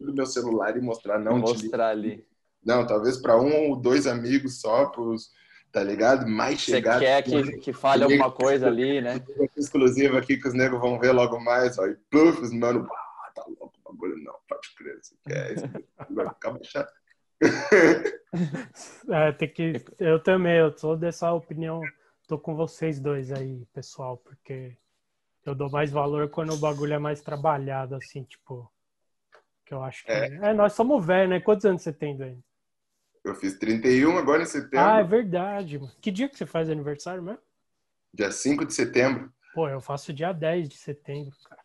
No 0.00 0.14
meu 0.14 0.26
celular 0.26 0.76
e 0.76 0.80
mostrar, 0.80 1.18
não. 1.18 1.38
Mostrar 1.38 1.88
ali. 1.88 2.24
Não, 2.64 2.86
talvez 2.86 3.16
para 3.16 3.40
um 3.40 3.70
ou 3.70 3.76
dois 3.76 4.06
amigos 4.06 4.60
só, 4.60 4.86
pros, 4.86 5.30
tá 5.72 5.82
ligado? 5.82 6.26
Mais 6.26 6.60
Você 6.60 6.72
chegados. 6.72 7.00
quer 7.00 7.22
que, 7.22 7.58
que 7.58 7.72
fale 7.72 8.04
alguma 8.04 8.30
coisa 8.30 8.66
ali, 8.66 9.00
né? 9.00 9.20
Exclusivo 9.56 10.16
aqui 10.16 10.36
que 10.36 10.48
os 10.48 10.54
negros 10.54 10.80
vão 10.80 10.98
ver 10.98 11.12
logo 11.12 11.38
mais, 11.40 11.78
ó. 11.78 11.86
E 11.86 11.96
puf, 12.10 12.40
os 12.40 12.52
mano, 12.52 12.86
ah, 12.90 13.30
tá 13.34 13.44
louco 13.46 13.72
o 13.84 13.92
bagulho, 13.92 14.22
não, 14.22 14.34
pode 14.48 14.74
crer, 14.76 14.98
você 15.02 15.14
quer 15.26 15.52
isso. 15.52 15.66
Vai 16.10 16.28
ficar 16.28 16.58
chato. 16.62 16.92
É, 19.08 19.32
tem 19.32 19.48
que. 19.48 19.82
Eu 19.98 20.22
também, 20.22 20.58
eu 20.58 20.76
sou 20.76 20.96
dessa 20.96 21.32
opinião. 21.32 21.80
Tô 22.26 22.38
com 22.38 22.54
vocês 22.54 23.00
dois 23.00 23.32
aí, 23.32 23.64
pessoal, 23.72 24.18
porque 24.18 24.76
eu 25.46 25.54
dou 25.54 25.70
mais 25.70 25.90
valor 25.90 26.28
quando 26.28 26.52
o 26.52 26.58
bagulho 26.58 26.92
é 26.92 26.98
mais 26.98 27.22
trabalhado, 27.22 27.94
assim, 27.94 28.22
tipo. 28.24 28.70
Que 29.64 29.72
eu 29.72 29.82
acho 29.82 30.04
que. 30.04 30.12
É, 30.12 30.26
É. 30.42 30.52
nós 30.52 30.74
somos 30.74 31.04
velhos, 31.04 31.30
né? 31.30 31.40
Quantos 31.40 31.64
anos 31.64 31.82
você 31.82 31.92
tem, 31.92 32.16
Dani? 32.16 32.44
Eu 33.24 33.34
fiz 33.34 33.58
31 33.58 34.16
agora 34.18 34.42
em 34.42 34.46
setembro, 34.46 34.78
Ah, 34.86 35.00
é 35.00 35.04
verdade, 35.04 35.78
mano. 35.78 35.92
Que 36.00 36.10
dia 36.10 36.28
que 36.28 36.36
você 36.36 36.46
faz 36.46 36.68
aniversário 36.70 37.22
mesmo? 37.22 37.40
dia 38.12 38.30
5 38.30 38.64
de 38.66 38.74
setembro. 38.74 39.32
Pô, 39.54 39.68
eu 39.68 39.80
faço 39.80 40.12
dia 40.12 40.32
10 40.32 40.68
de 40.68 40.76
setembro, 40.76 41.34
cara. 41.48 41.57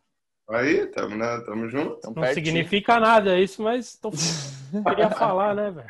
Aí, 0.50 0.88
tamo, 0.88 1.16
na, 1.16 1.42
tamo 1.42 1.70
junto. 1.70 1.98
Então, 1.98 2.14
Não 2.14 2.22
pertinho. 2.22 2.46
significa 2.46 3.00
nada 3.00 3.40
isso, 3.40 3.62
mas 3.62 3.96
tô... 3.96 4.12
queria 4.12 5.10
falar, 5.10 5.56
né, 5.56 5.72
velho? 5.72 5.90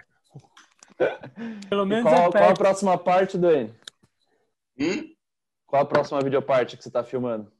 Pelo 1.69 1.85
menos 1.85 2.03
qual, 2.03 2.27
é 2.27 2.31
qual 2.31 2.49
a 2.49 2.53
próxima 2.53 2.97
parte, 2.97 3.37
Dani? 3.37 3.73
Hum? 4.79 5.13
Qual 5.65 5.81
a 5.81 5.85
próxima 5.85 6.21
videoparte 6.21 6.77
que 6.77 6.83
você 6.83 6.91
tá 6.91 7.03
filmando? 7.03 7.51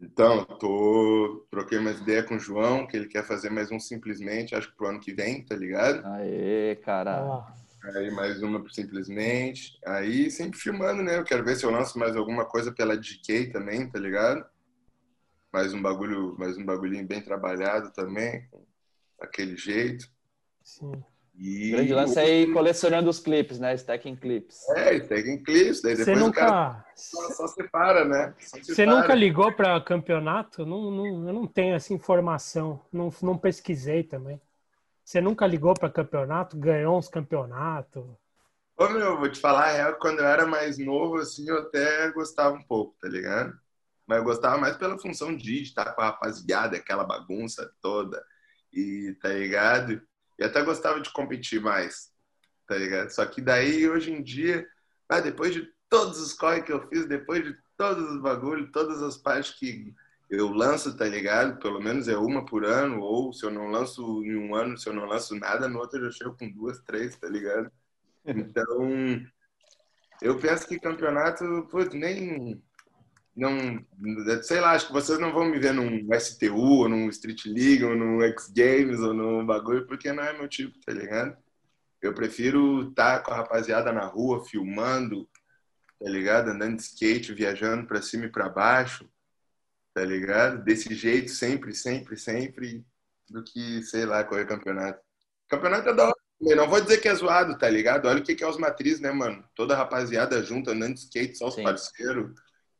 Então, 0.00 0.38
eu 0.38 0.44
tô, 0.46 1.46
troquei 1.50 1.78
umas 1.78 2.00
ideias 2.00 2.26
com 2.26 2.36
o 2.36 2.40
João, 2.40 2.86
que 2.86 2.96
ele 2.96 3.08
quer 3.08 3.24
fazer 3.24 3.50
mais 3.50 3.70
um 3.70 3.78
simplesmente, 3.78 4.54
acho 4.54 4.68
que 4.68 4.76
pro 4.76 4.88
ano 4.88 5.00
que 5.00 5.12
vem, 5.12 5.44
tá 5.44 5.54
ligado? 5.54 6.04
Aê, 6.06 6.76
cara. 6.76 7.24
Ó, 7.24 7.44
Aí 7.84 8.12
mais 8.12 8.40
uma 8.42 8.60
pro 8.60 8.72
simplesmente. 8.72 9.76
Aí 9.84 10.30
sempre 10.30 10.58
filmando, 10.58 11.02
né? 11.02 11.18
Eu 11.18 11.24
quero 11.24 11.44
ver 11.44 11.56
se 11.56 11.64
eu 11.64 11.70
lanço 11.70 11.98
mais 11.98 12.14
alguma 12.14 12.44
coisa 12.44 12.72
pela 12.72 12.96
DK 12.96 13.50
também, 13.52 13.88
tá 13.90 13.98
ligado? 13.98 14.44
Mais 15.52 15.72
um 15.74 15.80
bagulho, 15.82 16.36
mais 16.38 16.56
um 16.58 16.64
bagulhinho 16.64 17.06
bem 17.06 17.22
trabalhado 17.22 17.92
também, 17.92 18.48
daquele 19.18 19.56
jeito. 19.56 20.06
sim. 20.62 20.92
O 20.92 21.04
E 21.38 21.70
grande 21.70 21.94
lance 21.94 22.18
é 22.20 22.42
ir 22.42 22.48
colecionando 22.48 23.10
os 23.10 23.20
clipes, 23.20 23.58
né? 23.60 23.74
Stacking 23.74 24.16
clips. 24.16 24.66
É, 24.76 24.98
tem 25.00 25.42
clips, 25.42 25.82
daí 25.82 25.96
Você 25.96 25.96
depois 25.96 26.26
o 26.26 26.32
cara 26.32 26.52
nunca, 26.52 26.84
só, 26.94 27.30
só 27.30 27.46
separa, 27.48 28.04
né? 28.04 28.34
Só 28.40 28.58
você 28.66 28.86
nunca 28.86 29.14
ligou 29.14 29.52
para 29.52 29.80
campeonato? 29.80 30.64
Não, 30.66 30.90
não, 30.90 31.26
eu 31.28 31.32
não 31.32 31.46
tenho 31.46 31.74
essa 31.74 31.92
informação. 31.94 32.80
Não, 32.92 33.10
não 33.22 33.38
pesquisei 33.38 34.02
também. 34.02 34.40
Você 35.04 35.20
nunca 35.20 35.46
ligou 35.46 35.74
para 35.74 35.90
campeonato? 35.90 36.56
Ganhou 36.58 36.98
uns 36.98 37.08
campeonatos? 37.08 38.04
Ô, 38.76 38.86
meu, 38.90 39.16
vou 39.18 39.30
te 39.32 39.40
falar 39.40 39.68
a 39.68 39.72
real, 39.72 39.98
quando 39.98 40.18
eu 40.20 40.26
era 40.26 40.44
mais 40.46 40.76
novo, 40.78 41.16
assim, 41.16 41.48
eu 41.48 41.58
até 41.58 42.10
gostava 42.12 42.54
um 42.56 42.62
pouco, 42.64 42.94
tá 43.00 43.08
ligado? 43.08 43.58
Mas 44.12 44.18
eu 44.18 44.24
gostava 44.24 44.58
mais 44.58 44.76
pela 44.76 44.98
função 44.98 45.34
de 45.34 45.62
estar 45.62 45.94
com 45.94 46.02
a 46.02 46.06
rapaziada, 46.06 46.76
aquela 46.76 47.02
bagunça 47.02 47.72
toda, 47.80 48.22
e 48.70 49.16
tá 49.22 49.30
ligado? 49.30 50.02
E 50.38 50.44
até 50.44 50.62
gostava 50.62 51.00
de 51.00 51.10
competir 51.10 51.62
mais, 51.62 52.12
tá 52.66 52.76
ligado? 52.76 53.08
Só 53.08 53.24
que 53.24 53.40
daí, 53.40 53.88
hoje 53.88 54.12
em 54.12 54.22
dia, 54.22 54.68
ah, 55.08 55.18
depois 55.18 55.54
de 55.54 55.66
todos 55.88 56.20
os 56.20 56.34
corre 56.34 56.60
que 56.60 56.70
eu 56.70 56.86
fiz, 56.88 57.06
depois 57.06 57.42
de 57.42 57.56
todos 57.74 58.04
os 58.10 58.20
bagulhos, 58.20 58.70
todas 58.70 59.02
as 59.02 59.16
partes 59.16 59.54
que 59.58 59.94
eu 60.28 60.50
lanço, 60.50 60.94
tá 60.94 61.06
ligado? 61.06 61.58
Pelo 61.58 61.80
menos 61.80 62.06
é 62.06 62.16
uma 62.18 62.44
por 62.44 62.66
ano, 62.66 63.00
ou 63.00 63.32
se 63.32 63.46
eu 63.46 63.50
não 63.50 63.68
lanço 63.68 64.22
em 64.26 64.36
um 64.36 64.54
ano, 64.54 64.76
se 64.76 64.90
eu 64.90 64.92
não 64.92 65.06
lanço 65.06 65.34
nada, 65.36 65.68
no 65.68 65.78
outro 65.78 65.98
eu 65.98 66.10
já 66.10 66.18
chego 66.18 66.36
com 66.36 66.50
duas, 66.50 66.82
três, 66.82 67.16
tá 67.16 67.28
ligado? 67.28 67.72
Então, 68.24 69.26
eu 70.20 70.38
penso 70.38 70.68
que 70.68 70.78
campeonato, 70.78 71.66
putz, 71.70 71.92
nem. 71.94 72.62
Não, 73.34 73.82
sei 74.42 74.60
lá, 74.60 74.72
acho 74.72 74.88
que 74.88 74.92
vocês 74.92 75.18
não 75.18 75.32
vão 75.32 75.46
me 75.46 75.58
ver 75.58 75.72
num 75.72 76.06
STU, 76.12 76.54
ou 76.54 76.88
num 76.88 77.08
Street 77.08 77.46
League, 77.46 77.82
ou 77.82 77.96
num 77.96 78.20
X 78.22 78.52
Games, 78.54 79.00
ou 79.00 79.14
num 79.14 79.44
bagulho, 79.44 79.86
porque 79.86 80.12
não 80.12 80.22
é 80.22 80.32
meu 80.36 80.46
tipo, 80.46 80.78
tá 80.84 80.92
ligado? 80.92 81.36
Eu 82.02 82.12
prefiro 82.12 82.90
estar 82.90 83.22
com 83.22 83.32
a 83.32 83.36
rapaziada 83.36 83.92
na 83.92 84.04
rua, 84.04 84.44
filmando, 84.44 85.28
tá 85.98 86.10
ligado? 86.10 86.48
Andando 86.50 86.76
de 86.76 86.82
skate, 86.82 87.32
viajando 87.32 87.86
pra 87.86 88.02
cima 88.02 88.26
e 88.26 88.30
pra 88.30 88.48
baixo, 88.48 89.08
tá 89.94 90.04
ligado? 90.04 90.62
Desse 90.62 90.94
jeito, 90.94 91.30
sempre, 91.30 91.74
sempre, 91.74 92.18
sempre, 92.18 92.84
do 93.30 93.42
que, 93.42 93.82
sei 93.82 94.04
lá, 94.04 94.24
correr 94.24 94.46
campeonato. 94.46 95.00
Campeonato 95.48 95.88
é 95.88 95.94
da 95.94 96.04
hora. 96.04 96.16
Eu 96.40 96.56
não 96.56 96.68
vou 96.68 96.80
dizer 96.80 96.98
que 96.98 97.08
é 97.08 97.14
zoado, 97.14 97.56
tá 97.56 97.70
ligado? 97.70 98.08
Olha 98.08 98.20
o 98.20 98.22
que 98.22 98.42
é 98.42 98.48
os 98.48 98.58
matrizes, 98.58 99.00
né, 99.00 99.12
mano? 99.12 99.44
Toda 99.54 99.74
a 99.74 99.76
rapaziada 99.76 100.42
junto, 100.42 100.70
andando 100.70 100.94
de 100.94 101.00
skate, 101.00 101.38
só 101.38 101.48
os 101.48 101.54
Sim. 101.54 101.62
parceiros. 101.62 102.32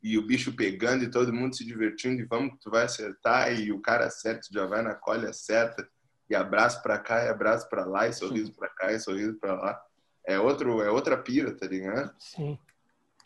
E 0.03 0.19
o 0.19 0.27
bicho 0.27 0.55
pegando 0.57 1.05
e 1.05 1.11
todo 1.11 1.33
mundo 1.33 1.55
se 1.55 1.65
divertindo. 1.65 2.21
E 2.21 2.25
vamos 2.25 2.55
que 2.55 2.61
tu 2.61 2.71
vai 2.71 2.85
acertar. 2.85 3.53
E 3.53 3.71
o 3.73 3.81
cara 3.81 4.07
acerta, 4.07 4.49
já 4.51 4.67
vai 4.67 4.83
na 4.83 4.95
colha, 4.95 5.31
acerta. 5.31 5.89
E 6.29 6.35
abraço 6.35 6.83
pra 6.83 6.99
cá, 6.99 7.25
e 7.25 7.29
abraço 7.29 7.69
pra 7.69 7.85
lá. 7.85 8.09
E 8.09 8.13
sorriso 8.13 8.53
pra 8.55 8.69
cá, 8.69 8.93
e 8.93 8.99
sorriso 8.99 9.35
pra 9.39 9.55
lá. 9.55 9.81
É, 10.27 10.39
outro, 10.41 10.83
é 10.83 10.91
outra 10.91 11.17
pira, 11.17 11.55
tá 11.57 11.67
ligado? 11.67 12.15
Sim, 12.19 12.59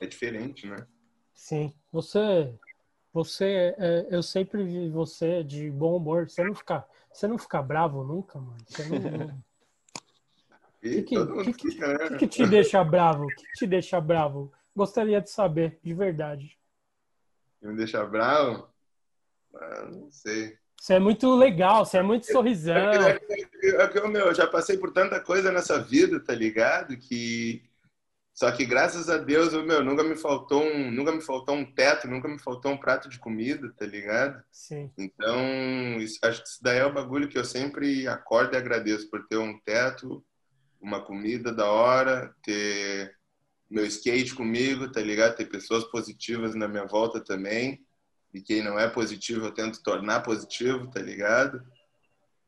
É 0.01 0.07
diferente, 0.07 0.67
né? 0.67 0.87
sim. 1.35 1.73
Você, 1.93 2.55
você, 3.13 3.75
é, 3.79 4.07
eu 4.11 4.23
sempre 4.23 4.63
vi 4.65 4.89
você 4.91 5.43
de 5.45 5.71
bom 5.71 5.97
humor. 5.97 6.29
Você 6.29 6.43
não 6.45 6.55
fica, 6.55 6.85
você 7.13 7.27
não 7.29 7.39
fica 7.39 7.63
bravo 7.63 8.03
nunca, 8.05 8.39
mano. 8.39 8.59
Você 8.67 8.85
não, 8.85 9.43
E 10.83 11.03
Que 11.03 11.03
que- 11.03 11.17
né? 11.19 11.25
O 11.25 11.45
que, 11.45 12.17
que 12.19 12.29
te 12.29 12.47
deixa 12.47 12.85
bravo? 12.85 13.27
O 13.29 13.33
que 13.33 13.47
te 13.53 13.67
deixa 13.67 14.01
bravo? 14.01 14.53
Gostaria 14.75 15.21
de 15.21 15.31
saber, 15.31 15.79
de 15.83 15.95
verdade. 15.95 16.59
Me 17.67 17.77
deixa 17.77 18.05
bravo? 18.05 18.69
Ah, 19.55 19.85
não 19.91 20.11
sei. 20.11 20.57
Você 20.79 20.95
é 20.95 20.99
muito 20.99 21.35
legal, 21.35 21.85
você 21.85 21.99
é 21.99 22.03
muito 22.03 22.27
sorrisão. 22.27 22.77
É 22.77 23.17
que, 23.19 23.67
é 23.67 23.83
é 23.83 23.89
que, 23.89 24.01
meu, 24.09 24.27
eu 24.27 24.35
já 24.35 24.47
passei 24.47 24.77
por 24.79 24.93
tanta 24.93 25.19
coisa 25.21 25.51
nessa 25.51 25.83
vida, 25.83 26.21
tá 26.21 26.35
ligado? 26.35 26.97
Que 26.97 27.65
só 28.35 28.53
que 28.53 28.67
graças 28.67 29.09
a 29.09 29.17
Deus, 29.17 29.55
eu, 29.55 29.65
meu, 29.65 29.83
nunca 29.83 30.05
me 30.05 30.15
faltou 30.15 30.63
um, 30.63 30.91
nunca 30.91 31.11
me 31.11 31.23
faltou 31.23 31.55
um 31.57 31.65
teto, 31.65 32.07
nunca 32.07 32.29
me 32.29 32.39
faltou 32.39 32.71
um 32.73 32.77
prato 32.77 33.09
de 33.09 33.19
comida, 33.19 33.73
tá 33.75 33.87
ligado? 33.87 34.45
Sim, 34.53 34.93
Então, 34.99 35.97
isso- 35.99 36.19
acho 36.23 36.43
que 36.43 36.49
isso 36.51 36.63
daí 36.63 36.79
é 36.79 36.85
o 36.85 36.93
bagulho 36.93 37.29
que 37.29 37.39
eu 37.39 37.45
sempre 37.47 38.07
acordo 38.07 38.53
e 38.55 38.59
agradeço 38.59 39.09
por 39.09 39.27
ter 39.27 39.39
um 39.39 39.59
teto, 39.61 40.23
uma 40.79 41.03
comida 41.03 41.51
da 41.51 41.65
hora, 41.71 42.35
ter 42.43 43.16
meu 43.71 43.85
skate 43.87 44.35
comigo, 44.35 44.91
tá 44.91 45.01
ligado? 45.01 45.37
Tem 45.37 45.47
pessoas 45.47 45.85
positivas 45.85 46.55
na 46.55 46.69
minha 46.69 46.87
volta 46.87 47.21
também. 47.21 47.85
E 48.33 48.41
quem 48.41 48.63
não 48.63 48.79
é 48.79 48.89
positivo, 48.89 49.47
eu 49.47 49.51
tento 49.51 49.83
tornar 49.83 50.21
positivo, 50.21 50.91
tá 50.91 51.01
ligado? 51.01 51.63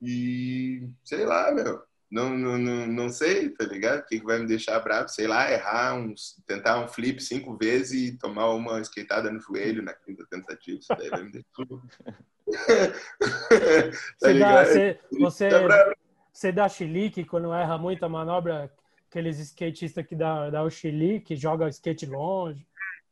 E 0.00 0.88
sei 1.04 1.24
lá, 1.24 1.50
meu. 1.52 1.82
Não, 2.10 2.30
não, 2.30 2.56
não, 2.56 2.86
não 2.86 3.08
sei, 3.10 3.50
tá 3.50 3.66
ligado? 3.66 4.00
O 4.00 4.06
que, 4.06 4.18
vai 4.22 4.38
me 4.38 4.46
deixar 4.46 4.80
bravo? 4.80 5.10
Sei 5.10 5.26
lá, 5.26 5.50
errar, 5.52 5.94
uns, 5.94 6.42
tentar 6.46 6.82
um 6.82 6.88
flip 6.88 7.22
cinco 7.22 7.54
vezes 7.58 7.92
e 7.92 8.16
tomar 8.16 8.48
uma 8.50 8.80
skateada 8.80 9.30
no 9.30 9.38
joelho 9.38 9.82
na 9.82 9.92
quinta 9.92 10.24
tentativa. 10.30 10.78
Isso 10.78 10.88
daí 10.96 11.10
vai 11.10 11.22
me 11.22 11.32
deixar. 11.32 11.48
tá 14.18 14.18
você, 14.18 14.38
dá, 14.38 14.64
você, 14.64 15.00
você, 15.18 15.48
tá 15.50 15.94
você 16.32 16.52
dá 16.52 16.68
chilique 16.68 17.24
quando 17.24 17.52
erra 17.52 17.76
muita 17.76 18.08
manobra 18.08 18.72
aqueles 19.08 19.38
skatistas 19.38 20.06
que 20.06 20.14
dá, 20.14 20.50
dá 20.50 20.62
o 20.62 20.70
chili, 20.70 21.20
que 21.20 21.34
joga 21.34 21.64
o 21.64 21.68
skate 21.68 22.06
longe? 22.06 22.66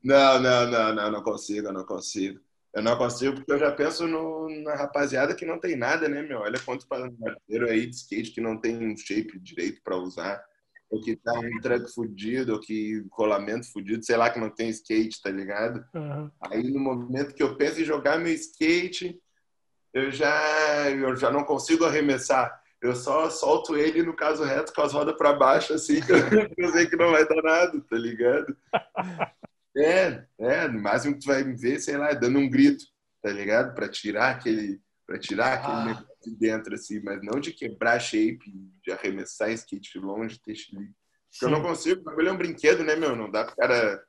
Não, 0.04 0.40
não, 0.40 0.70
não, 0.70 0.94
não, 0.94 1.10
não 1.10 1.22
consigo, 1.22 1.72
não 1.72 1.84
consigo. 1.84 2.38
Eu 2.72 2.82
não 2.82 2.96
consigo 2.96 3.36
porque 3.36 3.52
eu 3.52 3.58
já 3.58 3.72
penso 3.72 4.06
no, 4.06 4.48
na 4.62 4.74
rapaziada 4.74 5.34
que 5.34 5.46
não 5.46 5.58
tem 5.58 5.74
nada, 5.74 6.08
né, 6.08 6.22
meu? 6.22 6.40
Olha 6.40 6.60
quanto 6.60 6.86
parceiro 6.86 7.68
aí 7.68 7.86
de 7.86 7.96
skate 7.96 8.32
que 8.32 8.40
não 8.40 8.60
tem 8.60 8.76
um 8.76 8.94
shape 8.94 9.38
direito 9.38 9.80
para 9.82 9.96
usar, 9.96 10.44
ou 10.90 11.00
que 11.00 11.16
tá 11.16 11.32
um 11.32 11.60
truck 11.60 11.90
fudido, 11.92 12.52
ou 12.52 12.60
que 12.60 13.02
colamento 13.08 13.72
fudido, 13.72 14.04
sei 14.04 14.18
lá, 14.18 14.28
que 14.28 14.38
não 14.38 14.50
tem 14.50 14.68
skate, 14.68 15.22
tá 15.22 15.30
ligado? 15.30 15.82
Uhum. 15.94 16.30
Aí 16.42 16.70
no 16.70 16.78
momento 16.78 17.34
que 17.34 17.42
eu 17.42 17.56
penso 17.56 17.80
em 17.80 17.84
jogar 17.84 18.18
meu 18.18 18.34
skate, 18.34 19.18
eu 19.94 20.10
já, 20.10 20.90
eu 20.90 21.16
já 21.16 21.30
não 21.30 21.42
consigo 21.42 21.86
arremessar 21.86 22.62
eu 22.86 22.96
só 22.96 23.28
solto 23.28 23.76
ele 23.76 24.02
no 24.02 24.14
caso 24.14 24.44
reto 24.44 24.72
com 24.72 24.82
as 24.82 24.92
rodas 24.92 25.16
para 25.16 25.32
baixo, 25.32 25.74
assim, 25.74 26.00
que 26.54 26.62
eu 26.62 26.72
sei 26.72 26.86
que 26.86 26.96
não 26.96 27.10
vai 27.10 27.26
dar 27.26 27.42
nada, 27.42 27.80
tá 27.88 27.96
ligado? 27.96 28.56
É, 29.78 30.24
é, 30.38 30.66
no 30.68 30.80
máximo 30.80 31.12
que 31.12 31.20
tu 31.20 31.26
vai 31.26 31.44
me 31.44 31.54
ver, 31.54 31.78
sei 31.78 31.98
lá, 31.98 32.14
dando 32.14 32.38
um 32.38 32.48
grito, 32.48 32.82
tá 33.22 33.30
ligado? 33.30 33.74
Para 33.74 33.90
tirar 33.90 34.30
aquele, 34.30 34.80
para 35.06 35.18
tirar 35.18 35.52
aquele 35.52 35.76
ah. 35.76 35.84
negócio 35.84 36.16
de 36.24 36.34
dentro, 36.34 36.74
assim, 36.74 36.98
mas 37.00 37.20
não 37.22 37.38
de 37.38 37.52
quebrar 37.52 38.00
shape, 38.00 38.40
de 38.82 38.90
arremessar 38.90 39.50
skate 39.50 39.98
longe, 39.98 40.40
ter 40.40 40.54
chilique. 40.54 40.94
Eu 41.42 41.50
não 41.50 41.60
consigo, 41.60 42.00
o 42.00 42.04
bagulho 42.04 42.30
é 42.30 42.32
um 42.32 42.38
brinquedo, 42.38 42.82
né, 42.82 42.96
meu? 42.96 43.14
Não 43.14 43.30
dá 43.30 43.44
pro 43.44 43.54
cara 43.54 44.02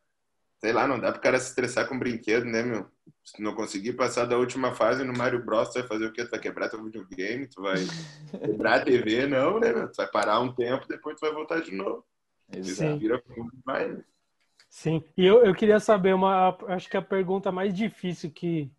sei 0.60 0.74
lá, 0.74 0.88
não 0.88 0.99
dá 0.99 1.12
pro 1.12 1.22
cara 1.22 1.39
se 1.39 1.49
estressar 1.49 1.88
com 1.88 1.99
brinquedo, 1.99 2.45
né, 2.45 2.64
meu? 2.64 2.88
Se 3.24 3.41
não 3.41 3.53
conseguir 3.53 3.93
passar 3.93 4.26
da 4.26 4.38
última 4.38 4.74
fase 4.74 5.03
no 5.03 5.14
Mario 5.16 5.43
Bros, 5.43 5.70
tu 5.70 5.80
vai 5.80 5.88
fazer 5.88 6.05
o 6.05 6.14
quê? 6.14 6.26
Tu 6.26 6.32
vai 6.32 6.39
quebrar 6.39 6.70
teu 6.70 6.84
videogame? 6.84 7.47
Tu 7.47 7.62
vai 7.62 7.76
quebrar 8.32 8.82
a 8.82 8.84
TV? 8.84 9.28
Não, 9.28 9.60
né, 9.60 9.74
meu? 9.74 9.91
Tu 9.91 9.97
vai 9.97 10.08
parar 10.08 10.39
um 10.39 10.53
tempo, 10.53 10.88
depois 10.88 11.16
tu 11.18 11.22
vai 11.22 11.32
voltar 11.32 11.62
de 11.62 11.74
novo. 11.74 12.05
Sim. 12.64 12.97
Vira, 12.97 13.22
vai, 13.66 13.89
né? 13.89 14.03
Sim. 14.70 15.03
E 15.16 15.26
eu, 15.26 15.43
eu 15.43 15.53
queria 15.53 15.80
saber 15.80 16.14
uma, 16.14 16.58
acho 16.68 16.89
que 16.89 16.97
a 16.97 17.01
pergunta 17.01 17.51
mais 17.51 17.74
difícil 17.74 18.32
que, 18.32 18.72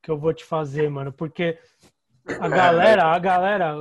que 0.00 0.10
eu 0.10 0.18
vou 0.18 0.32
te 0.32 0.44
fazer, 0.44 0.88
mano, 0.90 1.12
porque 1.12 1.58
a 2.40 2.48
galera, 2.48 3.04
a 3.04 3.18
galera 3.18 3.76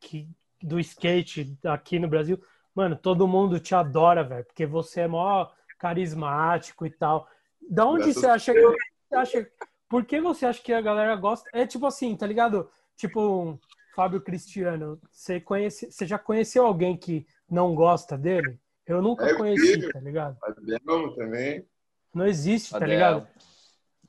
que, 0.00 0.28
do 0.62 0.78
skate 0.80 1.58
aqui 1.64 1.98
no 1.98 2.08
Brasil, 2.08 2.42
mano, 2.74 2.96
todo 2.96 3.28
mundo 3.28 3.60
te 3.60 3.74
adora, 3.74 4.24
velho, 4.24 4.44
porque 4.44 4.66
você 4.66 5.02
é 5.02 5.08
maior 5.08 5.52
carismático 5.84 6.86
e 6.86 6.90
tal. 6.90 7.28
Da 7.68 7.84
onde 7.84 8.14
você 8.14 8.26
acha 8.26 8.54
que 8.54 8.60
você 8.62 9.14
acha 9.14 9.50
por 9.86 10.06
que 10.06 10.18
você 10.18 10.46
acha 10.46 10.62
que 10.62 10.72
a 10.72 10.80
galera 10.80 11.14
gosta? 11.14 11.46
É 11.52 11.66
tipo 11.66 11.84
assim, 11.84 12.16
tá 12.16 12.26
ligado? 12.26 12.70
Tipo 12.96 13.20
um 13.20 13.58
Fábio 13.94 14.22
Cristiano, 14.22 14.98
você 15.12 15.38
conhece, 15.38 15.92
você 15.92 16.06
já 16.06 16.18
conheceu 16.18 16.64
alguém 16.64 16.96
que 16.96 17.26
não 17.48 17.74
gosta 17.74 18.16
dele? 18.16 18.58
Eu 18.86 19.02
nunca 19.02 19.26
é 19.26 19.34
conheci, 19.34 19.74
filho. 19.74 19.92
tá 19.92 20.00
ligado? 20.00 20.38
Adel 20.42 21.14
também. 21.14 21.66
Não 22.14 22.26
existe, 22.26 22.70
tá 22.70 22.78
Adel. 22.78 22.88
ligado? 22.88 23.28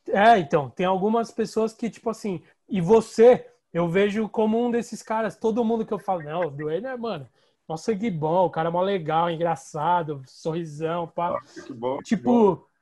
É, 0.08 0.38
então, 0.38 0.70
tem 0.70 0.86
algumas 0.86 1.30
pessoas 1.30 1.74
que, 1.74 1.90
tipo 1.90 2.10
assim, 2.10 2.42
e 2.70 2.80
você, 2.80 3.48
eu 3.74 3.90
vejo 3.90 4.30
como 4.30 4.64
um 4.64 4.72
desses 4.72 5.04
caras, 5.04 5.36
todo 5.36 5.64
mundo 5.66 5.86
que 5.86 5.94
eu 5.94 6.00
falo, 6.00 6.24
não, 6.24 6.48
o 6.48 6.52
Duane 6.52 6.86
é, 6.86 6.96
mano, 6.96 7.28
nossa, 7.68 7.96
que 7.96 8.12
bom, 8.12 8.46
o 8.46 8.50
cara 8.50 8.70
é 8.70 8.72
mó 8.72 8.82
legal, 8.82 9.30
engraçado, 9.30 10.22
sorrisão, 10.28 11.08
pá. 11.08 11.42
Que 11.66 11.74
bom. 11.74 11.98
Tipo, 12.00 12.58
que 12.58 12.76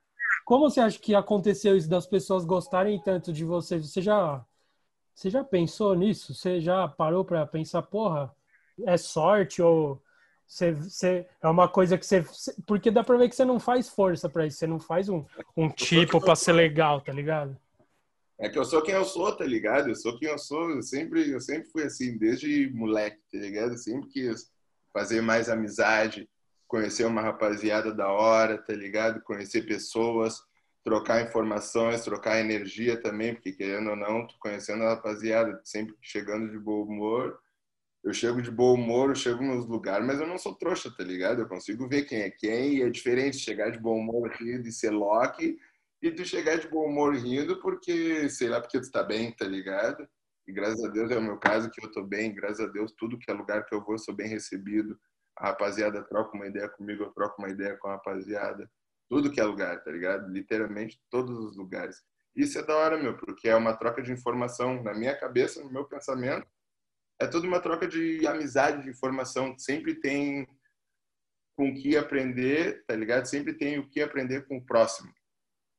como 0.46 0.70
você 0.70 0.82
acha 0.82 1.00
que 1.00 1.16
aconteceu 1.16 1.78
isso 1.78 1.90
das 1.90 2.06
pessoas 2.06 2.44
gostarem 2.44 3.02
tanto 3.02 3.32
de 3.32 3.46
você? 3.46 3.80
Você 3.80 4.02
já, 4.02 4.46
você 5.16 5.30
já 5.30 5.44
pensou 5.44 5.96
nisso? 5.96 6.34
Você 6.34 6.60
já 6.60 6.88
parou 6.88 7.24
para 7.24 7.46
pensar, 7.46 7.82
porra, 7.84 8.34
é 8.86 8.98
sorte 8.98 9.62
ou 9.62 10.02
você, 10.46 10.74
você, 10.74 11.28
é 11.42 11.48
uma 11.48 11.70
coisa 11.70 11.98
que 11.98 12.06
você. 12.06 12.26
Porque 12.68 12.92
dá 12.92 13.04
pra 13.04 13.18
ver 13.18 13.30
que 13.30 13.36
você 13.36 13.46
não 13.46 13.60
faz 13.60 13.88
força 13.88 14.28
para 14.28 14.46
isso, 14.46 14.58
você 14.58 14.68
não 14.68 14.80
faz 14.80 15.08
um, 15.08 15.24
um 15.56 15.70
tipo 15.70 16.20
para 16.20 16.36
ser 16.36 16.52
legal, 16.52 17.00
tá 17.00 17.14
ligado? 17.14 17.58
É 18.38 18.50
que 18.50 18.60
eu 18.60 18.66
sou 18.66 18.82
quem 18.82 18.94
eu 18.94 19.06
sou, 19.06 19.34
tá 19.34 19.46
ligado? 19.46 19.88
Eu 19.88 19.96
sou 19.96 20.20
quem 20.20 20.28
eu 20.28 20.38
sou, 20.38 20.72
eu 20.72 20.82
sempre, 20.82 21.32
eu 21.32 21.40
sempre 21.40 21.70
fui 21.70 21.84
assim, 21.84 22.18
desde 22.18 22.70
moleque, 22.74 23.22
tá 23.32 23.38
ligado? 23.38 23.78
Sempre 23.78 24.10
quis 24.10 24.53
fazer 24.94 25.22
mais 25.22 25.50
amizade, 25.50 26.30
conhecer 26.68 27.06
uma 27.06 27.22
rapaziada 27.22 27.94
da 27.94 28.12
hora, 28.12 28.58
tá 28.58 28.74
ligado? 28.74 29.22
Conhecer 29.22 29.66
pessoas, 29.66 30.41
trocar 30.84 31.22
informações, 31.22 32.04
trocar 32.04 32.39
energia 32.39 33.02
também, 33.02 33.34
porque 33.34 33.54
querendo 33.54 33.89
ou 33.91 33.96
não, 33.96 34.28
tô 34.28 34.36
conhecendo 34.39 34.84
a 34.84 34.89
rapaziada, 34.89 35.60
sempre 35.64 35.96
chegando 36.02 36.50
de 36.52 36.60
bom 36.60 36.84
humor. 36.84 37.39
Eu 38.04 38.14
chego 38.14 38.41
de 38.41 38.52
bom 38.52 38.74
humor, 38.74 39.10
eu 39.10 39.16
chego 39.16 39.41
nos 39.41 39.66
lugares, 39.66 40.06
mas 40.06 40.20
eu 40.20 40.28
não 40.28 40.38
sou 40.38 40.54
trouxa, 40.56 40.94
tá 40.96 41.04
ligado? 41.04 41.41
Eu 41.41 41.48
consigo 41.48 41.88
ver 41.88 42.04
quem 42.04 42.20
é 42.22 42.30
quem 42.30 42.76
e 42.76 42.82
é 42.82 42.89
diferente 42.89 43.38
chegar 43.38 43.70
de 43.72 43.80
bom 43.80 43.98
humor 43.98 44.30
rindo 44.32 44.68
e 44.68 44.72
ser 44.72 44.91
Loki 44.91 45.58
e 46.02 46.12
tu 46.12 46.26
chegar 46.26 46.58
de 46.58 46.68
bom 46.68 46.86
humor 46.86 47.16
rindo 47.16 47.62
porque, 47.62 48.28
sei 48.30 48.50
lá, 48.50 48.60
porque 48.60 48.80
tu 48.82 48.91
tá 48.91 49.04
bem, 49.04 49.32
tá 49.32 49.46
ligado? 49.46 50.06
E 50.48 50.52
graças 50.52 50.84
a 50.84 50.89
Deus 50.89 51.10
é 51.12 51.18
o 51.18 51.22
meu 51.22 51.38
caso 51.38 51.70
que 51.72 51.84
eu 51.84 51.91
tô 51.91 52.04
bem, 52.04 52.34
graças 52.34 52.60
a 52.60 52.68
Deus 52.68 52.91
tudo 52.98 53.18
que 53.18 53.32
é 53.32 53.34
lugar 53.34 53.66
que 53.66 53.74
eu 53.74 53.84
vou 53.84 53.96
eu 53.96 54.00
sou 54.00 54.14
bem 54.14 54.28
recebido. 54.28 55.00
A 55.38 55.48
rapaziada 55.48 56.04
troca 56.04 56.36
uma 56.36 56.48
ideia 56.48 56.70
comigo, 56.70 57.04
eu 57.04 57.12
troco 57.12 57.41
uma 57.41 57.50
ideia 57.50 57.78
com 57.78 57.88
a 57.88 57.94
rapaziada. 57.94 58.70
Tudo 59.10 59.32
que 59.32 59.39
é 59.39 59.44
lugar, 59.44 59.84
tá 59.84 59.91
ligado? 59.91 60.30
Literalmente 60.32 61.02
todos 61.10 61.38
os 61.38 61.56
lugares. 61.56 62.04
Isso 62.36 62.58
é 62.58 62.64
da 62.64 62.76
hora, 62.76 62.98
meu, 62.98 63.16
porque 63.18 63.48
é 63.48 63.56
uma 63.56 63.76
troca 63.76 64.02
de 64.02 64.12
informação 64.12 64.82
na 64.84 64.94
minha 64.94 65.16
cabeça, 65.16 65.64
no 65.64 65.72
meu 65.72 65.86
pensamento. 65.86 66.48
É 67.20 67.28
tudo 67.28 67.48
uma 67.48 67.60
troca 67.60 67.88
de 67.88 68.26
amizade, 68.28 68.84
de 68.84 68.89
informação. 68.89 69.58
Sempre 69.58 69.96
tem 69.96 70.48
com 71.56 71.70
o 71.70 71.76
que 71.76 71.96
aprender, 71.96 72.84
tá 72.86 72.96
ligado? 72.96 73.26
Sempre 73.28 73.54
tem 73.54 73.80
o 73.80 73.88
que 73.88 74.02
aprender 74.02 74.48
com 74.48 74.58
o 74.58 74.66
próximo, 74.66 75.14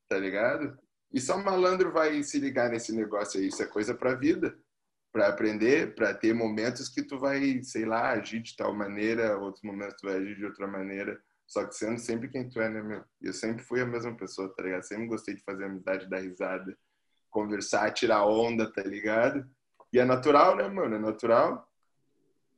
tá 0.08 0.16
ligado? 0.16 0.78
E 1.14 1.20
só 1.20 1.38
malandro 1.38 1.92
vai 1.92 2.20
se 2.24 2.40
ligar 2.40 2.68
nesse 2.68 2.92
negócio 2.92 3.38
aí. 3.38 3.46
Isso 3.46 3.62
é 3.62 3.66
coisa 3.66 3.94
para 3.94 4.16
vida, 4.16 4.58
para 5.12 5.28
aprender, 5.28 5.94
para 5.94 6.12
ter 6.12 6.34
momentos 6.34 6.88
que 6.88 7.04
tu 7.04 7.20
vai, 7.20 7.62
sei 7.62 7.84
lá, 7.84 8.10
agir 8.10 8.42
de 8.42 8.56
tal 8.56 8.74
maneira, 8.74 9.38
outros 9.38 9.62
momentos 9.62 9.94
tu 10.00 10.08
vai 10.08 10.16
agir 10.16 10.34
de 10.34 10.44
outra 10.44 10.66
maneira. 10.66 11.16
Só 11.46 11.64
que 11.64 11.76
sendo 11.76 12.00
sempre 12.00 12.28
quem 12.28 12.48
tu 12.48 12.60
é, 12.60 12.68
né, 12.68 12.82
meu? 12.82 13.04
Eu 13.22 13.32
sempre 13.32 13.62
fui 13.62 13.80
a 13.80 13.86
mesma 13.86 14.12
pessoa, 14.16 14.52
tá 14.52 14.64
ligado? 14.64 14.82
Sempre 14.82 15.06
gostei 15.06 15.36
de 15.36 15.44
fazer 15.44 15.66
amizade, 15.66 16.10
dar 16.10 16.18
risada, 16.18 16.76
conversar, 17.30 17.92
tirar 17.92 18.26
onda, 18.26 18.72
tá 18.72 18.82
ligado? 18.82 19.48
E 19.92 20.00
é 20.00 20.04
natural, 20.04 20.56
né, 20.56 20.66
mano? 20.66 20.96
É 20.96 20.98
natural. 20.98 21.70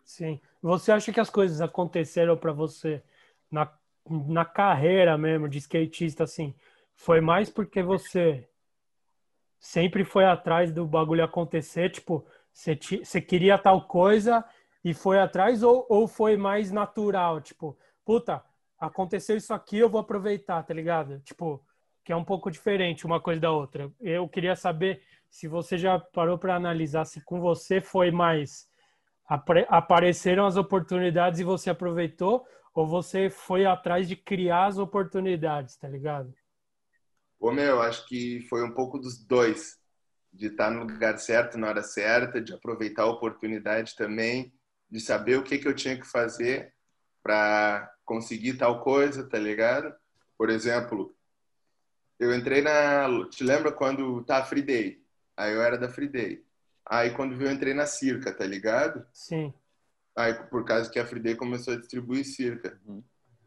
Sim. 0.02 0.40
Você 0.62 0.92
acha 0.92 1.12
que 1.12 1.20
as 1.20 1.28
coisas 1.28 1.60
aconteceram 1.60 2.38
para 2.38 2.52
você 2.52 3.02
na, 3.50 3.70
na 4.08 4.46
carreira 4.46 5.18
mesmo 5.18 5.46
de 5.46 5.58
skatista, 5.58 6.24
assim? 6.24 6.54
Foi 6.96 7.20
mais 7.20 7.48
porque 7.48 7.82
você 7.82 8.48
sempre 9.58 10.04
foi 10.04 10.24
atrás 10.24 10.72
do 10.72 10.86
bagulho 10.86 11.24
acontecer, 11.24 11.90
tipo, 11.90 12.26
você, 12.52 12.74
você 12.74 13.20
queria 13.20 13.58
tal 13.58 13.86
coisa 13.86 14.44
e 14.84 14.94
foi 14.94 15.18
atrás, 15.18 15.62
ou, 15.62 15.86
ou 15.88 16.08
foi 16.08 16.36
mais 16.36 16.70
natural, 16.70 17.40
tipo, 17.40 17.76
puta, 18.04 18.42
aconteceu 18.78 19.36
isso 19.36 19.52
aqui, 19.52 19.78
eu 19.78 19.88
vou 19.88 20.00
aproveitar, 20.00 20.62
tá 20.62 20.72
ligado? 20.72 21.20
Tipo, 21.20 21.64
que 22.04 22.12
é 22.12 22.16
um 22.16 22.24
pouco 22.24 22.50
diferente 22.50 23.04
uma 23.04 23.20
coisa 23.20 23.40
da 23.40 23.50
outra. 23.50 23.90
Eu 24.00 24.28
queria 24.28 24.54
saber 24.54 25.02
se 25.28 25.48
você 25.48 25.76
já 25.76 25.98
parou 25.98 26.38
para 26.38 26.54
analisar 26.54 27.04
se 27.04 27.20
com 27.20 27.40
você 27.40 27.80
foi 27.80 28.10
mais 28.10 28.68
apareceram 29.68 30.46
as 30.46 30.56
oportunidades 30.56 31.40
e 31.40 31.44
você 31.44 31.68
aproveitou, 31.68 32.46
ou 32.72 32.86
você 32.86 33.28
foi 33.28 33.66
atrás 33.66 34.06
de 34.06 34.14
criar 34.14 34.66
as 34.66 34.78
oportunidades, 34.78 35.76
tá 35.76 35.88
ligado? 35.88 36.32
Ô, 37.38 37.52
meu, 37.52 37.80
acho 37.82 38.06
que 38.06 38.46
foi 38.48 38.62
um 38.62 38.72
pouco 38.72 38.98
dos 38.98 39.18
dois. 39.24 39.78
De 40.32 40.48
estar 40.48 40.70
no 40.70 40.80
lugar 40.80 41.18
certo, 41.18 41.56
na 41.56 41.68
hora 41.68 41.82
certa, 41.82 42.40
de 42.40 42.52
aproveitar 42.52 43.04
a 43.04 43.10
oportunidade 43.10 43.96
também, 43.96 44.52
de 44.90 45.00
saber 45.00 45.38
o 45.38 45.42
que, 45.42 45.58
que 45.58 45.66
eu 45.66 45.74
tinha 45.74 45.98
que 45.98 46.06
fazer 46.06 46.74
para 47.22 47.90
conseguir 48.04 48.58
tal 48.58 48.80
coisa, 48.82 49.26
tá 49.26 49.38
ligado? 49.38 49.94
Por 50.36 50.50
exemplo, 50.50 51.16
eu 52.18 52.34
entrei 52.34 52.62
na. 52.62 53.08
Te 53.30 53.42
lembra 53.42 53.72
quando 53.72 54.22
tá 54.24 54.44
Free 54.44 54.62
Day? 54.62 55.02
Aí 55.36 55.52
eu 55.52 55.62
era 55.62 55.76
da 55.76 55.88
Free 55.88 56.08
Day. 56.08 56.44
Aí 56.84 57.10
quando 57.10 57.36
viu, 57.36 57.48
eu 57.48 57.52
entrei 57.52 57.74
na 57.74 57.86
Circa, 57.86 58.32
tá 58.32 58.46
ligado? 58.46 59.04
Sim. 59.12 59.52
Aí 60.14 60.34
por 60.48 60.64
causa 60.64 60.90
que 60.90 60.98
a 60.98 61.06
Free 61.06 61.20
Day 61.20 61.34
começou 61.34 61.74
a 61.74 61.76
distribuir 61.76 62.24
Circa. 62.24 62.78
Uhum. 62.86 63.02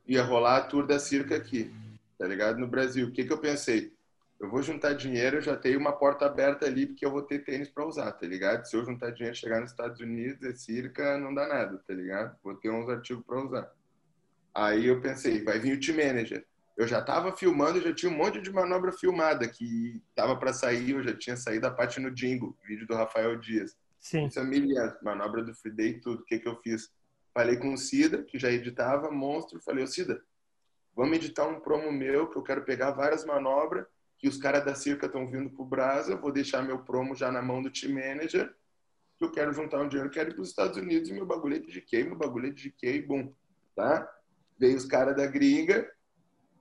ia 0.05 0.23
rolar 0.23 0.57
a 0.57 0.61
tour 0.61 0.85
da 0.85 0.99
Circa 0.99 1.35
aqui, 1.35 1.73
tá 2.19 2.27
ligado? 2.27 2.59
No 2.59 2.67
Brasil. 2.67 3.07
O 3.07 3.11
que 3.11 3.23
que 3.23 3.31
eu 3.31 3.39
pensei? 3.39 3.93
Eu 4.39 4.49
vou 4.49 4.61
juntar 4.61 4.93
dinheiro, 4.93 5.37
eu 5.37 5.41
já 5.41 5.55
tenho 5.55 5.79
uma 5.79 5.91
porta 5.91 6.25
aberta 6.25 6.65
ali, 6.65 6.87
porque 6.87 7.05
eu 7.05 7.11
vou 7.11 7.21
ter 7.21 7.43
tênis 7.43 7.69
para 7.69 7.85
usar, 7.85 8.11
tá 8.11 8.25
ligado? 8.25 8.65
Se 8.65 8.75
eu 8.75 8.85
juntar 8.85 9.11
dinheiro 9.11 9.35
chegar 9.35 9.59
nos 9.59 9.71
Estados 9.71 9.99
Unidos, 9.99 10.41
é 10.43 10.53
Circa, 10.53 11.17
não 11.17 11.33
dá 11.33 11.47
nada, 11.47 11.81
tá 11.85 11.93
ligado? 11.93 12.37
Vou 12.43 12.55
ter 12.55 12.69
uns 12.69 12.87
artigos 12.87 13.25
para 13.25 13.43
usar. 13.43 13.71
Aí 14.53 14.87
eu 14.87 15.01
pensei, 15.01 15.43
vai 15.43 15.59
vir 15.59 15.77
o 15.77 15.79
team 15.79 15.97
manager. 15.97 16.45
Eu 16.77 16.87
já 16.87 16.99
estava 16.99 17.35
filmando, 17.35 17.81
já 17.81 17.93
tinha 17.93 18.09
um 18.09 18.15
monte 18.15 18.41
de 18.41 18.49
manobra 18.49 18.93
filmada 18.93 19.45
que 19.45 20.01
tava 20.15 20.37
para 20.37 20.53
sair, 20.53 20.91
eu 20.91 21.03
já 21.03 21.13
tinha 21.13 21.35
saído 21.35 21.67
a 21.67 21.71
parte 21.71 21.99
no 21.99 22.15
Jingo, 22.15 22.57
vídeo 22.65 22.87
do 22.87 22.95
Rafael 22.95 23.35
Dias. 23.37 23.75
Sim. 23.99 24.27
Isso 24.27 24.39
é 24.39 24.43
milhas, 24.45 24.95
manobra 25.03 25.43
do 25.43 25.53
Free 25.53 25.73
Day 25.73 25.99
tudo. 25.99 26.21
O 26.21 26.25
que 26.25 26.39
que 26.39 26.47
eu 26.47 26.55
fiz? 26.61 26.89
Falei 27.33 27.57
com 27.57 27.73
o 27.73 27.77
Cida, 27.77 28.23
que 28.23 28.39
já 28.39 28.49
editava, 28.49 29.11
monstro. 29.11 29.59
Falei, 29.61 29.83
ô 29.83 29.87
Cida, 29.87 30.21
vamos 30.99 31.15
editar 31.15 31.47
um 31.47 31.61
promo 31.61 31.89
meu, 31.93 32.27
que 32.27 32.37
eu 32.37 32.43
quero 32.43 32.65
pegar 32.65 32.91
várias 32.91 33.23
manobras, 33.23 33.85
que 34.17 34.27
os 34.27 34.35
caras 34.35 34.65
da 34.65 34.75
Circa 34.75 35.05
estão 35.05 35.31
vindo 35.31 35.49
pro 35.49 35.63
Brasa, 35.63 36.17
vou 36.17 36.29
deixar 36.29 36.61
meu 36.61 36.79
promo 36.79 37.15
já 37.15 37.31
na 37.31 37.41
mão 37.41 37.63
do 37.63 37.71
team 37.71 37.93
manager, 37.93 38.53
que 39.17 39.23
eu 39.23 39.31
quero 39.31 39.53
juntar 39.53 39.79
um 39.79 39.87
dinheiro, 39.87 40.09
quero 40.09 40.31
ir 40.31 40.33
pros 40.33 40.49
Estados 40.49 40.75
Unidos 40.75 41.09
e 41.09 41.13
meu 41.13 41.25
bagulho 41.25 41.55
é 41.55 41.59
de 41.59 41.71
GK, 41.71 42.03
meu 42.03 42.17
bagulho 42.17 42.47
é 42.47 42.49
de 42.49 42.69
GK, 42.69 43.01
bum, 43.03 43.33
tá? 43.73 44.11
Veio 44.57 44.75
os 44.75 44.83
caras 44.83 45.15
da 45.15 45.25
gringa, 45.25 45.89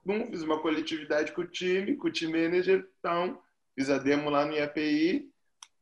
bum, 0.04 0.28
fiz 0.30 0.42
uma 0.42 0.62
coletividade 0.62 1.32
com 1.32 1.40
o 1.40 1.46
time, 1.46 1.96
com 1.96 2.06
o 2.06 2.12
team 2.12 2.30
manager, 2.30 2.88
então, 3.00 3.42
fiz 3.74 3.90
a 3.90 3.98
demo 3.98 4.30
lá 4.30 4.46
no 4.46 4.52
IAPI, 4.52 5.28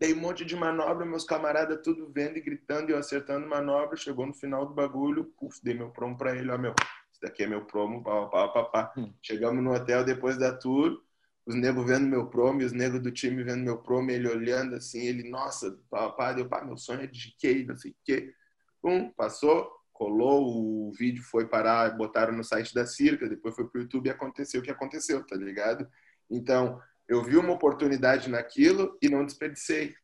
dei 0.01 0.15
um 0.15 0.21
monte 0.21 0.47
de 0.47 0.57
manobra, 0.57 1.05
meus 1.05 1.25
camaradas 1.25 1.81
tudo 1.85 2.11
vendo 2.11 2.39
e 2.39 2.41
gritando 2.41 2.89
e 2.89 2.95
eu 2.95 2.99
acertando 2.99 3.47
manobra. 3.47 3.97
Chegou 3.97 4.27
no 4.27 4.33
final 4.33 4.65
do 4.65 4.73
bagulho, 4.73 5.27
puf, 5.39 5.61
dei 5.63 5.75
meu 5.75 5.91
promo 5.91 6.17
pra 6.17 6.35
ele, 6.35 6.51
ó, 6.51 6.57
meu, 6.57 6.75
isso 7.17 7.21
daqui 7.23 7.43
é 7.43 7.47
meu 7.47 7.65
promo, 7.65 8.03
pá, 8.03 8.27
pá, 8.27 8.49
pá, 8.49 8.65
pá. 8.65 8.93
Hum. 8.97 9.13
Chegamos 9.23 9.63
no 9.63 9.73
hotel 9.73 10.05
depois 10.05 10.39
da 10.39 10.53
tour, 10.53 11.01
os 11.47 11.55
negros 11.55 11.87
vendo 11.87 12.07
meu 12.07 12.27
promo 12.27 12.61
e 12.61 12.65
os 12.65 12.73
negros 12.73 13.03
do 13.03 13.11
time 13.11 13.43
vendo 13.43 13.65
meu 13.65 13.79
promo, 13.79 14.11
ele 14.11 14.29
olhando 14.29 14.75
assim, 14.75 15.01
ele, 15.07 15.29
nossa, 15.29 15.79
pá, 15.91 16.11
pá, 16.11 16.33
deu, 16.33 16.49
pá, 16.49 16.65
meu 16.65 16.77
sonho 16.77 17.03
é 17.03 17.07
de 17.07 17.19
GK, 17.19 17.65
não 17.65 17.77
sei 17.77 17.93
o 17.93 17.97
quê. 18.05 18.33
Pum, 18.83 19.11
passou, 19.17 19.71
colou, 19.93 20.89
o 20.89 20.93
vídeo 20.93 21.23
foi 21.23 21.49
parar, 21.49 21.97
botaram 21.97 22.37
no 22.37 22.45
site 22.45 22.75
da 22.75 22.85
Circa, 22.85 23.29
depois 23.29 23.55
foi 23.55 23.67
pro 23.69 23.81
YouTube 23.81 24.07
e 24.07 24.11
aconteceu 24.11 24.61
o 24.61 24.65
que 24.65 24.71
aconteceu, 24.71 25.25
tá 25.25 25.37
ligado? 25.37 25.89
Então, 26.31 26.81
eu 27.09 27.23
vi 27.23 27.37
uma 27.37 27.53
oportunidade 27.53 28.29
naquilo 28.29 28.97
e 29.01 29.09
não 29.09 29.25
desperdicei. 29.25 29.95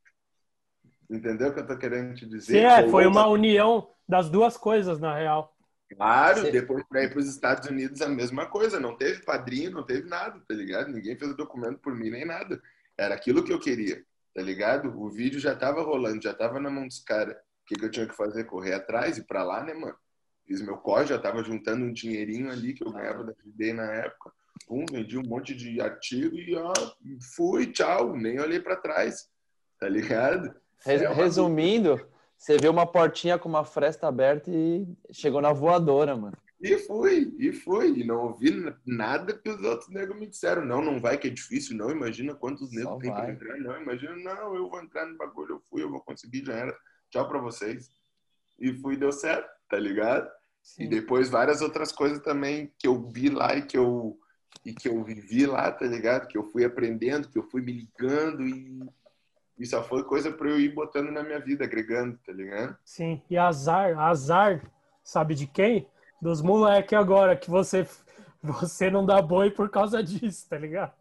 Entendeu 1.10 1.48
o 1.48 1.52
que 1.52 1.60
eu 1.60 1.66
tô 1.66 1.76
querendo 1.76 2.14
te 2.14 2.24
dizer? 2.24 2.52
Sim, 2.52 2.64
é, 2.64 2.88
foi 2.88 3.06
uma 3.06 3.26
união 3.26 3.90
das 4.08 4.30
duas 4.30 4.56
coisas, 4.56 4.98
na 4.98 5.14
real. 5.14 5.54
Claro, 5.97 6.43
Sim. 6.43 6.51
depois 6.51 6.84
para 6.88 7.05
ir 7.05 7.11
para 7.11 7.18
os 7.18 7.28
Estados 7.28 7.68
Unidos 7.68 8.01
a 8.01 8.09
mesma 8.09 8.47
coisa. 8.47 8.80
Não 8.80 8.97
teve 8.97 9.22
padrinho, 9.22 9.70
não 9.70 9.82
teve 9.82 10.09
nada, 10.09 10.40
tá 10.47 10.55
ligado? 10.55 10.93
Ninguém 10.93 11.16
fez 11.16 11.30
o 11.30 11.36
documento 11.36 11.78
por 11.78 11.95
mim 11.95 12.11
nem 12.11 12.24
nada. 12.24 12.61
Era 12.97 13.14
aquilo 13.14 13.45
que 13.45 13.53
eu 13.53 13.59
queria, 13.59 14.05
tá 14.34 14.43
ligado? 14.43 14.88
O 15.01 15.09
vídeo 15.09 15.40
já 15.40 15.55
tava 15.55 15.82
rolando, 15.82 16.22
já 16.22 16.34
tava 16.34 16.61
na 16.61 16.70
mão 16.70 16.86
dos 16.86 17.01
caras. 17.01 17.34
O 17.34 17.66
que, 17.66 17.74
que 17.76 17.84
eu 17.84 17.90
tinha 17.90 18.07
que 18.07 18.16
fazer? 18.16 18.45
Correr 18.45 18.74
atrás 18.74 19.18
e 19.18 19.22
para 19.22 19.43
lá, 19.43 19.62
né, 19.62 19.74
mano? 19.74 19.97
Fiz 20.47 20.61
meu 20.61 20.76
corre, 20.76 21.07
já 21.07 21.18
tava 21.18 21.43
juntando 21.43 21.84
um 21.84 21.93
dinheirinho 21.93 22.51
ali 22.51 22.74
que 22.74 22.84
eu 22.84 22.93
ganhava 22.93 23.24
da 23.24 23.32
FD 23.32 23.72
na 23.72 23.93
época. 23.93 24.32
Pum, 24.66 24.84
vendi 24.90 25.16
um 25.16 25.22
monte 25.22 25.55
de 25.55 25.80
artigo 25.80 26.36
e 26.36 26.55
ó, 26.57 26.72
fui, 27.34 27.66
tchau, 27.66 28.16
nem 28.16 28.40
olhei 28.40 28.61
para 28.61 28.76
trás, 28.76 29.28
tá 29.78 29.88
ligado? 29.88 30.55
É 30.84 30.97
Resumindo, 30.97 32.05
você 32.43 32.59
viu 32.59 32.72
uma 32.72 32.84
portinha 32.84 33.38
com 33.38 33.49
uma 33.49 33.64
fresta 33.64 34.09
aberta 34.09 34.51
e 34.51 34.84
chegou 35.12 35.40
na 35.40 35.53
voadora, 35.53 36.16
mano. 36.16 36.36
E 36.61 36.76
fui, 36.76 37.32
e 37.38 37.53
fui. 37.53 38.01
E 38.01 38.05
não 38.05 38.16
ouvi 38.26 38.51
nada 38.84 39.32
que 39.32 39.49
os 39.49 39.62
outros 39.62 39.88
negros 39.90 40.18
me 40.18 40.26
disseram. 40.26 40.64
Não, 40.64 40.82
não 40.82 41.01
vai, 41.01 41.16
que 41.16 41.28
é 41.28 41.30
difícil. 41.30 41.76
Não, 41.76 41.88
imagina 41.88 42.34
quantos 42.34 42.72
negros 42.72 42.99
tem 42.99 43.12
pra 43.12 43.30
entrar. 43.30 43.57
Não, 43.59 43.80
imagina, 43.80 44.16
não, 44.16 44.57
eu 44.57 44.68
vou 44.68 44.82
entrar 44.82 45.07
no 45.07 45.16
bagulho. 45.16 45.55
Eu 45.55 45.62
fui, 45.70 45.84
eu 45.84 45.88
vou 45.88 46.01
conseguir, 46.01 46.45
já 46.45 46.55
era. 46.55 46.76
Tchau 47.11 47.28
pra 47.28 47.38
vocês. 47.38 47.88
E 48.59 48.74
fui, 48.74 48.97
deu 48.97 49.12
certo, 49.12 49.49
tá 49.68 49.78
ligado? 49.78 50.28
E 50.80 50.88
depois 50.88 51.30
várias 51.30 51.62
outras 51.62 51.93
coisas 51.93 52.18
também 52.18 52.72
que 52.76 52.88
eu 52.88 53.09
vi 53.09 53.28
lá 53.28 53.55
e 53.55 53.62
que 53.62 53.78
eu, 53.78 54.18
e 54.66 54.74
que 54.74 54.88
eu 54.88 55.05
vivi 55.05 55.47
lá, 55.47 55.70
tá 55.70 55.86
ligado? 55.86 56.26
Que 56.26 56.38
eu 56.38 56.51
fui 56.51 56.64
aprendendo, 56.64 57.28
que 57.28 57.38
eu 57.38 57.45
fui 57.45 57.62
me 57.62 57.72
ligando 57.72 58.45
e, 58.45 58.80
e 59.59 59.66
só 59.66 59.82
foi 59.82 60.03
coisa 60.05 60.30
pra 60.32 60.48
eu 60.48 60.59
ir 60.59 60.74
botando 60.74 61.11
na 61.11 61.22
minha 61.22 61.38
vida, 61.38 61.64
agregando, 61.64 62.18
tá 62.24 62.32
ligado? 62.32 62.76
Sim, 62.84 63.22
e 63.28 63.36
azar, 63.36 63.98
azar, 63.98 64.62
sabe 65.03 65.34
de 65.34 65.46
quem? 65.46 65.86
Dos 66.20 66.40
moleque 66.40 66.94
agora, 66.94 67.36
que 67.36 67.50
você, 67.50 67.86
você 68.42 68.90
não 68.90 69.05
dá 69.05 69.20
boi 69.20 69.50
por 69.50 69.70
causa 69.70 70.03
disso, 70.03 70.48
tá 70.48 70.59
ligado? 70.59 70.92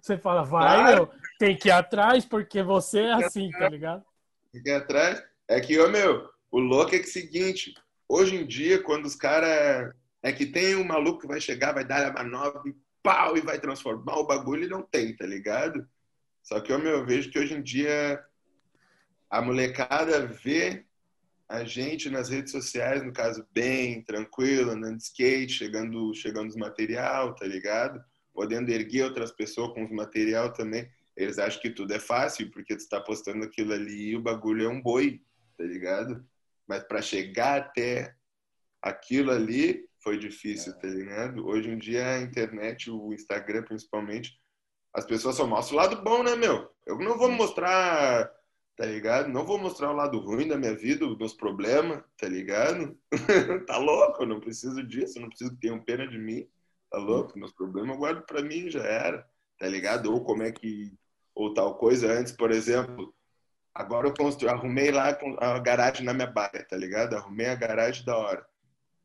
Você 0.00 0.18
fala, 0.18 0.42
vai, 0.42 0.94
meu, 0.94 1.10
tem 1.38 1.56
que 1.56 1.68
ir 1.68 1.72
atrás 1.72 2.24
porque 2.24 2.62
você 2.62 3.00
é 3.00 3.12
assim, 3.12 3.50
tá 3.50 3.68
ligado? 3.68 4.04
Fiquei 4.50 4.74
atrás. 4.74 5.22
É 5.48 5.60
que, 5.60 5.78
ô 5.78 5.88
meu, 5.88 6.28
o 6.50 6.58
louco 6.58 6.94
é 6.94 6.98
que 6.98 7.04
é 7.04 7.08
o 7.08 7.12
seguinte, 7.12 7.74
hoje 8.08 8.36
em 8.36 8.46
dia, 8.46 8.82
quando 8.82 9.06
os 9.06 9.14
caras. 9.14 9.92
É 10.22 10.32
que 10.32 10.46
tem 10.46 10.74
um 10.74 10.84
maluco 10.84 11.20
que 11.20 11.26
vai 11.26 11.38
chegar, 11.38 11.74
vai 11.74 11.84
dar 11.84 12.06
a 12.06 12.12
manobra 12.12 12.62
e 12.64 12.74
pau, 13.02 13.36
e 13.36 13.42
vai 13.42 13.60
transformar 13.60 14.16
o 14.16 14.26
bagulho 14.26 14.64
e 14.64 14.68
não 14.68 14.80
tem, 14.80 15.14
tá 15.14 15.26
ligado? 15.26 15.86
Só 16.44 16.60
que, 16.60 16.72
ô 16.72 16.78
meu, 16.78 16.98
eu 16.98 17.06
vejo 17.06 17.30
que 17.30 17.38
hoje 17.38 17.54
em 17.54 17.62
dia 17.62 18.22
a 19.30 19.40
molecada 19.40 20.26
vê 20.26 20.84
a 21.48 21.64
gente 21.64 22.10
nas 22.10 22.28
redes 22.28 22.52
sociais, 22.52 23.02
no 23.02 23.12
caso, 23.12 23.46
bem, 23.50 24.02
tranquilo, 24.02 24.70
andando 24.70 24.98
de 24.98 25.04
skate, 25.04 25.52
chegando, 25.52 26.14
chegando 26.14 26.48
os 26.48 26.56
material, 26.56 27.34
tá 27.34 27.46
ligado? 27.46 28.02
Podendo 28.32 28.70
erguer 28.70 29.04
outras 29.04 29.32
pessoas 29.32 29.72
com 29.72 29.84
os 29.84 29.90
material 29.90 30.52
também. 30.52 30.88
Eles 31.16 31.38
acham 31.38 31.60
que 31.62 31.70
tudo 31.70 31.94
é 31.94 31.98
fácil, 31.98 32.50
porque 32.50 32.76
tu 32.76 32.88
tá 32.88 33.00
postando 33.00 33.44
aquilo 33.44 33.72
ali 33.72 34.10
e 34.10 34.16
o 34.16 34.22
bagulho 34.22 34.66
é 34.66 34.68
um 34.68 34.82
boi, 34.82 35.22
tá 35.56 35.64
ligado? 35.64 36.24
Mas 36.66 36.82
para 36.84 37.00
chegar 37.00 37.60
até 37.60 38.14
aquilo 38.82 39.30
ali 39.30 39.88
foi 39.98 40.18
difícil, 40.18 40.74
tá 40.78 40.88
ligado? 40.88 41.46
Hoje 41.46 41.70
em 41.70 41.78
dia 41.78 42.06
a 42.06 42.20
internet, 42.20 42.90
o 42.90 43.14
Instagram 43.14 43.62
principalmente, 43.62 44.38
as 44.94 45.04
pessoas 45.04 45.34
só 45.34 45.46
mostram 45.46 45.76
o 45.76 45.80
lado 45.80 46.02
bom, 46.02 46.22
né, 46.22 46.36
meu? 46.36 46.70
Eu 46.86 46.96
não 47.00 47.18
vou 47.18 47.28
mostrar, 47.28 48.30
tá 48.76 48.86
ligado? 48.86 49.28
Não 49.28 49.44
vou 49.44 49.58
mostrar 49.58 49.90
o 49.90 49.96
lado 49.96 50.20
ruim 50.20 50.46
da 50.46 50.56
minha 50.56 50.74
vida, 50.74 51.04
os 51.04 51.18
meus 51.18 51.34
problemas, 51.34 52.00
tá 52.16 52.28
ligado? 52.28 52.96
tá 53.66 53.76
louco, 53.76 54.22
eu 54.22 54.26
não 54.26 54.38
preciso 54.38 54.84
disso, 54.84 55.18
eu 55.18 55.22
não 55.22 55.28
preciso 55.28 55.50
que 55.50 55.60
tenham 55.60 55.82
pena 55.82 56.06
de 56.06 56.16
mim, 56.16 56.48
tá 56.88 56.98
louco? 56.98 57.36
Meus 57.36 57.52
problemas 57.52 57.90
eu 57.90 57.98
guardo 57.98 58.22
pra 58.22 58.40
mim, 58.40 58.70
já 58.70 58.84
era, 58.84 59.26
tá 59.58 59.66
ligado? 59.66 60.12
Ou 60.12 60.24
como 60.24 60.44
é 60.44 60.52
que, 60.52 60.92
ou 61.34 61.52
tal 61.52 61.74
coisa 61.74 62.12
antes, 62.12 62.32
por 62.32 62.52
exemplo, 62.52 63.12
agora 63.74 64.06
eu 64.06 64.14
construí, 64.14 64.48
arrumei 64.48 64.92
lá 64.92 65.18
a 65.40 65.58
garagem 65.58 66.04
na 66.04 66.14
minha 66.14 66.28
baia, 66.28 66.64
tá 66.68 66.76
ligado? 66.76 67.16
Arrumei 67.16 67.46
a 67.46 67.56
garagem 67.56 68.04
da 68.04 68.16
hora. 68.16 68.46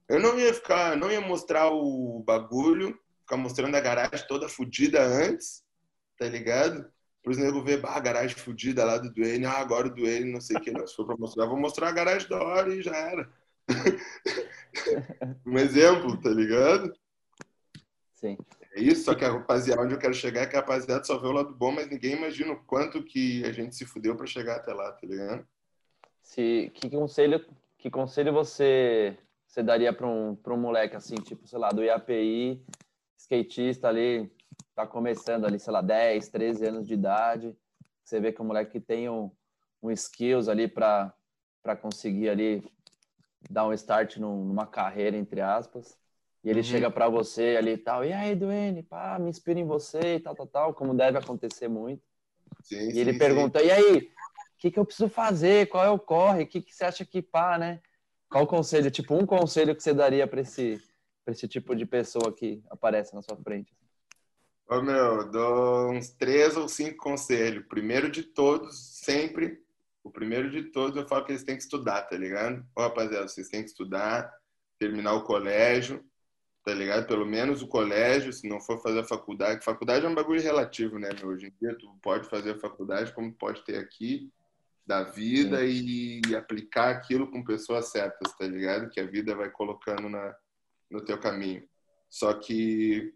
Eu 0.07 0.19
não 0.19 0.37
ia 0.37 0.53
ficar, 0.53 0.95
não 0.95 1.09
ia 1.11 1.21
mostrar 1.21 1.71
o 1.71 2.23
bagulho, 2.23 2.99
ficar 3.21 3.37
mostrando 3.37 3.75
a 3.75 3.81
garagem 3.81 4.27
toda 4.27 4.47
fodida 4.47 5.01
antes, 5.03 5.63
tá 6.19 6.27
ligado? 6.27 6.85
Os 7.25 7.37
negros 7.37 7.63
ver, 7.63 7.81
bah, 7.81 7.95
a 7.95 7.99
garagem 7.99 8.35
fodida 8.35 8.83
lá 8.83 8.97
do 8.97 9.11
Duane, 9.11 9.45
ah, 9.45 9.57
agora 9.57 9.87
o 9.87 9.93
Duane, 9.93 10.31
não 10.31 10.41
sei 10.41 10.57
o 10.57 10.61
que, 10.61 10.71
não. 10.71 10.85
se 10.85 10.95
for 10.95 11.05
para 11.05 11.17
mostrar, 11.17 11.45
vou 11.45 11.57
mostrar 11.57 11.87
a 11.87 11.93
garagem 11.93 12.27
da 12.27 12.41
hora 12.43 12.75
e 12.75 12.81
já 12.81 12.95
era. 12.95 13.29
um 15.45 15.57
exemplo, 15.57 16.19
tá 16.21 16.29
ligado? 16.29 16.93
Sim. 18.13 18.37
É 18.73 18.81
isso, 18.81 19.05
só 19.05 19.15
que 19.15 19.23
a 19.23 19.31
rapaziada, 19.31 19.81
onde 19.81 19.93
eu 19.93 19.99
quero 19.99 20.13
chegar 20.13 20.41
é 20.41 20.45
que 20.45 20.55
a 20.55 20.59
rapaziada 20.59 21.03
só 21.03 21.17
vê 21.17 21.27
o 21.27 21.31
lado 21.31 21.53
bom, 21.55 21.71
mas 21.71 21.89
ninguém 21.89 22.15
imagina 22.15 22.51
o 22.51 22.63
quanto 22.63 23.03
que 23.03 23.43
a 23.45 23.51
gente 23.51 23.75
se 23.75 23.85
fudeu 23.85 24.15
para 24.15 24.27
chegar 24.27 24.57
até 24.57 24.73
lá, 24.73 24.91
tá 24.91 25.07
ligado? 25.07 25.47
Se, 26.21 26.71
que 26.73 26.89
conselho, 26.89 27.45
que 27.77 27.89
conselho 27.89 28.33
você, 28.33 29.17
você 29.47 29.63
daria 29.63 29.93
para 29.93 30.07
um, 30.07 30.35
pra 30.35 30.53
um 30.53 30.57
moleque 30.57 30.95
assim, 30.95 31.15
tipo, 31.15 31.47
sei 31.47 31.59
lá, 31.59 31.69
do 31.69 31.83
IAPI, 31.83 32.61
skatista 33.17 33.87
ali, 33.87 34.31
tá 34.79 34.87
começando 34.87 35.45
ali, 35.45 35.59
sei 35.59 35.73
lá, 35.73 35.81
10, 35.81 36.29
13 36.29 36.65
anos 36.65 36.87
de 36.87 36.93
idade. 36.93 37.53
Você 38.01 38.17
vê 38.21 38.31
que 38.31 38.41
o 38.41 38.45
moleque 38.45 38.79
tem 38.79 39.09
um, 39.09 39.29
um 39.83 39.91
skills 39.91 40.47
ali 40.47 40.69
para 40.69 41.13
conseguir 41.81 42.29
ali 42.29 42.63
dar 43.49 43.67
um 43.67 43.73
start 43.73 44.15
num- 44.17 44.45
numa 44.45 44.65
carreira, 44.65 45.17
entre 45.17 45.41
aspas. 45.41 45.97
E 46.41 46.49
ele 46.49 46.59
Uhum. 46.59 46.63
chega 46.63 46.89
para 46.89 47.09
você 47.09 47.57
ali 47.57 47.71
e 47.71 47.77
tal, 47.77 48.05
e 48.05 48.13
aí, 48.13 48.33
Duane, 48.33 48.81
pá, 48.81 49.19
me 49.19 49.29
inspira 49.29 49.59
em 49.59 49.65
você 49.65 50.15
e 50.15 50.19
tal, 50.21 50.33
tal, 50.33 50.47
tal, 50.47 50.73
como 50.73 50.93
deve 50.95 51.17
acontecer 51.17 51.67
muito. 51.67 52.01
Sim, 52.63 52.93
E 52.93 52.99
ele 52.99 53.11
sim, 53.11 53.19
pergunta, 53.19 53.61
e 53.61 53.69
aí, 53.69 53.97
o 53.97 54.57
que, 54.59 54.71
que 54.71 54.79
eu 54.79 54.85
preciso 54.85 55.09
fazer? 55.09 55.67
Qual 55.67 55.83
é 55.83 55.89
o 55.89 55.99
corre? 55.99 56.43
O 56.43 56.47
que, 56.47 56.61
que 56.61 56.73
você 56.73 56.85
acha 56.85 57.03
que 57.05 57.21
pá, 57.21 57.57
né? 57.57 57.81
Qual 58.29 58.45
o 58.45 58.47
conselho? 58.47 58.89
Tipo, 58.89 59.13
um 59.15 59.25
conselho 59.25 59.75
que 59.75 59.83
você 59.83 59.93
daria 59.93 60.25
para 60.25 60.39
esse, 60.39 60.81
pra 61.25 61.33
esse 61.33 61.49
tipo 61.49 61.75
de 61.75 61.85
pessoa 61.85 62.31
que 62.33 62.63
aparece 62.69 63.13
na 63.13 63.21
sua 63.21 63.35
frente? 63.35 63.78
Ô, 64.71 64.83
meu, 64.83 65.27
dou 65.27 65.89
uns 65.89 66.11
três 66.11 66.55
ou 66.55 66.69
cinco 66.69 66.97
conselhos. 66.97 67.65
Primeiro 67.67 68.07
de 68.07 68.21
todos, 68.21 68.77
sempre, 68.99 69.59
o 70.03 70.11
primeiro 70.11 70.47
de 70.51 70.61
todos, 70.65 70.95
eu 70.95 71.07
falo 71.07 71.25
que 71.25 71.31
eles 71.31 71.43
têm 71.43 71.55
que 71.55 71.63
estudar, 71.63 72.03
tá 72.03 72.15
ligado? 72.15 72.63
Ô, 72.75 72.81
rapaziada, 72.81 73.27
vocês 73.27 73.49
têm 73.49 73.63
que 73.63 73.69
estudar, 73.69 74.31
terminar 74.77 75.13
o 75.13 75.23
colégio, 75.23 76.05
tá 76.63 76.71
ligado? 76.71 77.07
Pelo 77.07 77.25
menos 77.25 77.63
o 77.63 77.67
colégio, 77.67 78.31
se 78.31 78.47
não 78.47 78.61
for 78.61 78.79
fazer 78.79 78.99
a 78.99 79.03
faculdade. 79.03 79.65
Faculdade 79.65 80.05
é 80.05 80.09
um 80.09 80.13
bagulho 80.13 80.39
relativo, 80.39 80.99
né, 80.99 81.09
meu? 81.19 81.29
Hoje 81.29 81.47
em 81.47 81.53
dia 81.59 81.75
tu 81.75 81.91
pode 81.99 82.29
fazer 82.29 82.51
a 82.51 82.59
faculdade 82.59 83.11
como 83.11 83.33
pode 83.33 83.63
ter 83.65 83.77
aqui 83.77 84.31
da 84.85 85.01
vida 85.01 85.65
e, 85.65 86.21
e, 86.27 86.35
aplicar 86.35 86.91
aquilo 86.91 87.31
com 87.31 87.43
pessoas 87.43 87.87
certas, 87.87 88.37
tá 88.37 88.45
ligado? 88.45 88.87
Que 88.91 88.99
a 88.99 89.07
vida 89.07 89.33
vai 89.33 89.49
colocando 89.49 90.07
na, 90.07 90.35
no 90.91 91.03
teu 91.03 91.19
caminho. 91.19 91.67
Só 92.07 92.33
que 92.33 93.15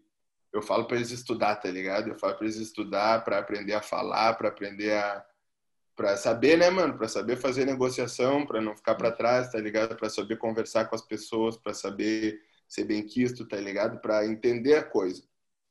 eu 0.54 0.62
falo 0.62 0.84
para 0.86 0.96
eles 0.96 1.10
estudar, 1.10 1.56
tá 1.56 1.68
ligado? 1.68 2.08
Eu 2.08 2.14
falo 2.14 2.36
para 2.36 2.44
eles 2.44 2.56
estudar, 2.56 3.24
para 3.24 3.38
aprender 3.38 3.74
a 3.74 3.82
falar, 3.82 4.34
para 4.34 4.48
aprender 4.48 4.92
a 4.92 5.24
para 5.96 6.16
saber, 6.16 6.58
né, 6.58 6.70
mano, 6.70 6.96
para 6.98 7.06
saber 7.06 7.36
fazer 7.36 7.64
negociação, 7.64 8.44
para 8.44 8.60
não 8.60 8.74
ficar 8.76 8.96
para 8.96 9.12
trás, 9.12 9.52
tá 9.52 9.60
ligado? 9.60 9.94
Para 9.94 10.10
saber 10.10 10.36
conversar 10.38 10.86
com 10.86 10.96
as 10.96 11.02
pessoas, 11.02 11.56
para 11.56 11.72
saber 11.72 12.40
ser 12.68 12.84
bem 12.84 13.04
quisto, 13.04 13.46
tá 13.46 13.56
ligado? 13.56 14.00
Para 14.00 14.26
entender 14.26 14.74
a 14.74 14.82
coisa. 14.82 15.22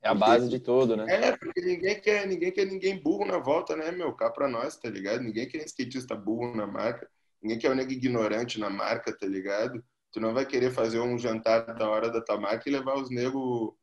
É 0.01 0.07
a 0.07 0.13
base 0.13 0.47
de 0.47 0.59
tudo, 0.59 0.95
né? 0.95 1.05
É, 1.09 1.37
porque 1.37 1.59
ninguém 1.61 1.99
quer, 1.99 2.25
ninguém 2.25 2.51
quer 2.51 2.65
ninguém 2.65 2.97
burro 3.01 3.25
na 3.25 3.37
volta, 3.37 3.75
né, 3.75 3.91
meu? 3.91 4.13
Cá 4.13 4.29
pra 4.29 4.47
nós, 4.47 4.77
tá 4.77 4.89
ligado? 4.89 5.21
Ninguém 5.21 5.47
quer 5.47 5.63
skatista 5.65 6.15
burro 6.15 6.55
na 6.55 6.67
marca. 6.67 7.09
Ninguém 7.41 7.59
quer 7.59 7.71
um 7.71 7.75
nego 7.75 7.91
ignorante 7.91 8.59
na 8.59 8.69
marca, 8.69 9.17
tá 9.17 9.25
ligado? 9.25 9.83
Tu 10.11 10.21
não 10.21 10.33
vai 10.33 10.45
querer 10.45 10.71
fazer 10.71 10.99
um 10.99 11.17
jantar 11.17 11.73
da 11.73 11.89
hora 11.89 12.09
da 12.09 12.21
tua 12.21 12.39
marca 12.39 12.67
e 12.67 12.71
levar 12.71 12.95
os 12.95 13.09
nego 13.09 13.77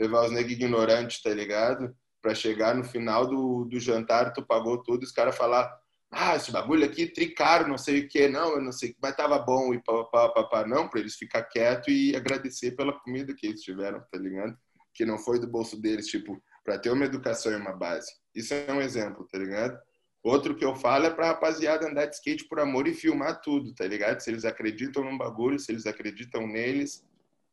levar 0.00 0.24
os 0.24 0.32
nego 0.32 0.48
ignorantes, 0.48 1.20
tá 1.20 1.30
ligado? 1.30 1.94
Para 2.22 2.34
chegar 2.34 2.74
no 2.74 2.82
final 2.82 3.26
do, 3.26 3.66
do 3.66 3.78
jantar, 3.78 4.32
tu 4.32 4.42
pagou 4.44 4.82
tudo, 4.82 5.02
os 5.02 5.12
caras 5.12 5.36
falar, 5.36 5.70
ah, 6.10 6.34
esse 6.34 6.50
bagulho 6.50 6.84
aqui 6.84 7.06
tricaro, 7.06 7.68
não 7.68 7.76
sei 7.76 8.00
o 8.00 8.08
que, 8.08 8.26
não, 8.26 8.54
eu 8.54 8.62
não 8.62 8.72
sei, 8.72 8.96
mas 9.00 9.14
tava 9.14 9.38
bom 9.38 9.74
e 9.74 9.82
papapá, 9.82 10.66
não, 10.66 10.88
para 10.88 11.00
eles 11.00 11.16
ficar 11.16 11.42
quieto 11.44 11.90
e 11.90 12.16
agradecer 12.16 12.72
pela 12.72 12.98
comida 12.98 13.34
que 13.34 13.46
eles 13.46 13.60
tiveram, 13.60 14.00
tá 14.10 14.18
ligado? 14.18 14.56
Que 14.94 15.04
não 15.04 15.18
foi 15.18 15.38
do 15.38 15.46
bolso 15.46 15.78
deles, 15.80 16.06
tipo, 16.06 16.42
para 16.64 16.78
ter 16.78 16.90
uma 16.90 17.04
educação 17.04 17.52
e 17.52 17.56
uma 17.56 17.72
base. 17.72 18.10
Isso 18.34 18.54
é 18.54 18.72
um 18.72 18.80
exemplo, 18.80 19.26
tá 19.30 19.38
ligado? 19.38 19.78
Outro 20.22 20.54
que 20.54 20.64
eu 20.64 20.74
falo 20.74 21.06
é 21.06 21.10
pra 21.10 21.28
rapaziada 21.28 21.88
andar 21.88 22.06
de 22.06 22.14
skate 22.14 22.46
por 22.48 22.58
amor 22.58 22.86
e 22.86 22.94
filmar 22.94 23.40
tudo, 23.40 23.74
tá 23.74 23.86
ligado? 23.86 24.20
Se 24.20 24.30
eles 24.30 24.44
acreditam 24.44 25.04
num 25.04 25.16
bagulho, 25.16 25.58
se 25.58 25.72
eles 25.72 25.86
acreditam 25.86 26.46
neles, 26.46 27.06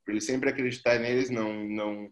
pra 0.04 0.14
eles 0.14 0.26
sempre 0.26 0.50
acreditar 0.50 1.00
neles, 1.00 1.30
não 1.30 1.64
não 1.64 2.12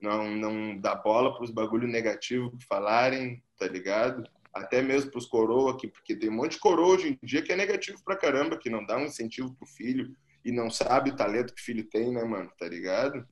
não 0.00 0.30
não 0.30 0.78
dar 0.78 0.96
bola 0.96 1.36
pros 1.36 1.50
bagulho 1.50 1.88
negativo 1.88 2.56
que 2.56 2.64
falarem, 2.64 3.42
tá 3.58 3.66
ligado? 3.66 4.28
Até 4.52 4.82
mesmo 4.82 5.10
pros 5.10 5.26
coroa, 5.26 5.76
que, 5.76 5.88
porque 5.88 6.14
tem 6.14 6.30
um 6.30 6.34
monte 6.34 6.52
de 6.52 6.60
coroa 6.60 6.94
hoje 6.94 7.18
em 7.20 7.26
dia 7.26 7.42
que 7.42 7.52
é 7.52 7.56
negativo 7.56 8.02
pra 8.04 8.16
caramba, 8.16 8.58
que 8.58 8.70
não 8.70 8.84
dá 8.84 8.96
um 8.96 9.06
incentivo 9.06 9.54
pro 9.54 9.66
filho 9.66 10.14
e 10.44 10.52
não 10.52 10.70
sabe 10.70 11.10
o 11.10 11.16
talento 11.16 11.54
que 11.54 11.60
o 11.60 11.64
filho 11.64 11.84
tem, 11.84 12.12
né, 12.12 12.22
mano? 12.22 12.50
Tá 12.58 12.68
ligado? 12.68 13.26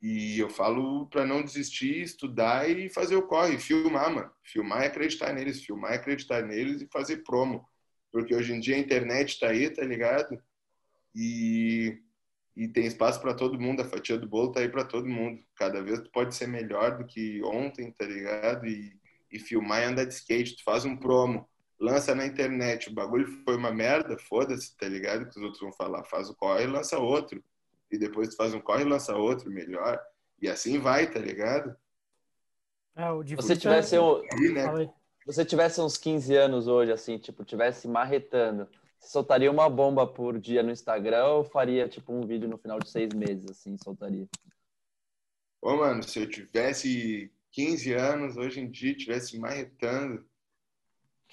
E 0.00 0.38
eu 0.38 0.50
falo 0.50 1.06
para 1.06 1.24
não 1.24 1.42
desistir, 1.42 2.02
estudar 2.02 2.68
e 2.68 2.90
fazer 2.90 3.16
o 3.16 3.26
corre, 3.26 3.58
filmar, 3.58 4.14
mano. 4.14 4.30
Filmar 4.42 4.82
e 4.82 4.86
acreditar 4.86 5.32
neles, 5.32 5.64
filmar 5.64 5.92
e 5.92 5.96
acreditar 5.96 6.42
neles 6.42 6.82
e 6.82 6.88
fazer 6.92 7.24
promo. 7.24 7.66
Porque 8.12 8.34
hoje 8.34 8.52
em 8.52 8.60
dia 8.60 8.76
a 8.76 8.78
internet 8.78 9.40
tá 9.40 9.48
aí, 9.48 9.70
tá 9.70 9.82
ligado? 9.82 10.38
E, 11.14 11.98
e 12.56 12.68
tem 12.68 12.86
espaço 12.86 13.20
para 13.20 13.34
todo 13.34 13.60
mundo, 13.60 13.82
a 13.82 13.84
fatia 13.84 14.16
do 14.16 14.28
bolo 14.28 14.52
tá 14.52 14.60
aí 14.60 14.68
para 14.68 14.84
todo 14.84 15.08
mundo. 15.08 15.40
Cada 15.56 15.82
vez 15.82 16.00
tu 16.00 16.10
pode 16.10 16.34
ser 16.34 16.46
melhor 16.46 16.98
do 16.98 17.04
que 17.04 17.42
ontem, 17.42 17.90
tá 17.90 18.04
ligado? 18.04 18.66
E, 18.66 18.96
e 19.30 19.38
filmar 19.38 19.82
e 19.82 19.84
andar 19.86 20.04
de 20.04 20.14
skate, 20.14 20.56
tu 20.56 20.64
faz 20.64 20.84
um 20.84 20.96
promo, 20.96 21.48
lança 21.80 22.14
na 22.14 22.24
internet, 22.24 22.88
o 22.88 22.94
bagulho 22.94 23.26
foi 23.44 23.56
uma 23.56 23.72
merda, 23.72 24.16
foda-se, 24.16 24.76
tá 24.76 24.88
ligado? 24.88 25.28
Que 25.28 25.38
os 25.38 25.44
outros 25.44 25.60
vão 25.60 25.72
falar, 25.72 26.04
faz 26.04 26.30
o 26.30 26.34
corre 26.36 26.64
e 26.64 26.68
lança 26.68 26.98
outro 26.98 27.42
e 27.94 27.98
depois 27.98 28.28
tu 28.30 28.36
faz 28.36 28.52
um 28.54 28.60
corre 28.60 28.82
e 28.82 28.88
lança 28.88 29.16
outro 29.16 29.50
melhor. 29.50 30.00
E 30.40 30.48
assim 30.48 30.78
vai, 30.78 31.10
tá 31.10 31.18
ligado? 31.18 31.74
É, 32.96 33.10
o 33.10 33.24
você 33.36 33.56
tivesse 33.56 33.98
um, 33.98 34.20
né? 34.52 34.90
você 35.26 35.44
tivesse 35.44 35.80
uns 35.80 35.96
15 35.96 36.36
anos 36.36 36.68
hoje, 36.68 36.92
assim, 36.92 37.18
tipo, 37.18 37.44
tivesse 37.44 37.88
marretando, 37.88 38.68
soltaria 39.04 39.50
uma 39.50 39.68
bomba 39.68 40.06
por 40.06 40.38
dia 40.38 40.62
no 40.62 40.70
Instagram 40.70 41.24
ou 41.26 41.44
faria, 41.44 41.88
tipo, 41.88 42.12
um 42.12 42.26
vídeo 42.26 42.48
no 42.48 42.58
final 42.58 42.78
de 42.78 42.90
seis 42.90 43.12
meses, 43.14 43.50
assim, 43.50 43.76
soltaria? 43.82 44.26
Ô, 45.62 45.76
mano, 45.76 46.02
se 46.02 46.20
eu 46.20 46.28
tivesse 46.28 47.32
15 47.52 47.92
anos, 47.92 48.36
hoje 48.36 48.60
em 48.60 48.70
dia, 48.70 48.94
tivesse 48.94 49.38
marretando, 49.38 50.24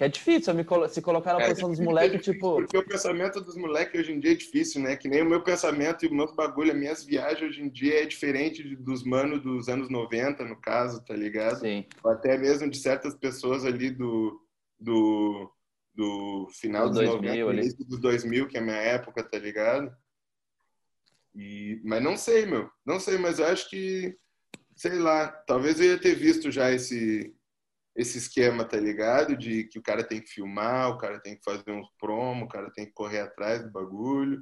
que 0.02 0.06
é 0.06 0.10
difícil 0.10 0.54
me 0.56 0.64
colo 0.64 0.88
se 0.88 1.00
colocar 1.00 1.34
na 1.34 1.42
é, 1.42 1.50
posição 1.50 1.70
dos 1.70 1.80
moleques, 1.80 2.24
tipo. 2.24 2.56
Porque 2.56 2.76
o 2.76 2.84
pensamento 2.84 3.40
dos 3.40 3.56
moleques 3.56 4.00
hoje 4.00 4.14
em 4.14 4.20
dia 4.20 4.32
é 4.32 4.36
difícil, 4.36 4.82
né? 4.82 4.96
Que 4.96 5.08
nem 5.08 5.22
o 5.22 5.30
meu 5.30 5.44
pensamento 5.44 6.04
e 6.04 6.08
o 6.08 6.14
meu 6.14 6.34
bagulho, 6.34 6.72
as 6.72 6.78
minhas 6.78 7.04
viagens 7.04 7.52
hoje 7.52 7.62
em 7.62 7.70
dia 7.70 8.02
é 8.02 8.06
diferente 8.08 8.64
dos 8.78 9.04
manos 9.04 9.44
dos 9.44 9.70
anos 9.70 9.92
90, 9.92 10.44
no 10.46 10.56
caso, 10.56 11.04
tá 11.06 11.14
ligado? 11.14 11.60
Sim. 11.60 11.86
Ou 12.04 12.12
até 12.12 12.36
mesmo 12.36 12.68
de 12.68 12.80
certas 12.80 13.14
pessoas 13.14 13.64
ali 13.64 13.92
do, 13.92 14.42
do, 14.80 15.52
do 15.94 16.48
final 16.60 16.90
do 16.90 17.00
dos 17.00 17.08
2000, 17.08 17.46
90, 17.46 17.62
início 17.62 17.86
dos 17.86 18.00
2000, 18.00 18.48
que 18.48 18.58
é 18.58 18.60
a 18.60 18.64
minha 18.64 18.78
época, 18.78 19.24
tá 19.24 19.38
ligado? 19.38 19.92
E, 21.36 21.82
mas 21.84 22.04
não 22.04 22.18
sei, 22.18 22.46
meu. 22.46 22.70
Não 22.86 23.00
sei, 23.00 23.18
mas 23.18 23.40
eu 23.40 23.46
acho 23.46 23.70
que, 23.70 24.18
sei 24.76 25.00
lá, 25.00 25.28
talvez 25.28 25.80
eu 25.80 25.88
ia 25.88 26.00
ter 26.00 26.16
visto 26.16 26.52
já 26.52 26.72
esse 26.72 27.34
esse 27.94 28.18
esquema, 28.18 28.64
tá 28.64 28.78
ligado? 28.78 29.36
De 29.36 29.66
que 29.66 29.78
o 29.78 29.82
cara 29.82 30.02
tem 30.02 30.22
que 30.22 30.30
filmar, 30.30 30.90
o 30.90 30.98
cara 30.98 31.20
tem 31.20 31.36
que 31.36 31.44
fazer 31.44 31.72
uns 31.72 31.90
promo, 32.00 32.46
o 32.46 32.48
cara 32.48 32.72
tem 32.72 32.86
que 32.86 32.94
correr 32.94 33.20
atrás 33.20 33.64
do 33.64 33.70
bagulho. 33.70 34.42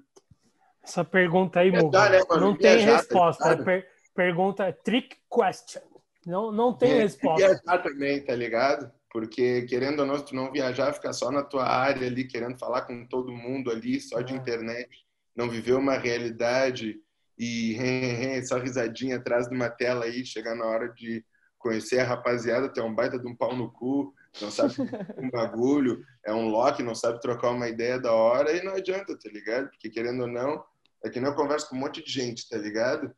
Essa 0.84 1.04
pergunta 1.04 1.60
aí, 1.60 1.72
Muga, 1.72 2.10
né, 2.10 2.20
não 2.30 2.56
tem 2.56 2.78
viajar, 2.78 2.92
tá 2.92 2.98
resposta. 2.98 3.58
Tá 3.58 3.64
per 3.64 3.88
pergunta 4.16 4.66
é 4.66 4.72
trick 4.72 5.18
question. 5.30 5.82
Não, 6.26 6.52
não 6.52 6.74
tem 6.74 6.92
é, 6.92 7.00
resposta. 7.00 7.48
Viajar 7.48 7.84
também, 7.84 8.24
tá 8.24 8.36
ligado? 8.36 8.92
Porque, 9.12 9.64
querendo 9.64 10.02
ou 10.02 10.06
não, 10.06 10.18
se 10.18 10.26
tu 10.26 10.36
não 10.36 10.52
viajar, 10.52 10.94
ficar 10.94 11.14
só 11.14 11.32
na 11.32 11.44
tua 11.44 11.68
área 11.68 12.06
ali, 12.06 12.26
querendo 12.26 12.60
falar 12.60 12.82
com 12.82 13.06
todo 13.08 13.32
mundo 13.32 13.72
ali, 13.72 14.00
só 14.00 14.22
de 14.22 14.34
é. 14.34 14.38
internet, 14.38 14.90
não 15.36 15.50
viver 15.50 15.74
uma 15.74 15.98
realidade 15.98 17.00
e 17.38 17.76
só 18.48 18.60
risadinha 18.60 19.18
atrás 19.18 19.48
de 19.48 19.56
uma 19.56 19.70
tela 19.70 20.06
aí, 20.06 20.26
chegar 20.26 20.56
na 20.56 20.66
hora 20.66 20.90
de 20.90 21.26
conhecer 21.58 22.00
a 22.00 22.06
rapaziada, 22.06 22.70
ter 22.70 22.82
um 22.82 22.94
baita 22.94 23.20
de 23.20 23.28
um 23.28 23.36
pau 23.36 23.56
no 23.56 23.72
cu, 23.72 24.14
não 24.42 24.52
sabe 24.52 24.76
um 25.18 25.30
bagulho, 25.30 26.04
é 26.26 26.34
um 26.34 26.48
lock, 26.48 26.82
não 26.84 26.96
sabe 26.96 27.20
trocar 27.20 27.50
uma 27.50 27.68
ideia 27.68 28.00
da 28.00 28.14
hora 28.14 28.52
e 28.52 28.64
não 28.64 28.74
adianta, 28.74 29.18
tá 29.18 29.30
ligado? 29.30 29.70
Porque 29.70 29.90
querendo 29.90 30.22
ou 30.22 30.28
não, 30.28 30.64
é 31.04 31.10
que 31.10 31.20
nem 31.20 31.30
eu 31.30 31.36
converso 31.36 31.70
com 31.70 31.76
um 31.76 31.80
monte 31.80 32.04
de 32.04 32.12
gente, 32.12 32.48
tá 32.48 32.58
ligado? 32.58 33.14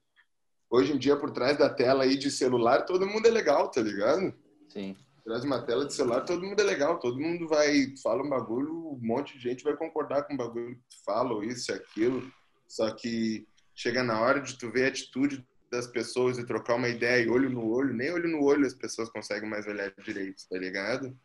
Hoje 0.69 0.93
em 0.93 0.97
dia, 0.97 1.17
por 1.17 1.31
trás 1.31 1.57
da 1.57 1.69
tela 1.69 2.03
aí 2.03 2.17
de 2.17 2.31
celular, 2.31 2.85
todo 2.85 3.05
mundo 3.05 3.27
é 3.27 3.31
legal, 3.31 3.69
tá 3.69 3.81
ligado? 3.81 4.33
Sim. 4.69 4.95
Traz 5.23 5.43
uma 5.43 5.61
tela 5.61 5.85
de 5.85 5.93
celular, 5.93 6.21
todo 6.21 6.45
mundo 6.45 6.59
é 6.59 6.63
legal, 6.63 6.99
todo 6.99 7.19
mundo 7.19 7.47
vai, 7.47 7.93
fala 8.01 8.23
um 8.23 8.29
bagulho, 8.29 8.73
um 8.73 8.99
monte 9.01 9.37
de 9.37 9.43
gente 9.43 9.63
vai 9.63 9.75
concordar 9.75 10.23
com 10.23 10.33
o 10.33 10.37
bagulho 10.37 10.75
que 10.75 10.97
tu 10.97 11.03
fala, 11.05 11.33
ou 11.33 11.43
isso, 11.43 11.71
aquilo. 11.71 12.31
Só 12.67 12.89
que 12.91 13.47
chega 13.75 14.03
na 14.03 14.19
hora 14.19 14.41
de 14.41 14.57
tu 14.57 14.71
ver 14.71 14.85
a 14.85 14.87
atitude 14.87 15.45
das 15.71 15.87
pessoas 15.87 16.37
e 16.37 16.45
trocar 16.45 16.75
uma 16.75 16.89
ideia 16.89 17.23
e 17.23 17.29
olho 17.29 17.49
no 17.49 17.69
olho, 17.69 17.93
nem 17.93 18.11
olho 18.11 18.29
no 18.29 18.43
olho 18.43 18.65
as 18.65 18.73
pessoas 18.73 19.09
conseguem 19.09 19.49
mais 19.49 19.67
olhar 19.67 19.93
direito, 20.03 20.43
tá 20.49 20.57
ligado? 20.57 21.17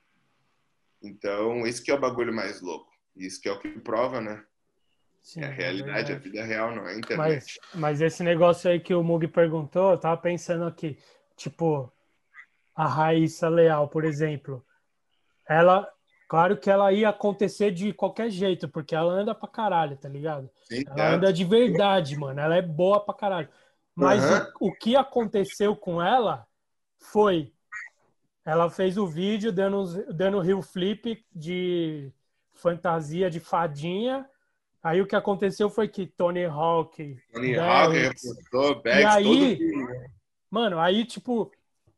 Então, 1.03 1.67
esse 1.67 1.83
que 1.83 1.91
é 1.91 1.95
o 1.95 2.01
bagulho 2.01 2.33
mais 2.33 2.61
louco. 2.61 2.91
Isso 3.17 3.41
que 3.41 3.49
é 3.49 3.53
o 3.53 3.59
que 3.59 3.69
prova, 3.81 4.21
né? 4.21 4.45
Sim, 5.23 5.41
é 5.41 5.47
a 5.47 5.51
realidade, 5.51 6.13
é 6.13 6.15
a 6.15 6.19
vida 6.19 6.45
real, 6.45 6.75
não 6.75 6.87
é 6.87 6.95
a 6.95 6.99
internet. 6.99 7.59
Mas, 7.73 7.81
mas 7.81 8.01
esse 8.01 8.23
negócio 8.23 8.71
aí 8.71 8.79
que 8.79 8.95
o 8.95 9.03
Mug 9.03 9.27
perguntou, 9.27 9.91
eu 9.91 9.99
tava 9.99 10.17
pensando 10.21 10.65
aqui, 10.65 10.97
tipo, 11.37 11.93
a 12.77 12.87
Raíssa 12.87 13.49
Leal, 13.49 13.89
por 13.89 14.05
exemplo, 14.05 14.65
ela, 15.49 15.91
claro 16.29 16.57
que 16.59 16.71
ela 16.71 16.93
ia 16.93 17.09
acontecer 17.09 17.71
de 17.71 17.93
qualquer 17.93 18.31
jeito, 18.31 18.69
porque 18.69 18.95
ela 18.95 19.13
anda 19.13 19.35
pra 19.35 19.49
caralho, 19.49 19.97
tá 19.97 20.09
ligado? 20.09 20.51
Sim, 20.69 20.85
ela 20.87 21.15
anda 21.15 21.33
de 21.33 21.45
verdade, 21.45 22.17
mano, 22.17 22.39
ela 22.39 22.55
é 22.55 22.63
boa 22.63 23.01
pra 23.01 23.15
caralho. 23.15 23.49
Mas 23.95 24.23
uhum. 24.23 24.53
o, 24.61 24.69
o 24.69 24.73
que 24.75 24.95
aconteceu 24.95 25.75
com 25.75 26.03
ela 26.03 26.47
foi 26.99 27.51
ela 28.47 28.71
fez 28.71 28.97
o 28.97 29.09
vídeo 29.09 29.51
dando, 29.51 30.15
dando 30.15 30.39
rio 30.39 30.63
flip 30.63 31.21
de 31.35 32.13
fantasia 32.55 33.29
de 33.29 33.41
fadinha. 33.41 34.25
Aí 34.81 35.01
o 35.01 35.07
que 35.07 35.17
aconteceu 35.17 35.69
foi 35.69 35.89
que 35.89 36.07
Tony 36.07 36.45
Hawk. 36.45 37.21
Tony 37.33 37.59
Hawk 37.59 37.97
repostou, 37.97 38.81
Bags, 38.83 39.03
e 39.03 39.05
aí, 39.05 39.59
todo... 39.59 40.11
Mano, 40.49 40.79
aí 40.79 41.05
tipo, 41.05 41.51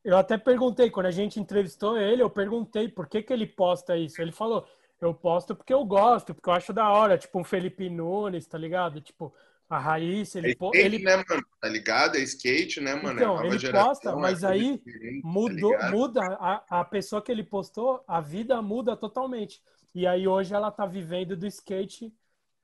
eu 0.04 0.16
até 0.16 0.38
perguntei, 0.38 0.90
quando 0.90 1.06
a 1.06 1.10
gente 1.10 1.40
entrevistou 1.40 1.98
ele, 1.98 2.22
eu 2.22 2.30
perguntei 2.30 2.88
por 2.88 3.06
que, 3.06 3.22
que 3.22 3.32
ele 3.32 3.46
posta 3.46 3.96
isso. 3.96 4.20
Ele 4.20 4.32
falou, 4.32 4.66
eu 5.00 5.14
posto 5.14 5.54
porque 5.54 5.72
eu 5.72 5.84
gosto, 5.84 6.34
porque 6.34 6.48
eu 6.48 6.54
acho 6.54 6.72
da 6.72 6.90
hora, 6.90 7.18
tipo 7.18 7.38
um 7.38 7.44
Felipe 7.44 7.88
Nunes, 7.88 8.46
tá 8.46 8.58
ligado? 8.58 9.00
Tipo, 9.00 9.32
a 9.68 9.78
raiz, 9.78 10.34
ele... 10.34 10.48
É 10.48 10.50
skate, 10.50 10.78
ele... 10.78 10.98
né, 11.00 11.16
mano? 11.16 11.46
Tá 11.60 11.68
ligado? 11.68 12.16
É 12.16 12.20
skate, 12.20 12.80
né, 12.80 12.94
mano? 12.94 13.20
É 13.20 13.22
então, 13.22 13.42
é 13.42 13.46
ele 13.46 13.58
geração, 13.58 13.88
posta, 13.88 14.16
mas 14.16 14.42
é 14.42 14.48
aí 14.48 14.78
tá 14.78 14.90
mudou, 15.22 15.76
tá 15.76 15.90
muda 15.90 16.20
a, 16.40 16.80
a 16.80 16.84
pessoa 16.84 17.20
que 17.20 17.30
ele 17.30 17.44
postou, 17.44 18.02
a 18.06 18.20
vida 18.20 18.60
muda 18.62 18.96
totalmente. 18.96 19.60
E 19.94 20.06
aí 20.06 20.26
hoje 20.26 20.54
ela 20.54 20.70
tá 20.70 20.86
vivendo 20.86 21.36
do 21.36 21.46
skate, 21.46 22.12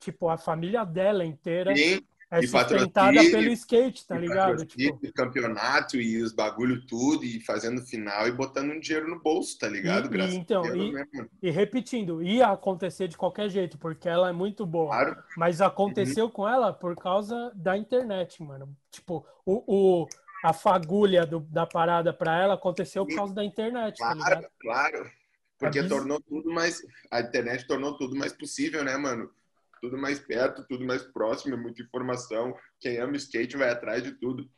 tipo, 0.01 0.29
a 0.29 0.37
família 0.37 0.85
dela 0.85 1.25
inteira 1.25 1.75
Sim. 1.77 2.01
É 2.37 2.45
E 2.45 2.49
sustentada 2.49 3.21
pelo 3.21 3.49
skate, 3.53 4.07
tá 4.07 4.19
ligado? 4.19 4.65
Tipo, 4.67 5.13
campeonato 5.13 5.97
e 5.97 6.23
os 6.23 6.33
bagulho 6.33 6.85
tudo, 6.87 7.25
e 7.25 7.41
fazendo 7.41 7.81
final 7.83 8.27
e 8.27 8.33
botando 8.33 8.71
um 8.73 8.81
dinheiro 8.81 9.09
no 9.09 9.21
bolso, 9.21 9.59
tá 9.59 9.69
ligado? 9.69 10.07
E- 10.07 10.09
Graças 10.09 10.35
então, 10.35 10.65
a 10.65 10.71
Deus, 10.71 10.95
e- 11.43 11.47
e 11.49 11.51
repetindo, 11.51 12.23
ia 12.23 12.49
acontecer 12.49 13.09
de 13.09 13.17
qualquer 13.17 13.49
jeito, 13.49 13.79
porque 13.79 14.09
ela 14.09 14.29
é 14.29 14.33
muito 14.33 14.67
boa. 14.67 14.89
Claro. 14.89 15.17
Mas 15.37 15.61
aconteceu 15.61 16.29
com 16.31 16.49
ela 16.49 16.73
por 16.73 16.97
causa 16.97 17.53
da 17.55 17.77
internet, 17.77 18.43
mano. 18.43 18.75
Tipo, 18.91 19.27
o, 19.45 20.03
o- 20.03 20.09
a 20.45 20.53
fagulha 20.53 21.25
do- 21.25 21.41
da 21.41 21.67
parada 21.67 22.13
pra 22.13 22.39
ela 22.41 22.55
aconteceu 22.55 23.07
por 23.07 23.15
causa 23.15 23.35
da 23.35 23.45
internet, 23.45 23.97
tá 23.99 24.13
ligado? 24.13 24.31
Claro, 24.31 24.47
claro. 24.61 25.11
Porque 25.59 25.79
É 25.79 25.83
biz- 25.83 25.91
tornou 25.91 26.21
tudo 26.21 26.53
mais. 26.53 26.83
A 27.11 27.21
internet 27.21 27.67
tornou 27.67 27.97
tudo 27.97 28.15
mais 28.17 28.33
possível, 28.33 28.85
né, 28.85 28.97
mano? 28.97 29.31
Tudo 29.85 29.99
mais 29.99 30.19
perto, 30.19 30.65
tudo 30.67 30.83
mais 30.87 31.03
próximo, 31.03 31.53
é 31.55 31.59
muita 31.59 31.83
informação. 31.83 32.55
Quem 32.81 32.97
ama 32.99 33.17
skate 33.17 33.55
vai 33.59 33.69
atrás 33.69 34.03
de 34.03 34.13
tudo. 34.13 34.49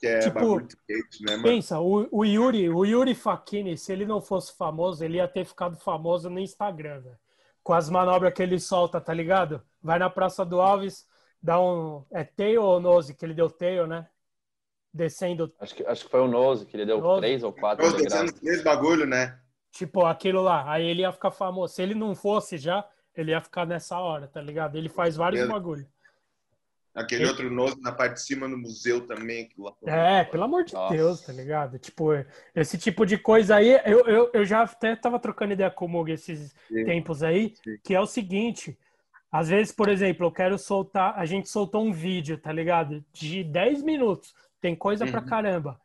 Que 0.00 0.08
é 0.08 0.18
Tipo, 0.18 0.60
skate, 0.62 1.22
né, 1.24 1.32
mano? 1.36 1.44
Pensa, 1.44 1.78
o, 1.78 2.08
o 2.10 2.24
Yuri, 2.24 2.68
o 2.68 2.84
Yuri 2.84 3.14
Fakini, 3.14 3.78
se 3.78 3.92
ele 3.92 4.04
não 4.04 4.20
fosse 4.20 4.56
famoso, 4.56 5.04
ele 5.04 5.18
ia 5.18 5.28
ter 5.28 5.44
ficado 5.44 5.76
famoso 5.76 6.28
no 6.28 6.40
Instagram, 6.40 7.00
velho. 7.00 7.18
Com 7.62 7.72
as 7.74 7.88
manobras 7.88 8.34
que 8.34 8.42
ele 8.42 8.58
solta, 8.58 9.00
tá 9.00 9.14
ligado? 9.14 9.62
Vai 9.80 10.00
na 10.00 10.10
Praça 10.10 10.44
do 10.44 10.60
Alves, 10.60 11.06
dá 11.40 11.60
um. 11.60 12.04
É 12.10 12.24
tail 12.24 12.60
ou 12.60 12.80
nose? 12.80 13.14
Que 13.14 13.24
ele 13.24 13.34
deu 13.34 13.48
tail, 13.48 13.86
né? 13.86 14.08
Descendo, 14.92 15.54
Acho 15.60 15.76
que, 15.76 15.86
acho 15.86 16.04
que 16.06 16.10
foi 16.10 16.20
o 16.20 16.26
Nose, 16.26 16.66
que 16.66 16.76
ele 16.76 16.86
deu 16.86 17.00
Nose. 17.00 17.20
três 17.20 17.44
ou 17.44 17.52
quatro 17.52 17.84
degraus. 17.84 18.02
descendo 18.02 18.32
três 18.40 18.64
bagulho, 18.64 19.06
né? 19.06 19.38
tipo, 19.70 20.04
aquilo 20.04 20.42
lá. 20.42 20.70
Aí 20.70 20.84
ele 20.84 21.02
ia 21.02 21.12
ficar 21.12 21.30
famoso. 21.30 21.74
Se 21.74 21.82
ele 21.82 21.94
não 21.94 22.14
fosse 22.16 22.58
já, 22.58 22.84
ele 23.20 23.30
ia 23.32 23.40
ficar 23.40 23.66
nessa 23.66 23.98
hora, 23.98 24.26
tá 24.26 24.40
ligado? 24.40 24.76
Ele 24.76 24.88
faz 24.88 25.16
vários 25.16 25.40
Mesmo. 25.40 25.54
bagulho. 25.54 25.86
Aquele 26.92 27.24
outro 27.24 27.48
novo 27.50 27.76
na 27.80 27.92
parte 27.92 28.14
de 28.14 28.22
cima 28.22 28.48
no 28.48 28.58
museu 28.58 29.06
também. 29.06 29.44
aquilo 29.44 29.64
lá. 29.82 29.92
É, 29.92 30.24
pelo 30.24 30.42
amor 30.42 30.64
de 30.64 30.74
Nossa. 30.74 30.92
Deus, 30.94 31.20
tá 31.20 31.32
ligado? 31.32 31.78
Tipo, 31.78 32.08
esse 32.54 32.76
tipo 32.76 33.06
de 33.06 33.16
coisa 33.16 33.56
aí, 33.56 33.80
eu, 33.84 34.04
eu, 34.06 34.30
eu 34.34 34.44
já 34.44 34.62
até 34.62 34.96
tava 34.96 35.18
trocando 35.20 35.52
ideia 35.52 35.70
com 35.70 35.84
o 35.84 35.88
Mug 35.88 36.10
esses 36.10 36.52
Sim. 36.66 36.84
tempos 36.84 37.22
aí, 37.22 37.54
Sim. 37.62 37.78
que 37.84 37.94
é 37.94 38.00
o 38.00 38.06
seguinte, 38.06 38.76
às 39.30 39.48
vezes, 39.48 39.72
por 39.72 39.88
exemplo, 39.88 40.26
eu 40.26 40.32
quero 40.32 40.58
soltar, 40.58 41.16
a 41.16 41.24
gente 41.24 41.48
soltou 41.48 41.84
um 41.84 41.92
vídeo, 41.92 42.36
tá 42.36 42.52
ligado? 42.52 43.04
De 43.12 43.44
10 43.44 43.82
minutos, 43.84 44.34
tem 44.60 44.74
coisa 44.74 45.06
pra 45.06 45.20
Uhum. 45.20 45.26
caramba. 45.26 45.80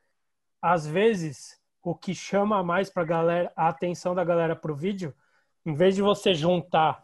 Às 0.60 0.88
vezes, 0.88 1.60
o 1.84 1.94
que 1.94 2.16
chama 2.16 2.64
mais 2.64 2.90
pra 2.90 3.04
galera, 3.04 3.54
a 3.56 3.68
atenção 3.70 4.16
da 4.16 4.24
galera 4.24 4.56
pro 4.56 4.76
vídeo, 4.76 5.14
em 5.64 5.76
vez 5.76 5.94
de 5.94 6.02
você 6.02 6.34
juntar 6.34 7.04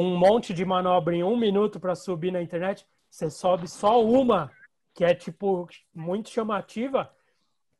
um 0.00 0.16
monte 0.16 0.52
de 0.52 0.64
manobra 0.64 1.14
em 1.14 1.22
um 1.22 1.36
minuto 1.36 1.78
pra 1.78 1.94
subir 1.94 2.32
na 2.32 2.42
internet, 2.42 2.84
você 3.08 3.30
sobe 3.30 3.68
só 3.68 4.04
uma, 4.04 4.50
que 4.92 5.04
é 5.04 5.14
tipo 5.14 5.68
muito 5.94 6.30
chamativa, 6.30 7.08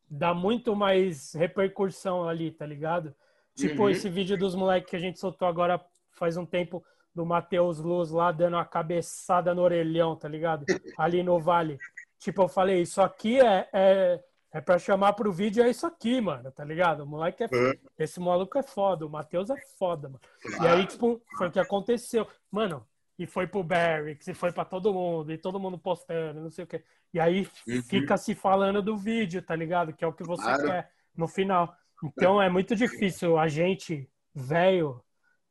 dá 0.08 0.32
muito 0.32 0.76
mais 0.76 1.34
repercussão 1.34 2.28
ali, 2.28 2.52
tá 2.52 2.64
ligado? 2.64 3.12
Tipo 3.56 3.82
Uhum. 3.82 3.88
esse 3.90 4.08
vídeo 4.08 4.36
dos 4.36 4.54
moleques 4.54 4.90
que 4.90 4.96
a 4.96 5.00
gente 5.00 5.18
soltou 5.18 5.48
agora 5.48 5.84
faz 6.12 6.36
um 6.36 6.46
tempo 6.46 6.84
do 7.12 7.26
Matheus 7.26 7.80
Luz 7.80 8.10
lá 8.10 8.30
dando 8.30 8.54
uma 8.54 8.64
cabeçada 8.64 9.52
no 9.52 9.62
orelhão, 9.62 10.14
tá 10.16 10.28
ligado? 10.28 10.66
Ali 10.96 11.22
no 11.22 11.40
vale. 11.40 11.80
Tipo, 12.18 12.42
eu 12.42 12.48
falei, 12.48 12.82
isso 12.82 13.02
aqui 13.02 13.40
é, 13.40 13.68
é, 13.72 14.24
é 14.54 14.60
pra 14.60 14.78
chamar 14.78 15.12
pro 15.14 15.32
vídeo, 15.32 15.64
é 15.64 15.68
isso 15.68 15.84
aqui, 15.84 16.20
mano, 16.20 16.50
tá 16.52 16.64
ligado? 16.64 17.00
O 17.02 17.06
moleque 17.06 17.42
é. 17.42 17.48
Uhum. 17.52 17.72
Esse 17.98 18.20
maluco 18.20 18.56
é 18.56 18.62
foda, 18.62 19.04
o 19.04 19.10
Matheus 19.10 19.50
é 19.50 19.56
foda, 19.76 20.08
mano. 20.08 20.20
E 20.62 20.66
aí, 20.68 20.86
tipo, 20.86 21.20
foi 21.36 21.48
o 21.48 21.50
que 21.50 21.58
aconteceu. 21.58 22.26
Mano, 22.50 22.86
e 23.18 23.26
foi 23.26 23.48
pro 23.48 23.64
Barry, 23.64 24.16
e 24.26 24.32
foi 24.32 24.52
pra 24.52 24.64
todo 24.64 24.94
mundo, 24.94 25.32
e 25.32 25.36
todo 25.38 25.58
mundo 25.58 25.76
postando, 25.76 26.40
não 26.40 26.50
sei 26.50 26.64
o 26.64 26.68
quê. 26.68 26.84
E 27.12 27.18
aí 27.18 27.48
Uhum. 27.66 27.82
fica 27.82 28.16
se 28.16 28.32
falando 28.34 28.80
do 28.80 28.96
vídeo, 28.96 29.42
tá 29.42 29.56
ligado? 29.56 29.92
Que 29.92 30.04
é 30.04 30.06
o 30.06 30.12
que 30.12 30.22
você 30.22 30.42
Claro. 30.44 30.62
quer 30.64 30.90
no 31.16 31.26
final. 31.26 31.74
Então 32.04 32.40
é 32.40 32.48
muito 32.48 32.76
difícil 32.76 33.36
a 33.36 33.48
gente, 33.48 34.08
velho, 34.32 35.02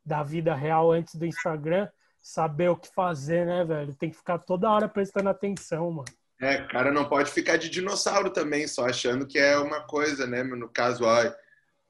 da 0.06 0.24
vida 0.24 0.56
real 0.56 0.92
antes 0.92 1.16
do 1.16 1.26
Instagram, 1.26 1.90
saber 2.22 2.70
o 2.70 2.78
que 2.78 2.88
fazer, 2.94 3.46
né, 3.46 3.66
velho? 3.66 3.94
Tem 3.96 4.10
que 4.10 4.16
ficar 4.18 4.40
toda 4.40 4.70
hora 4.70 4.88
prestando 4.88 5.28
atenção, 5.30 5.92
mano. 5.92 6.06
É, 6.44 6.68
cara 6.68 6.92
não 6.92 7.08
pode 7.08 7.32
ficar 7.32 7.56
de 7.56 7.70
dinossauro 7.70 8.30
também, 8.30 8.68
só 8.68 8.86
achando 8.86 9.26
que 9.26 9.40
é 9.40 9.58
uma 9.58 9.82
coisa, 9.88 10.28
né? 10.28 10.44
No 10.44 10.68
caso, 10.68 11.08
ai, 11.08 11.34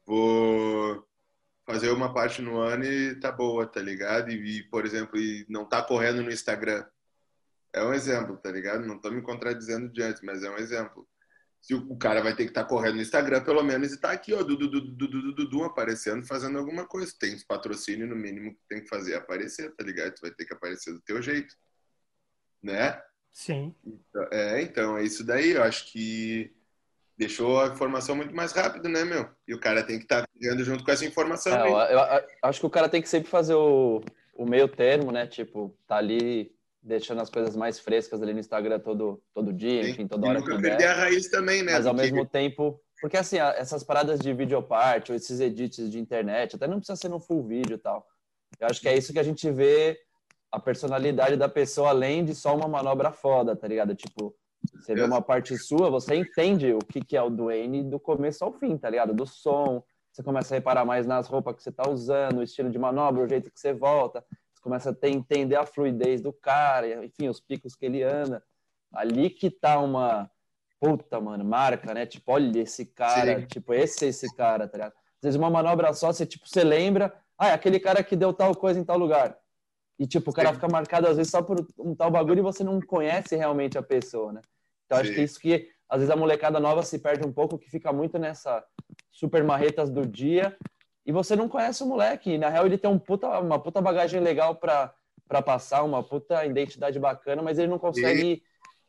vou 0.06 1.08
fazer 1.66 1.90
uma 1.90 2.14
parte 2.14 2.40
no 2.40 2.60
ano 2.60 2.84
e 2.86 3.16
tá 3.20 3.32
boa, 3.32 3.66
tá 3.66 3.82
ligado? 3.82 4.30
E, 4.32 4.60
e, 4.60 4.64
por 4.70 4.86
exemplo, 4.86 5.18
e 5.18 5.44
não 5.50 5.66
tá 5.66 5.82
correndo 5.82 6.22
no 6.22 6.32
Instagram. 6.32 6.86
É 7.74 7.84
um 7.84 7.94
exemplo, 7.94 8.38
tá 8.38 8.52
ligado? 8.52 8.86
Não 8.86 9.00
tô 9.00 9.10
me 9.10 9.24
contradizendo 9.24 9.90
de 9.92 10.04
antes, 10.04 10.22
mas 10.22 10.44
é 10.44 10.50
um 10.52 10.58
exemplo. 10.58 11.08
Se 11.60 11.74
o, 11.74 11.92
o 11.92 11.98
cara 11.98 12.22
vai 12.22 12.36
ter 12.36 12.44
que 12.44 12.52
estar 12.52 12.66
correndo 12.66 12.98
no 12.98 13.02
Instagram, 13.02 13.44
pelo 13.44 13.64
menos, 13.64 13.92
e 13.92 14.00
tá 14.00 14.12
aqui, 14.12 14.34
ó, 14.34 14.44
Dudu, 14.44 14.70
Dudu, 14.70 15.08
Dudu, 15.08 15.34
Dudu, 15.34 15.64
aparecendo, 15.64 16.28
fazendo 16.28 16.60
alguma 16.60 16.86
coisa. 16.86 17.12
Tem 17.20 17.34
os 17.34 17.44
patrocínios, 17.44 18.08
no 18.08 18.16
mínimo, 18.16 18.54
que 18.54 18.62
tem 18.70 18.82
que 18.84 18.90
fazer 18.90 19.16
aparecer, 19.16 19.74
tá 19.76 19.84
ligado? 19.84 20.14
Tu 20.14 20.22
vai 20.22 20.32
ter 20.32 20.46
que 20.46 20.54
aparecer 20.54 20.94
do 20.94 21.02
teu 21.02 21.22
jeito, 21.24 21.56
né? 22.62 23.02
Sim. 23.34 23.74
É, 24.32 24.62
então, 24.62 24.98
é 24.98 25.04
isso 25.04 25.26
daí. 25.26 25.52
Eu 25.52 25.64
acho 25.64 25.92
que 25.92 26.54
deixou 27.18 27.60
a 27.60 27.68
informação 27.68 28.16
muito 28.16 28.34
mais 28.34 28.52
rápida, 28.52 28.88
né, 28.88 29.04
meu? 29.04 29.28
E 29.48 29.54
o 29.54 29.60
cara 29.60 29.84
tem 29.84 29.98
que 29.98 30.06
estar 30.06 30.24
vivendo 30.36 30.64
junto 30.64 30.84
com 30.84 30.92
essa 30.92 31.04
informação. 31.06 31.52
É, 31.54 31.68
eu, 31.68 31.98
eu- 31.98 32.00
eu 32.00 32.24
acho 32.44 32.60
que 32.60 32.66
o 32.66 32.70
cara 32.70 32.88
tem 32.88 33.02
que 33.02 33.10
sempre 33.10 33.30
fazer 33.30 33.56
o, 33.56 34.02
o 34.36 34.46
meio 34.46 34.68
termo, 34.68 35.12
né? 35.12 35.26
Tipo, 35.28 35.76
tá 35.88 35.98
ali 35.98 36.56
deixando 36.82 37.22
as 37.22 37.30
coisas 37.30 37.56
mais 37.56 37.80
frescas 37.80 38.22
ali 38.22 38.34
no 38.34 38.40
Instagram 38.40 38.80
todo, 38.80 39.22
todo 39.34 39.52
dia, 39.54 39.84
Sim. 39.84 39.92
enfim, 39.92 40.08
toda 40.08 40.28
e 40.28 40.30
hora 40.30 40.40
nunca 40.40 40.56
que 40.56 40.62
perder 40.62 40.78
der. 40.78 40.90
a 40.90 40.94
raiz 40.96 41.30
também, 41.30 41.64
né? 41.64 41.74
Mas 41.74 41.86
ao 41.88 41.96
Porque- 41.96 42.12
mesmo 42.12 42.26
tempo, 42.28 42.80
porque 43.02 43.18
assim, 43.18 43.38
essas 43.40 43.84
paradas 43.84 44.20
de 44.20 44.34
videoparte, 44.34 45.12
ou 45.12 45.16
esses 45.16 45.40
edits 45.40 45.90
de 45.90 45.98
internet, 46.00 46.56
até 46.56 46.68
não 46.68 46.78
precisa 46.78 46.98
ser 46.98 47.10
no 47.10 47.20
full 47.20 47.42
vídeo 47.48 47.76
e 47.76 47.80
tal. 47.80 48.06
Eu 48.60 48.68
acho 48.68 48.80
que 48.82 48.88
é 48.90 48.98
isso 48.98 49.12
que 49.14 49.20
a 49.20 49.24
gente 49.24 49.50
vê 49.50 49.98
a 50.54 50.60
personalidade 50.60 51.36
da 51.36 51.50
pessoa 51.50 51.90
além 51.90 52.24
de 52.24 52.36
só 52.36 52.56
uma 52.56 52.68
manobra 52.68 53.12
foda, 53.12 53.56
tá 53.56 53.68
ligado? 53.68 53.96
Tipo, 53.96 54.36
você 54.76 54.94
vê 54.94 55.02
uma 55.02 55.20
parte 55.20 55.58
sua, 55.58 55.90
você 55.90 56.14
entende 56.14 56.72
o 56.72 56.78
que, 56.78 57.04
que 57.04 57.18
é 57.18 57.24
o 57.24 57.30
Dwayne 57.32 57.84
do 57.84 58.00
começo 58.00 58.46
ao 58.46 58.54
fim, 58.54 58.78
tá 58.78 58.88
ligado? 58.88 59.16
Do 59.16 59.26
som, 59.26 59.84
você 60.12 60.22
começa 60.22 60.54
a 60.54 60.58
reparar 60.58 60.86
mais 60.86 61.08
nas 61.08 61.28
roupas 61.28 61.56
que 61.56 61.64
você 61.64 61.72
tá 61.72 61.90
usando, 61.90 62.38
o 62.38 62.44
estilo 62.44 62.70
de 62.70 62.78
manobra, 62.78 63.24
o 63.24 63.28
jeito 63.28 63.52
que 63.52 63.60
você 63.60 63.74
volta, 63.74 64.24
você 64.54 64.62
começa 64.62 64.92
a 64.92 64.94
ter, 64.94 65.10
entender 65.10 65.56
a 65.56 65.66
fluidez 65.66 66.22
do 66.22 66.32
cara, 66.32 67.04
enfim, 67.04 67.30
os 67.30 67.42
picos 67.42 67.76
que 67.76 67.88
ele 67.88 68.04
anda. 68.04 68.44
Ali 68.94 69.32
que 69.32 69.50
tá 69.50 69.80
uma 69.80 70.30
puta, 70.80 71.20
mano, 71.20 71.44
marca, 71.44 71.96
né? 71.96 72.06
Tipo, 72.06 72.34
olha 72.34 72.60
esse 72.60 72.86
cara, 72.86 73.40
Sim. 73.40 73.48
tipo, 73.48 73.74
esse 73.74 74.06
é 74.06 74.10
esse 74.10 74.32
cara, 74.36 74.68
tá 74.68 74.78
ligado? 74.78 74.94
Às 74.94 75.24
vezes 75.24 75.40
uma 75.40 75.50
manobra 75.50 75.92
só, 75.94 76.14
você, 76.14 76.28
tipo, 76.28 76.48
você 76.48 76.64
lembra, 76.64 77.12
ah, 77.40 77.50
é 77.50 77.54
aquele 77.54 77.80
cara 77.80 78.04
que 78.04 78.16
deu 78.16 78.32
tal 78.32 78.56
coisa 78.56 78.80
em 78.80 78.84
tal 78.84 79.00
lugar. 79.00 79.36
E, 80.00 80.08
tipo, 80.08 80.32
o 80.32 80.34
cara 80.34 80.50
Sim. 80.50 80.56
fica 80.56 80.68
marcado, 80.68 81.08
às 81.08 81.18
vezes, 81.18 81.32
só 81.32 81.42
por 81.42 81.66
um 81.78 81.96
tal 81.96 82.10
bagulho 82.10 82.40
e 82.40 82.42
você 82.42 82.64
não 82.64 82.82
conhece 82.82 83.36
realmente 83.36 83.78
a 83.78 83.84
pessoa, 83.84 84.34
né? 84.34 84.42
Então, 84.86 84.98
acho 84.98 85.10
Sim. 85.10 85.16
que 85.16 85.22
isso 85.22 85.40
que, 85.40 85.70
às 85.88 86.00
vezes, 86.00 86.10
a 86.12 86.16
molecada 86.16 86.60
nova 86.60 86.82
se 86.84 87.00
perde 87.00 87.28
um 87.28 87.32
pouco, 87.32 87.58
que 87.58 87.70
fica 87.70 87.94
muito 87.94 88.18
nessa 88.18 88.66
super 89.12 89.44
marretas 89.44 89.90
do 89.90 90.06
dia, 90.06 90.58
e 91.06 91.12
você 91.12 91.36
não 91.36 91.48
conhece 91.48 91.84
o 91.84 91.88
moleque. 91.88 92.32
E, 92.32 92.38
na 92.38 92.50
real, 92.50 92.66
ele 92.66 92.78
tem 92.78 92.90
um 92.90 92.98
puta, 92.98 93.28
uma 93.40 93.60
puta 93.60 93.82
bagagem 93.82 94.20
legal 94.20 94.56
pra, 94.56 94.94
pra 95.28 95.42
passar, 95.42 95.84
uma 95.84 96.04
puta 96.04 96.44
identidade 96.46 96.98
bacana, 97.00 97.42
mas 97.44 97.60
ele 97.60 97.68
não 97.68 97.80
consegue 97.80 98.44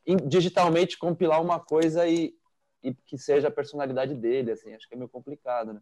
in- 0.07 0.29
digitalmente 0.29 0.99
compilar 0.99 1.43
uma 1.43 1.61
coisa 1.61 2.07
e, 2.07 2.35
e 2.83 2.95
que 2.95 3.19
seja 3.19 3.49
a 3.49 3.51
personalidade 3.51 4.15
dele, 4.15 4.53
assim. 4.53 4.73
Acho 4.75 4.89
que 4.89 4.95
é 4.95 4.99
meio 4.99 5.09
complicado, 5.09 5.75
né? 5.75 5.81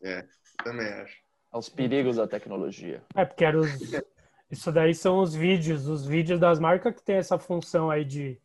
Eu 0.00 0.24
também 0.64 0.86
acho. 0.86 1.16
Aos 1.50 1.68
perigos 1.68 2.16
da 2.16 2.26
tecnologia. 2.26 3.02
É, 3.14 3.24
porque 3.24 3.44
era 3.44 3.58
os... 3.58 3.68
isso 4.50 4.72
daí 4.72 4.94
são 4.94 5.18
os 5.18 5.34
vídeos, 5.34 5.86
os 5.86 6.06
vídeos 6.06 6.40
das 6.40 6.58
marcas 6.58 6.94
que 6.94 7.02
tem 7.02 7.16
essa 7.16 7.38
função 7.38 7.90
aí 7.90 8.04
de 8.04 8.40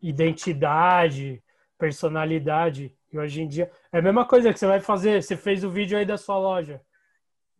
identidade, 0.00 1.42
personalidade. 1.78 2.94
E 3.12 3.18
hoje 3.18 3.42
em 3.42 3.48
dia 3.48 3.70
é 3.92 3.98
a 3.98 4.02
mesma 4.02 4.26
coisa 4.26 4.52
que 4.52 4.58
você 4.58 4.66
vai 4.66 4.80
fazer. 4.80 5.22
Você 5.22 5.36
fez 5.36 5.62
o 5.62 5.70
vídeo 5.70 5.98
aí 5.98 6.06
da 6.06 6.16
sua 6.16 6.38
loja, 6.38 6.80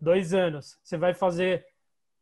dois 0.00 0.32
anos. 0.32 0.78
Você 0.82 0.96
vai 0.96 1.12
fazer 1.12 1.66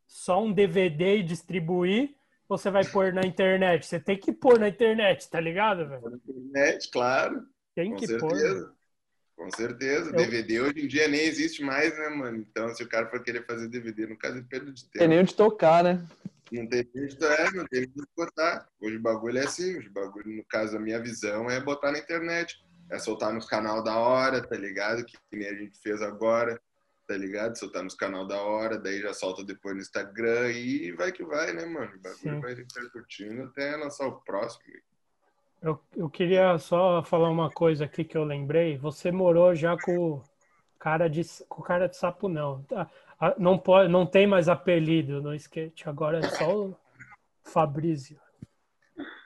só 0.07 0.43
um 0.43 0.51
DVD 0.51 1.17
e 1.17 1.23
distribuir, 1.23 2.15
ou 2.47 2.57
você 2.57 2.69
vai 2.69 2.85
pôr 2.85 3.13
na 3.13 3.25
internet? 3.25 3.85
Você 3.85 3.99
tem 3.99 4.17
que 4.17 4.31
pôr 4.31 4.59
na 4.59 4.67
internet, 4.67 5.29
tá 5.29 5.39
ligado, 5.39 5.87
velho? 5.87 6.09
Na 6.09 6.17
internet, 6.17 6.91
claro. 6.91 7.47
Tem 7.73 7.95
que 7.95 8.17
pôr. 8.17 8.74
Com 9.35 9.51
certeza. 9.51 10.09
Eu- 10.09 10.13
DVD 10.15 10.61
hoje 10.61 10.79
em 10.85 10.87
dia 10.87 11.07
nem 11.07 11.21
existe 11.21 11.61
mais, 11.61 11.97
né, 11.97 12.09
mano? 12.09 12.37
Então, 12.37 12.73
se 12.73 12.81
o 12.83 12.87
cara 12.89 13.07
for 13.09 13.21
querer 13.21 13.45
fazer 13.45 13.67
DVD, 13.67 14.07
no 14.07 14.17
caso, 14.17 14.37
ele 14.37 14.45
perde 14.49 14.71
de 14.71 14.83
Tem 14.85 14.99
tempo. 15.01 15.09
nem 15.09 15.19
onde 15.19 15.35
tocar, 15.35 15.83
né? 15.83 16.05
Não 16.51 16.67
tem 16.67 16.87
jeito, 16.95 17.25
é, 17.25 17.51
não 17.51 17.65
tem 17.67 17.79
jeito 17.81 17.93
de 17.95 18.07
botar. 18.15 18.67
Hoje 18.79 18.95
o 18.97 19.01
bagulho 19.01 19.37
é 19.39 19.43
assim, 19.45 19.77
hoje 19.77 19.87
o 19.87 19.91
bagulho, 19.91 20.31
no 20.37 20.43
caso, 20.45 20.77
a 20.77 20.79
minha 20.79 20.99
visão 21.01 21.49
é 21.49 21.59
botar 21.59 21.91
na 21.91 21.99
internet. 21.99 22.63
É 22.89 22.99
soltar 22.99 23.33
nos 23.33 23.45
canal 23.47 23.83
da 23.83 23.97
hora, 23.97 24.41
tá 24.45 24.55
ligado? 24.55 25.03
Que, 25.03 25.17
que 25.29 25.35
nem 25.37 25.47
a 25.49 25.53
gente 25.55 25.77
fez 25.81 26.01
agora. 26.01 26.59
tá 27.07 27.15
ligado? 27.15 27.55
Soltar 27.57 27.83
nos 27.83 27.93
canal 27.93 28.25
da 28.25 28.41
hora, 28.41 28.79
daí 28.79 28.99
já 29.01 29.13
solta 29.13 29.43
depois 29.43 29.75
no 29.75 29.81
Instagram 29.81 30.49
e 30.51 30.91
vai 30.93 31.11
que 31.11 31.23
vai, 31.23 31.53
né, 31.53 31.63
mano? 31.65 31.91
O 31.95 31.99
bagulho 31.99 32.17
Sim. 32.35 32.39
vai 32.39 32.53
repercutindo 32.55 33.43
até 33.43 33.75
lançar 33.75 34.07
o 34.07 34.21
próximo. 34.21 34.63
Eu, 35.65 35.81
eu 35.97 36.07
queria 36.07 36.59
só 36.59 37.01
falar 37.01 37.27
uma 37.31 37.49
coisa 37.49 37.85
aqui 37.85 38.03
que 38.03 38.15
eu 38.15 38.23
lembrei. 38.23 38.77
Você 38.77 39.11
morou 39.11 39.55
já 39.55 39.75
com 39.75 39.97
o 39.97 40.23
cara 40.77 41.09
de, 41.09 41.23
com 41.49 41.63
cara 41.63 41.87
de 41.87 41.97
sapo, 41.97 42.29
não. 42.29 42.63
Não, 43.39 43.57
pode, 43.57 43.91
não 43.91 44.05
tem 44.05 44.27
mais 44.27 44.47
apelido 44.47 45.23
no 45.23 45.33
skate. 45.33 45.89
Agora 45.89 46.19
é 46.19 46.29
só 46.29 46.55
o 46.55 46.77
Fabrício. 47.43 48.15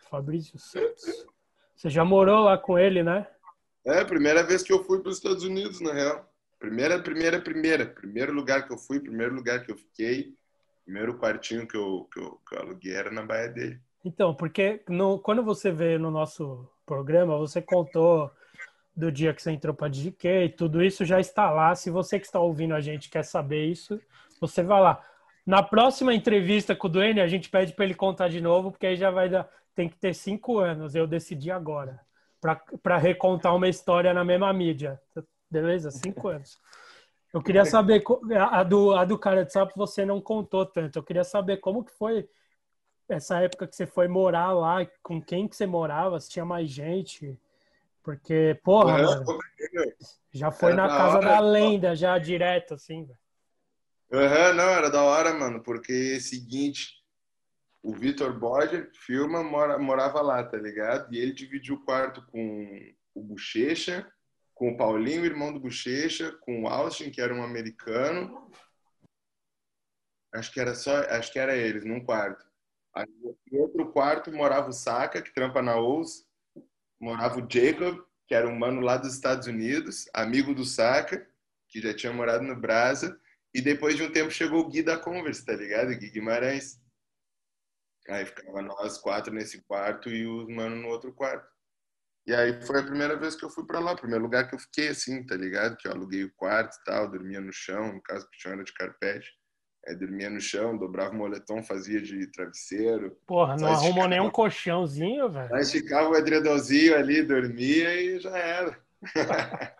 Fabrício 0.09 0.57
Santos. 0.57 1.25
Você 1.75 1.89
já 1.89 2.05
morou 2.05 2.45
lá 2.45 2.57
com 2.57 2.79
ele, 2.79 3.03
né? 3.03 3.27
É, 3.83 4.05
primeira 4.05 4.41
vez 4.41 4.63
que 4.63 4.71
eu 4.71 4.81
fui 4.85 5.01
para 5.01 5.09
os 5.09 5.17
Estados 5.17 5.43
Unidos, 5.43 5.81
na 5.81 5.91
real. 5.91 6.25
Primeira, 6.57 7.03
primeira, 7.03 7.41
primeira. 7.41 7.85
Primeiro 7.85 8.31
lugar 8.31 8.65
que 8.65 8.71
eu 8.71 8.77
fui, 8.77 9.01
primeiro 9.01 9.35
lugar 9.35 9.65
que 9.65 9.73
eu 9.73 9.77
fiquei. 9.77 10.33
Primeiro 10.85 11.19
quartinho 11.19 11.67
que 11.67 11.75
eu, 11.75 12.07
que 12.13 12.17
eu, 12.17 12.39
que 12.47 12.55
eu 12.55 12.59
aluguei 12.59 12.93
era 12.93 13.11
na 13.11 13.25
baia 13.25 13.49
dele. 13.49 13.81
Então, 14.03 14.33
porque 14.33 14.81
no, 14.87 15.19
quando 15.19 15.43
você 15.43 15.71
veio 15.71 15.99
no 15.99 16.09
nosso 16.09 16.67
programa, 16.85 17.37
você 17.37 17.61
contou 17.61 18.31
do 18.95 19.11
dia 19.11 19.33
que 19.33 19.41
você 19.41 19.51
entrou 19.51 19.73
para 19.73 19.89
e 19.89 20.49
tudo 20.49 20.83
isso 20.83 21.05
já 21.05 21.19
está 21.19 21.49
lá. 21.49 21.73
Se 21.75 21.89
você 21.89 22.19
que 22.19 22.25
está 22.25 22.39
ouvindo 22.39 22.73
a 22.73 22.81
gente 22.81 23.09
quer 23.09 23.23
saber 23.23 23.65
isso, 23.65 23.99
você 24.39 24.61
vai 24.61 24.81
lá. 24.81 25.01
Na 25.45 25.63
próxima 25.63 26.13
entrevista 26.13 26.75
com 26.75 26.87
o 26.87 26.89
Duane, 26.89 27.21
a 27.21 27.27
gente 27.27 27.49
pede 27.49 27.73
para 27.73 27.85
ele 27.85 27.95
contar 27.95 28.27
de 28.27 28.41
novo, 28.41 28.71
porque 28.71 28.85
aí 28.85 28.95
já 28.95 29.09
vai 29.09 29.29
dar. 29.29 29.49
Tem 29.73 29.87
que 29.87 29.97
ter 29.97 30.13
cinco 30.13 30.59
anos, 30.59 30.93
eu 30.93 31.07
decidi 31.07 31.49
agora, 31.49 31.99
para 32.83 32.97
recontar 32.97 33.55
uma 33.55 33.69
história 33.69 34.13
na 34.13 34.25
mesma 34.25 34.51
mídia. 34.51 35.01
Beleza? 35.49 35.89
Cinco 35.91 36.27
anos. 36.29 36.59
Eu 37.33 37.41
queria 37.41 37.63
saber, 37.63 38.03
a 38.51 38.63
do, 38.63 38.93
a 38.95 39.05
do 39.05 39.17
cara 39.17 39.45
de 39.45 39.53
sapo 39.53 39.73
você 39.75 40.03
não 40.03 40.19
contou 40.19 40.65
tanto. 40.65 40.97
Eu 40.97 41.03
queria 41.03 41.23
saber 41.23 41.57
como 41.57 41.83
que 41.83 41.91
foi 41.91 42.27
essa 43.09 43.39
época 43.39 43.67
que 43.67 43.75
você 43.75 43.85
foi 43.85 44.07
morar 44.07 44.51
lá, 44.53 44.85
com 45.01 45.21
quem 45.21 45.47
que 45.47 45.55
você 45.55 45.65
morava, 45.65 46.19
se 46.19 46.29
tinha 46.29 46.45
mais 46.45 46.69
gente. 46.69 47.37
Porque, 48.03 48.59
porra, 48.63 48.97
mano, 48.97 49.25
já 50.31 50.51
foi 50.51 50.71
era 50.71 50.83
na 50.83 50.87
casa 50.87 51.17
hora, 51.17 51.27
da 51.27 51.39
lenda, 51.39 51.95
já 51.95 52.17
direto, 52.17 52.73
assim, 52.75 53.05
velho. 53.05 53.17
Aham, 54.11 54.53
não, 54.53 54.69
era 54.69 54.89
da 54.89 55.03
hora, 55.03 55.33
mano, 55.33 55.61
porque 55.61 56.13
é 56.15 56.19
seguinte, 56.19 57.03
o 57.83 57.93
Vitor 57.93 58.33
Borger, 58.37 58.89
filma, 58.93 59.43
mora, 59.43 59.77
morava 59.77 60.21
lá, 60.21 60.43
tá 60.43 60.57
ligado? 60.57 61.13
E 61.13 61.19
ele 61.19 61.31
dividiu 61.31 61.75
o 61.75 61.85
quarto 61.85 62.25
com 62.27 62.93
o 63.13 63.21
Bochecha, 63.21 64.11
com 64.55 64.71
o 64.71 64.77
Paulinho, 64.77 65.25
irmão 65.25 65.53
do 65.53 65.59
Bochecha, 65.59 66.31
com 66.41 66.63
o 66.63 66.67
Austin, 66.67 67.11
que 67.11 67.21
era 67.21 67.33
um 67.33 67.43
americano. 67.43 68.51
Acho 70.33 70.51
que 70.51 70.59
era 70.59 70.73
só, 70.73 70.97
acho 71.11 71.31
que 71.31 71.39
era 71.39 71.55
eles, 71.55 71.85
num 71.85 72.03
quarto. 72.03 72.48
Aí, 72.99 73.07
no 73.51 73.61
outro 73.61 73.91
quarto 73.93 74.29
morava 74.31 74.69
o 74.69 74.73
Saka, 74.73 75.21
que 75.21 75.33
trampa 75.33 75.61
na 75.61 75.77
OUS. 75.77 76.27
Morava 76.99 77.39
o 77.39 77.47
Jacob, 77.49 78.03
que 78.27 78.35
era 78.35 78.47
um 78.47 78.57
mano 78.57 78.81
lá 78.81 78.97
dos 78.97 79.13
Estados 79.13 79.47
Unidos, 79.47 80.09
amigo 80.13 80.53
do 80.53 80.65
Saka, 80.65 81.25
que 81.69 81.79
já 81.79 81.93
tinha 81.93 82.11
morado 82.11 82.43
no 82.43 82.55
Brasa. 82.59 83.17
E 83.53 83.61
depois 83.61 83.95
de 83.95 84.03
um 84.03 84.11
tempo 84.11 84.29
chegou 84.29 84.59
o 84.59 84.69
Gui 84.69 84.83
da 84.83 84.97
Converse, 84.97 85.45
tá 85.45 85.53
ligado? 85.53 85.95
Gui 85.95 86.09
Guimarães. 86.09 86.77
Aí 88.09 88.25
ficava 88.25 88.61
nós 88.61 88.97
quatro 88.97 89.33
nesse 89.33 89.61
quarto 89.61 90.09
e 90.09 90.27
os 90.27 90.47
mano 90.49 90.75
no 90.75 90.89
outro 90.89 91.13
quarto. 91.13 91.47
E 92.27 92.33
aí 92.33 92.61
foi 92.61 92.81
a 92.81 92.85
primeira 92.85 93.15
vez 93.15 93.35
que 93.35 93.45
eu 93.45 93.49
fui 93.49 93.65
pra 93.65 93.79
lá, 93.79 93.93
o 93.93 93.97
primeiro 93.97 94.23
lugar 94.23 94.47
que 94.47 94.55
eu 94.55 94.59
fiquei 94.59 94.89
assim, 94.89 95.25
tá 95.25 95.35
ligado? 95.35 95.77
Que 95.77 95.87
eu 95.87 95.93
aluguei 95.93 96.25
o 96.25 96.33
quarto 96.33 96.75
e 96.75 96.83
tal, 96.83 97.09
dormia 97.09 97.39
no 97.39 97.53
chão, 97.53 97.93
no 97.93 98.01
caso 98.01 98.29
que 98.29 98.37
o 98.37 98.39
chão 98.41 98.51
era 98.51 98.63
de 98.63 98.73
carpete. 98.73 99.38
Aí 99.89 99.95
dormia 99.95 100.29
no 100.29 100.39
chão, 100.39 100.77
dobrava 100.77 101.15
o 101.15 101.17
moletom, 101.17 101.63
fazia 101.63 101.99
de 101.99 102.27
travesseiro. 102.27 103.17
Porra, 103.25 103.57
não 103.57 103.69
arrumou 103.69 103.87
esticava. 103.87 104.07
nenhum 104.07 104.29
colchãozinho, 104.29 105.27
velho. 105.31 105.55
Aí 105.55 105.61
esticava 105.61 106.09
o 106.09 106.15
edredomzinho 106.15 106.95
ali, 106.95 107.23
dormia 107.23 107.99
e 107.99 108.19
já 108.19 108.37
era. 108.37 108.79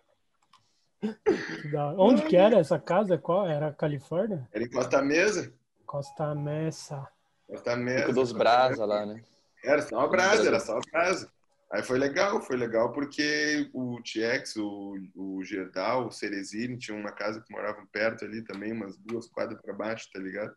Onde 1.96 2.24
que 2.24 2.36
era 2.36 2.58
essa 2.58 2.80
casa? 2.80 3.20
Qual? 3.20 3.48
Era 3.48 3.68
a 3.68 3.72
Califórnia? 3.72 4.50
Era 4.52 4.64
em 4.64 4.70
Costa 4.72 5.00
Mesa. 5.00 5.54
Costa 5.86 6.34
Mesa. 6.34 7.08
Costa 7.48 7.76
Mesa. 7.76 8.00
Fico 8.00 8.14
dos 8.14 8.32
brasa 8.32 8.86
lá, 8.86 9.06
né? 9.06 9.22
Era 9.64 9.84
só 9.84 9.96
uma 9.96 10.08
brasa, 10.08 10.48
era 10.48 10.60
só 10.60 10.74
uma 10.74 10.82
brasa. 10.92 11.32
Aí 11.72 11.84
foi 11.84 12.00
legal, 12.00 12.42
foi 12.42 12.58
legal 12.58 12.92
porque 12.92 13.70
o 13.74 14.02
TX, 14.02 14.56
o, 14.56 14.96
o 15.16 15.44
Gerdau, 15.44 16.08
o 16.08 16.12
Cerezini 16.12 16.80
tinham 16.80 17.00
uma 17.00 17.12
casa 17.12 17.42
que 17.42 17.54
moravam 17.54 17.86
perto 17.88 18.26
ali 18.26 18.44
também, 18.44 18.74
umas 18.74 18.98
duas 18.98 19.28
quadras 19.28 19.62
para 19.62 19.74
baixo, 19.74 20.10
tá 20.12 20.20
ligado? 20.20 20.56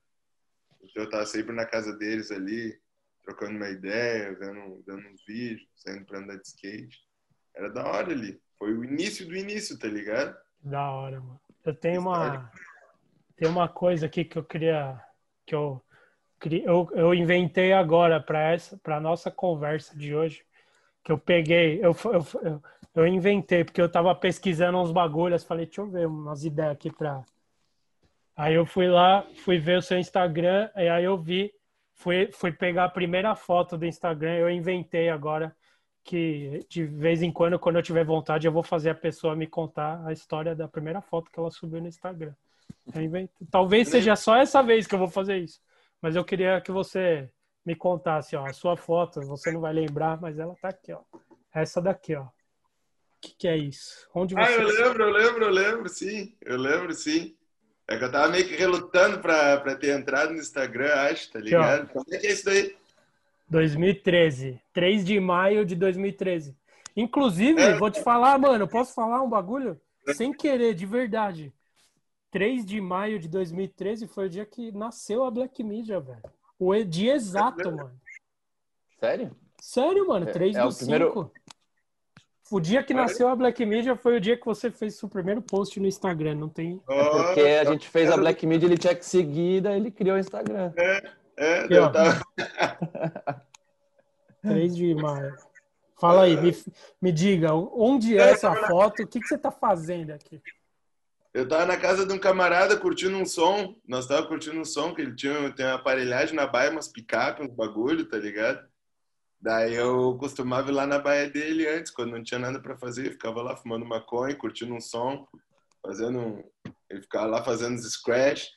Então 0.82 1.02
eu 1.02 1.10
tava 1.10 1.26
sempre 1.26 1.54
na 1.54 1.66
casa 1.66 1.94
deles 1.96 2.30
ali, 2.30 2.80
trocando 3.22 3.56
uma 3.56 3.68
ideia, 3.68 4.34
vendo, 4.34 4.82
vendo 4.86 5.06
uns 5.08 5.22
vídeos, 5.26 5.68
saindo 5.76 6.06
pra 6.06 6.18
andar 6.18 6.36
de 6.36 6.46
skate. 6.48 6.98
Era 7.54 7.68
da 7.68 7.86
hora 7.86 8.10
ali. 8.10 8.40
Foi 8.58 8.72
o 8.72 8.82
início 8.82 9.26
do 9.26 9.36
início, 9.36 9.78
tá 9.78 9.88
ligado? 9.88 10.34
Da 10.62 10.90
hora, 10.92 11.20
mano. 11.20 11.40
Eu 11.64 11.74
tenho 11.74 12.00
uma, 12.00 12.50
tem 13.36 13.48
uma 13.48 13.68
coisa 13.68 14.06
aqui 14.06 14.24
que 14.24 14.36
eu 14.36 14.44
queria, 14.44 15.00
que 15.46 15.54
eu, 15.54 15.84
eu, 16.64 16.90
eu 16.92 17.14
inventei 17.14 17.72
agora 17.72 18.20
para 18.20 18.52
essa, 18.52 18.76
para 18.78 19.00
nossa 19.00 19.30
conversa 19.30 19.96
de 19.96 20.14
hoje, 20.14 20.44
que 21.02 21.10
eu 21.10 21.18
peguei, 21.18 21.80
eu, 21.82 21.96
eu, 22.04 22.62
eu, 22.94 23.06
inventei 23.06 23.64
porque 23.64 23.80
eu 23.80 23.90
tava 23.90 24.14
pesquisando 24.14 24.78
uns 24.78 24.92
bagulhos, 24.92 25.44
falei, 25.44 25.66
deixa 25.66 25.80
eu 25.80 25.90
ver 25.90 26.06
umas 26.06 26.44
ideias 26.44 26.72
aqui 26.72 26.90
para. 26.90 27.22
Aí 28.36 28.54
eu 28.54 28.64
fui 28.64 28.88
lá, 28.88 29.26
fui 29.44 29.58
ver 29.58 29.78
o 29.78 29.82
seu 29.82 29.98
Instagram, 29.98 30.70
e 30.76 30.88
aí 30.88 31.04
eu 31.04 31.18
vi, 31.18 31.52
fui, 31.94 32.30
fui 32.32 32.52
pegar 32.52 32.84
a 32.84 32.88
primeira 32.88 33.34
foto 33.34 33.76
do 33.76 33.84
Instagram, 33.84 34.34
eu 34.34 34.50
inventei 34.50 35.08
agora 35.08 35.54
que 36.04 36.60
de 36.68 36.84
vez 36.84 37.22
em 37.22 37.30
quando, 37.30 37.58
quando 37.58 37.76
eu 37.76 37.82
tiver 37.82 38.04
vontade, 38.04 38.46
eu 38.46 38.52
vou 38.52 38.62
fazer 38.62 38.90
a 38.90 38.94
pessoa 38.94 39.36
me 39.36 39.46
contar 39.46 40.04
a 40.06 40.12
história 40.12 40.54
da 40.54 40.66
primeira 40.66 41.00
foto 41.00 41.30
que 41.30 41.38
ela 41.38 41.50
subiu 41.50 41.80
no 41.80 41.88
Instagram. 41.88 42.34
Talvez 43.50 43.88
seja 43.88 44.16
só 44.16 44.36
essa 44.36 44.62
vez 44.62 44.86
que 44.86 44.94
eu 44.94 44.98
vou 44.98 45.08
fazer 45.08 45.38
isso. 45.38 45.60
Mas 46.00 46.16
eu 46.16 46.24
queria 46.24 46.60
que 46.60 46.72
você 46.72 47.30
me 47.64 47.74
contasse, 47.76 48.34
ó, 48.36 48.44
a 48.46 48.52
sua 48.52 48.76
foto, 48.76 49.20
você 49.22 49.50
não 49.52 49.60
vai 49.60 49.72
lembrar, 49.72 50.20
mas 50.20 50.38
ela 50.38 50.54
tá 50.60 50.68
aqui, 50.68 50.92
ó. 50.92 51.00
Essa 51.54 51.80
daqui, 51.80 52.14
ó. 52.14 52.22
O 52.24 52.30
que, 53.20 53.34
que 53.36 53.48
é 53.48 53.56
isso? 53.56 54.08
Onde 54.14 54.34
Ah, 54.36 54.44
você. 54.44 54.56
eu 54.62 54.66
lembro, 54.68 55.02
eu 55.04 55.10
lembro, 55.10 55.44
eu 55.44 55.50
lembro, 55.50 55.88
sim. 55.88 56.36
Eu 56.40 56.56
lembro, 56.58 56.92
sim. 56.92 57.36
É 57.86 57.96
que 57.96 58.04
eu 58.04 58.10
tava 58.10 58.28
meio 58.32 58.46
que 58.48 58.56
relutando 58.56 59.20
pra, 59.20 59.58
pra 59.60 59.76
ter 59.76 59.96
entrado 59.96 60.32
no 60.32 60.38
Instagram, 60.38 60.92
acho, 61.10 61.30
tá 61.30 61.38
ligado? 61.38 61.88
Como 61.92 62.04
é 62.12 62.18
que 62.18 62.26
é 62.26 62.32
isso 62.32 62.44
daí? 62.44 62.74
2013. 63.48 64.60
3 64.72 65.04
de 65.04 65.20
maio 65.20 65.64
de 65.64 65.76
2013. 65.76 66.56
Inclusive, 66.96 67.60
É. 67.60 67.76
vou 67.76 67.90
te 67.90 68.02
falar, 68.02 68.38
mano, 68.38 68.66
posso 68.66 68.94
falar 68.94 69.22
um 69.22 69.28
bagulho? 69.28 69.80
Sem 70.14 70.32
querer, 70.32 70.74
de 70.74 70.84
verdade. 70.86 71.52
3 72.30 72.64
de 72.64 72.80
maio 72.80 73.18
de 73.18 73.28
2013 73.28 74.08
foi 74.08 74.26
o 74.26 74.30
dia 74.30 74.44
que 74.46 74.72
nasceu 74.72 75.24
a 75.24 75.30
Black 75.30 75.62
Media, 75.62 76.00
velho. 76.00 76.22
O 76.64 76.84
dia 76.84 77.14
exato, 77.14 77.70
mano. 77.72 77.92
Sério? 79.00 79.36
Sério, 79.60 80.06
mano, 80.06 80.28
É- 80.28 80.32
3 80.32 80.56
é 80.56 80.62
do 80.62 80.68
o 80.68 80.74
primeiro- 80.76 81.06
5. 81.08 81.32
O 82.50 82.60
dia 82.60 82.82
que 82.82 82.92
nasceu 82.92 83.28
a 83.28 83.34
Black 83.36 83.64
Media 83.64 83.96
foi 83.96 84.16
o 84.16 84.20
dia 84.20 84.36
que 84.36 84.44
você 84.44 84.70
fez 84.70 84.96
seu 84.96 85.08
primeiro 85.08 85.40
post 85.40 85.80
no 85.80 85.86
Instagram, 85.86 86.34
não 86.34 86.48
tem... 86.50 86.82
É 86.88 87.04
porque 87.10 87.40
a 87.40 87.64
gente 87.64 87.88
fez 87.88 88.10
a 88.10 88.16
Black 88.16 88.46
Media, 88.46 88.66
ele 88.66 88.76
tinha 88.76 88.94
que 88.94 89.04
seguir, 89.06 89.62
daí 89.62 89.76
ele 89.80 89.90
criou 89.90 90.16
o 90.16 90.20
Instagram. 90.20 90.70
É, 90.76 91.60
Aqui, 91.60 91.72
eu 91.74 91.90
tava, 91.90 92.20
3 94.42 94.76
de 94.76 94.94
maio. 94.94 95.34
Fala 95.98 96.24
aí, 96.24 96.36
me, 96.36 96.54
me 97.00 97.10
diga, 97.12 97.54
onde 97.54 98.18
é 98.18 98.30
essa 98.30 98.54
foto? 98.66 99.02
O 99.02 99.06
que, 99.06 99.18
que 99.20 99.26
você 99.26 99.38
tá 99.38 99.50
fazendo 99.50 100.10
aqui? 100.10 100.40
Eu 101.34 101.48
tava 101.48 101.64
na 101.64 101.76
casa 101.76 102.04
de 102.04 102.12
um 102.12 102.18
camarada 102.18 102.76
curtindo 102.76 103.16
um 103.16 103.24
som. 103.24 103.74
Nós 103.86 104.06
tava 104.06 104.26
curtindo 104.26 104.60
um 104.60 104.64
som, 104.64 104.94
que 104.94 105.00
ele 105.00 105.14
tinha 105.14 105.50
tem 105.52 105.64
uma 105.64 105.76
aparelhagem 105.76 106.34
na 106.34 106.46
baia, 106.46 106.70
umas 106.70 106.88
picape, 106.88 107.42
uns 107.42 107.54
bagulho, 107.54 108.04
tá 108.04 108.18
ligado? 108.18 108.66
Daí 109.40 109.74
eu 109.74 110.16
costumava 110.18 110.70
ir 110.70 110.74
lá 110.74 110.86
na 110.86 110.98
baia 110.98 111.28
dele 111.28 111.66
antes, 111.66 111.90
quando 111.90 112.12
não 112.12 112.22
tinha 112.22 112.38
nada 112.38 112.60
pra 112.60 112.76
fazer. 112.76 113.06
Eu 113.06 113.12
ficava 113.12 113.42
lá 113.42 113.56
fumando 113.56 113.84
maconha, 113.84 114.36
curtindo 114.36 114.74
um 114.74 114.80
som, 114.80 115.26
fazendo 115.84 116.18
um... 116.18 116.44
Ele 116.88 117.02
ficava 117.02 117.26
lá 117.26 117.42
fazendo 117.42 117.76
os 117.76 117.90
scratch. 117.90 118.48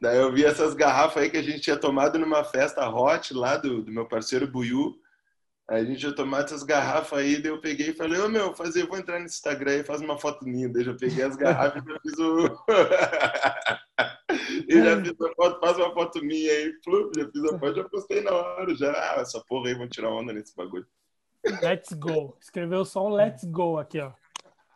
Daí 0.00 0.16
eu 0.16 0.32
vi 0.32 0.44
essas 0.44 0.72
garrafas 0.72 1.24
aí 1.24 1.30
que 1.30 1.36
a 1.36 1.42
gente 1.42 1.60
tinha 1.60 1.76
tomado 1.76 2.18
numa 2.18 2.42
festa 2.42 2.88
hot 2.88 3.34
lá 3.34 3.56
do, 3.56 3.82
do 3.82 3.92
meu 3.92 4.06
parceiro 4.06 4.46
Buiu. 4.46 4.98
Aí 5.70 5.82
a 5.82 5.84
gente 5.84 6.00
tinha 6.00 6.12
tomado 6.12 6.46
essas 6.46 6.64
garrafas 6.64 7.20
aí, 7.20 7.40
daí 7.40 7.52
eu 7.52 7.60
peguei 7.60 7.90
e 7.90 7.94
falei, 7.94 8.20
ô 8.20 8.28
meu, 8.28 8.52
fazer, 8.52 8.88
vou 8.88 8.98
entrar 8.98 9.20
no 9.20 9.26
Instagram 9.26 9.76
e 9.76 9.84
faz 9.84 10.00
uma 10.00 10.18
foto 10.18 10.44
minha. 10.44 10.68
Daí 10.68 10.84
eu 10.84 10.96
peguei 10.96 11.22
as 11.22 11.36
garrafas 11.36 11.80
e 11.80 11.88
já 11.88 12.00
fiz 12.00 12.18
o. 12.18 12.64
e 14.68 14.82
já 14.82 15.00
fiz 15.00 15.20
a 15.20 15.34
foto, 15.36 15.60
faz 15.60 15.76
uma 15.76 15.94
foto 15.94 16.24
minha 16.24 16.50
aí, 16.50 16.72
plup, 16.82 17.12
já 17.16 17.30
fiz 17.30 17.44
a 17.44 17.56
foto, 17.56 17.76
já 17.76 17.88
postei 17.88 18.20
na 18.20 18.32
hora, 18.32 18.74
já, 18.74 18.90
ah, 18.90 19.20
essa 19.20 19.40
porra 19.46 19.68
aí, 19.68 19.74
vamos 19.74 19.90
tirar 19.90 20.10
onda 20.10 20.32
nesse 20.32 20.56
bagulho. 20.56 20.88
Let's 21.62 21.92
go. 21.92 22.36
Escreveu 22.40 22.84
só 22.84 23.06
um 23.06 23.10
let's 23.10 23.44
go 23.44 23.78
aqui, 23.78 24.00
ó. 24.00 24.10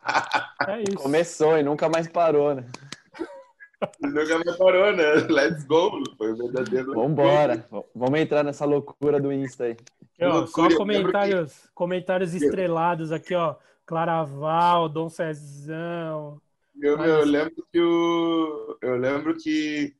É 0.65 0.81
isso. 0.81 0.95
Começou 0.95 1.57
e 1.57 1.63
nunca 1.63 1.89
mais 1.89 2.07
parou, 2.07 2.55
né? 2.55 2.65
Nunca 4.01 4.37
mais 4.43 4.57
parou, 4.57 4.95
né? 4.95 5.13
Let's 5.29 5.63
go. 5.65 6.03
Foi 6.17 6.31
o 6.31 6.35
verdadeiro. 6.37 6.93
Vambora. 6.93 7.67
Vamos 7.93 8.19
entrar 8.19 8.43
nessa 8.43 8.65
loucura 8.65 9.19
do 9.19 9.31
Insta 9.31 9.65
aí. 9.65 9.71
Aqui, 9.71 10.23
ó, 10.23 10.45
só 10.47 10.75
comentários, 10.75 11.69
comentários 11.73 12.33
estrelados 12.33 13.11
aqui, 13.11 13.35
ó. 13.35 13.55
Claraval, 13.85 14.89
Dom 14.89 15.09
Cezão. 15.09 16.41
Eu, 16.81 16.97
Mas- 16.97 17.09
eu 17.09 17.25
lembro 17.25 17.67
que 17.71 17.79
o. 17.79 18.77
Eu 18.81 18.97
lembro 18.97 19.35
que. 19.37 19.95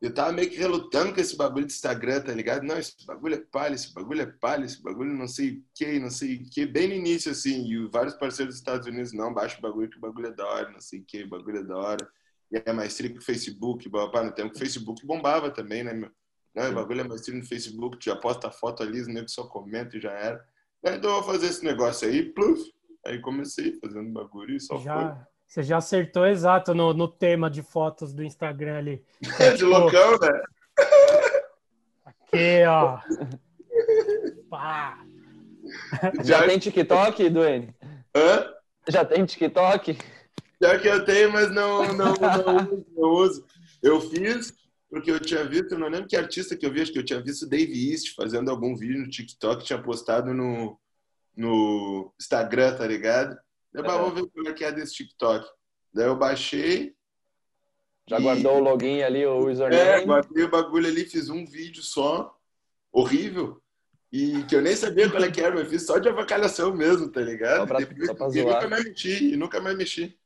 Eu 0.00 0.14
tava 0.14 0.30
meio 0.30 0.48
que 0.48 0.56
relutando 0.56 1.12
com 1.12 1.20
esse 1.20 1.36
bagulho 1.36 1.66
de 1.66 1.72
Instagram, 1.72 2.20
tá 2.20 2.32
ligado? 2.32 2.62
Não, 2.62 2.78
esse 2.78 3.04
bagulho 3.04 3.34
é 3.34 3.38
palha, 3.50 3.74
esse 3.74 3.92
bagulho 3.92 4.22
é 4.22 4.26
palha, 4.26 4.64
esse 4.64 4.80
bagulho 4.80 5.12
não 5.12 5.26
sei 5.26 5.54
o 5.54 5.62
que, 5.74 5.98
não 5.98 6.08
sei 6.08 6.36
o 6.36 6.44
que. 6.48 6.64
Bem 6.66 6.86
no 6.86 6.94
início, 6.94 7.32
assim, 7.32 7.66
e 7.66 7.88
vários 7.88 8.14
parceiros 8.14 8.54
dos 8.54 8.60
Estados 8.60 8.86
Unidos, 8.86 9.12
não, 9.12 9.34
baixa 9.34 9.58
o 9.58 9.60
bagulho 9.60 9.90
que 9.90 9.96
o 9.96 10.00
bagulho 10.00 10.28
é 10.28 10.32
da 10.32 10.46
hora, 10.46 10.70
não 10.70 10.80
sei 10.80 11.00
o 11.00 11.04
que, 11.04 11.24
o 11.24 11.28
bagulho 11.28 11.58
é 11.58 11.62
da 11.64 11.76
hora. 11.76 12.08
E 12.50 12.62
é 12.64 12.72
mais 12.72 12.94
trigo 12.96 13.14
que 13.14 13.20
o 13.20 13.24
Facebook, 13.24 13.88
babá, 13.88 14.22
no 14.22 14.32
tempo 14.32 14.50
que 14.50 14.56
o 14.56 14.58
Facebook 14.58 15.06
bombava 15.06 15.50
também, 15.50 15.84
né, 15.84 15.92
meu? 15.92 16.10
Não, 16.54 16.64
o 16.64 16.68
Sim. 16.68 16.74
bagulho 16.74 17.00
é 17.02 17.04
mais 17.04 17.20
trigo 17.20 17.38
no 17.38 17.46
Facebook, 17.46 17.98
tu 17.98 18.04
já 18.06 18.16
posta 18.16 18.48
a 18.48 18.50
foto 18.50 18.82
ali, 18.82 19.00
os 19.00 19.06
negros 19.06 19.32
só 19.34 19.44
comentam 19.44 19.98
e 19.98 20.02
já 20.02 20.12
era. 20.12 20.44
Aí, 20.84 20.96
Então 20.96 21.10
eu 21.10 21.22
vou 21.22 21.32
fazer 21.32 21.46
esse 21.46 21.64
negócio 21.64 22.08
aí, 22.08 22.22
pluf. 22.22 22.60
Aí 23.06 23.20
comecei 23.20 23.78
fazendo 23.80 24.10
bagulho 24.10 24.56
e 24.56 24.60
só 24.60 24.74
foi. 24.74 24.84
Já, 24.84 25.26
você 25.46 25.62
já 25.62 25.76
acertou 25.78 26.26
exato 26.26 26.74
no, 26.74 26.92
no 26.92 27.08
tema 27.08 27.50
de 27.50 27.62
fotos 27.62 28.12
do 28.12 28.24
Instagram 28.24 28.78
ali. 28.78 29.04
de 29.56 29.64
loucão, 29.64 30.18
né? 30.18 30.42
Aqui, 32.04 32.64
ó. 32.66 32.98
Pá. 34.50 34.98
Já 36.22 36.46
tem 36.46 36.58
TikTok, 36.58 37.28
Duane? 37.30 37.74
Hã? 38.14 38.52
Já 38.88 39.04
tem 39.04 39.24
TikTok? 39.24 39.96
Já 40.60 40.78
que 40.78 40.88
eu 40.88 41.04
tenho, 41.04 41.32
mas 41.32 41.50
não, 41.54 41.92
não, 41.94 42.14
não, 42.14 42.56
uso, 42.56 42.86
não 42.96 43.08
uso. 43.10 43.46
Eu 43.82 44.00
fiz 44.00 44.52
porque 44.90 45.10
eu 45.10 45.20
tinha 45.20 45.44
visto, 45.44 45.72
eu 45.72 45.78
não 45.78 45.88
lembro 45.88 46.08
que 46.08 46.16
artista 46.16 46.56
que 46.56 46.64
eu 46.64 46.72
vi, 46.72 46.80
acho 46.80 46.92
que 46.92 46.98
eu 46.98 47.04
tinha 47.04 47.20
visto 47.22 47.42
o 47.42 47.48
Dave 47.48 47.90
East 47.92 48.14
fazendo 48.16 48.50
algum 48.50 48.74
vídeo 48.74 48.98
no 48.98 49.08
TikTok, 49.08 49.62
tinha 49.64 49.80
postado 49.80 50.32
no, 50.32 50.78
no 51.36 52.10
Instagram, 52.18 52.74
tá 52.74 52.86
ligado? 52.86 53.36
Eu 53.74 53.84
Aham. 53.84 53.98
vou 53.98 54.10
ver 54.12 54.26
como 54.32 54.48
é 54.48 54.52
que 54.54 54.64
é 54.64 54.72
desse 54.72 54.94
TikTok. 54.94 55.46
Daí 55.92 56.06
eu 56.06 56.16
baixei, 56.16 56.94
Já 58.08 58.18
E- 58.18 58.22
guardou 58.22 58.56
o 58.56 58.60
login 58.60 59.02
ali, 59.02 59.26
o 59.26 59.46
é, 59.48 59.52
username? 59.52 60.06
guardei 60.06 60.44
o 60.44 60.50
bagulho 60.50 60.86
ali, 60.88 61.04
fiz 61.04 61.28
um 61.28 61.44
vídeo 61.44 61.82
só, 61.82 62.34
horrível, 62.90 63.60
e 64.10 64.42
que 64.44 64.56
eu 64.56 64.62
nem 64.62 64.74
sabia 64.74 65.10
qual 65.10 65.22
é 65.22 65.30
que 65.30 65.42
era, 65.42 65.54
mas 65.54 65.68
fiz 65.68 65.84
só 65.84 65.98
de 65.98 66.08
avacalhação 66.08 66.74
mesmo, 66.74 67.10
tá 67.12 67.20
ligado? 67.20 67.58
Só 67.58 67.66
pra- 67.66 67.78
Depois- 67.80 68.06
só 68.06 68.14
pra 68.14 68.28
e 68.34 68.42
nunca 68.42 68.66
mais 68.68 68.84
mexi, 68.84 69.32
e 69.32 69.36
nunca 69.36 69.60
mais 69.60 69.76
mexi. 69.76 70.18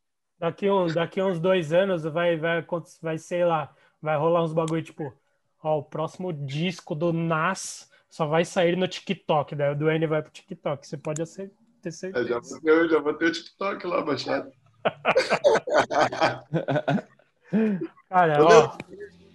Daqui, 0.42 0.68
um, 0.68 0.88
daqui 0.88 1.22
uns 1.22 1.38
dois 1.38 1.72
anos 1.72 2.02
vai, 2.02 2.36
vai, 2.36 2.66
vai, 3.00 3.16
sei 3.16 3.44
lá, 3.44 3.72
vai 4.02 4.18
rolar 4.18 4.42
uns 4.42 4.52
bagulho 4.52 4.82
tipo, 4.82 5.14
ó, 5.62 5.78
o 5.78 5.84
próximo 5.84 6.32
disco 6.32 6.96
do 6.96 7.12
Nas 7.12 7.88
só 8.10 8.26
vai 8.26 8.44
sair 8.44 8.76
no 8.76 8.88
TikTok. 8.88 9.54
Daí 9.54 9.70
o 9.70 9.76
Duane 9.76 10.04
vai 10.04 10.20
pro 10.20 10.32
TikTok. 10.32 10.84
Você 10.84 10.96
pode 10.96 11.22
ter 11.32 11.52
Eu 11.84 11.92
certeza. 11.92 12.26
já, 12.26 12.40
vou 12.40 12.60
ter, 12.60 12.70
eu 12.70 12.88
já 12.88 12.98
vou 12.98 13.14
ter 13.14 13.26
o 13.26 13.30
TikTok 13.30 13.86
lá 13.86 14.02
baixado. 14.02 14.50
Cara, 18.08 18.44
ó, 18.44 18.76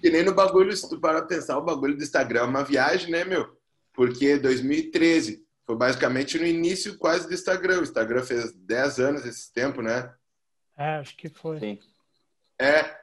Que 0.02 0.10
nem 0.10 0.26
no 0.26 0.36
bagulho, 0.36 0.76
se 0.76 0.90
tu 0.90 1.00
parar 1.00 1.20
pra 1.20 1.30
pensar, 1.30 1.58
o 1.58 1.64
bagulho 1.64 1.96
do 1.96 2.04
Instagram 2.04 2.42
é 2.42 2.44
uma 2.44 2.66
viagem, 2.66 3.12
né, 3.12 3.24
meu? 3.24 3.48
Porque 3.94 4.38
2013 4.38 5.42
foi 5.66 5.78
basicamente 5.78 6.38
no 6.38 6.46
início 6.46 6.98
quase 6.98 7.30
do 7.30 7.34
Instagram. 7.34 7.80
O 7.80 7.84
Instagram 7.84 8.24
fez 8.24 8.52
10 8.52 9.00
anos 9.00 9.26
esse 9.26 9.54
tempo, 9.54 9.82
né? 9.82 10.14
É, 10.78 10.96
acho 10.98 11.16
que 11.18 11.30
foi. 11.30 11.60
Sim. 11.60 11.80
É. 12.60 12.98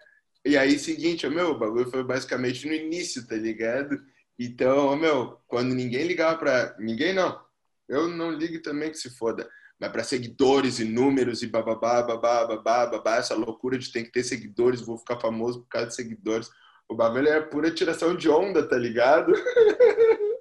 E 0.44 0.56
aí, 0.56 0.78
seguinte, 0.78 1.26
meu, 1.28 1.50
o 1.52 1.58
bagulho 1.58 1.90
foi 1.90 2.04
basicamente 2.04 2.66
no 2.66 2.72
início, 2.74 3.26
tá 3.26 3.34
ligado? 3.34 4.02
Então, 4.38 4.94
meu, 4.96 5.38
quando 5.46 5.74
ninguém 5.74 6.06
ligava 6.06 6.38
pra. 6.38 6.76
Ninguém 6.78 7.12
não. 7.14 7.42
Eu 7.88 8.08
não 8.08 8.30
ligo 8.30 8.60
também 8.62 8.90
que 8.90 8.98
se 8.98 9.10
foda. 9.10 9.48
Mas 9.78 9.90
pra 9.90 10.04
seguidores 10.04 10.78
e 10.78 10.84
números 10.84 11.42
e 11.42 11.46
bababá, 11.46 12.02
babá, 12.02 12.46
babá, 12.46 12.86
babá, 12.86 13.16
essa 13.16 13.34
loucura 13.34 13.76
de 13.78 13.90
tem 13.92 14.04
que 14.04 14.12
ter 14.12 14.22
seguidores, 14.22 14.80
vou 14.80 14.96
ficar 14.96 15.18
famoso 15.18 15.62
por 15.62 15.68
causa 15.68 15.88
de 15.88 15.94
seguidores. 15.94 16.48
O 16.88 16.94
bagulho 16.94 17.28
é 17.28 17.40
pura 17.40 17.70
tiração 17.70 18.14
de 18.16 18.28
onda, 18.28 18.66
tá 18.68 18.76
ligado? 18.76 19.32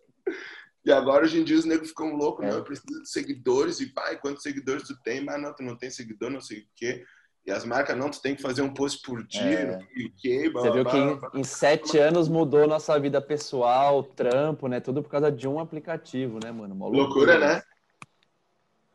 E 0.85 0.91
agora, 0.91 1.23
hoje 1.23 1.39
em 1.39 1.45
dia, 1.45 1.55
os 1.57 1.64
negros 1.64 1.89
ficam 1.89 2.14
loucos, 2.14 2.45
É. 2.45 2.49
não, 2.49 2.57
eu 2.57 2.64
preciso 2.64 3.01
de 3.01 3.10
seguidores, 3.10 3.80
e 3.80 3.88
pai, 3.93 4.19
quantos 4.19 4.43
seguidores 4.43 4.84
tu 4.85 4.93
tem? 5.01 5.23
Mas 5.23 5.41
não, 5.41 5.55
tu 5.55 5.64
não 5.64 5.77
tem 5.77 5.89
seguidor, 5.89 6.30
não 6.30 6.41
sei 6.41 6.60
o 6.60 6.68
quê. 6.76 7.05
E 7.45 7.51
as 7.51 7.65
marcas, 7.65 7.97
não, 7.97 8.09
tu 8.09 8.21
tem 8.21 8.35
que 8.35 8.41
fazer 8.41 8.61
um 8.61 8.73
post 8.73 9.01
por 9.05 9.21
dia, 9.27 9.41
É. 9.41 9.71
não 9.73 9.79
sei 9.87 10.05
o 10.05 10.13
quê, 10.17 10.49
blá, 10.49 10.61
Você 10.61 10.71
viu 10.71 10.83
blá, 10.83 10.91
que 10.91 11.15
blá. 11.19 11.31
em, 11.33 11.39
em 11.41 11.43
sete 11.43 11.97
anos 11.97 12.29
mudou 12.29 12.65
nossa 12.67 12.97
vida 12.99 13.21
pessoal, 13.21 14.01
trampo, 14.01 14.67
né? 14.67 14.79
Tudo 14.79 15.03
por 15.03 15.09
causa 15.09 15.29
de 15.31 15.47
um 15.47 15.59
aplicativo, 15.59 16.39
né, 16.41 16.51
mano? 16.51 16.73
Uma 16.73 16.87
Loucura, 16.87 17.37
né? 17.37 17.61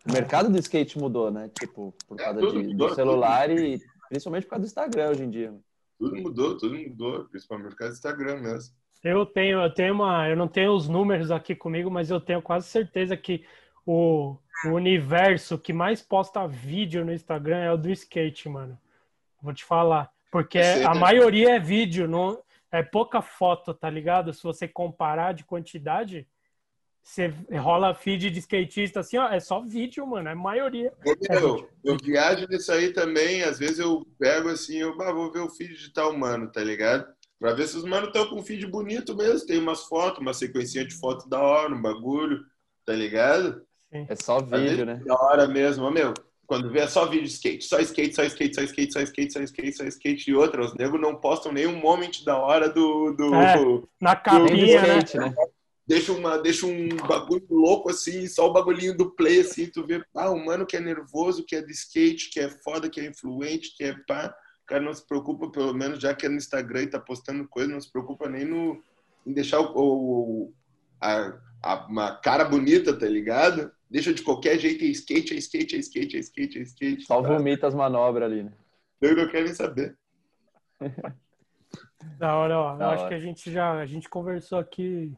O 0.08 0.12
mercado 0.12 0.48
do 0.50 0.58
skate 0.58 0.98
mudou, 0.98 1.30
né? 1.30 1.50
Tipo, 1.58 1.94
por 2.06 2.18
É, 2.18 2.24
causa 2.24 2.40
tudo 2.40 2.62
de, 2.62 2.68
mudou, 2.68 2.88
do 2.88 2.94
celular 2.94 3.50
e 3.50 3.78
principalmente 4.08 4.44
por 4.44 4.50
causa 4.50 4.64
do 4.64 4.66
Instagram 4.68 5.10
hoje 5.10 5.22
em 5.24 5.30
dia. 5.30 5.54
Tudo 5.98 6.16
mudou, 6.16 6.56
tudo 6.56 6.74
mudou, 6.78 7.24
principalmente 7.24 7.70
por 7.72 7.76
causa 7.78 7.92
do 7.92 7.96
Instagram 7.96 8.40
mesmo. 8.40 8.74
Eu 9.04 9.26
tenho, 9.26 9.60
eu 9.60 9.72
tenho 9.74 9.92
uma, 9.94 10.28
eu 10.28 10.36
não 10.36 10.48
tenho 10.48 10.72
os 10.72 10.88
números 10.88 11.30
aqui 11.30 11.54
comigo, 11.54 11.90
mas 11.90 12.10
eu 12.10 12.20
tenho 12.20 12.40
quase 12.40 12.66
certeza 12.68 13.16
que 13.16 13.44
o, 13.90 14.36
o 14.66 14.68
universo 14.68 15.58
que 15.58 15.72
mais 15.72 16.02
posta 16.02 16.46
vídeo 16.46 17.04
no 17.06 17.12
Instagram 17.12 17.56
é 17.58 17.72
o 17.72 17.76
do 17.78 17.90
skate, 17.90 18.46
mano. 18.48 18.78
Vou 19.40 19.54
te 19.54 19.64
falar, 19.64 20.10
porque 20.30 20.58
É 20.58 20.62
sério? 20.74 20.88
a 20.88 20.94
maioria 20.94 21.56
é 21.56 21.58
vídeo, 21.58 22.06
não 22.06 22.38
é 22.70 22.82
pouca 22.82 23.22
foto, 23.22 23.72
tá 23.72 23.88
ligado? 23.88 24.34
Se 24.34 24.42
você 24.42 24.68
comparar 24.68 25.32
de 25.32 25.42
quantidade, 25.44 26.28
você 27.02 27.32
rola 27.58 27.94
feed 27.94 28.30
de 28.30 28.38
skatista 28.40 29.00
assim, 29.00 29.16
ó, 29.16 29.28
é 29.30 29.40
só 29.40 29.60
vídeo, 29.62 30.06
mano, 30.06 30.28
é 30.28 30.34
maioria. 30.34 30.92
Ô, 31.02 31.14
É, 31.30 31.40
meu, 31.40 31.56
gente. 31.58 31.68
eu 31.82 31.96
viajo 31.96 32.46
nisso 32.46 32.70
aí 32.70 32.92
também, 32.92 33.42
às 33.42 33.58
vezes 33.58 33.78
eu 33.78 34.06
pego 34.18 34.50
assim, 34.50 34.76
eu 34.76 35.00
ah, 35.00 35.12
vou 35.12 35.32
ver 35.32 35.40
o 35.40 35.48
feed 35.48 35.78
de 35.78 35.92
tal 35.94 36.12
mano, 36.14 36.52
tá 36.52 36.62
ligado? 36.62 37.06
Pra 37.38 37.54
ver 37.54 37.66
se 37.68 37.76
os 37.78 37.84
manos 37.84 38.08
estão 38.08 38.28
com 38.28 38.36
um 38.40 38.44
feed 38.44 38.66
bonito 38.66 39.16
mesmo, 39.16 39.46
tem 39.46 39.58
umas 39.58 39.84
fotos, 39.84 40.20
uma 40.20 40.34
sequencinha 40.34 40.84
de 40.84 40.94
fotos 40.94 41.26
da 41.26 41.40
hora, 41.40 41.72
um 41.74 41.80
bagulho, 41.80 42.44
tá 42.84 42.92
ligado? 42.92 43.66
É 43.92 44.14
só 44.14 44.40
vídeo, 44.40 44.84
né? 44.84 45.00
Da 45.04 45.14
hora 45.14 45.46
mesmo, 45.48 45.90
meu. 45.90 46.12
Quando 46.46 46.70
vê 46.70 46.80
é 46.80 46.86
só 46.86 47.04
vídeo 47.06 47.24
de 47.26 47.32
skate, 47.32 47.64
só 47.64 47.78
skate, 47.80 48.14
só 48.14 48.22
skate, 48.24 48.54
só 48.54 48.62
skate, 48.62 48.92
só 48.92 49.00
skate, 49.02 49.32
só 49.32 49.40
skate, 49.42 49.72
só 49.76 49.84
skate 49.84 50.30
e 50.30 50.34
outra. 50.34 50.64
Os 50.64 50.74
negros 50.74 51.00
não 51.00 51.14
postam 51.14 51.52
nenhum 51.52 51.76
moment 51.78 52.22
da 52.24 52.38
hora 52.38 52.68
do. 52.70 53.12
do 53.12 53.34
É. 53.34 53.54
Na 54.00 54.14
Nem 54.14 54.14
do 54.14 54.48
capinha, 54.48 54.82
né? 54.82 54.98
skate, 54.98 55.18
né? 55.18 55.34
deixa, 55.86 56.12
uma, 56.12 56.38
deixa 56.38 56.66
um 56.66 56.88
bagulho 57.06 57.46
louco 57.50 57.90
assim, 57.90 58.26
só 58.26 58.48
o 58.48 58.52
bagulhinho 58.52 58.96
do 58.96 59.10
play, 59.10 59.40
assim, 59.40 59.66
tu 59.66 59.86
vê, 59.86 60.02
ah, 60.14 60.30
o 60.30 60.42
mano 60.44 60.66
que 60.66 60.76
é 60.76 60.80
nervoso, 60.80 61.44
que 61.44 61.56
é 61.56 61.62
de 61.62 61.72
skate, 61.72 62.30
que 62.30 62.40
é 62.40 62.48
foda, 62.48 62.88
que 62.90 63.00
é 63.00 63.06
influente, 63.06 63.74
que 63.76 63.84
é 63.84 63.94
pá. 64.06 64.34
O 64.62 64.66
cara 64.68 64.82
não 64.82 64.92
se 64.92 65.06
preocupa, 65.06 65.50
pelo 65.50 65.72
menos, 65.74 65.98
já 65.98 66.14
que 66.14 66.26
é 66.26 66.28
no 66.28 66.36
Instagram 66.36 66.82
e 66.82 66.86
tá 66.88 67.00
postando 67.00 67.46
coisa, 67.48 67.70
não 67.72 67.80
se 67.80 67.90
preocupa 67.90 68.28
nem 68.28 68.44
no, 68.44 68.82
em 69.26 69.32
deixar 69.32 69.60
o, 69.60 69.72
o- 69.74 70.52
a- 71.00 71.38
uma 71.88 72.16
cara 72.16 72.44
bonita, 72.44 72.96
tá 72.96 73.06
ligado? 73.06 73.70
Deixa 73.90 74.12
de 74.12 74.22
qualquer 74.22 74.58
jeito, 74.58 74.84
é 74.84 74.88
skate, 74.88 75.34
é 75.34 75.38
skate, 75.38 75.76
é 75.76 75.78
skate, 75.78 76.16
é 76.16 76.20
skate, 76.20 76.58
é 76.58 76.62
skate. 76.62 77.06
Só 77.06 77.22
tá? 77.22 77.28
vomita 77.28 77.66
as 77.66 77.74
manobras 77.74 78.30
ali, 78.30 78.42
né? 78.42 78.52
Eu 79.00 79.16
não 79.16 79.28
quero 79.28 79.46
nem 79.46 79.54
saber. 79.54 79.96
Da 82.16 82.36
hora, 82.36 82.58
ó. 82.58 82.76
Da 82.76 82.84
eu 82.84 82.90
acho 82.90 83.02
hora. 83.02 83.08
que 83.08 83.14
a 83.14 83.20
gente 83.20 83.52
já 83.52 83.72
a 83.72 83.86
gente 83.86 84.08
conversou 84.08 84.58
aqui 84.58 85.12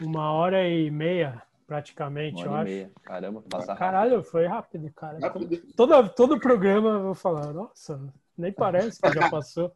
uma 0.00 0.32
hora 0.32 0.68
e 0.68 0.90
meia, 0.90 1.42
praticamente, 1.66 2.42
Uma 2.42 2.46
eu 2.46 2.52
hora 2.52 2.68
e 2.68 2.72
acho. 2.72 2.72
meia. 2.72 2.92
Caramba, 3.02 3.42
passa 3.42 3.72
rápido. 3.72 3.78
Caralho, 3.78 4.22
foi 4.22 4.46
rápido, 4.46 4.92
cara. 4.92 5.18
Rápido. 5.18 5.62
Todo, 5.76 6.08
todo 6.10 6.40
programa 6.40 6.90
eu 6.90 7.02
vou 7.02 7.14
falar, 7.14 7.52
nossa, 7.52 8.00
nem 8.36 8.52
parece 8.52 9.00
que 9.00 9.12
já 9.12 9.28
passou. 9.30 9.72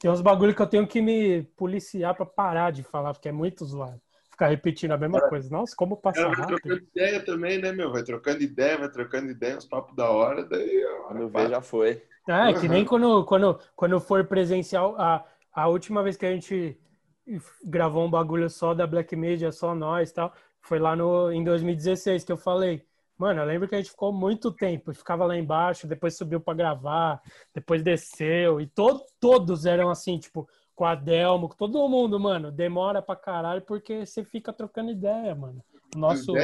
Tem 0.00 0.10
uns 0.10 0.20
bagulho 0.20 0.54
que 0.54 0.62
eu 0.62 0.66
tenho 0.66 0.86
que 0.86 1.00
me 1.00 1.42
policiar 1.56 2.14
pra 2.14 2.26
parar 2.26 2.72
de 2.72 2.82
falar, 2.82 3.12
porque 3.12 3.28
é 3.28 3.32
muito 3.32 3.64
zoado. 3.64 4.00
Ficar 4.36 4.48
repetindo 4.48 4.92
a 4.92 4.98
mesma 4.98 5.18
coisa. 5.18 5.48
Nossa, 5.48 5.74
como 5.74 5.96
passa 5.96 6.20
Ela 6.20 6.34
vai 6.34 6.36
rápido. 6.36 6.60
trocando 6.60 6.82
ideia 6.94 7.24
também, 7.24 7.58
né, 7.58 7.72
meu? 7.72 7.90
Vai 7.90 8.02
trocando 8.02 8.42
ideia, 8.42 8.76
vai 8.76 8.90
trocando 8.90 9.30
ideia, 9.30 9.56
uns 9.56 9.64
papos 9.64 9.96
da 9.96 10.10
hora, 10.10 10.44
daí. 10.44 10.84
Quando 11.06 11.26
vê, 11.30 11.48
já 11.48 11.62
foi. 11.62 12.02
É, 12.28 12.52
que 12.52 12.66
Uhum. 12.66 12.68
nem 12.68 12.84
quando, 12.84 13.24
quando, 13.24 13.58
quando 13.74 13.98
for 13.98 14.26
presencial. 14.26 14.94
A, 15.00 15.24
a 15.54 15.68
última 15.68 16.02
vez 16.02 16.18
que 16.18 16.26
a 16.26 16.32
gente 16.32 16.78
gravou 17.64 18.04
um 18.04 18.10
bagulho 18.10 18.50
só 18.50 18.74
da 18.74 18.86
Black 18.86 19.16
Media, 19.16 19.50
só 19.50 19.74
nós 19.74 20.10
e 20.10 20.14
tal, 20.14 20.34
foi 20.60 20.78
lá 20.78 20.94
no, 20.94 21.32
em 21.32 21.42
2016 21.42 22.22
que 22.22 22.30
eu 22.30 22.36
falei. 22.36 22.84
Mano, 23.16 23.40
eu 23.40 23.46
lembro 23.46 23.66
que 23.66 23.74
a 23.74 23.78
gente 23.78 23.90
ficou 23.90 24.12
muito 24.12 24.52
tempo, 24.52 24.92
ficava 24.92 25.24
lá 25.24 25.34
embaixo, 25.34 25.86
depois 25.86 26.14
subiu 26.14 26.38
pra 26.42 26.52
gravar, 26.52 27.22
depois 27.54 27.82
desceu, 27.82 28.60
e 28.60 28.66
to, 28.66 29.00
todos 29.18 29.64
eram 29.64 29.88
assim, 29.88 30.18
tipo, 30.18 30.46
com 30.76 30.84
a 30.84 30.94
Delmo, 30.94 31.48
com 31.48 31.56
todo 31.56 31.88
mundo, 31.88 32.20
mano, 32.20 32.52
demora 32.52 33.00
pra 33.00 33.16
caralho 33.16 33.62
porque 33.62 34.04
você 34.04 34.22
fica 34.22 34.52
trocando 34.52 34.90
ideia, 34.90 35.34
mano. 35.34 35.64
Nosso, 35.96 36.34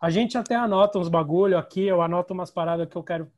a 0.00 0.10
gente 0.10 0.38
até 0.38 0.54
anota 0.54 0.98
uns 0.98 1.08
bagulho 1.08 1.58
aqui, 1.58 1.82
eu 1.84 2.00
anoto 2.00 2.32
umas 2.32 2.52
paradas 2.52 2.88
que 2.88 2.96
eu 2.96 3.02
quero 3.02 3.28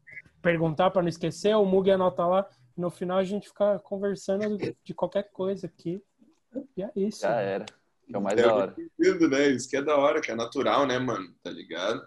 perguntar 0.42 0.90
pra 0.90 1.01
não 1.01 1.09
esquecer, 1.09 1.56
o 1.56 1.64
Mug 1.64 1.90
anota 1.90 2.26
lá, 2.26 2.47
No 2.76 2.90
final 2.90 3.16
a 3.16 3.24
gente 3.24 3.48
fica 3.48 3.78
conversando 3.78 4.59
de 4.84 4.94
qualquer 4.94 5.30
coisa 5.32 5.66
aqui. 5.66 6.02
E 6.76 6.82
é 6.82 6.90
isso. 6.94 7.22
Já 7.22 7.40
era. 7.40 7.64
Que 8.06 8.14
é 8.14 8.18
o 8.18 8.22
mais 8.22 8.38
é, 8.38 8.42
da 8.42 8.55
hora. 8.55 8.74
Né? 8.76 9.48
Isso 9.48 9.70
que 9.70 9.76
é 9.76 9.82
da 9.82 9.97
hora, 9.97 10.20
que 10.20 10.30
é 10.30 10.34
natural, 10.34 10.86
né, 10.86 10.98
mano? 10.98 11.32
Tá 11.42 11.51
ligado? 11.51 12.06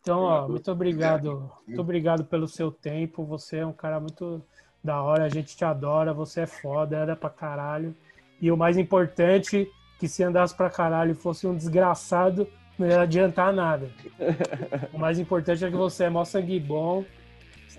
Então, 0.00 0.20
ó, 0.20 0.46
muito 0.46 0.70
obrigado. 0.70 1.50
Muito 1.66 1.80
obrigado 1.80 2.24
pelo 2.26 2.46
seu 2.46 2.70
tempo. 2.70 3.24
Você 3.24 3.58
é 3.58 3.66
um 3.66 3.72
cara 3.72 3.98
muito 3.98 4.44
da 4.86 5.02
hora. 5.02 5.24
A 5.24 5.28
gente 5.28 5.54
te 5.56 5.64
adora. 5.64 6.14
Você 6.14 6.42
é 6.42 6.46
foda, 6.46 6.96
era 6.96 7.14
pra 7.14 7.28
caralho. 7.28 7.94
E 8.40 8.50
o 8.50 8.56
mais 8.56 8.78
importante, 8.78 9.70
que 9.98 10.08
se 10.08 10.22
andasse 10.22 10.54
pra 10.54 10.70
caralho 10.70 11.12
e 11.12 11.14
fosse 11.14 11.46
um 11.46 11.54
desgraçado, 11.54 12.48
não 12.78 12.86
ia 12.86 13.00
adiantar 13.00 13.52
nada. 13.52 13.90
O 14.92 14.98
mais 14.98 15.18
importante 15.18 15.64
é 15.64 15.70
que 15.70 15.76
você 15.76 16.04
é 16.04 16.10
mó 16.10 16.24
sangue 16.24 16.58
bom. 16.58 17.04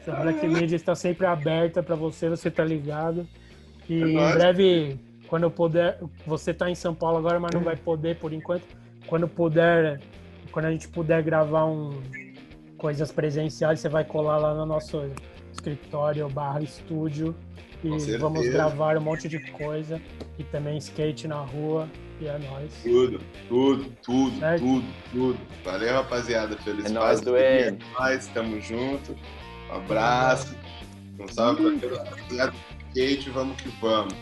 A 0.07 0.21
Black 0.21 0.47
Media 0.47 0.75
está 0.75 0.95
sempre 0.95 1.25
aberta 1.25 1.83
para 1.83 1.95
você, 1.95 2.29
você 2.29 2.49
tá 2.49 2.63
ligado. 2.63 3.27
E 3.89 4.01
é 4.01 4.07
em 4.07 4.33
breve, 4.33 4.99
quando 5.27 5.43
eu 5.43 5.51
puder, 5.51 5.99
você 6.25 6.53
tá 6.53 6.69
em 6.69 6.75
São 6.75 6.93
Paulo 6.95 7.17
agora, 7.17 7.39
mas 7.39 7.51
não 7.53 7.61
vai 7.61 7.75
poder 7.75 8.17
por 8.17 8.31
enquanto. 8.31 8.63
Quando 9.05 9.27
puder, 9.27 9.99
quando 10.51 10.65
a 10.65 10.71
gente 10.71 10.87
puder 10.87 11.21
gravar 11.23 11.65
um 11.65 12.01
coisas 12.77 13.11
presenciais, 13.11 13.79
você 13.79 13.89
vai 13.89 14.05
colar 14.05 14.37
lá 14.37 14.53
no 14.53 14.65
nosso 14.65 15.01
escritório 15.53 16.27
barra 16.29 16.61
estúdio 16.61 17.35
e 17.83 18.17
vamos 18.17 18.47
gravar 18.49 18.97
um 18.97 19.01
monte 19.01 19.29
de 19.29 19.39
coisa 19.51 20.01
e 20.37 20.43
também 20.43 20.77
skate 20.77 21.27
na 21.27 21.41
rua 21.41 21.87
e 22.19 22.27
é 22.27 22.37
nóis. 22.37 22.71
Tudo, 22.83 23.19
tudo, 23.47 23.85
tudo, 24.03 24.39
certo? 24.39 24.59
tudo, 24.59 24.85
tudo. 25.11 25.39
Valeu, 25.63 25.93
rapaziada, 25.93 26.55
pelo 26.63 26.81
é 26.81 26.85
espaço. 26.85 27.35
É 27.35 27.77
nóis, 27.99 28.27
tamo 28.27 28.59
junto. 28.59 29.15
Um 29.69 29.75
abraço. 29.75 30.55
Um 31.19 31.27
salve 31.27 31.77
pra 31.77 31.89
toda 31.89 32.03
rapaziada 32.03 32.53
skate, 32.97 33.29
vamos 33.29 33.61
que 33.61 33.69
vamos. 33.81 34.13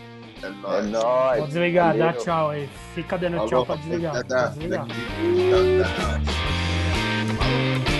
É 0.43 0.49
nóis. 0.49 0.85
É 0.85 0.89
nóis. 0.89 1.39
Pode 1.39 1.53
desligar, 1.53 1.97
Valeu. 1.97 2.05
dá 2.05 2.13
tchau 2.13 2.49
aí. 2.49 2.69
Fica 2.93 3.17
dando 3.17 3.35
Falou, 3.35 3.49
tchau 3.49 3.65
pra 3.65 3.75
desligar. 3.77 4.13
Dá, 4.13 4.21
dá, 4.23 4.47
desligar. 4.47 4.87
Tchau, 4.87 4.95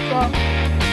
tchau. 0.10 0.85